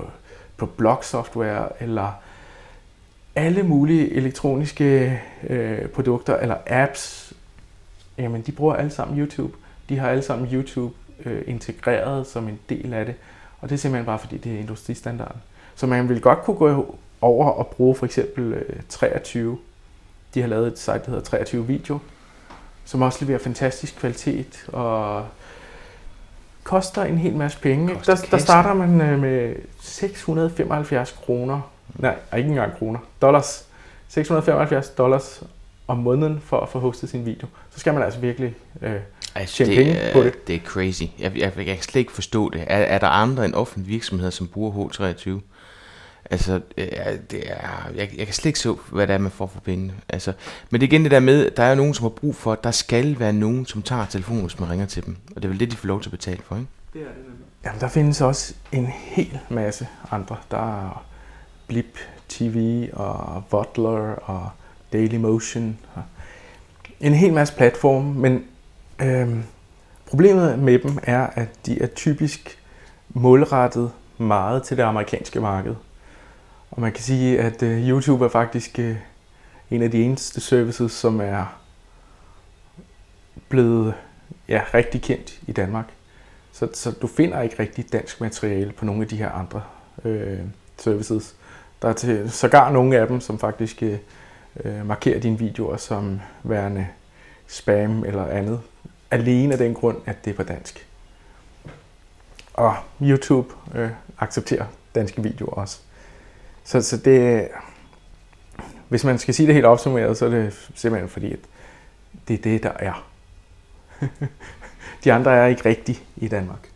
på 0.62 0.66
blog-software 0.66 1.70
eller 1.84 2.12
alle 3.36 3.64
mulige 3.64 4.14
elektroniske 4.14 5.22
øh, 5.50 5.88
produkter 5.88 6.38
eller 6.38 6.56
apps, 6.68 7.34
jamen 8.18 8.42
de 8.42 8.52
bruger 8.52 8.76
alle 8.76 8.92
sammen 8.92 9.20
YouTube. 9.20 9.54
De 9.92 9.98
har 9.98 10.10
alle 10.10 10.24
sammen 10.24 10.54
YouTube 10.54 10.94
øh, 11.26 11.42
integreret 11.48 12.28
som 12.28 12.48
en 12.48 12.60
del 12.70 12.94
af 12.94 13.06
det, 13.06 13.16
og 13.62 13.70
det 13.70 13.76
er 13.76 13.80
simpelthen 13.80 14.06
bare 14.06 14.20
fordi 14.20 14.38
det 14.38 14.56
er 14.56 14.60
industristandarden. 14.60 15.42
Så 15.76 15.88
man 15.88 16.10
vil 16.10 16.22
godt 16.22 16.42
kunne 16.44 16.58
gå 16.58 16.96
over 17.22 17.50
og 17.50 17.68
bruge 17.68 17.96
for 17.96 18.06
eksempel 18.06 18.54
øh, 18.54 18.80
23. 18.90 19.58
De 20.34 20.42
har 20.42 20.48
lavet 20.48 20.68
et 20.68 20.80
site, 20.80 20.94
der 20.94 21.06
hedder 21.06 21.22
23 21.24 21.68
Video, 21.68 22.00
som 22.86 23.02
også 23.02 23.26
leverer 23.26 23.40
fantastisk 23.40 23.96
kvalitet 23.96 24.66
og 24.68 25.26
koster 26.64 27.04
en 27.04 27.18
hel 27.18 27.36
masse 27.36 27.60
penge. 27.60 27.96
Der, 28.06 28.26
der 28.32 28.38
starter 28.38 28.74
man 28.74 29.02
øh, 29.02 29.20
med 29.20 29.56
675 29.82 31.12
kroner. 31.12 31.62
Nej, 31.96 32.16
ikke 32.38 32.50
engang 32.50 32.78
kroner. 32.78 33.00
Dollars. 33.22 33.66
675 34.08 34.90
dollars 34.90 35.44
om 35.92 35.98
måneden 35.98 36.42
for 36.46 36.60
at 36.60 36.70
få 36.70 36.80
hostet 36.80 37.10
sin 37.10 37.26
video. 37.26 37.48
Så 37.70 37.80
skal 37.80 37.94
man 37.94 38.04
altså 38.04 38.20
virkelig 38.20 38.56
øh, 38.82 38.96
altså, 39.36 39.56
tjene 39.56 39.76
det, 39.76 39.86
penge 39.86 40.00
på 40.14 40.24
det. 40.24 40.48
Det 40.48 40.56
er 40.56 40.60
crazy. 40.60 41.04
Jeg, 41.20 41.32
jeg, 41.38 41.54
jeg 41.58 41.66
kan 41.66 41.82
slet 41.82 42.00
ikke 42.00 42.12
forstå 42.12 42.50
det. 42.50 42.62
Er, 42.68 42.78
er 42.78 42.98
der 42.98 43.08
andre 43.08 43.46
end 43.46 43.54
offentlige 43.54 43.90
virksomheder, 43.90 44.32
som 44.32 44.48
bruger 44.48 44.72
H23? 44.72 45.40
Altså, 46.32 46.62
det 47.32 47.44
er, 47.46 47.92
jeg, 47.96 48.10
jeg 48.18 48.26
kan 48.26 48.34
slet 48.34 48.46
ikke 48.46 48.60
så, 48.60 48.78
hvad 48.92 49.08
det 49.08 49.14
er, 49.14 49.18
man 49.18 49.32
får 49.32 49.48
for 49.48 49.60
pengene. 49.60 49.94
Altså, 50.10 50.34
men 50.70 50.82
det 50.82 50.88
er 50.88 50.92
igen 50.92 51.04
det 51.04 51.12
der 51.12 51.20
med, 51.20 51.52
der 51.52 51.64
er 51.64 51.70
jo 51.70 51.76
nogen, 51.76 51.94
som 51.94 52.04
har 52.04 52.10
brug 52.10 52.36
for, 52.36 52.54
at 52.54 52.64
der 52.64 52.72
skal 52.72 53.20
være 53.20 53.34
nogen, 53.34 53.66
som 53.66 53.82
tager 53.82 54.06
telefonen, 54.06 54.42
hvis 54.42 54.60
man 54.60 54.70
ringer 54.70 54.86
til 54.86 55.06
dem. 55.06 55.18
Og 55.36 55.42
det 55.42 55.44
er 55.44 55.50
vel 55.50 55.60
det, 55.60 55.72
de 55.72 55.78
får 55.78 55.88
lov 55.88 56.02
til 56.02 56.10
at 56.10 56.12
betale 56.12 56.42
for, 56.44 56.56
ikke? 56.56 56.68
Det 56.94 57.02
er 57.02 57.06
det 57.06 57.16
nemlig. 57.18 57.46
Jamen, 57.66 57.82
der 57.82 57.88
findes 57.88 58.22
også 58.22 58.54
en 58.72 58.86
hel 58.86 59.40
masse 59.50 59.88
andre. 60.12 60.38
Der 60.52 60.88
er 60.88 61.04
Blip 61.68 61.98
TV 62.30 62.88
og 62.94 63.44
Butler 63.50 64.16
og 64.16 64.50
Dailymotion. 64.94 65.78
Og 65.96 66.04
en 67.00 67.14
hel 67.14 67.34
masse 67.34 67.56
platforme, 67.56 68.14
men 68.14 68.44
øhm, 69.02 69.44
problemet 70.06 70.60
med 70.60 70.80
dem 70.80 71.00
er, 71.04 71.28
at 71.28 71.50
de 71.66 71.82
er 71.82 71.88
typisk 71.88 72.60
målrettet 73.10 73.92
meget 74.18 74.64
til 74.64 74.78
det 74.78 74.84
amerikanske 74.84 75.40
marked. 75.40 75.76
Og 76.72 76.82
man 76.82 76.92
kan 76.92 77.04
sige, 77.04 77.40
at 77.40 77.64
øh, 77.64 77.90
YouTube 77.90 78.26
er 78.26 78.30
faktisk 78.30 78.80
øh, 78.80 78.96
en 79.72 79.82
af 79.82 79.92
de 79.92 80.04
eneste 80.04 80.42
services, 80.42 80.92
som 80.92 81.22
er 81.22 81.62
blevet 83.50 83.94
ja, 84.48 84.62
rigtig 84.74 85.02
kendt 85.02 85.40
i 85.48 85.52
Danmark. 85.52 85.86
Så, 86.52 86.68
så 86.74 86.92
du 86.92 87.08
finder 87.08 87.42
ikke 87.42 87.56
rigtig 87.60 87.94
dansk 87.94 88.22
materiale 88.22 88.72
på 88.72 88.86
nogle 88.86 89.02
af 89.02 89.08
de 89.08 89.18
her 89.18 89.32
andre 89.32 89.62
øh, 90.06 90.40
services. 90.78 91.36
Der 91.82 91.90
er 91.90 91.94
til, 91.94 92.32
sågar 92.32 92.72
nogle 92.72 92.98
af 92.98 93.08
dem, 93.08 93.22
som 93.22 93.40
faktisk 93.40 93.84
øh, 93.84 93.98
øh, 94.64 94.86
markere 94.88 95.20
dine 95.20 95.40
videoer 95.40 95.78
som 95.78 96.22
værende 96.44 96.88
spam 97.48 98.04
eller 98.06 98.26
andet. 98.26 98.62
Alene 99.12 99.52
af 99.54 99.58
den 99.58 99.74
grund, 99.74 99.98
at 100.06 100.26
det 100.26 100.32
er 100.32 100.36
på 100.36 100.44
dansk. 100.44 100.88
Og 102.54 102.76
YouTube 103.02 103.54
øh, 103.76 103.90
accepterer 104.20 104.66
danske 104.96 105.24
videoer 105.24 105.52
også. 105.52 105.80
Så, 106.64 106.82
så 106.82 106.98
det, 106.98 107.48
hvis 108.90 109.04
man 109.04 109.20
skal 109.20 109.34
sige 109.34 109.48
det 109.48 109.56
helt 109.56 109.66
opsummeret, 109.66 110.18
så 110.18 110.26
er 110.26 110.30
det 110.30 110.70
simpelthen 110.76 111.10
fordi, 111.10 111.34
at 111.34 111.40
det 112.28 112.34
er 112.34 112.42
det, 112.42 112.64
der 112.64 112.72
er. 112.80 113.08
De 115.04 115.14
andre 115.14 115.36
er 115.36 115.46
ikke 115.46 115.66
rigtigt 115.66 116.04
i 116.18 116.28
Danmark. 116.28 116.70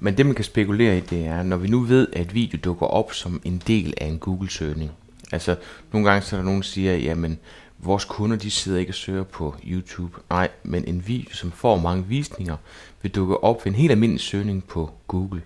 Men 0.00 0.16
det 0.16 0.26
man 0.26 0.34
kan 0.34 0.44
spekulere 0.44 0.96
i, 0.98 1.00
det 1.00 1.26
er, 1.26 1.42
når 1.42 1.56
vi 1.56 1.68
nu 1.68 1.80
ved, 1.80 2.08
at 2.12 2.34
video 2.34 2.58
dukker 2.64 2.86
op 2.86 3.12
som 3.12 3.42
en 3.44 3.62
del 3.66 3.94
af 3.96 4.06
en 4.06 4.18
Google-søgning. 4.18 4.90
Altså, 5.32 5.56
nogle 5.92 6.10
gange 6.10 6.22
så 6.22 6.36
er 6.36 6.40
der 6.40 6.44
nogen, 6.44 6.60
der 6.60 6.66
siger, 6.66 6.96
jamen, 6.96 7.38
vores 7.78 8.04
kunder, 8.04 8.36
de 8.36 8.50
sidder 8.50 8.78
ikke 8.78 8.90
og 8.90 8.94
søger 8.94 9.22
på 9.22 9.54
YouTube. 9.66 10.16
Nej, 10.30 10.48
men 10.62 10.84
en 10.88 11.06
video, 11.06 11.34
som 11.34 11.52
får 11.52 11.76
mange 11.76 12.04
visninger, 12.04 12.56
vil 13.02 13.12
dukke 13.12 13.44
op 13.44 13.64
ved 13.64 13.72
en 13.72 13.78
helt 13.78 13.90
almindelig 13.90 14.20
søgning 14.20 14.64
på 14.64 14.90
Google. 15.08 15.42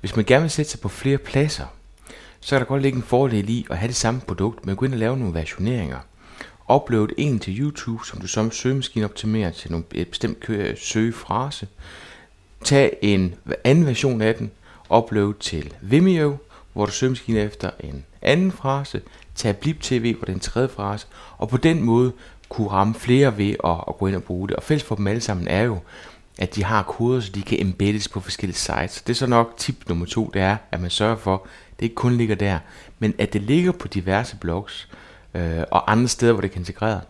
Hvis 0.00 0.16
man 0.16 0.24
gerne 0.24 0.42
vil 0.42 0.50
sætte 0.50 0.70
sig 0.70 0.80
på 0.80 0.88
flere 0.88 1.18
pladser, 1.18 1.66
så 2.40 2.50
kan 2.50 2.60
der 2.60 2.66
godt 2.66 2.82
ligge 2.82 2.96
en 2.96 3.02
fordel 3.02 3.50
i 3.50 3.66
at 3.70 3.78
have 3.78 3.88
det 3.88 3.96
samme 3.96 4.20
produkt, 4.20 4.66
men 4.66 4.76
gå 4.76 4.84
ind 4.84 4.92
og 4.92 4.98
lave 4.98 5.16
nogle 5.16 5.34
versioneringer. 5.34 5.98
Upload 6.74 7.08
en 7.18 7.38
til 7.38 7.60
YouTube, 7.60 8.06
som 8.06 8.20
du 8.20 8.26
som 8.26 8.50
søgemaskine 8.50 9.04
optimerer 9.04 9.50
til 9.50 9.70
nogle, 9.70 9.86
et 9.94 10.08
bestemt 10.08 10.50
søgefrase. 10.76 11.68
Tag 12.64 12.96
en 13.02 13.34
anden 13.64 13.86
version 13.86 14.22
af 14.22 14.34
den, 14.34 14.50
upload 14.94 15.34
til 15.40 15.74
Vimeo, 15.80 16.36
hvor 16.72 16.86
du 16.86 16.92
søgemaskine 16.92 17.40
efter 17.40 17.70
en 17.80 18.04
anden 18.22 18.52
frase, 18.52 19.00
tag 19.34 19.56
Blip 19.56 19.80
TV, 19.80 20.16
hvor 20.16 20.24
det 20.24 20.32
er 20.32 20.36
en 20.36 20.40
tredje 20.40 20.68
frase, 20.68 21.06
og 21.38 21.48
på 21.48 21.56
den 21.56 21.82
måde 21.82 22.12
kunne 22.48 22.68
ramme 22.68 22.94
flere 22.94 23.38
ved 23.38 23.50
at, 23.64 23.84
at 23.88 23.96
gå 23.98 24.06
ind 24.06 24.16
og 24.16 24.22
bruge 24.22 24.48
det. 24.48 24.56
Og 24.56 24.62
fælles 24.62 24.84
for 24.84 24.94
dem 24.94 25.06
alle 25.06 25.20
sammen 25.20 25.48
er 25.48 25.62
jo, 25.62 25.78
at 26.38 26.54
de 26.54 26.64
har 26.64 26.82
koder, 26.82 27.20
så 27.20 27.32
de 27.32 27.42
kan 27.42 27.60
embeddes 27.60 28.08
på 28.08 28.20
forskellige 28.20 28.56
sites. 28.56 29.02
Det 29.02 29.12
er 29.12 29.16
så 29.16 29.26
nok 29.26 29.56
tip 29.56 29.88
nummer 29.88 30.06
to, 30.06 30.30
det 30.34 30.42
er, 30.42 30.56
at 30.70 30.80
man 30.80 30.90
sørger 30.90 31.16
for, 31.16 31.34
at 31.34 31.80
det 31.80 31.84
ikke 31.84 31.94
kun 31.94 32.16
ligger 32.16 32.34
der, 32.34 32.58
men 32.98 33.14
at 33.18 33.32
det 33.32 33.42
ligger 33.42 33.72
på 33.72 33.88
diverse 33.88 34.36
blogs 34.36 34.88
øh, 35.34 35.62
og 35.70 35.92
andre 35.92 36.08
steder, 36.08 36.32
hvor 36.32 36.40
det 36.40 36.50
kan 36.50 36.60
integrere. 36.60 37.00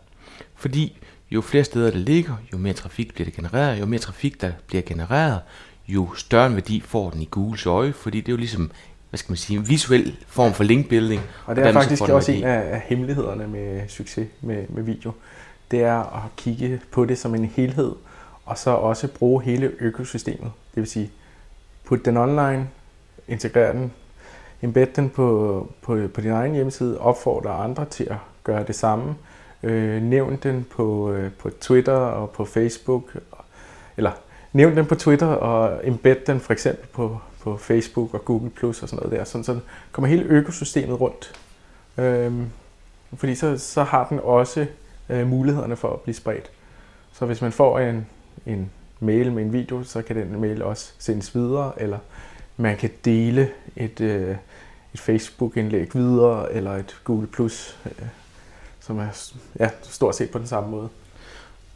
Fordi 0.54 0.98
jo 1.30 1.40
flere 1.40 1.64
steder 1.64 1.90
det 1.90 2.00
ligger, 2.00 2.34
jo 2.52 2.58
mere 2.58 2.72
trafik 2.72 3.14
bliver 3.14 3.24
det 3.24 3.34
genereret, 3.34 3.80
jo 3.80 3.86
mere 3.86 4.00
trafik 4.00 4.40
der 4.40 4.52
bliver 4.66 4.82
genereret, 4.82 5.40
jo 5.88 6.14
større 6.14 6.46
en 6.46 6.54
værdi 6.54 6.80
får 6.80 7.10
den 7.10 7.22
i 7.22 7.28
Googles 7.30 7.66
øje, 7.66 7.92
fordi 7.92 8.20
det 8.20 8.28
er 8.28 8.32
jo 8.32 8.36
ligesom 8.36 8.70
hvad 9.12 9.18
skal 9.18 9.32
man 9.32 9.36
sige, 9.36 9.58
en 9.58 9.68
visuel 9.68 10.16
form 10.26 10.52
for 10.52 10.64
linkbuilding. 10.64 11.22
Og 11.46 11.56
det 11.56 11.66
er 11.66 11.72
faktisk 11.72 12.02
også 12.02 12.32
en 12.32 12.44
af, 12.44 12.74
af 12.74 12.80
hemmelighederne 12.80 13.48
med 13.48 13.88
succes 13.88 14.28
med, 14.40 14.64
med 14.68 14.82
video. 14.82 15.12
Det 15.70 15.82
er 15.82 16.24
at 16.24 16.36
kigge 16.36 16.80
på 16.90 17.04
det 17.04 17.18
som 17.18 17.34
en 17.34 17.44
helhed, 17.44 17.92
og 18.44 18.58
så 18.58 18.70
også 18.70 19.08
bruge 19.08 19.42
hele 19.42 19.72
økosystemet. 19.80 20.52
Det 20.74 20.80
vil 20.80 20.86
sige, 20.86 21.10
put 21.84 22.04
den 22.04 22.16
online, 22.16 22.68
integrere 23.28 23.72
den, 23.72 23.92
embed 24.62 24.86
den 24.96 25.10
på, 25.10 25.68
på, 25.82 25.98
på 26.14 26.20
din 26.20 26.30
egen 26.30 26.54
hjemmeside, 26.54 26.98
opfordre 26.98 27.50
andre 27.50 27.84
til 27.84 28.04
at 28.04 28.16
gøre 28.44 28.64
det 28.64 28.74
samme. 28.74 29.14
Øh, 29.62 30.02
nævn 30.02 30.38
den 30.42 30.66
på, 30.70 31.12
øh, 31.12 31.32
på 31.32 31.50
Twitter 31.50 31.92
og 31.92 32.30
på 32.30 32.44
Facebook, 32.44 33.16
eller 33.96 34.12
nævn 34.52 34.76
den 34.76 34.86
på 34.86 34.94
Twitter 34.94 35.26
og 35.26 35.86
embed 35.88 36.16
den 36.26 36.40
for 36.40 36.52
eksempel 36.52 36.86
på, 36.88 37.18
på 37.42 37.56
Facebook 37.56 38.14
og 38.14 38.24
Google 38.24 38.50
Plus 38.50 38.82
og 38.82 38.88
sådan 38.88 39.02
noget 39.04 39.18
der, 39.18 39.24
sådan, 39.24 39.44
så 39.44 39.58
kommer 39.92 40.08
hele 40.08 40.24
økosystemet 40.24 41.00
rundt. 41.00 41.40
Øhm, 41.98 42.46
fordi 43.16 43.34
så, 43.34 43.58
så 43.58 43.82
har 43.82 44.08
den 44.08 44.20
også 44.22 44.66
øh, 45.08 45.26
mulighederne 45.26 45.76
for 45.76 45.92
at 45.92 46.00
blive 46.00 46.14
spredt. 46.14 46.50
Så 47.12 47.26
hvis 47.26 47.42
man 47.42 47.52
får 47.52 47.78
en, 47.78 48.06
en 48.46 48.70
mail 49.00 49.32
med 49.32 49.42
en 49.42 49.52
video, 49.52 49.84
så 49.84 50.02
kan 50.02 50.16
den 50.16 50.40
mail 50.40 50.62
også 50.62 50.92
sendes 50.98 51.34
videre, 51.34 51.82
eller 51.82 51.98
man 52.56 52.76
kan 52.76 52.90
dele 53.04 53.50
et, 53.76 54.00
øh, 54.00 54.36
et 54.94 55.00
Facebook-indlæg 55.00 55.94
videre, 55.94 56.52
eller 56.52 56.72
et 56.72 56.96
Google 57.04 57.26
Plus, 57.26 57.78
øh, 57.86 58.06
som 58.80 58.98
er 58.98 59.32
ja, 59.60 59.70
stort 59.82 60.16
set 60.16 60.30
på 60.30 60.38
den 60.38 60.46
samme 60.46 60.70
måde. 60.70 60.88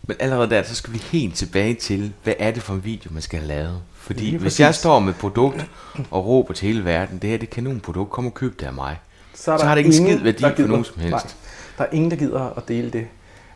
Men 0.03 0.17
allerede 0.21 0.51
der, 0.51 0.63
så 0.63 0.75
skal 0.75 0.93
vi 0.93 0.99
helt 0.99 1.35
tilbage 1.35 1.75
til, 1.75 2.13
hvad 2.23 2.35
er 2.39 2.51
det 2.51 2.63
for 2.63 2.75
en 2.75 2.85
video, 2.85 3.13
man 3.13 3.23
skal 3.23 3.39
have 3.39 3.49
lavet? 3.49 3.83
Fordi 4.07 4.31
hvis 4.31 4.43
præcis. 4.43 4.61
jeg 4.61 4.75
står 4.75 4.99
med 4.99 5.15
produkt 5.15 5.71
og 6.11 6.27
råber 6.27 6.55
til 6.55 6.69
hele 6.69 6.85
verden, 6.85 7.19
det 7.19 7.31
her 7.31 7.39
det 7.39 7.47
er 7.47 7.51
kanonprodukt, 7.51 8.11
kom 8.11 8.27
og 8.27 8.35
køb 8.35 8.61
det 8.61 8.67
af 8.67 8.73
mig. 8.73 9.01
Så, 9.35 9.53
er 9.53 9.59
så 9.59 9.65
har 9.65 9.75
det 9.75 9.85
ingen 9.85 10.07
skid 10.07 10.19
værdi 10.19 10.63
for 10.63 10.69
nogen 10.69 10.85
som 10.85 10.99
helst. 10.99 11.13
Nej, 11.13 11.33
der 11.79 11.85
er 11.85 11.89
ingen, 11.93 12.11
der 12.11 12.17
gider 12.17 12.59
at 12.59 12.69
dele 12.69 12.91
det. 12.91 13.07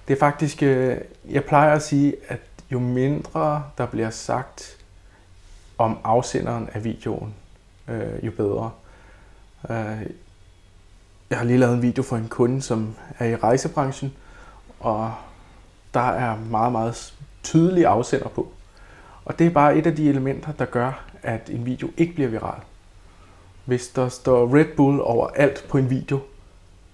Det 0.08 0.14
er 0.14 0.18
faktisk, 0.18 0.62
øh, 0.62 0.96
jeg 1.30 1.44
plejer 1.44 1.74
at 1.74 1.82
sige, 1.82 2.14
at 2.28 2.40
jo 2.72 2.78
mindre 2.78 3.62
der 3.78 3.86
bliver 3.86 4.10
sagt 4.10 4.76
om 5.78 5.98
afsenderen 6.04 6.68
af 6.72 6.84
videoen, 6.84 7.34
øh, 7.88 8.26
jo 8.26 8.30
bedre. 8.30 8.70
Øh, 9.70 10.06
jeg 11.30 11.38
har 11.38 11.44
lige 11.44 11.58
lavet 11.58 11.74
en 11.74 11.82
video 11.82 12.02
for 12.02 12.16
en 12.16 12.28
kunde, 12.28 12.62
som 12.62 12.94
er 13.18 13.26
i 13.26 13.36
rejsebranchen, 13.36 14.12
og 14.80 15.14
der 15.94 16.08
er 16.10 16.36
meget, 16.36 16.72
meget 16.72 17.14
tydelige 17.42 17.86
afsender 17.86 18.28
på. 18.28 18.52
Og 19.24 19.38
det 19.38 19.46
er 19.46 19.50
bare 19.50 19.76
et 19.76 19.86
af 19.86 19.96
de 19.96 20.08
elementer, 20.08 20.52
der 20.52 20.64
gør, 20.64 21.04
at 21.22 21.50
en 21.50 21.66
video 21.66 21.90
ikke 21.96 22.14
bliver 22.14 22.28
viral. 22.28 22.60
Hvis 23.64 23.88
der 23.88 24.08
står 24.08 24.56
Red 24.56 24.76
Bull 24.76 25.00
over 25.00 25.26
alt 25.26 25.66
på 25.68 25.78
en 25.78 25.90
video, 25.90 26.20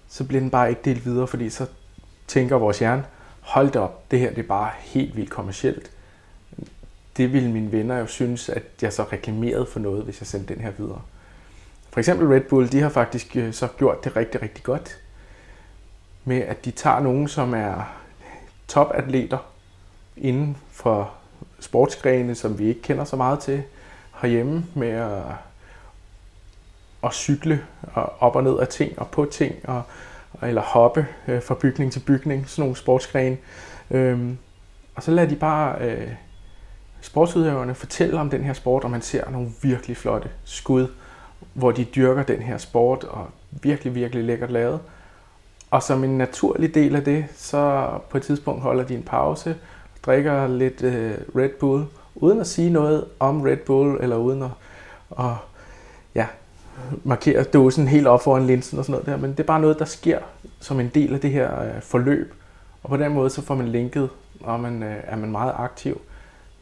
så 0.09 0.23
bliver 0.23 0.41
den 0.41 0.49
bare 0.49 0.69
ikke 0.69 0.81
delt 0.85 1.05
videre, 1.05 1.27
fordi 1.27 1.49
så 1.49 1.67
tænker 2.27 2.55
vores 2.55 2.79
hjerne, 2.79 3.05
hold 3.41 3.71
da 3.71 3.79
op, 3.79 4.11
det 4.11 4.19
her 4.19 4.29
det 4.29 4.39
er 4.39 4.47
bare 4.47 4.71
helt 4.79 5.15
vildt 5.15 5.29
kommercielt. 5.29 5.91
Det 7.17 7.33
ville 7.33 7.51
mine 7.51 7.71
venner 7.71 7.97
jo 7.97 8.05
synes, 8.05 8.49
at 8.49 8.63
jeg 8.81 8.93
så 8.93 9.03
reklamerede 9.03 9.65
for 9.65 9.79
noget, 9.79 10.03
hvis 10.03 10.21
jeg 10.21 10.27
sendte 10.27 10.53
den 10.53 10.63
her 10.63 10.71
videre. 10.71 11.01
For 11.89 11.99
eksempel 11.99 12.27
Red 12.27 12.41
Bull, 12.41 12.71
de 12.71 12.81
har 12.81 12.89
faktisk 12.89 13.35
øh, 13.35 13.53
så 13.53 13.67
gjort 13.77 14.03
det 14.03 14.15
rigtig, 14.15 14.41
rigtig 14.41 14.63
godt 14.63 14.97
med, 16.25 16.37
at 16.37 16.65
de 16.65 16.71
tager 16.71 16.99
nogen, 16.99 17.27
som 17.27 17.53
er 17.53 17.95
topatleter 18.67 19.37
inden 20.17 20.57
for 20.71 21.13
sportsgrene, 21.59 22.35
som 22.35 22.59
vi 22.59 22.67
ikke 22.67 22.81
kender 22.81 23.03
så 23.03 23.15
meget 23.15 23.39
til 23.39 23.63
herhjemme, 24.21 24.65
med 24.73 24.89
at, 24.89 25.21
at 27.03 27.13
cykle 27.13 27.63
op 28.19 28.35
og 28.35 28.43
ned 28.43 28.59
af 28.59 28.67
ting 28.67 28.99
og 28.99 29.07
på 29.07 29.25
ting, 29.25 29.55
og, 29.63 29.81
eller 30.43 30.61
hoppe 30.61 31.07
øh, 31.27 31.43
fra 31.43 31.55
bygning 31.55 31.91
til 31.91 31.99
bygning, 31.99 32.49
sådan 32.49 32.61
nogle 32.61 32.75
sportsgrene. 32.75 33.37
Øhm, 33.91 34.37
og 34.95 35.03
så 35.03 35.11
lader 35.11 35.29
de 35.29 35.35
bare 35.35 35.81
øh, 35.81 36.07
sportsudøverne 37.01 37.75
fortælle 37.75 38.19
om 38.19 38.29
den 38.29 38.43
her 38.43 38.53
sport, 38.53 38.83
og 38.83 38.91
man 38.91 39.01
ser 39.01 39.29
nogle 39.29 39.49
virkelig 39.61 39.97
flotte 39.97 40.29
skud, 40.43 40.87
hvor 41.53 41.71
de 41.71 41.83
dyrker 41.83 42.23
den 42.23 42.41
her 42.41 42.57
sport, 42.57 43.03
og 43.03 43.27
virkelig, 43.51 43.95
virkelig 43.95 44.23
lækkert 44.23 44.51
lavet. 44.51 44.79
Og 45.71 45.83
som 45.83 46.03
en 46.03 46.17
naturlig 46.17 46.75
del 46.75 46.95
af 46.95 47.03
det, 47.03 47.25
så 47.35 47.89
på 48.09 48.17
et 48.17 48.23
tidspunkt 48.23 48.61
holder 48.61 48.83
de 48.83 48.95
en 48.95 49.03
pause, 49.03 49.55
drikker 50.07 50.47
lidt 50.47 50.83
øh, 50.83 51.13
Red 51.35 51.49
Bull, 51.59 51.85
uden 52.15 52.39
at 52.39 52.47
sige 52.47 52.69
noget 52.69 53.05
om 53.19 53.41
Red 53.41 53.57
Bull, 53.57 53.97
eller 54.01 54.15
uden 54.15 54.43
at, 54.43 54.49
at 55.19 55.33
ja, 56.15 56.27
markere 57.03 57.43
dåsen 57.43 57.87
helt 57.87 58.07
op 58.07 58.21
foran 58.21 58.47
linsen 58.47 58.79
og 58.79 58.85
sådan 58.85 58.91
noget 58.91 59.05
der. 59.05 59.17
Men 59.17 59.31
det 59.31 59.39
er 59.39 59.43
bare 59.43 59.59
noget, 59.59 59.79
der 59.79 59.85
sker 59.85 60.19
som 60.59 60.79
en 60.79 60.91
del 60.95 61.13
af 61.13 61.19
det 61.19 61.31
her 61.31 61.61
øh, 61.61 61.81
forløb. 61.81 62.33
Og 62.83 62.89
på 62.89 62.97
den 62.97 63.13
måde, 63.13 63.29
så 63.29 63.41
får 63.41 63.55
man 63.55 63.67
linket, 63.67 64.09
og 64.41 64.59
man, 64.59 64.83
øh, 64.83 64.95
er 65.03 65.15
man 65.15 65.31
meget 65.31 65.53
aktiv, 65.57 66.01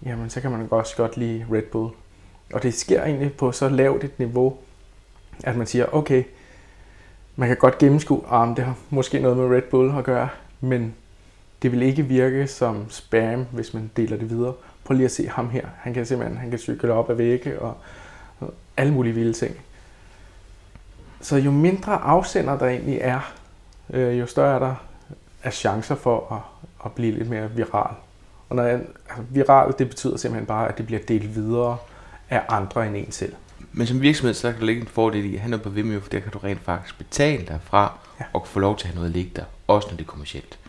jamen 0.05 0.29
så 0.29 0.41
kan 0.41 0.51
man 0.51 0.67
også 0.71 0.95
godt 0.95 1.17
lide 1.17 1.45
Red 1.51 1.61
Bull. 1.71 1.93
Og 2.53 2.63
det 2.63 2.73
sker 2.73 3.03
egentlig 3.03 3.33
på 3.33 3.51
så 3.51 3.69
lavt 3.69 4.03
et 4.03 4.19
niveau, 4.19 4.57
at 5.43 5.55
man 5.55 5.67
siger, 5.67 5.85
okay, 5.91 6.23
man 7.35 7.47
kan 7.47 7.57
godt 7.57 7.77
gennemskue, 7.77 8.21
at 8.31 8.31
ah, 8.31 8.55
det 8.55 8.65
har 8.65 8.75
måske 8.89 9.19
noget 9.19 9.37
med 9.37 9.57
Red 9.57 9.61
Bull 9.61 9.97
at 9.97 10.03
gøre, 10.03 10.29
men 10.61 10.95
det 11.65 11.71
vil 11.71 11.81
ikke 11.81 12.03
virke 12.03 12.47
som 12.47 12.89
spam, 12.89 13.45
hvis 13.51 13.73
man 13.73 13.91
deler 13.97 14.17
det 14.17 14.29
videre. 14.29 14.53
Prøv 14.83 14.95
lige 14.95 15.05
at 15.05 15.11
se 15.11 15.27
ham 15.27 15.49
her. 15.49 15.65
Han 15.77 15.93
kan 15.93 16.05
simpelthen 16.05 16.37
han 16.37 16.49
kan 16.49 16.59
cykle 16.59 16.93
op 16.93 17.09
ad 17.09 17.15
vægge 17.15 17.59
og, 17.59 17.77
og 18.39 18.53
alle 18.77 18.93
mulige 18.93 19.13
vilde 19.13 19.33
ting. 19.33 19.55
Så 21.21 21.35
jo 21.35 21.51
mindre 21.51 21.93
afsender 21.93 22.57
der 22.57 22.65
egentlig 22.65 22.97
er, 23.01 23.33
øh, 23.89 24.19
jo 24.19 24.25
større 24.25 24.55
er 24.55 24.59
der 24.59 24.75
er 25.43 25.49
chancer 25.49 25.95
for 25.95 26.33
at, 26.33 26.41
at 26.85 26.91
blive 26.91 27.11
lidt 27.11 27.29
mere 27.29 27.51
viral. 27.51 27.95
Og 28.49 28.55
når 28.55 28.63
jeg, 28.63 28.81
altså, 29.09 29.23
viral, 29.29 29.73
det 29.79 29.89
betyder 29.89 30.17
simpelthen 30.17 30.45
bare, 30.45 30.67
at 30.67 30.77
det 30.77 30.85
bliver 30.85 31.01
delt 31.07 31.35
videre 31.35 31.77
af 32.29 32.41
andre 32.49 32.87
end 32.87 32.95
en 32.95 33.11
selv. 33.11 33.33
Men 33.71 33.87
som 33.87 34.01
virksomhed, 34.01 34.33
så 34.33 34.51
kan 34.51 34.59
du 34.59 34.65
lægge 34.65 34.81
en 34.81 34.87
fordel 34.87 35.25
i 35.25 35.35
at 35.35 35.41
have 35.41 35.49
noget 35.49 35.63
på 35.63 35.69
Vimeo, 35.69 35.99
for 35.99 36.09
der 36.09 36.19
kan 36.19 36.31
du 36.31 36.37
rent 36.37 36.61
faktisk 36.61 36.97
betale 36.97 37.45
derfra, 37.45 37.97
ja. 38.19 38.25
og 38.33 38.47
få 38.47 38.59
lov 38.59 38.77
til 38.77 38.87
at 38.87 38.87
have 38.87 38.95
noget 38.95 39.09
at 39.09 39.15
ligge 39.15 39.31
der, 39.35 39.43
også 39.67 39.87
når 39.87 39.97
det 39.97 40.03
er 40.03 40.07
kommercielt. 40.07 40.59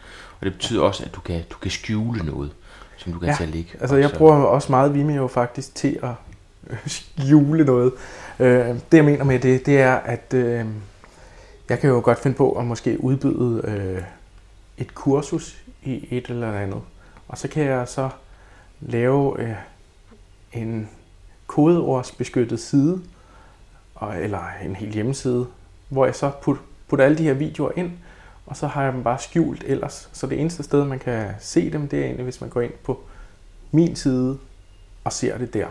Og 0.40 0.44
det 0.44 0.52
betyder 0.52 0.82
også, 0.82 1.04
at 1.04 1.14
du 1.14 1.20
kan, 1.20 1.42
du 1.50 1.56
kan 1.56 1.70
skjule 1.70 2.26
noget, 2.26 2.50
som 2.96 3.12
du 3.12 3.18
kan 3.18 3.28
ja. 3.28 3.34
tage 3.34 3.50
ligge. 3.50 3.70
Altså 3.80 3.96
jeg 3.96 4.10
bruger 4.10 4.34
også 4.34 4.72
meget 4.72 4.94
Vimeo 4.94 5.26
faktisk 5.26 5.74
til 5.74 5.98
at 6.02 6.10
øh, 6.70 6.78
skjule 6.96 7.64
noget. 7.64 7.92
Øh, 8.38 8.66
det 8.66 8.82
jeg 8.92 9.04
mener 9.04 9.24
med 9.24 9.38
det, 9.38 9.66
det 9.66 9.78
er, 9.80 9.94
at 9.94 10.34
øh, 10.34 10.66
jeg 11.68 11.78
kan 11.78 11.90
jo 11.90 12.00
godt 12.04 12.18
finde 12.18 12.36
på 12.36 12.52
at 12.52 12.66
måske 12.66 13.04
udbyde 13.04 13.62
øh, 13.64 14.02
et 14.78 14.94
kursus 14.94 15.56
i 15.82 16.08
et 16.10 16.26
eller 16.26 16.52
andet. 16.52 16.80
Og 17.28 17.38
så 17.38 17.48
kan 17.48 17.64
jeg 17.64 17.88
så 17.88 18.08
lave 18.80 19.40
øh, 19.40 19.54
en 20.52 20.88
kodeordsbeskyttet 21.46 22.60
side, 22.60 23.02
og, 23.94 24.22
eller 24.22 24.42
en 24.64 24.76
hel 24.76 24.92
hjemmeside, 24.92 25.46
hvor 25.88 26.04
jeg 26.04 26.14
så 26.14 26.30
putter, 26.42 26.62
putter 26.88 27.04
alle 27.04 27.18
de 27.18 27.22
her 27.22 27.32
videoer 27.32 27.70
ind, 27.76 27.90
og 28.46 28.56
så 28.56 28.66
har 28.66 28.82
jeg 28.82 28.92
dem 28.92 29.02
bare 29.02 29.18
skjult 29.18 29.64
ellers. 29.66 30.10
Så 30.12 30.26
det 30.26 30.40
eneste 30.40 30.62
sted, 30.62 30.84
man 30.84 30.98
kan 30.98 31.30
se 31.40 31.72
dem, 31.72 31.88
det 31.88 31.98
er 31.98 32.04
egentlig, 32.04 32.24
hvis 32.24 32.40
man 32.40 32.50
går 32.50 32.60
ind 32.60 32.72
på 32.84 33.00
min 33.70 33.96
side 33.96 34.38
og 35.04 35.12
ser 35.12 35.38
det 35.38 35.54
der. 35.54 35.66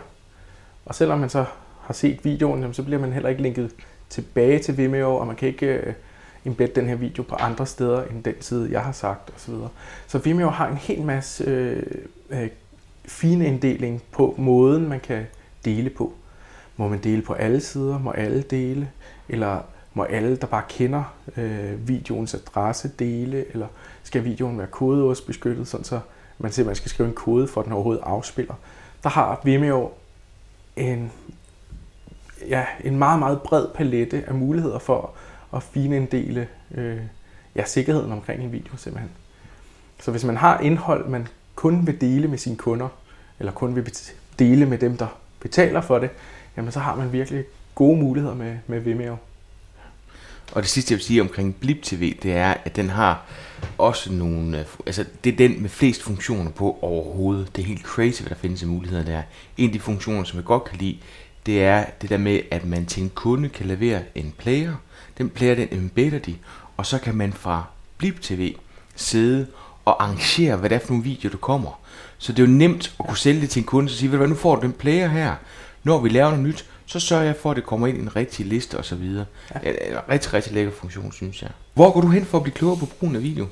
Og 0.84 0.94
selvom 0.94 1.18
man 1.18 1.28
så 1.28 1.44
har 1.80 1.94
set 1.94 2.24
videoen, 2.24 2.74
så 2.74 2.82
bliver 2.82 3.00
man 3.00 3.12
heller 3.12 3.28
ikke 3.28 3.42
linket 3.42 3.70
tilbage 4.08 4.58
til 4.58 4.76
Vimeo, 4.76 5.16
og 5.16 5.26
man 5.26 5.36
kan 5.36 5.48
ikke 5.48 5.66
øh, 5.66 5.94
embedde 6.44 6.80
den 6.80 6.88
her 6.88 6.96
video 6.96 7.22
på 7.22 7.34
andre 7.34 7.66
steder 7.66 8.04
end 8.04 8.24
den 8.24 8.34
side, 8.40 8.68
jeg 8.72 8.80
har 8.80 8.92
sagt 8.92 9.30
osv. 9.36 9.54
Så 10.06 10.18
Vimeo 10.18 10.48
har 10.48 10.68
en 10.68 10.76
hel 10.76 11.02
masse 11.02 11.44
øh, 11.44 11.82
øh, 12.30 12.48
fine 13.04 13.46
inddeling 13.46 14.02
på 14.12 14.34
måden, 14.38 14.88
man 14.88 15.00
kan 15.00 15.26
dele 15.64 15.90
på. 15.90 16.12
Må 16.76 16.88
man 16.88 16.98
dele 16.98 17.22
på 17.22 17.32
alle 17.32 17.60
sider? 17.60 17.98
Må 17.98 18.10
alle 18.10 18.42
dele? 18.42 18.90
Eller 19.28 19.60
må 19.96 20.02
alle, 20.02 20.36
der 20.36 20.46
bare 20.46 20.62
kender 20.68 21.14
øh, 21.36 21.88
videoens 21.88 22.34
adresse, 22.34 22.90
dele, 22.98 23.52
eller 23.52 23.66
skal 24.02 24.24
videoen 24.24 24.58
være 24.58 24.66
kodeordsbeskyttet, 24.66 25.68
sådan 25.68 25.84
så 25.84 26.00
man 26.38 26.52
simpelthen 26.52 26.76
skal 26.76 26.90
skrive 26.90 27.08
en 27.08 27.14
kode, 27.14 27.48
for 27.48 27.60
at 27.60 27.64
den 27.64 27.72
overhovedet 27.72 28.02
afspiller. 28.02 28.54
Der 29.02 29.08
har 29.08 29.40
Vimeo 29.44 29.90
en, 30.76 31.12
ja, 32.48 32.66
en 32.84 32.98
meget, 32.98 33.18
meget 33.18 33.42
bred 33.42 33.66
palette 33.74 34.24
af 34.26 34.34
muligheder 34.34 34.78
for 34.78 35.10
at 35.54 35.62
finindele 35.62 36.48
øh, 36.74 37.00
ja, 37.54 37.64
sikkerheden 37.64 38.12
omkring 38.12 38.42
en 38.42 38.52
video 38.52 38.76
simpelthen. 38.76 39.10
Så 40.00 40.10
hvis 40.10 40.24
man 40.24 40.36
har 40.36 40.60
indhold, 40.60 41.08
man 41.08 41.28
kun 41.54 41.86
vil 41.86 42.00
dele 42.00 42.28
med 42.28 42.38
sine 42.38 42.56
kunder, 42.56 42.88
eller 43.38 43.52
kun 43.52 43.76
vil 43.76 43.92
dele 44.38 44.66
med 44.66 44.78
dem, 44.78 44.96
der 44.96 45.18
betaler 45.40 45.80
for 45.80 45.98
det, 45.98 46.10
jamen 46.56 46.72
så 46.72 46.80
har 46.80 46.96
man 46.96 47.12
virkelig 47.12 47.44
gode 47.74 47.98
muligheder 47.98 48.34
med, 48.34 48.58
med 48.66 48.80
Vimeo. 48.80 49.16
Og 50.52 50.62
det 50.62 50.70
sidste, 50.70 50.92
jeg 50.92 50.96
vil 50.96 51.04
sige 51.04 51.20
omkring 51.20 51.56
Blip 51.56 51.82
TV, 51.82 52.16
det 52.22 52.32
er, 52.32 52.54
at 52.64 52.76
den 52.76 52.90
har 52.90 53.22
også 53.78 54.12
nogle... 54.12 54.58
Øh, 54.58 54.64
altså, 54.86 55.04
det 55.24 55.32
er 55.32 55.36
den 55.36 55.62
med 55.62 55.70
flest 55.70 56.02
funktioner 56.02 56.50
på 56.50 56.78
overhovedet. 56.82 57.56
Det 57.56 57.62
er 57.62 57.66
helt 57.66 57.82
crazy, 57.82 58.22
hvad 58.22 58.30
der 58.30 58.36
findes 58.36 58.62
af 58.62 58.68
muligheder 58.68 59.04
der. 59.04 59.22
En 59.56 59.68
af 59.68 59.72
de 59.72 59.80
funktioner, 59.80 60.24
som 60.24 60.36
jeg 60.36 60.44
godt 60.44 60.64
kan 60.64 60.78
lide, 60.78 60.98
det 61.46 61.64
er 61.64 61.84
det 62.02 62.10
der 62.10 62.18
med, 62.18 62.40
at 62.50 62.64
man 62.64 62.86
til 62.86 63.02
en 63.02 63.10
kunde 63.14 63.48
kan 63.48 63.66
levere 63.66 64.02
en 64.14 64.34
player. 64.38 64.74
Den 65.18 65.28
player, 65.28 65.54
den 65.54 65.68
embedder 65.72 66.18
de, 66.18 66.34
og 66.76 66.86
så 66.86 66.98
kan 66.98 67.14
man 67.14 67.32
fra 67.32 67.64
Blip 67.98 68.20
TV 68.20 68.54
sidde 68.96 69.46
og 69.84 70.02
arrangere, 70.02 70.56
hvad 70.56 70.70
det 70.70 70.76
er 70.76 70.80
for 70.80 70.88
nogle 70.88 71.04
videoer, 71.04 71.30
der 71.30 71.38
kommer. 71.38 71.80
Så 72.18 72.32
det 72.32 72.42
er 72.42 72.46
jo 72.46 72.52
nemt 72.52 72.94
at 73.00 73.06
kunne 73.06 73.18
sælge 73.18 73.40
det 73.40 73.50
til 73.50 73.60
en 73.60 73.66
kunde, 73.66 73.86
og 73.86 73.90
sige, 73.90 74.08
hvad 74.08 74.28
nu 74.28 74.34
får 74.34 74.56
du 74.56 74.62
den 74.62 74.72
player 74.72 75.08
her. 75.08 75.34
Når 75.84 76.00
vi 76.00 76.08
laver 76.08 76.30
noget 76.30 76.44
nyt, 76.44 76.66
så 76.86 77.00
sørger 77.00 77.24
jeg 77.24 77.36
for, 77.36 77.50
at 77.50 77.56
det 77.56 77.64
kommer 77.64 77.86
ind 77.86 77.98
i 77.98 78.00
en 78.00 78.16
rigtig 78.16 78.46
liste 78.46 78.78
osv. 78.78 79.02
Ja. 79.02 79.22
En 79.62 79.74
rigtig, 80.08 80.34
rigtig 80.34 80.52
lækker 80.52 80.72
funktion, 80.72 81.12
synes 81.12 81.42
jeg. 81.42 81.50
Hvor 81.74 81.92
går 81.92 82.00
du 82.00 82.08
hen 82.08 82.24
for 82.24 82.38
at 82.38 82.42
blive 82.42 82.54
klogere 82.54 82.78
på 82.78 82.86
brugen 82.86 83.16
af 83.16 83.22
video? 83.22 83.46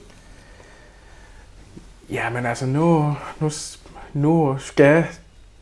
Ja, 2.11 2.31
men 2.31 2.47
altså 2.47 2.67
nu, 2.67 3.17
nu, 3.41 3.51
nu 4.13 4.57
skal 4.59 5.05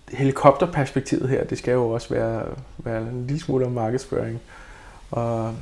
helikopterperspektivet 0.09 1.29
her, 1.29 1.45
det 1.45 1.59
skal 1.59 1.73
jo 1.73 1.91
også 1.91 2.15
være, 2.15 2.45
være 2.79 3.03
en 3.03 3.27
lille 3.27 3.43
smule 3.43 3.67
om 3.67 3.73
markedsføring. 3.73 4.41
Og 5.11 5.55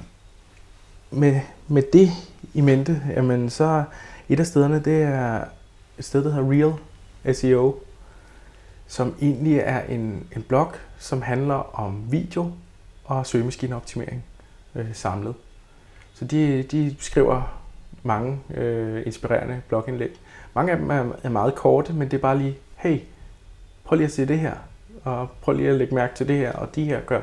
med, 1.10 1.40
med 1.68 1.82
det 1.92 2.10
i 2.54 2.60
mente, 2.60 3.02
jamen 3.08 3.50
så 3.50 3.84
et 4.28 4.40
af 4.40 4.46
stederne, 4.46 4.78
det 4.78 5.02
er 5.02 5.44
et 5.98 6.04
sted, 6.04 6.24
der 6.24 6.30
hedder 6.30 6.50
Real 6.50 7.34
SEO, 7.34 7.82
som 8.90 9.14
egentlig 9.20 9.58
er 9.58 9.80
en, 9.80 10.26
en 10.36 10.42
blog, 10.42 10.72
som 10.98 11.22
handler 11.22 11.80
om 11.80 12.12
video 12.12 12.52
og 13.04 13.26
søgemaskineoptimering 13.26 14.24
øh, 14.74 14.94
samlet. 14.94 15.34
Så 16.14 16.24
de, 16.24 16.62
de 16.62 16.96
skriver 16.98 17.60
mange 18.02 18.40
øh, 18.54 19.06
inspirerende 19.06 19.62
blogindlæg. 19.68 20.20
Mange 20.54 20.72
af 20.72 20.78
dem 20.78 20.90
er, 20.90 21.12
er 21.22 21.28
meget 21.28 21.54
korte, 21.54 21.92
men 21.92 22.10
det 22.10 22.16
er 22.16 22.20
bare 22.20 22.38
lige, 22.38 22.58
hey, 22.76 23.00
prøv 23.84 23.96
lige 23.96 24.06
at 24.06 24.12
se 24.12 24.26
det 24.26 24.38
her, 24.38 24.54
og 25.04 25.30
prøv 25.40 25.54
lige 25.54 25.68
at 25.68 25.74
lægge 25.74 25.94
mærke 25.94 26.14
til 26.14 26.28
det 26.28 26.36
her, 26.36 26.52
og 26.52 26.74
de 26.74 26.84
her 26.84 27.00
gør 27.00 27.20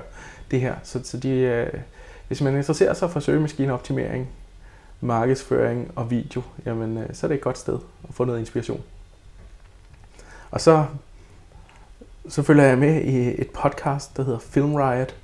det 0.51 0.61
her. 0.61 0.75
Så, 0.83 1.03
så 1.03 1.17
de, 1.17 1.29
øh, 1.29 1.73
hvis 2.27 2.41
man 2.41 2.53
interesserer 2.53 2.93
sig 2.93 3.11
for 3.11 3.19
søgemaskineoptimering, 3.19 4.29
markedsføring 5.01 5.91
og 5.95 6.11
video, 6.11 6.41
jamen, 6.65 6.97
øh, 6.97 7.09
så 7.13 7.25
er 7.25 7.27
det 7.27 7.35
et 7.35 7.41
godt 7.41 7.57
sted 7.57 7.79
at 8.09 8.13
få 8.13 8.25
noget 8.25 8.39
inspiration. 8.39 8.83
Og 10.51 10.61
så 10.61 10.85
så 12.29 12.43
følger 12.43 12.63
jeg 12.63 12.77
med 12.77 13.01
i 13.01 13.41
et 13.41 13.49
podcast, 13.49 14.17
der 14.17 14.23
hedder 14.23 14.39
Film 14.39 14.75
Riot, 14.75 15.15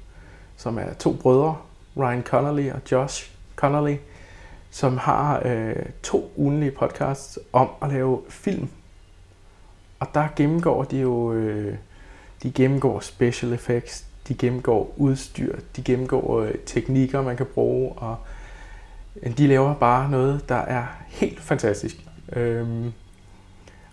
som 0.57 0.77
er 0.77 0.93
to 0.93 1.13
brødre, 1.13 1.57
Ryan 1.97 2.23
Connolly 2.23 2.71
og 2.71 2.79
Josh 2.91 3.31
Connolly, 3.55 3.95
som 4.71 4.97
har 4.97 5.41
øh, 5.45 5.75
to 6.03 6.31
ugenlige 6.35 6.71
podcasts 6.71 7.39
om 7.53 7.69
at 7.81 7.89
lave 7.89 8.21
film. 8.29 8.69
Og 9.99 10.07
der 10.13 10.27
gennemgår 10.35 10.83
de 10.83 10.99
jo, 10.99 11.33
øh, 11.33 11.75
de 12.43 12.51
gennemgår 12.51 12.99
special 12.99 13.53
effects, 13.53 14.05
de 14.27 14.33
gennemgår 14.33 14.93
udstyr, 14.97 15.55
de 15.75 15.83
gennemgår 15.83 16.41
øh, 16.41 16.53
teknikker, 16.65 17.21
man 17.21 17.37
kan 17.37 17.45
bruge, 17.45 17.91
og 17.91 18.17
øh, 19.23 19.37
de 19.37 19.47
laver 19.47 19.75
bare 19.75 20.11
noget, 20.11 20.49
der 20.49 20.55
er 20.55 20.85
helt 21.07 21.39
fantastisk. 21.39 21.97
Øhm, 22.33 22.93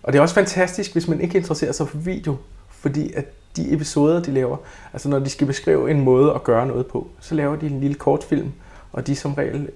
og 0.02 0.12
det 0.12 0.18
er 0.18 0.22
også 0.22 0.34
fantastisk, 0.34 0.92
hvis 0.92 1.08
man 1.08 1.20
ikke 1.20 1.38
interesserer 1.38 1.72
sig 1.72 1.88
for 1.88 1.98
video, 1.98 2.36
fordi 2.80 3.12
at 3.12 3.24
de 3.56 3.72
episoder, 3.72 4.22
de 4.22 4.30
laver, 4.30 4.56
altså 4.92 5.08
når 5.08 5.18
de 5.18 5.30
skal 5.30 5.46
beskrive 5.46 5.90
en 5.90 6.00
måde 6.00 6.34
at 6.34 6.44
gøre 6.44 6.66
noget 6.66 6.86
på, 6.86 7.10
så 7.20 7.34
laver 7.34 7.56
de 7.56 7.66
en 7.66 7.80
lille 7.80 7.94
kortfilm, 7.94 8.52
og 8.92 9.06
de 9.06 9.12
er 9.12 9.16
som 9.16 9.34
regel 9.34 9.70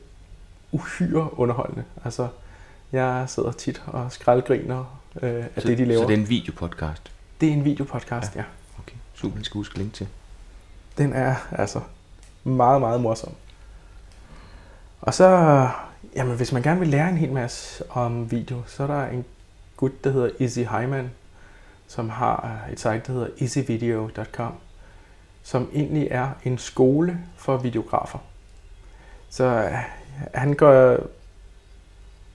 uhyre 0.73 1.39
underholdende. 1.39 1.85
Altså, 2.05 2.29
jeg 2.93 3.25
sidder 3.29 3.53
tit 3.53 3.83
og 3.87 4.13
skraldgriner 4.13 5.01
øh, 5.23 5.45
af 5.57 5.63
så, 5.63 5.69
det, 5.69 5.79
de 5.79 5.85
laver. 5.85 6.03
Så 6.03 6.09
det 6.09 6.15
er 6.15 6.19
en 6.19 6.29
videopodcast? 6.29 7.13
Det 7.41 7.49
er 7.49 7.53
en 7.53 7.65
videopodcast, 7.65 8.37
ja. 8.37 8.41
ja. 8.41 8.47
Okay, 8.79 8.97
super, 9.15 9.35
den 9.35 9.45
skal 9.45 9.59
huske 9.59 9.79
link 9.79 9.93
til. 9.93 10.09
Den 10.99 11.13
er 11.13 11.35
altså 11.53 11.81
meget, 12.45 12.81
meget 12.81 13.01
morsom. 13.01 13.33
Og 15.01 15.15
så, 15.15 15.29
jamen 16.17 16.37
hvis 16.37 16.53
man 16.53 16.63
gerne 16.63 16.81
vil 16.81 16.89
lære 16.89 17.09
en 17.09 17.17
hel 17.17 17.33
masse 17.33 17.85
om 17.91 18.31
video, 18.31 18.63
så 18.67 18.83
er 18.83 18.87
der 18.87 19.07
en 19.07 19.25
gut, 19.77 20.05
der 20.05 20.11
hedder 20.11 20.31
Izzy 20.39 20.61
Hyman, 20.61 21.11
som 21.87 22.11
har 22.11 22.61
et 22.73 22.81
site, 22.81 23.03
der 23.07 23.13
hedder 23.13 23.29
easyvideo.com, 23.41 24.53
som 25.43 25.71
egentlig 25.75 26.09
er 26.11 26.29
en 26.45 26.59
skole 26.59 27.21
for 27.37 27.57
videografer. 27.57 28.19
Så 29.29 29.45
øh, 29.45 29.73
han 30.35 30.55
går, 30.55 30.99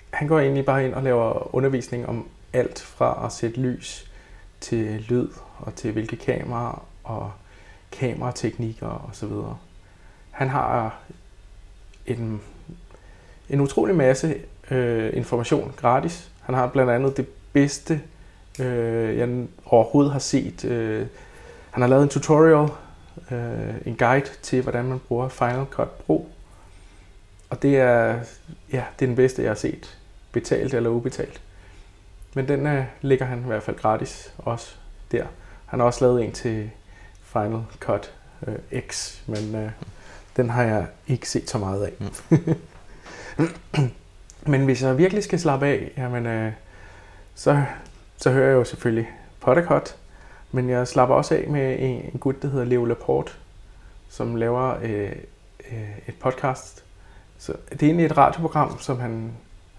han 0.10 0.28
går 0.28 0.40
egentlig 0.40 0.66
bare 0.66 0.86
ind 0.86 0.94
og 0.94 1.04
laver 1.04 1.56
undervisning 1.56 2.10
om 2.10 2.28
alt 2.54 2.82
fra 2.82 3.26
at 3.26 3.32
sætte 3.32 3.60
lys 3.60 4.12
til 4.60 5.06
lyd 5.10 5.28
og 5.60 5.76
til 5.76 5.92
hvilke 5.92 6.16
kameraer 6.16 6.86
og 7.04 7.32
kamerateknikker 7.92 9.10
osv. 9.12 9.32
Han 10.32 10.50
har 10.50 10.98
en, 12.06 12.42
en 13.50 13.62
utrolig 13.62 13.96
masse 13.96 14.36
øh, 14.72 15.18
information 15.18 15.74
gratis. 15.78 16.32
Han 16.42 16.56
har 16.56 16.68
blandt 16.68 16.92
andet 16.92 17.18
det 17.18 17.28
bedste 17.54 18.02
øh, 18.60 19.18
jeg 19.18 19.48
overhovedet 19.66 20.12
har 20.12 20.20
set. 20.20 20.66
Øh, 20.66 21.08
han 21.72 21.82
har 21.82 21.90
lavet 21.90 22.04
en 22.04 22.10
tutorial, 22.10 22.70
øh, 23.32 23.76
en 23.86 23.96
guide 23.96 24.30
til, 24.42 24.62
hvordan 24.62 24.86
man 24.86 25.00
bruger 25.08 25.30
Final 25.30 25.66
Cut 25.72 25.90
Pro. 25.90 26.30
Og 27.50 27.62
det 27.62 27.78
er, 27.78 28.20
ja, 28.72 28.84
det 29.00 29.06
er 29.06 29.08
den 29.08 29.16
bedste, 29.16 29.42
jeg 29.42 29.50
har 29.50 29.56
set. 29.56 29.98
Betalt 30.32 30.74
eller 30.74 30.90
ubetalt. 30.90 31.42
Men 32.36 32.48
den 32.48 32.68
øh, 32.68 32.84
ligger 33.02 33.26
han 33.26 33.40
i 33.40 33.48
hvert 33.48 33.64
fald 33.64 33.78
gratis 33.78 34.34
også 34.38 34.76
der. 35.12 35.26
Han 35.66 35.80
har 35.80 35.88
også 35.88 36.06
lavet 36.06 36.26
en 36.26 36.32
til 36.32 36.70
Final 37.24 37.62
Cut 37.80 38.14
øh, 38.48 38.82
X, 38.88 39.22
men 39.28 39.56
øh, 39.56 39.72
den 40.38 40.50
har 40.50 40.64
jeg 40.64 40.86
ikke 41.08 41.30
set 41.30 41.50
så 41.50 41.58
meget 41.58 41.86
af. 41.86 41.92
Mm. 42.00 43.90
men 44.52 44.66
hvis 44.66 44.84
jeg 44.84 44.98
virkelig 44.98 45.24
skal 45.24 45.40
slappe 45.40 45.66
af, 45.66 45.92
jamen, 45.98 46.26
øh, 46.26 46.52
så 47.36 47.64
så 48.20 48.32
hører 48.32 48.48
jeg 48.48 48.56
jo 48.56 48.64
selvfølgelig 48.64 49.10
Pottercut, 49.42 49.96
men 50.52 50.70
jeg 50.70 50.88
slapper 50.88 51.16
også 51.16 51.36
af 51.36 51.48
med 51.50 51.76
en, 51.80 52.10
en 52.14 52.20
gut, 52.20 52.42
der 52.42 52.48
hedder 52.48 52.66
Leo 52.66 52.86
Laporte, 52.86 53.32
som 54.10 54.36
laver 54.36 54.76
øh, 54.82 55.12
øh, 55.72 55.90
et 56.08 56.16
podcast. 56.20 56.84
Så 57.38 57.54
det 57.70 57.84
er 57.84 57.86
egentlig 57.86 58.06
et 58.06 58.18
radioprogram, 58.18 58.80
som 58.80 59.00
han 59.00 59.32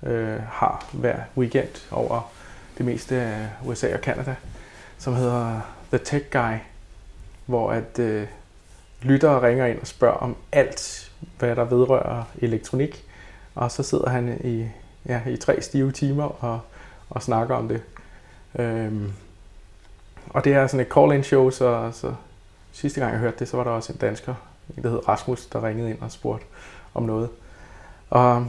øh, 0.03 0.43
har 0.43 0.86
hver 0.93 1.16
weekend 1.36 1.88
over 1.91 2.30
det 2.78 2.86
meste 2.86 3.16
af 3.16 3.49
USA 3.64 3.95
og 3.95 4.01
Canada, 4.01 4.34
som 4.99 5.14
hedder 5.14 5.61
The 5.93 5.99
Tech 6.05 6.26
Guy, 6.30 6.57
hvor 7.47 7.72
at 7.72 7.99
øh, 7.99 8.26
lyttere 9.03 9.47
ringer 9.47 9.66
ind 9.66 9.80
og 9.80 9.86
spørger 9.86 10.16
om 10.16 10.36
alt, 10.53 11.12
hvad 11.38 11.57
der 11.57 11.64
vedrører 11.64 12.24
elektronik, 12.38 13.05
og 13.55 13.70
så 13.70 13.82
sidder 13.82 14.09
han 14.09 14.41
i, 14.45 14.66
ja, 15.07 15.20
i 15.26 15.36
tre 15.36 15.62
stive 15.62 15.93
timer 15.93 16.45
og, 16.45 16.61
og 17.11 17.22
snakker 17.22 17.55
om 17.55 17.68
det. 17.68 17.82
Øhm, 18.59 19.13
og 20.29 20.45
det 20.45 20.55
er 20.55 20.67
sådan 20.67 20.87
et 20.87 20.93
call-in 20.93 21.23
show, 21.23 21.51
så, 21.51 21.91
så 21.93 22.15
sidste 22.73 23.01
gang 23.01 23.13
jeg 23.13 23.21
hørte 23.21 23.37
det, 23.39 23.49
så 23.49 23.57
var 23.57 23.65
der 23.65 23.71
også 23.71 23.93
en 23.93 23.99
dansker, 23.99 24.35
en 24.77 24.83
der 24.83 24.91
hed 24.91 25.09
Rasmus, 25.09 25.47
der 25.47 25.67
ringede 25.67 25.91
ind 25.91 26.01
og 26.01 26.13
spurgte 26.13 26.47
om 26.95 27.03
noget. 27.03 27.29
Og 28.11 28.47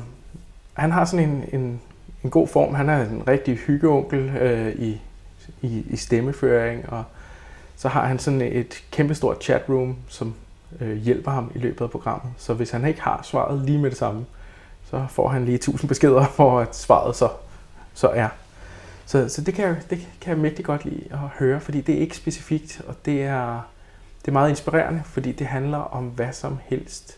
han 0.74 0.92
har 0.92 1.06
sådan 1.06 1.30
en, 1.30 1.44
en, 1.54 1.82
en 2.24 2.30
god 2.30 2.48
form. 2.48 2.76
Han 2.76 2.90
er 2.90 3.02
en 3.02 3.24
rigtig 3.28 3.58
hyggeonkel 3.58 4.20
øh, 4.20 4.76
i, 4.76 5.02
i, 5.62 5.86
i 5.90 5.96
stemmeføring, 5.96 6.90
og 6.90 7.04
så 7.76 7.88
har 7.88 8.06
han 8.06 8.20
sådan 8.20 8.42
et 8.42 8.84
kæmpestort 8.92 9.44
chatroom, 9.44 9.96
som 10.08 10.34
øh, 10.82 10.98
hjælper 10.98 11.32
ham 11.32 11.52
i 11.56 11.60
løbet 11.60 11.82
af 11.82 11.92
programmet. 11.92 12.34
Så 12.38 12.54
hvis 12.54 12.72
han 12.72 12.86
ikke 12.86 13.02
har 13.02 13.22
svaret 13.24 13.66
lige 13.66 13.78
med 13.78 13.90
det 13.90 13.98
samme, 13.98 14.26
så 14.90 15.06
får 15.10 15.30
han 15.30 15.46
lige 15.46 15.56
1000 15.56 15.88
beskeder, 15.88 16.26
hvor 16.36 16.60
at 16.60 16.76
svaret 16.76 17.16
så, 17.16 17.30
så 17.94 18.08
er. 18.08 18.28
Så, 19.12 19.30
så 19.30 19.42
det, 19.42 19.54
kan 19.54 19.66
jeg, 19.66 19.76
det 19.90 20.08
kan 20.22 20.32
jeg 20.32 20.38
mægtig 20.38 20.66
godt 20.66 20.86
lide 20.86 21.04
at 21.12 21.20
høre, 21.20 21.60
fordi 21.60 21.82
det 21.82 21.96
er 21.96 22.00
ikke 22.00 22.18
specifikt, 22.18 22.82
og 22.88 22.96
det 23.06 23.24
er, 23.24 23.62
det 24.22 24.28
er 24.28 24.32
meget 24.32 24.50
inspirerende, 24.50 25.02
fordi 25.06 25.32
det 25.32 25.48
handler 25.48 25.78
om 25.78 26.06
hvad 26.06 26.34
som 26.34 26.58
helst. 26.64 27.18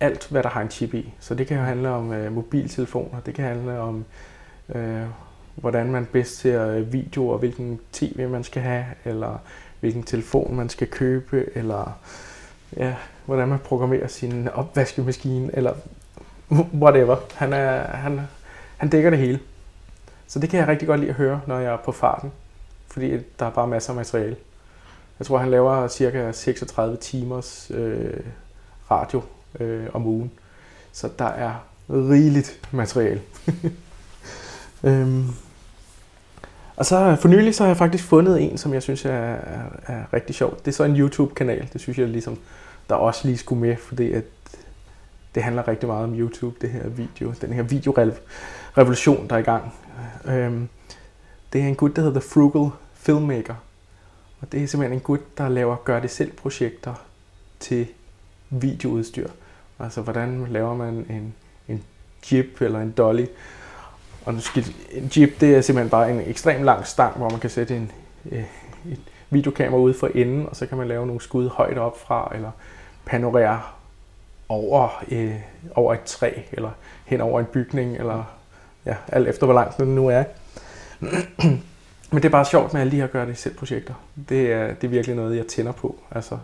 alt, 0.00 0.28
hvad 0.30 0.42
der 0.42 0.48
har 0.48 0.60
en 0.60 0.70
chip 0.70 0.94
i. 0.94 1.14
Så 1.20 1.34
det 1.34 1.46
kan 1.46 1.56
jo 1.56 1.62
handle 1.62 1.88
om 1.88 2.12
øh, 2.12 2.32
mobiltelefoner, 2.32 3.20
det 3.20 3.34
kan 3.34 3.44
handle 3.44 3.80
om, 3.80 4.04
øh, 4.74 5.02
hvordan 5.54 5.92
man 5.92 6.06
bedst 6.12 6.36
ser 6.38 6.66
øh, 6.66 6.92
videoer, 6.92 7.38
hvilken 7.38 7.80
tv 7.92 8.28
man 8.28 8.44
skal 8.44 8.62
have, 8.62 8.84
eller 9.04 9.38
hvilken 9.80 10.02
telefon 10.02 10.56
man 10.56 10.68
skal 10.68 10.86
købe, 10.86 11.46
eller 11.54 11.98
ja, 12.76 12.94
hvordan 13.26 13.48
man 13.48 13.58
programmerer 13.58 14.06
sin 14.06 14.48
opvaskemaskine, 14.48 15.50
eller 15.56 15.74
whatever. 16.82 17.16
Han, 17.34 17.52
er, 17.52 17.96
han, 17.96 18.20
han 18.76 18.88
dækker 18.88 19.10
det 19.10 19.18
hele. 19.18 19.40
Så 20.30 20.38
det 20.38 20.50
kan 20.50 20.60
jeg 20.60 20.68
rigtig 20.68 20.88
godt 20.88 21.00
lide 21.00 21.10
at 21.10 21.16
høre, 21.16 21.40
når 21.46 21.58
jeg 21.58 21.72
er 21.72 21.76
på 21.76 21.92
farten, 21.92 22.32
fordi 22.86 23.10
der 23.38 23.46
er 23.46 23.50
bare 23.50 23.66
masser 23.66 23.90
af 23.90 23.96
materiale. 23.96 24.36
Jeg 25.18 25.26
tror, 25.26 25.38
han 25.38 25.50
laver 25.50 25.88
cirka 25.88 26.32
36 26.32 26.96
timers 26.96 27.70
øh, 27.74 28.20
radio 28.90 29.22
øh, 29.60 29.86
om 29.92 30.06
ugen. 30.06 30.30
Så 30.92 31.10
der 31.18 31.24
er 31.24 31.54
rigeligt 31.90 32.60
materiale. 32.70 33.20
øhm. 34.84 35.28
Og 36.76 36.86
så 36.86 37.16
for 37.20 37.28
nylig 37.28 37.54
så 37.54 37.62
har 37.62 37.68
jeg 37.68 37.76
faktisk 37.76 38.04
fundet 38.04 38.42
en, 38.42 38.58
som 38.58 38.74
jeg 38.74 38.82
synes 38.82 39.04
er, 39.04 39.10
er, 39.10 39.62
er 39.86 40.04
rigtig 40.12 40.34
sjov. 40.34 40.58
Det 40.58 40.68
er 40.68 40.72
så 40.72 40.84
en 40.84 40.96
YouTube-kanal. 40.96 41.68
Det 41.72 41.80
synes 41.80 41.98
jeg 41.98 42.08
ligesom, 42.08 42.38
der 42.88 42.94
også 42.94 43.26
lige 43.28 43.38
skulle 43.38 43.60
med, 43.60 43.76
fordi 43.76 44.12
at 44.12 44.24
det 45.34 45.42
handler 45.42 45.68
rigtig 45.68 45.86
meget 45.86 46.04
om 46.04 46.18
YouTube, 46.18 46.56
det 46.60 46.70
her 46.70 46.88
video, 46.88 47.34
den 47.40 47.52
her 47.52 47.62
videorevolution, 47.62 49.28
der 49.28 49.34
er 49.34 49.40
i 49.40 49.42
gang. 49.42 49.72
Øhm, 50.24 50.68
det 51.52 51.60
er 51.60 51.66
en 51.66 51.74
gut, 51.74 51.96
der 51.96 52.02
hedder 52.02 52.20
The 52.20 52.28
Frugal 52.28 52.70
Filmmaker. 52.94 53.54
Og 54.40 54.52
det 54.52 54.62
er 54.62 54.66
simpelthen 54.66 54.98
en 54.98 55.02
gut, 55.02 55.38
der 55.38 55.48
laver 55.48 55.76
gør-det-selv-projekter 55.76 56.94
til 57.60 57.86
videoudstyr. 58.50 59.28
Altså, 59.78 60.00
hvordan 60.00 60.46
laver 60.50 60.74
man 60.74 61.06
en, 61.10 61.34
en 61.68 61.84
jib 62.32 62.60
eller 62.60 62.80
en 62.80 62.90
dolly. 62.90 63.26
Og 64.24 64.34
nu 64.34 64.40
skal, 64.40 64.64
en 64.90 65.10
jib, 65.16 65.40
det 65.40 65.54
er 65.54 65.60
simpelthen 65.60 65.90
bare 65.90 66.10
en 66.10 66.20
ekstrem 66.20 66.62
lang 66.62 66.86
stang, 66.86 67.16
hvor 67.16 67.30
man 67.30 67.40
kan 67.40 67.50
sætte 67.50 67.76
en, 67.76 67.92
øh, 68.32 68.44
et 68.92 69.00
videokamera 69.30 69.80
ude 69.80 69.94
for 69.94 70.06
enden, 70.14 70.46
og 70.46 70.56
så 70.56 70.66
kan 70.66 70.78
man 70.78 70.88
lave 70.88 71.06
nogle 71.06 71.20
skud 71.20 71.48
højt 71.48 71.78
op 71.78 72.00
fra, 72.00 72.32
eller 72.34 72.50
panorere 73.04 73.62
over, 74.48 75.04
øh, 75.10 75.34
over 75.74 75.94
et 75.94 76.02
træ, 76.02 76.32
eller 76.52 76.70
hen 77.04 77.20
over 77.20 77.40
en 77.40 77.46
bygning, 77.46 77.96
eller 77.96 78.24
ja, 78.86 78.96
alt 79.08 79.28
efter 79.28 79.46
hvor 79.46 79.54
langt 79.54 79.78
den 79.78 79.94
nu 79.94 80.08
er. 80.08 80.24
Men 82.12 82.16
det 82.22 82.24
er 82.24 82.28
bare 82.28 82.44
sjovt 82.44 82.72
med 82.72 82.80
alle 82.80 82.90
de 82.90 82.96
her 82.96 83.06
gør 83.06 83.24
det 83.24 83.38
selv 83.38 83.54
projekter. 83.54 83.94
Det 84.28 84.52
er, 84.52 84.66
det 84.74 84.84
er 84.84 84.88
virkelig 84.88 85.16
noget, 85.16 85.36
jeg 85.36 85.46
tænder 85.46 85.72
på. 85.72 85.98
Altså, 86.10 86.38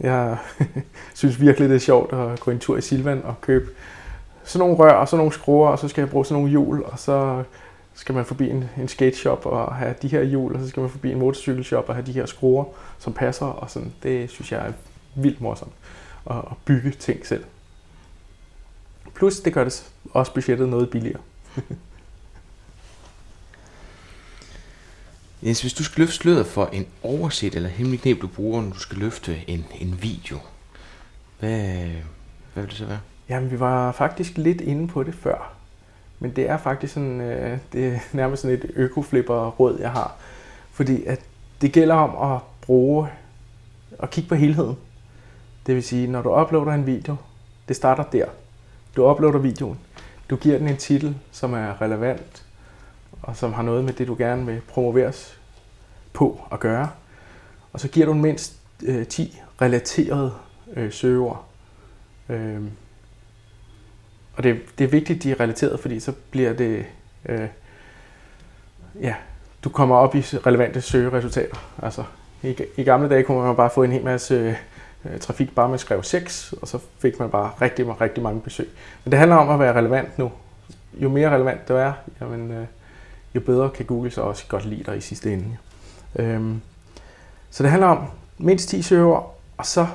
jeg 0.00 0.36
synes 1.14 1.40
virkelig, 1.40 1.68
det 1.68 1.74
er 1.74 1.80
sjovt 1.80 2.12
at 2.12 2.40
gå 2.40 2.50
en 2.50 2.58
tur 2.58 2.76
i 2.76 2.80
Silvan 2.80 3.22
og 3.24 3.40
købe 3.40 3.70
sådan 4.44 4.68
nogle 4.68 4.76
rør 4.76 4.92
og 4.92 5.08
sådan 5.08 5.18
nogle 5.18 5.32
skruer, 5.32 5.68
og 5.68 5.78
så 5.78 5.88
skal 5.88 6.02
jeg 6.02 6.10
bruge 6.10 6.26
sådan 6.26 6.34
nogle 6.34 6.50
hjul, 6.50 6.82
og 6.82 6.98
så 6.98 7.44
skal 7.94 8.14
man 8.14 8.24
forbi 8.24 8.50
en, 8.50 8.70
en 8.78 8.88
skate 8.88 9.16
shop 9.16 9.46
og 9.46 9.74
have 9.74 9.94
de 10.02 10.08
her 10.08 10.22
hjul, 10.22 10.54
og 10.54 10.60
så 10.60 10.68
skal 10.68 10.80
man 10.80 10.90
forbi 10.90 11.12
en 11.12 11.18
motorcykelshop 11.18 11.88
og 11.88 11.94
have 11.94 12.06
de 12.06 12.12
her 12.12 12.26
skruer, 12.26 12.64
som 12.98 13.12
passer, 13.12 13.46
og 13.46 13.70
sådan. 13.70 13.92
Det 14.02 14.30
synes 14.30 14.52
jeg 14.52 14.66
er 14.66 14.72
vildt 15.14 15.40
morsomt 15.40 15.72
at, 16.30 16.36
at 16.36 16.56
bygge 16.64 16.90
ting 16.90 17.26
selv. 17.26 17.44
Plus 19.14 19.40
det 19.40 19.52
gør 19.52 19.64
det 19.64 19.90
også 20.12 20.34
budgettet 20.34 20.68
noget 20.68 20.90
billigere. 20.90 21.20
Jens, 25.42 25.60
hvis 25.60 25.72
du 25.72 25.84
skal 25.84 26.00
løfte 26.00 26.14
sløret 26.14 26.46
for 26.46 26.66
en 26.66 26.86
overset 27.02 27.54
eller 27.54 27.68
hemmelig 27.68 28.00
knep, 28.00 28.22
du 28.22 28.26
bruger, 28.26 28.62
når 28.62 28.70
du 28.70 28.78
skal 28.78 28.98
løfte 28.98 29.50
en, 29.50 29.64
en 29.80 30.02
video, 30.02 30.38
hvad, 31.38 31.88
hvad 32.52 32.62
vil 32.62 32.70
det 32.70 32.78
så 32.78 32.86
være? 32.86 33.00
Jamen, 33.28 33.50
vi 33.50 33.60
var 33.60 33.92
faktisk 33.92 34.36
lidt 34.36 34.60
inde 34.60 34.88
på 34.88 35.02
det 35.02 35.14
før. 35.14 35.52
Men 36.18 36.36
det 36.36 36.48
er 36.48 36.56
faktisk 36.56 36.94
sådan, 36.94 37.20
øh, 37.20 37.58
det 37.72 37.86
er 37.86 37.98
nærmest 38.16 38.42
sådan 38.42 38.58
et 38.58 38.70
økoflipper-råd, 38.74 39.78
jeg 39.80 39.90
har. 39.90 40.16
Fordi 40.72 41.04
at 41.04 41.20
det 41.60 41.72
gælder 41.72 41.94
om 41.94 42.32
at 42.34 42.40
bruge 42.62 43.08
og 43.98 44.10
kigge 44.10 44.28
på 44.28 44.34
helheden. 44.34 44.76
Det 45.66 45.74
vil 45.74 45.82
sige, 45.82 46.06
når 46.06 46.22
du 46.22 46.40
uploader 46.40 46.72
en 46.72 46.86
video, 46.86 47.16
det 47.68 47.76
starter 47.76 48.02
der. 48.02 48.26
Du 48.96 49.10
uploader 49.10 49.38
videoen. 49.38 49.78
Du 50.30 50.36
giver 50.36 50.58
den 50.58 50.68
en 50.68 50.76
titel, 50.76 51.16
som 51.32 51.54
er 51.54 51.82
relevant, 51.82 52.44
og 53.22 53.36
som 53.36 53.52
har 53.52 53.62
noget 53.62 53.84
med 53.84 53.92
det, 53.92 54.06
du 54.06 54.14
gerne 54.18 54.46
vil 54.46 54.60
promoveres 54.68 55.38
på 56.12 56.40
at 56.52 56.60
gøre. 56.60 56.90
Og 57.72 57.80
så 57.80 57.88
giver 57.88 58.06
du 58.06 58.14
mindst 58.14 58.56
øh, 58.82 59.06
10 59.06 59.40
relaterede 59.60 60.34
øh, 60.76 60.92
søgeord. 60.92 61.44
Øh, 62.28 62.62
og 64.36 64.42
det, 64.42 64.60
det 64.78 64.84
er 64.84 64.88
vigtigt, 64.88 65.22
de 65.22 65.30
er 65.30 65.40
relateret, 65.40 65.80
fordi 65.80 66.00
så 66.00 66.12
bliver 66.30 66.52
det... 66.52 66.86
Øh, 67.26 67.48
ja, 69.00 69.14
du 69.64 69.68
kommer 69.68 69.96
op 69.96 70.14
i 70.14 70.20
relevante 70.20 70.80
søgeresultater. 70.80 71.56
Altså, 71.82 72.04
i, 72.42 72.56
i 72.76 72.82
gamle 72.82 73.08
dage 73.08 73.22
kunne 73.22 73.42
man 73.42 73.56
bare 73.56 73.70
få 73.70 73.82
en 73.82 73.92
hel 73.92 74.04
masse 74.04 74.34
øh, 74.34 74.54
Øh, 75.04 75.18
trafik, 75.18 75.54
bare 75.54 75.68
med 75.68 75.78
skrev 75.78 76.02
6, 76.02 76.54
og 76.62 76.68
så 76.68 76.78
fik 76.98 77.18
man 77.18 77.30
bare 77.30 77.50
rigtig, 77.62 78.00
rigtig 78.00 78.22
mange 78.22 78.40
besøg. 78.40 78.68
Men 79.04 79.12
det 79.12 79.18
handler 79.18 79.36
om 79.36 79.50
at 79.50 79.58
være 79.58 79.72
relevant 79.72 80.18
nu. 80.18 80.32
Jo 80.94 81.08
mere 81.08 81.30
relevant 81.30 81.68
du 81.68 81.74
er, 81.74 81.92
jamen, 82.20 82.50
øh, 82.50 82.66
jo 83.34 83.40
bedre 83.40 83.70
kan 83.70 83.86
Google 83.86 84.10
så 84.10 84.20
også 84.20 84.44
godt 84.48 84.64
lide 84.64 84.84
dig 84.84 84.96
i 84.96 85.00
sidste 85.00 85.32
ende. 85.32 85.56
Øhm, 86.16 86.60
så 87.50 87.62
det 87.62 87.70
handler 87.70 87.88
om 87.88 88.06
mindst 88.38 88.68
10 88.68 88.82
søger, 88.82 89.34
og 89.56 89.66
så 89.66 89.86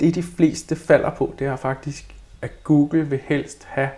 det 0.00 0.14
de 0.14 0.22
fleste 0.22 0.76
falder 0.76 1.10
på, 1.10 1.34
det 1.38 1.46
er 1.46 1.56
faktisk, 1.56 2.14
at 2.42 2.64
Google 2.64 3.08
vil 3.08 3.20
helst 3.24 3.64
have, 3.64 3.88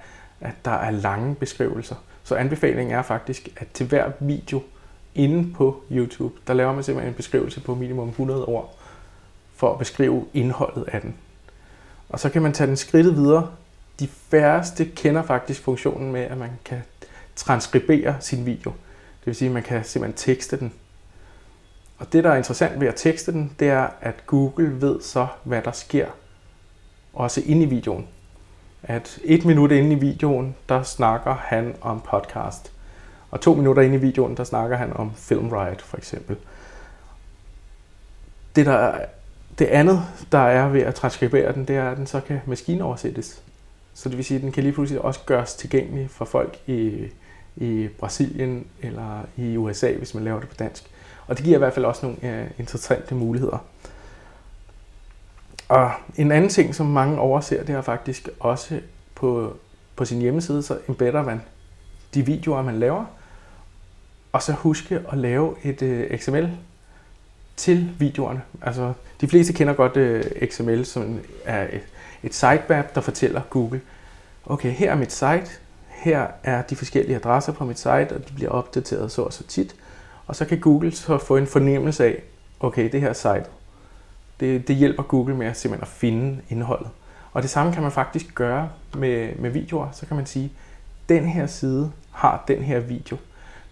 at 0.41 0.55
der 0.65 0.71
er 0.71 0.91
lange 0.91 1.35
beskrivelser. 1.35 1.97
Så 2.25 2.35
anbefalingen 2.35 2.95
er 2.95 3.03
faktisk, 3.03 3.49
at 3.57 3.67
til 3.75 3.87
hver 3.87 4.11
video 4.21 4.63
inde 5.15 5.53
på 5.55 5.83
YouTube, 5.91 6.35
der 6.47 6.55
laver 6.55 6.73
man 6.73 6.85
simpelthen 6.85 7.13
en 7.13 7.17
beskrivelse 7.17 7.61
på 7.61 7.75
minimum 7.75 8.09
100 8.09 8.45
ord, 8.45 8.79
for 9.65 9.73
at 9.73 9.79
beskrive 9.79 10.27
indholdet 10.35 10.85
af 10.93 11.01
den. 11.01 11.15
Og 12.09 12.21
så 12.21 12.31
kan 12.31 12.43
man 12.43 12.53
tage 12.53 12.67
den 12.67 12.77
skridtet 12.77 13.17
videre. 13.17 13.51
De 14.01 14.09
færreste 14.09 14.85
kender 14.85 15.23
faktisk 15.23 15.63
funktionen 15.63 16.13
med, 16.13 16.21
at 16.21 16.39
man 16.39 16.51
kan 16.65 16.83
transkribere 17.37 18.17
sin 18.21 18.47
video. 18.47 18.71
Det 19.21 19.27
vil 19.27 19.35
sige, 19.35 19.49
at 19.49 19.55
man 19.55 19.63
kan 19.63 19.85
simpelthen 19.85 20.35
tekste 20.35 20.59
den. 20.59 20.73
Og 21.99 22.13
det, 22.13 22.25
der 22.25 22.31
er 22.31 22.37
interessant 22.37 22.81
ved 22.81 22.89
at 22.89 22.95
tekste 22.97 23.33
den, 23.33 23.53
det 23.59 23.69
er, 23.69 23.89
at 24.01 24.27
Google 24.27 24.81
ved 24.81 25.01
så, 25.01 25.27
hvad 25.45 25.63
der 25.63 25.73
sker, 25.73 26.07
også 27.13 27.43
inde 27.47 27.63
i 27.63 27.69
videoen. 27.69 28.09
At 28.83 29.19
et 29.25 29.45
minut 29.45 29.73
inde 29.73 29.93
i 29.93 29.99
videoen, 29.99 30.55
der 30.69 30.83
snakker 30.83 31.35
han 31.35 31.75
om 31.81 32.01
podcast. 32.01 32.73
Og 33.31 33.41
to 33.41 33.55
minutter 33.55 33.83
inde 33.83 33.97
i 33.97 34.01
videoen, 34.01 34.37
der 34.37 34.45
snakker 34.45 34.77
han 34.77 34.93
om 34.93 35.13
Film 35.15 35.49
Riot, 35.49 35.83
for 35.83 35.97
eksempel. 35.97 36.37
Det, 38.57 38.67
der 38.67 38.73
er, 38.73 39.07
det 39.59 39.67
andet, 39.67 40.03
der 40.33 40.39
er 40.39 40.69
ved 40.69 40.81
at 40.81 40.95
transkribere 40.95 41.53
den, 41.53 41.65
det 41.65 41.77
er, 41.77 41.91
at 41.91 41.97
den 41.97 42.07
så 42.07 42.21
kan 42.21 42.41
maskinoversættes. 42.47 43.43
Så 43.95 44.09
det 44.09 44.17
vil 44.17 44.25
sige, 44.25 44.37
at 44.37 44.43
den 44.43 44.53
kan 44.53 44.63
lige 44.63 44.73
pludselig 44.73 45.03
også 45.03 45.21
gøres 45.27 45.55
tilgængelig 45.55 46.11
for 46.11 46.25
folk 46.25 46.59
i 46.67 47.09
i 47.57 47.89
Brasilien 47.99 48.67
eller 48.83 49.27
i 49.37 49.57
USA, 49.57 49.93
hvis 49.93 50.15
man 50.15 50.25
laver 50.25 50.41
det 50.41 50.49
på 50.49 50.55
dansk. 50.59 50.91
Og 51.27 51.37
det 51.37 51.45
giver 51.45 51.57
i 51.57 51.59
hvert 51.59 51.73
fald 51.73 51.85
også 51.85 52.07
nogle 52.07 52.43
uh, 52.43 52.51
interessante 52.59 53.15
muligheder. 53.15 53.59
Og 55.69 55.93
en 56.17 56.33
anden 56.33 56.51
ting, 56.51 56.75
som 56.75 56.87
mange 56.87 57.19
overser, 57.19 57.65
det 57.65 57.75
er 57.75 57.83
faktisk 57.83 58.29
også 58.41 58.81
på, 59.15 59.57
på 59.97 60.05
sin 60.05 60.21
hjemmeside, 60.21 60.63
så 60.63 60.79
embedder 60.89 61.23
man 61.23 61.43
de 62.15 62.27
videoer, 62.27 62.63
man 62.63 62.79
laver, 62.79 63.05
og 64.33 64.43
så 64.43 64.53
huske 64.53 65.01
at 65.13 65.19
lave 65.19 65.55
et 65.63 65.83
uh, 65.83 65.89
øh, 65.89 66.19
XML 66.19 66.51
til 67.57 67.91
videoerne. 67.99 68.43
Altså, 68.63 68.93
de 69.21 69.29
fleste 69.29 69.53
kender 69.53 69.75
godt 69.75 69.97
øh, 69.97 70.25
uh, 70.43 70.49
XML, 70.49 70.85
som 70.85 71.21
er 71.45 71.63
et, 71.63 71.83
et 72.23 72.35
sitemap, 72.35 72.95
der 72.95 73.01
fortæller 73.01 73.41
Google, 73.51 73.81
okay, 74.47 74.71
her 74.71 74.91
er 74.91 74.97
mit 74.97 75.13
site, 75.13 75.51
her 75.89 76.27
er 76.43 76.63
de 76.63 76.77
forskellige 76.77 77.17
adresser 77.17 77.53
på 77.53 77.65
mit 77.65 77.79
site, 77.79 78.13
og 78.13 78.29
de 78.29 78.33
bliver 78.35 78.51
opdateret 78.51 79.13
så 79.13 79.23
og 79.23 79.33
så 79.33 79.47
tit. 79.47 79.75
Og 80.27 80.37
så 80.37 80.45
kan 80.45 80.61
Google 80.61 80.93
så 80.93 81.19
få 81.19 81.37
en 81.37 81.47
fornemmelse 81.47 82.05
af, 82.05 82.23
okay, 82.61 82.93
det 82.93 83.01
her 83.01 83.13
site, 83.13 83.45
det, 84.41 84.69
det 84.69 84.77
hjælper 84.77 85.03
Google 85.03 85.37
med 85.37 85.47
at 85.47 85.57
simpelthen 85.57 85.83
at 85.83 85.89
finde 85.89 86.41
indholdet. 86.49 86.89
Og 87.33 87.43
det 87.43 87.51
samme 87.51 87.73
kan 87.73 87.83
man 87.83 87.93
faktisk 87.93 88.35
gøre 88.35 88.69
med, 88.97 89.37
med 89.39 89.51
videoer. 89.51 89.89
Så 89.93 90.07
kan 90.07 90.17
man 90.17 90.27
sige, 90.27 90.53
den 91.09 91.25
her 91.25 91.47
side 91.47 91.93
har 92.11 92.45
den 92.49 92.63
her 92.63 92.81
video. 92.81 93.17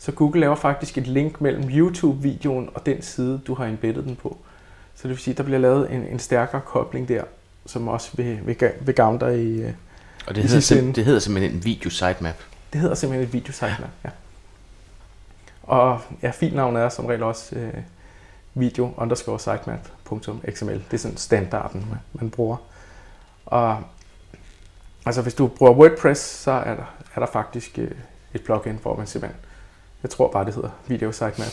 Så 0.03 0.13
Google 0.13 0.41
laver 0.41 0.55
faktisk 0.55 0.99
et 0.99 1.07
link 1.07 1.41
mellem 1.41 1.71
YouTube-videoen 1.71 2.71
og 2.75 2.87
den 2.87 3.03
side, 3.03 3.41
du 3.47 3.55
har 3.55 3.67
embeddet 3.67 4.05
den 4.05 4.17
på. 4.17 4.39
Så 4.95 5.03
det 5.03 5.09
vil 5.09 5.19
sige, 5.19 5.33
at 5.33 5.39
der 5.39 5.45
bliver 5.45 5.59
lavet 5.59 5.93
en, 5.93 6.07
en 6.07 6.19
stærkere 6.19 6.61
kobling 6.61 7.09
der, 7.09 7.25
som 7.67 7.89
også 7.89 8.11
vil, 8.17 8.47
vil, 8.47 8.57
vil 8.81 8.95
gavne 8.95 9.21
dig 9.21 9.43
i, 9.43 9.63
øh, 9.63 9.73
og 10.27 10.35
det 10.35 10.45
hedder, 10.45 10.61
sim- 10.61 10.93
det 10.93 11.05
hedder 11.05 11.21
simpelthen 11.21 11.57
en 11.57 11.65
video 11.65 11.91
sitemap? 11.91 12.35
Det 12.73 12.81
hedder 12.81 12.95
simpelthen 12.95 13.27
et 13.29 13.33
video 13.33 13.53
sitemap, 13.53 13.91
ja. 14.05 14.11
Og 15.63 16.01
ja, 16.23 16.31
filnavnet 16.31 16.83
er 16.83 16.89
som 16.89 17.07
regel 17.07 17.23
også 17.23 17.57
øh, 17.57 17.75
video 18.55 18.95
underscore 18.97 19.39
sitemap.xml. 19.39 20.73
Det 20.73 20.93
er 20.93 20.97
sådan 20.97 21.17
standarden, 21.17 21.87
man 22.13 22.31
bruger. 22.31 22.57
Og 23.47 23.83
Altså 25.07 25.23
hvis 25.23 25.35
du 25.35 25.47
bruger 25.47 25.73
WordPress, 25.73 26.21
så 26.21 26.51
er 26.51 26.75
der, 26.75 26.95
er 27.15 27.21
der 27.21 27.27
faktisk 27.27 27.79
øh, 27.79 27.91
et 28.35 28.45
plugin, 28.45 28.79
hvor 28.83 28.97
man 28.97 29.07
simpelthen, 29.07 29.41
jeg 30.03 30.11
tror 30.11 30.29
bare 30.29 30.45
det 30.45 30.55
hedder 30.55 30.71
Video 30.87 31.13
Sitemap. 31.13 31.53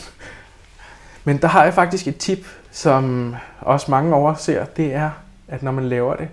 Men 1.24 1.42
der 1.42 1.48
har 1.48 1.64
jeg 1.64 1.74
faktisk 1.74 2.08
et 2.08 2.16
tip, 2.16 2.46
som 2.70 3.34
også 3.60 3.90
mange 3.90 4.14
overser, 4.14 4.64
det 4.64 4.94
er, 4.94 5.10
at 5.48 5.62
når 5.62 5.72
man 5.72 5.88
laver 5.88 6.16
det, 6.16 6.28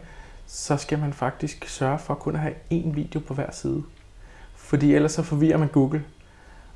så 0.47 0.77
skal 0.77 0.99
man 0.99 1.13
faktisk 1.13 1.69
sørge 1.69 1.99
for 1.99 2.13
kun 2.13 2.35
at 2.35 2.41
have 2.41 2.53
én 2.71 2.93
video 2.93 3.19
på 3.19 3.33
hver 3.33 3.51
side. 3.51 3.83
Fordi 4.55 4.95
ellers 4.95 5.11
så 5.11 5.23
forvirrer 5.23 5.57
man 5.57 5.67
Google. 5.67 6.03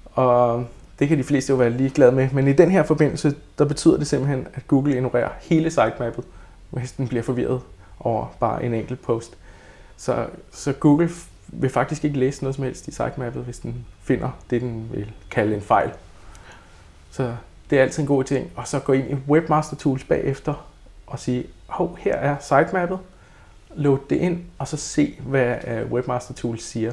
Og 0.05 0.65
det 0.99 1.07
kan 1.07 1.17
de 1.17 1.23
fleste 1.23 1.51
jo 1.51 1.57
være 1.57 1.69
ligeglade 1.69 2.11
med. 2.11 2.29
Men 2.31 2.47
i 2.47 2.53
den 2.53 2.71
her 2.71 2.83
forbindelse, 2.83 3.35
der 3.57 3.65
betyder 3.65 3.97
det 3.97 4.07
simpelthen, 4.07 4.47
at 4.53 4.67
Google 4.67 4.95
ignorerer 4.95 5.29
hele 5.41 5.69
sitemappet, 5.69 6.23
hvis 6.69 6.91
den 6.91 7.07
bliver 7.07 7.23
forvirret 7.23 7.61
over 7.99 8.25
bare 8.39 8.63
en 8.63 8.73
enkelt 8.73 9.01
post. 9.01 9.37
Så, 9.97 10.27
så 10.51 10.73
Google 10.73 11.09
vil 11.51 11.69
faktisk 11.69 12.03
ikke 12.03 12.19
læse 12.19 12.43
noget 12.43 12.55
som 12.55 12.63
helst 12.63 12.87
i 12.87 12.91
sitemappet, 12.91 13.43
hvis 13.43 13.59
den 13.59 13.85
finder 14.03 14.29
det, 14.49 14.61
den 14.61 14.89
vil 14.91 15.11
kalde 15.29 15.55
en 15.55 15.61
fejl. 15.61 15.91
Så 17.11 17.35
det 17.69 17.77
er 17.77 17.83
altid 17.83 18.03
en 18.03 18.07
god 18.07 18.23
ting. 18.23 18.51
Og 18.55 18.67
så 18.67 18.79
gå 18.79 18.93
ind 18.93 19.11
i 19.11 19.31
Webmaster 19.31 19.75
Tools 19.75 20.03
bagefter 20.03 20.67
og 21.07 21.19
sige, 21.19 21.45
hov, 21.67 21.97
her 21.99 22.15
er 22.15 22.35
sitemappet. 22.39 22.99
Load 23.75 23.99
det 24.09 24.15
ind, 24.15 24.43
og 24.57 24.67
så 24.67 24.77
se, 24.77 25.17
hvad 25.19 25.55
øh, 25.67 25.91
Webmaster 25.91 26.33
Tools 26.33 26.63
siger. 26.63 26.91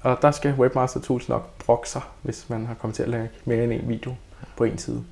Og 0.00 0.18
der 0.22 0.30
skal 0.30 0.54
Webmaster 0.54 1.00
Tools 1.00 1.28
nok 1.28 1.58
brokke 1.58 1.88
sig, 1.88 2.02
hvis 2.22 2.48
man 2.48 2.66
har 2.66 2.74
kommet 2.74 2.96
til 2.96 3.02
at 3.02 3.08
lægge 3.08 3.28
mere 3.44 3.64
end 3.64 3.72
en 3.72 3.88
video 3.88 4.14
på 4.56 4.64
en 4.64 4.78
side. 4.78 5.04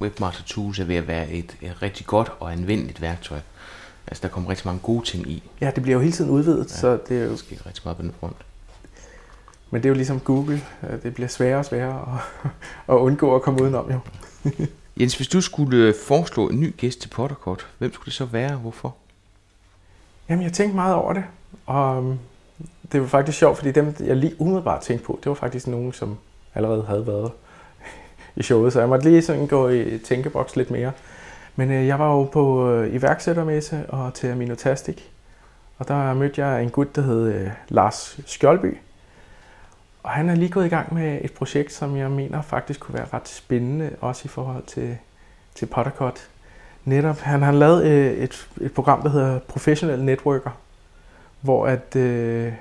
Webmaster 0.00 0.44
Tools 0.44 0.78
er 0.78 0.84
ved 0.84 0.96
at 0.96 1.08
være 1.08 1.30
et, 1.30 1.56
et 1.62 1.82
rigtig 1.82 2.06
godt 2.06 2.32
og 2.40 2.52
anvendeligt 2.52 3.00
værktøj. 3.00 3.38
Altså, 4.10 4.22
der 4.22 4.28
kommer 4.28 4.50
rigtig 4.50 4.66
mange 4.66 4.80
gode 4.82 5.04
ting 5.04 5.30
i. 5.30 5.42
Ja, 5.60 5.70
det 5.74 5.82
bliver 5.82 5.96
jo 5.96 6.00
hele 6.00 6.12
tiden 6.12 6.30
udvidet, 6.30 6.70
ja, 6.70 6.76
så 6.76 6.98
det 7.08 7.18
er 7.18 7.24
jo... 7.24 7.30
Det 7.30 7.38
sker 7.38 7.66
rigtig 7.66 7.82
meget 7.84 7.96
på 7.96 8.02
den 8.02 8.14
front. 8.20 8.36
Men 9.70 9.82
det 9.82 9.88
er 9.88 9.90
jo 9.90 9.94
ligesom 9.94 10.20
Google. 10.20 10.62
Det 11.02 11.14
bliver 11.14 11.28
sværere 11.28 11.58
og 11.58 11.64
sværere 11.64 12.20
at, 12.44 12.50
at 12.94 12.98
undgå 12.98 13.34
at 13.34 13.42
komme 13.42 13.62
udenom, 13.62 13.90
jo. 13.90 13.98
Jens, 15.00 15.16
hvis 15.16 15.28
du 15.28 15.40
skulle 15.40 15.94
foreslå 16.06 16.48
en 16.48 16.60
ny 16.60 16.74
gæst 16.76 17.00
til 17.00 17.08
Potterkort, 17.08 17.66
hvem 17.78 17.92
skulle 17.92 18.06
det 18.06 18.14
så 18.14 18.24
være 18.24 18.52
og 18.52 18.58
hvorfor? 18.58 18.94
Jamen, 20.28 20.44
jeg 20.44 20.52
tænkte 20.52 20.76
meget 20.76 20.94
over 20.94 21.12
det, 21.12 21.24
og 21.66 21.96
øhm, 21.96 22.18
det 22.92 23.00
var 23.00 23.06
faktisk 23.06 23.38
sjovt, 23.38 23.56
fordi 23.56 23.72
dem, 23.72 23.94
jeg 24.00 24.16
lige 24.16 24.40
umiddelbart 24.40 24.82
tænkte 24.82 25.06
på, 25.06 25.18
det 25.22 25.28
var 25.28 25.34
faktisk 25.34 25.66
nogen, 25.66 25.92
som 25.92 26.16
allerede 26.54 26.84
havde 26.84 27.06
været 27.06 27.32
i 28.36 28.42
showet, 28.42 28.72
så 28.72 28.80
jeg 28.80 28.88
måtte 28.88 29.10
lige 29.10 29.22
sådan 29.22 29.46
gå 29.46 29.68
i 29.68 29.98
tænkeboks 29.98 30.56
lidt 30.56 30.70
mere. 30.70 30.92
Men 31.58 31.70
øh, 31.70 31.86
jeg 31.86 31.98
var 31.98 32.14
jo 32.14 32.24
på 32.24 32.70
øh, 32.70 32.94
iværksættermesse 32.94 33.86
og 33.88 34.14
til 34.14 34.26
Aminotastic, 34.26 34.98
og 35.78 35.88
der 35.88 36.14
mødte 36.14 36.46
jeg 36.46 36.62
en 36.62 36.70
gut, 36.70 36.96
der 36.96 37.02
hed 37.02 37.32
øh, 37.34 37.50
Lars 37.68 38.20
Skjoldby. 38.26 38.76
Og 40.02 40.10
han 40.10 40.28
er 40.28 40.34
lige 40.34 40.48
gået 40.48 40.66
i 40.66 40.68
gang 40.68 40.94
med 40.94 41.18
et 41.22 41.32
projekt, 41.32 41.72
som 41.72 41.96
jeg 41.96 42.10
mener 42.10 42.42
faktisk 42.42 42.80
kunne 42.80 42.94
være 42.94 43.06
ret 43.12 43.28
spændende, 43.28 43.96
også 44.00 44.22
i 44.24 44.28
forhold 44.28 44.64
til, 44.64 44.98
til 45.54 45.66
Pottercut. 45.66 46.28
Netop, 46.84 47.18
han 47.18 47.42
har 47.42 47.52
lavet 47.52 47.84
øh, 47.84 48.12
et, 48.12 48.48
et 48.60 48.72
program, 48.72 49.02
der 49.02 49.10
hedder 49.10 49.38
Professional 49.38 50.04
Networker, 50.04 50.50
hvor 51.40 51.66
at 51.66 51.96
øh, 51.96 52.52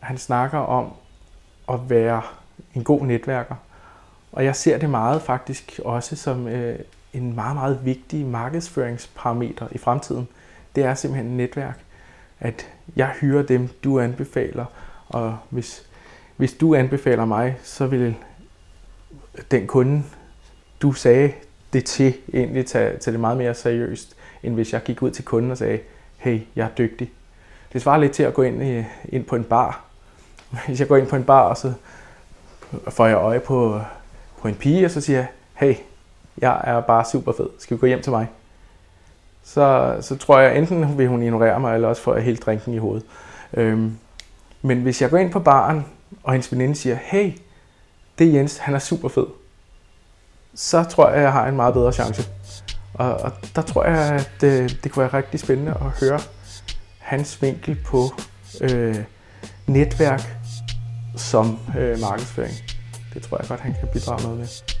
han 0.00 0.18
snakker 0.18 0.58
om 0.58 0.92
at 1.68 1.90
være 1.90 2.22
en 2.74 2.84
god 2.84 3.02
netværker. 3.02 3.54
Og 4.32 4.44
jeg 4.44 4.56
ser 4.56 4.78
det 4.78 4.90
meget 4.90 5.22
faktisk 5.22 5.80
også 5.84 6.16
som 6.16 6.48
øh, 6.48 6.78
en 7.12 7.34
meget, 7.34 7.56
meget 7.56 7.80
vigtig 7.84 8.26
markedsføringsparameter 8.26 9.68
i 9.72 9.78
fremtiden. 9.78 10.28
Det 10.76 10.84
er 10.84 10.94
simpelthen 10.94 11.36
netværk. 11.36 11.80
At 12.40 12.68
jeg 12.96 13.14
hyrer 13.20 13.42
dem, 13.42 13.68
du 13.84 14.00
anbefaler, 14.00 14.64
og 15.08 15.38
hvis, 15.50 15.86
hvis 16.36 16.52
du 16.52 16.74
anbefaler 16.74 17.24
mig, 17.24 17.56
så 17.62 17.86
vil 17.86 18.14
den 19.50 19.66
kunde, 19.66 20.02
du 20.82 20.92
sagde 20.92 21.32
det 21.72 21.84
til, 21.84 22.14
egentlig 22.34 22.66
tage, 22.66 22.98
tage 22.98 23.12
det 23.12 23.20
meget 23.20 23.36
mere 23.36 23.54
seriøst, 23.54 24.16
end 24.42 24.54
hvis 24.54 24.72
jeg 24.72 24.82
gik 24.82 25.02
ud 25.02 25.10
til 25.10 25.24
kunden 25.24 25.50
og 25.50 25.58
sagde, 25.58 25.80
hey, 26.16 26.40
jeg 26.56 26.64
er 26.64 26.70
dygtig. 26.78 27.12
Det 27.72 27.82
svarer 27.82 27.98
lidt 27.98 28.12
til 28.12 28.22
at 28.22 28.34
gå 28.34 28.42
ind, 28.42 28.62
i, 28.62 28.84
ind 29.08 29.24
på 29.24 29.36
en 29.36 29.44
bar. 29.44 29.84
Hvis 30.66 30.80
jeg 30.80 30.88
går 30.88 30.96
ind 30.96 31.06
på 31.06 31.16
en 31.16 31.24
bar, 31.24 31.42
og 31.42 31.56
så 31.56 31.72
får 32.88 33.06
jeg 33.06 33.16
øje 33.16 33.40
på, 33.40 33.80
på 34.40 34.48
en 34.48 34.54
pige, 34.54 34.84
og 34.84 34.90
så 34.90 35.00
siger 35.00 35.18
jeg, 35.18 35.28
hey, 35.54 35.74
jeg 36.40 36.60
er 36.64 36.80
bare 36.80 37.04
super 37.04 37.32
fed, 37.32 37.48
skal 37.58 37.76
vi 37.76 37.80
gå 37.80 37.86
hjem 37.86 38.02
til 38.02 38.12
mig? 38.12 38.26
Så, 39.44 39.96
så 40.00 40.16
tror 40.16 40.38
jeg, 40.38 40.58
enten 40.58 40.98
vil 40.98 41.08
hun 41.08 41.22
ignorere 41.22 41.60
mig, 41.60 41.74
eller 41.74 41.88
også 41.88 42.02
får 42.02 42.14
jeg 42.14 42.24
helt 42.24 42.46
drinken 42.46 42.74
i 42.74 42.78
hovedet. 42.78 43.04
Øhm, 43.54 43.98
men 44.62 44.82
hvis 44.82 45.02
jeg 45.02 45.10
går 45.10 45.18
ind 45.18 45.32
på 45.32 45.40
baren, 45.40 45.84
og 46.22 46.32
hendes 46.32 46.52
veninde 46.52 46.74
siger, 46.74 46.96
hey, 47.02 47.32
det 48.18 48.28
er 48.28 48.32
Jens, 48.32 48.58
han 48.58 48.74
er 48.74 48.78
super 48.78 49.08
fed, 49.08 49.26
så 50.54 50.84
tror 50.84 51.10
jeg, 51.10 51.22
jeg 51.22 51.32
har 51.32 51.48
en 51.48 51.56
meget 51.56 51.74
bedre 51.74 51.92
chance. 51.92 52.28
Og, 52.94 53.14
og 53.14 53.32
der 53.56 53.62
tror 53.62 53.84
jeg, 53.84 53.98
at 53.98 54.30
det, 54.40 54.78
det 54.84 54.92
kunne 54.92 55.02
være 55.02 55.14
rigtig 55.14 55.40
spændende 55.40 55.70
at 55.70 56.08
høre 56.08 56.20
hans 56.98 57.42
vinkel 57.42 57.78
på 57.86 58.04
øh, 58.60 58.96
netværk 59.66 60.36
som 61.16 61.58
øh, 61.78 62.00
markedsføring. 62.00 62.54
Det 63.14 63.22
tror 63.22 63.38
jeg 63.40 63.48
godt, 63.48 63.60
han 63.60 63.74
kan 63.80 63.88
bidrage 63.92 64.22
noget 64.22 64.38
med. 64.38 64.77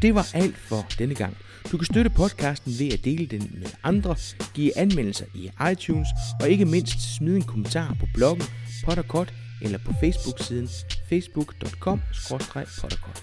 Og 0.00 0.02
det 0.02 0.14
var 0.14 0.26
alt 0.34 0.56
for 0.56 0.86
denne 0.98 1.14
gang. 1.14 1.36
Du 1.72 1.76
kan 1.76 1.84
støtte 1.84 2.10
podcasten 2.10 2.72
ved 2.78 2.92
at 2.92 3.04
dele 3.04 3.26
den 3.26 3.50
med 3.54 3.68
andre, 3.82 4.16
give 4.54 4.78
anmeldelser 4.78 5.26
i 5.34 5.50
iTunes 5.72 6.08
og 6.40 6.48
ikke 6.48 6.64
mindst 6.64 7.16
smide 7.16 7.36
en 7.36 7.42
kommentar 7.42 7.96
på 8.00 8.06
bloggen 8.14 8.44
Potterkort 8.84 9.34
eller 9.62 9.78
på 9.78 9.92
Facebook-siden 10.00 10.68
facebook.com-potterkort. 11.08 13.22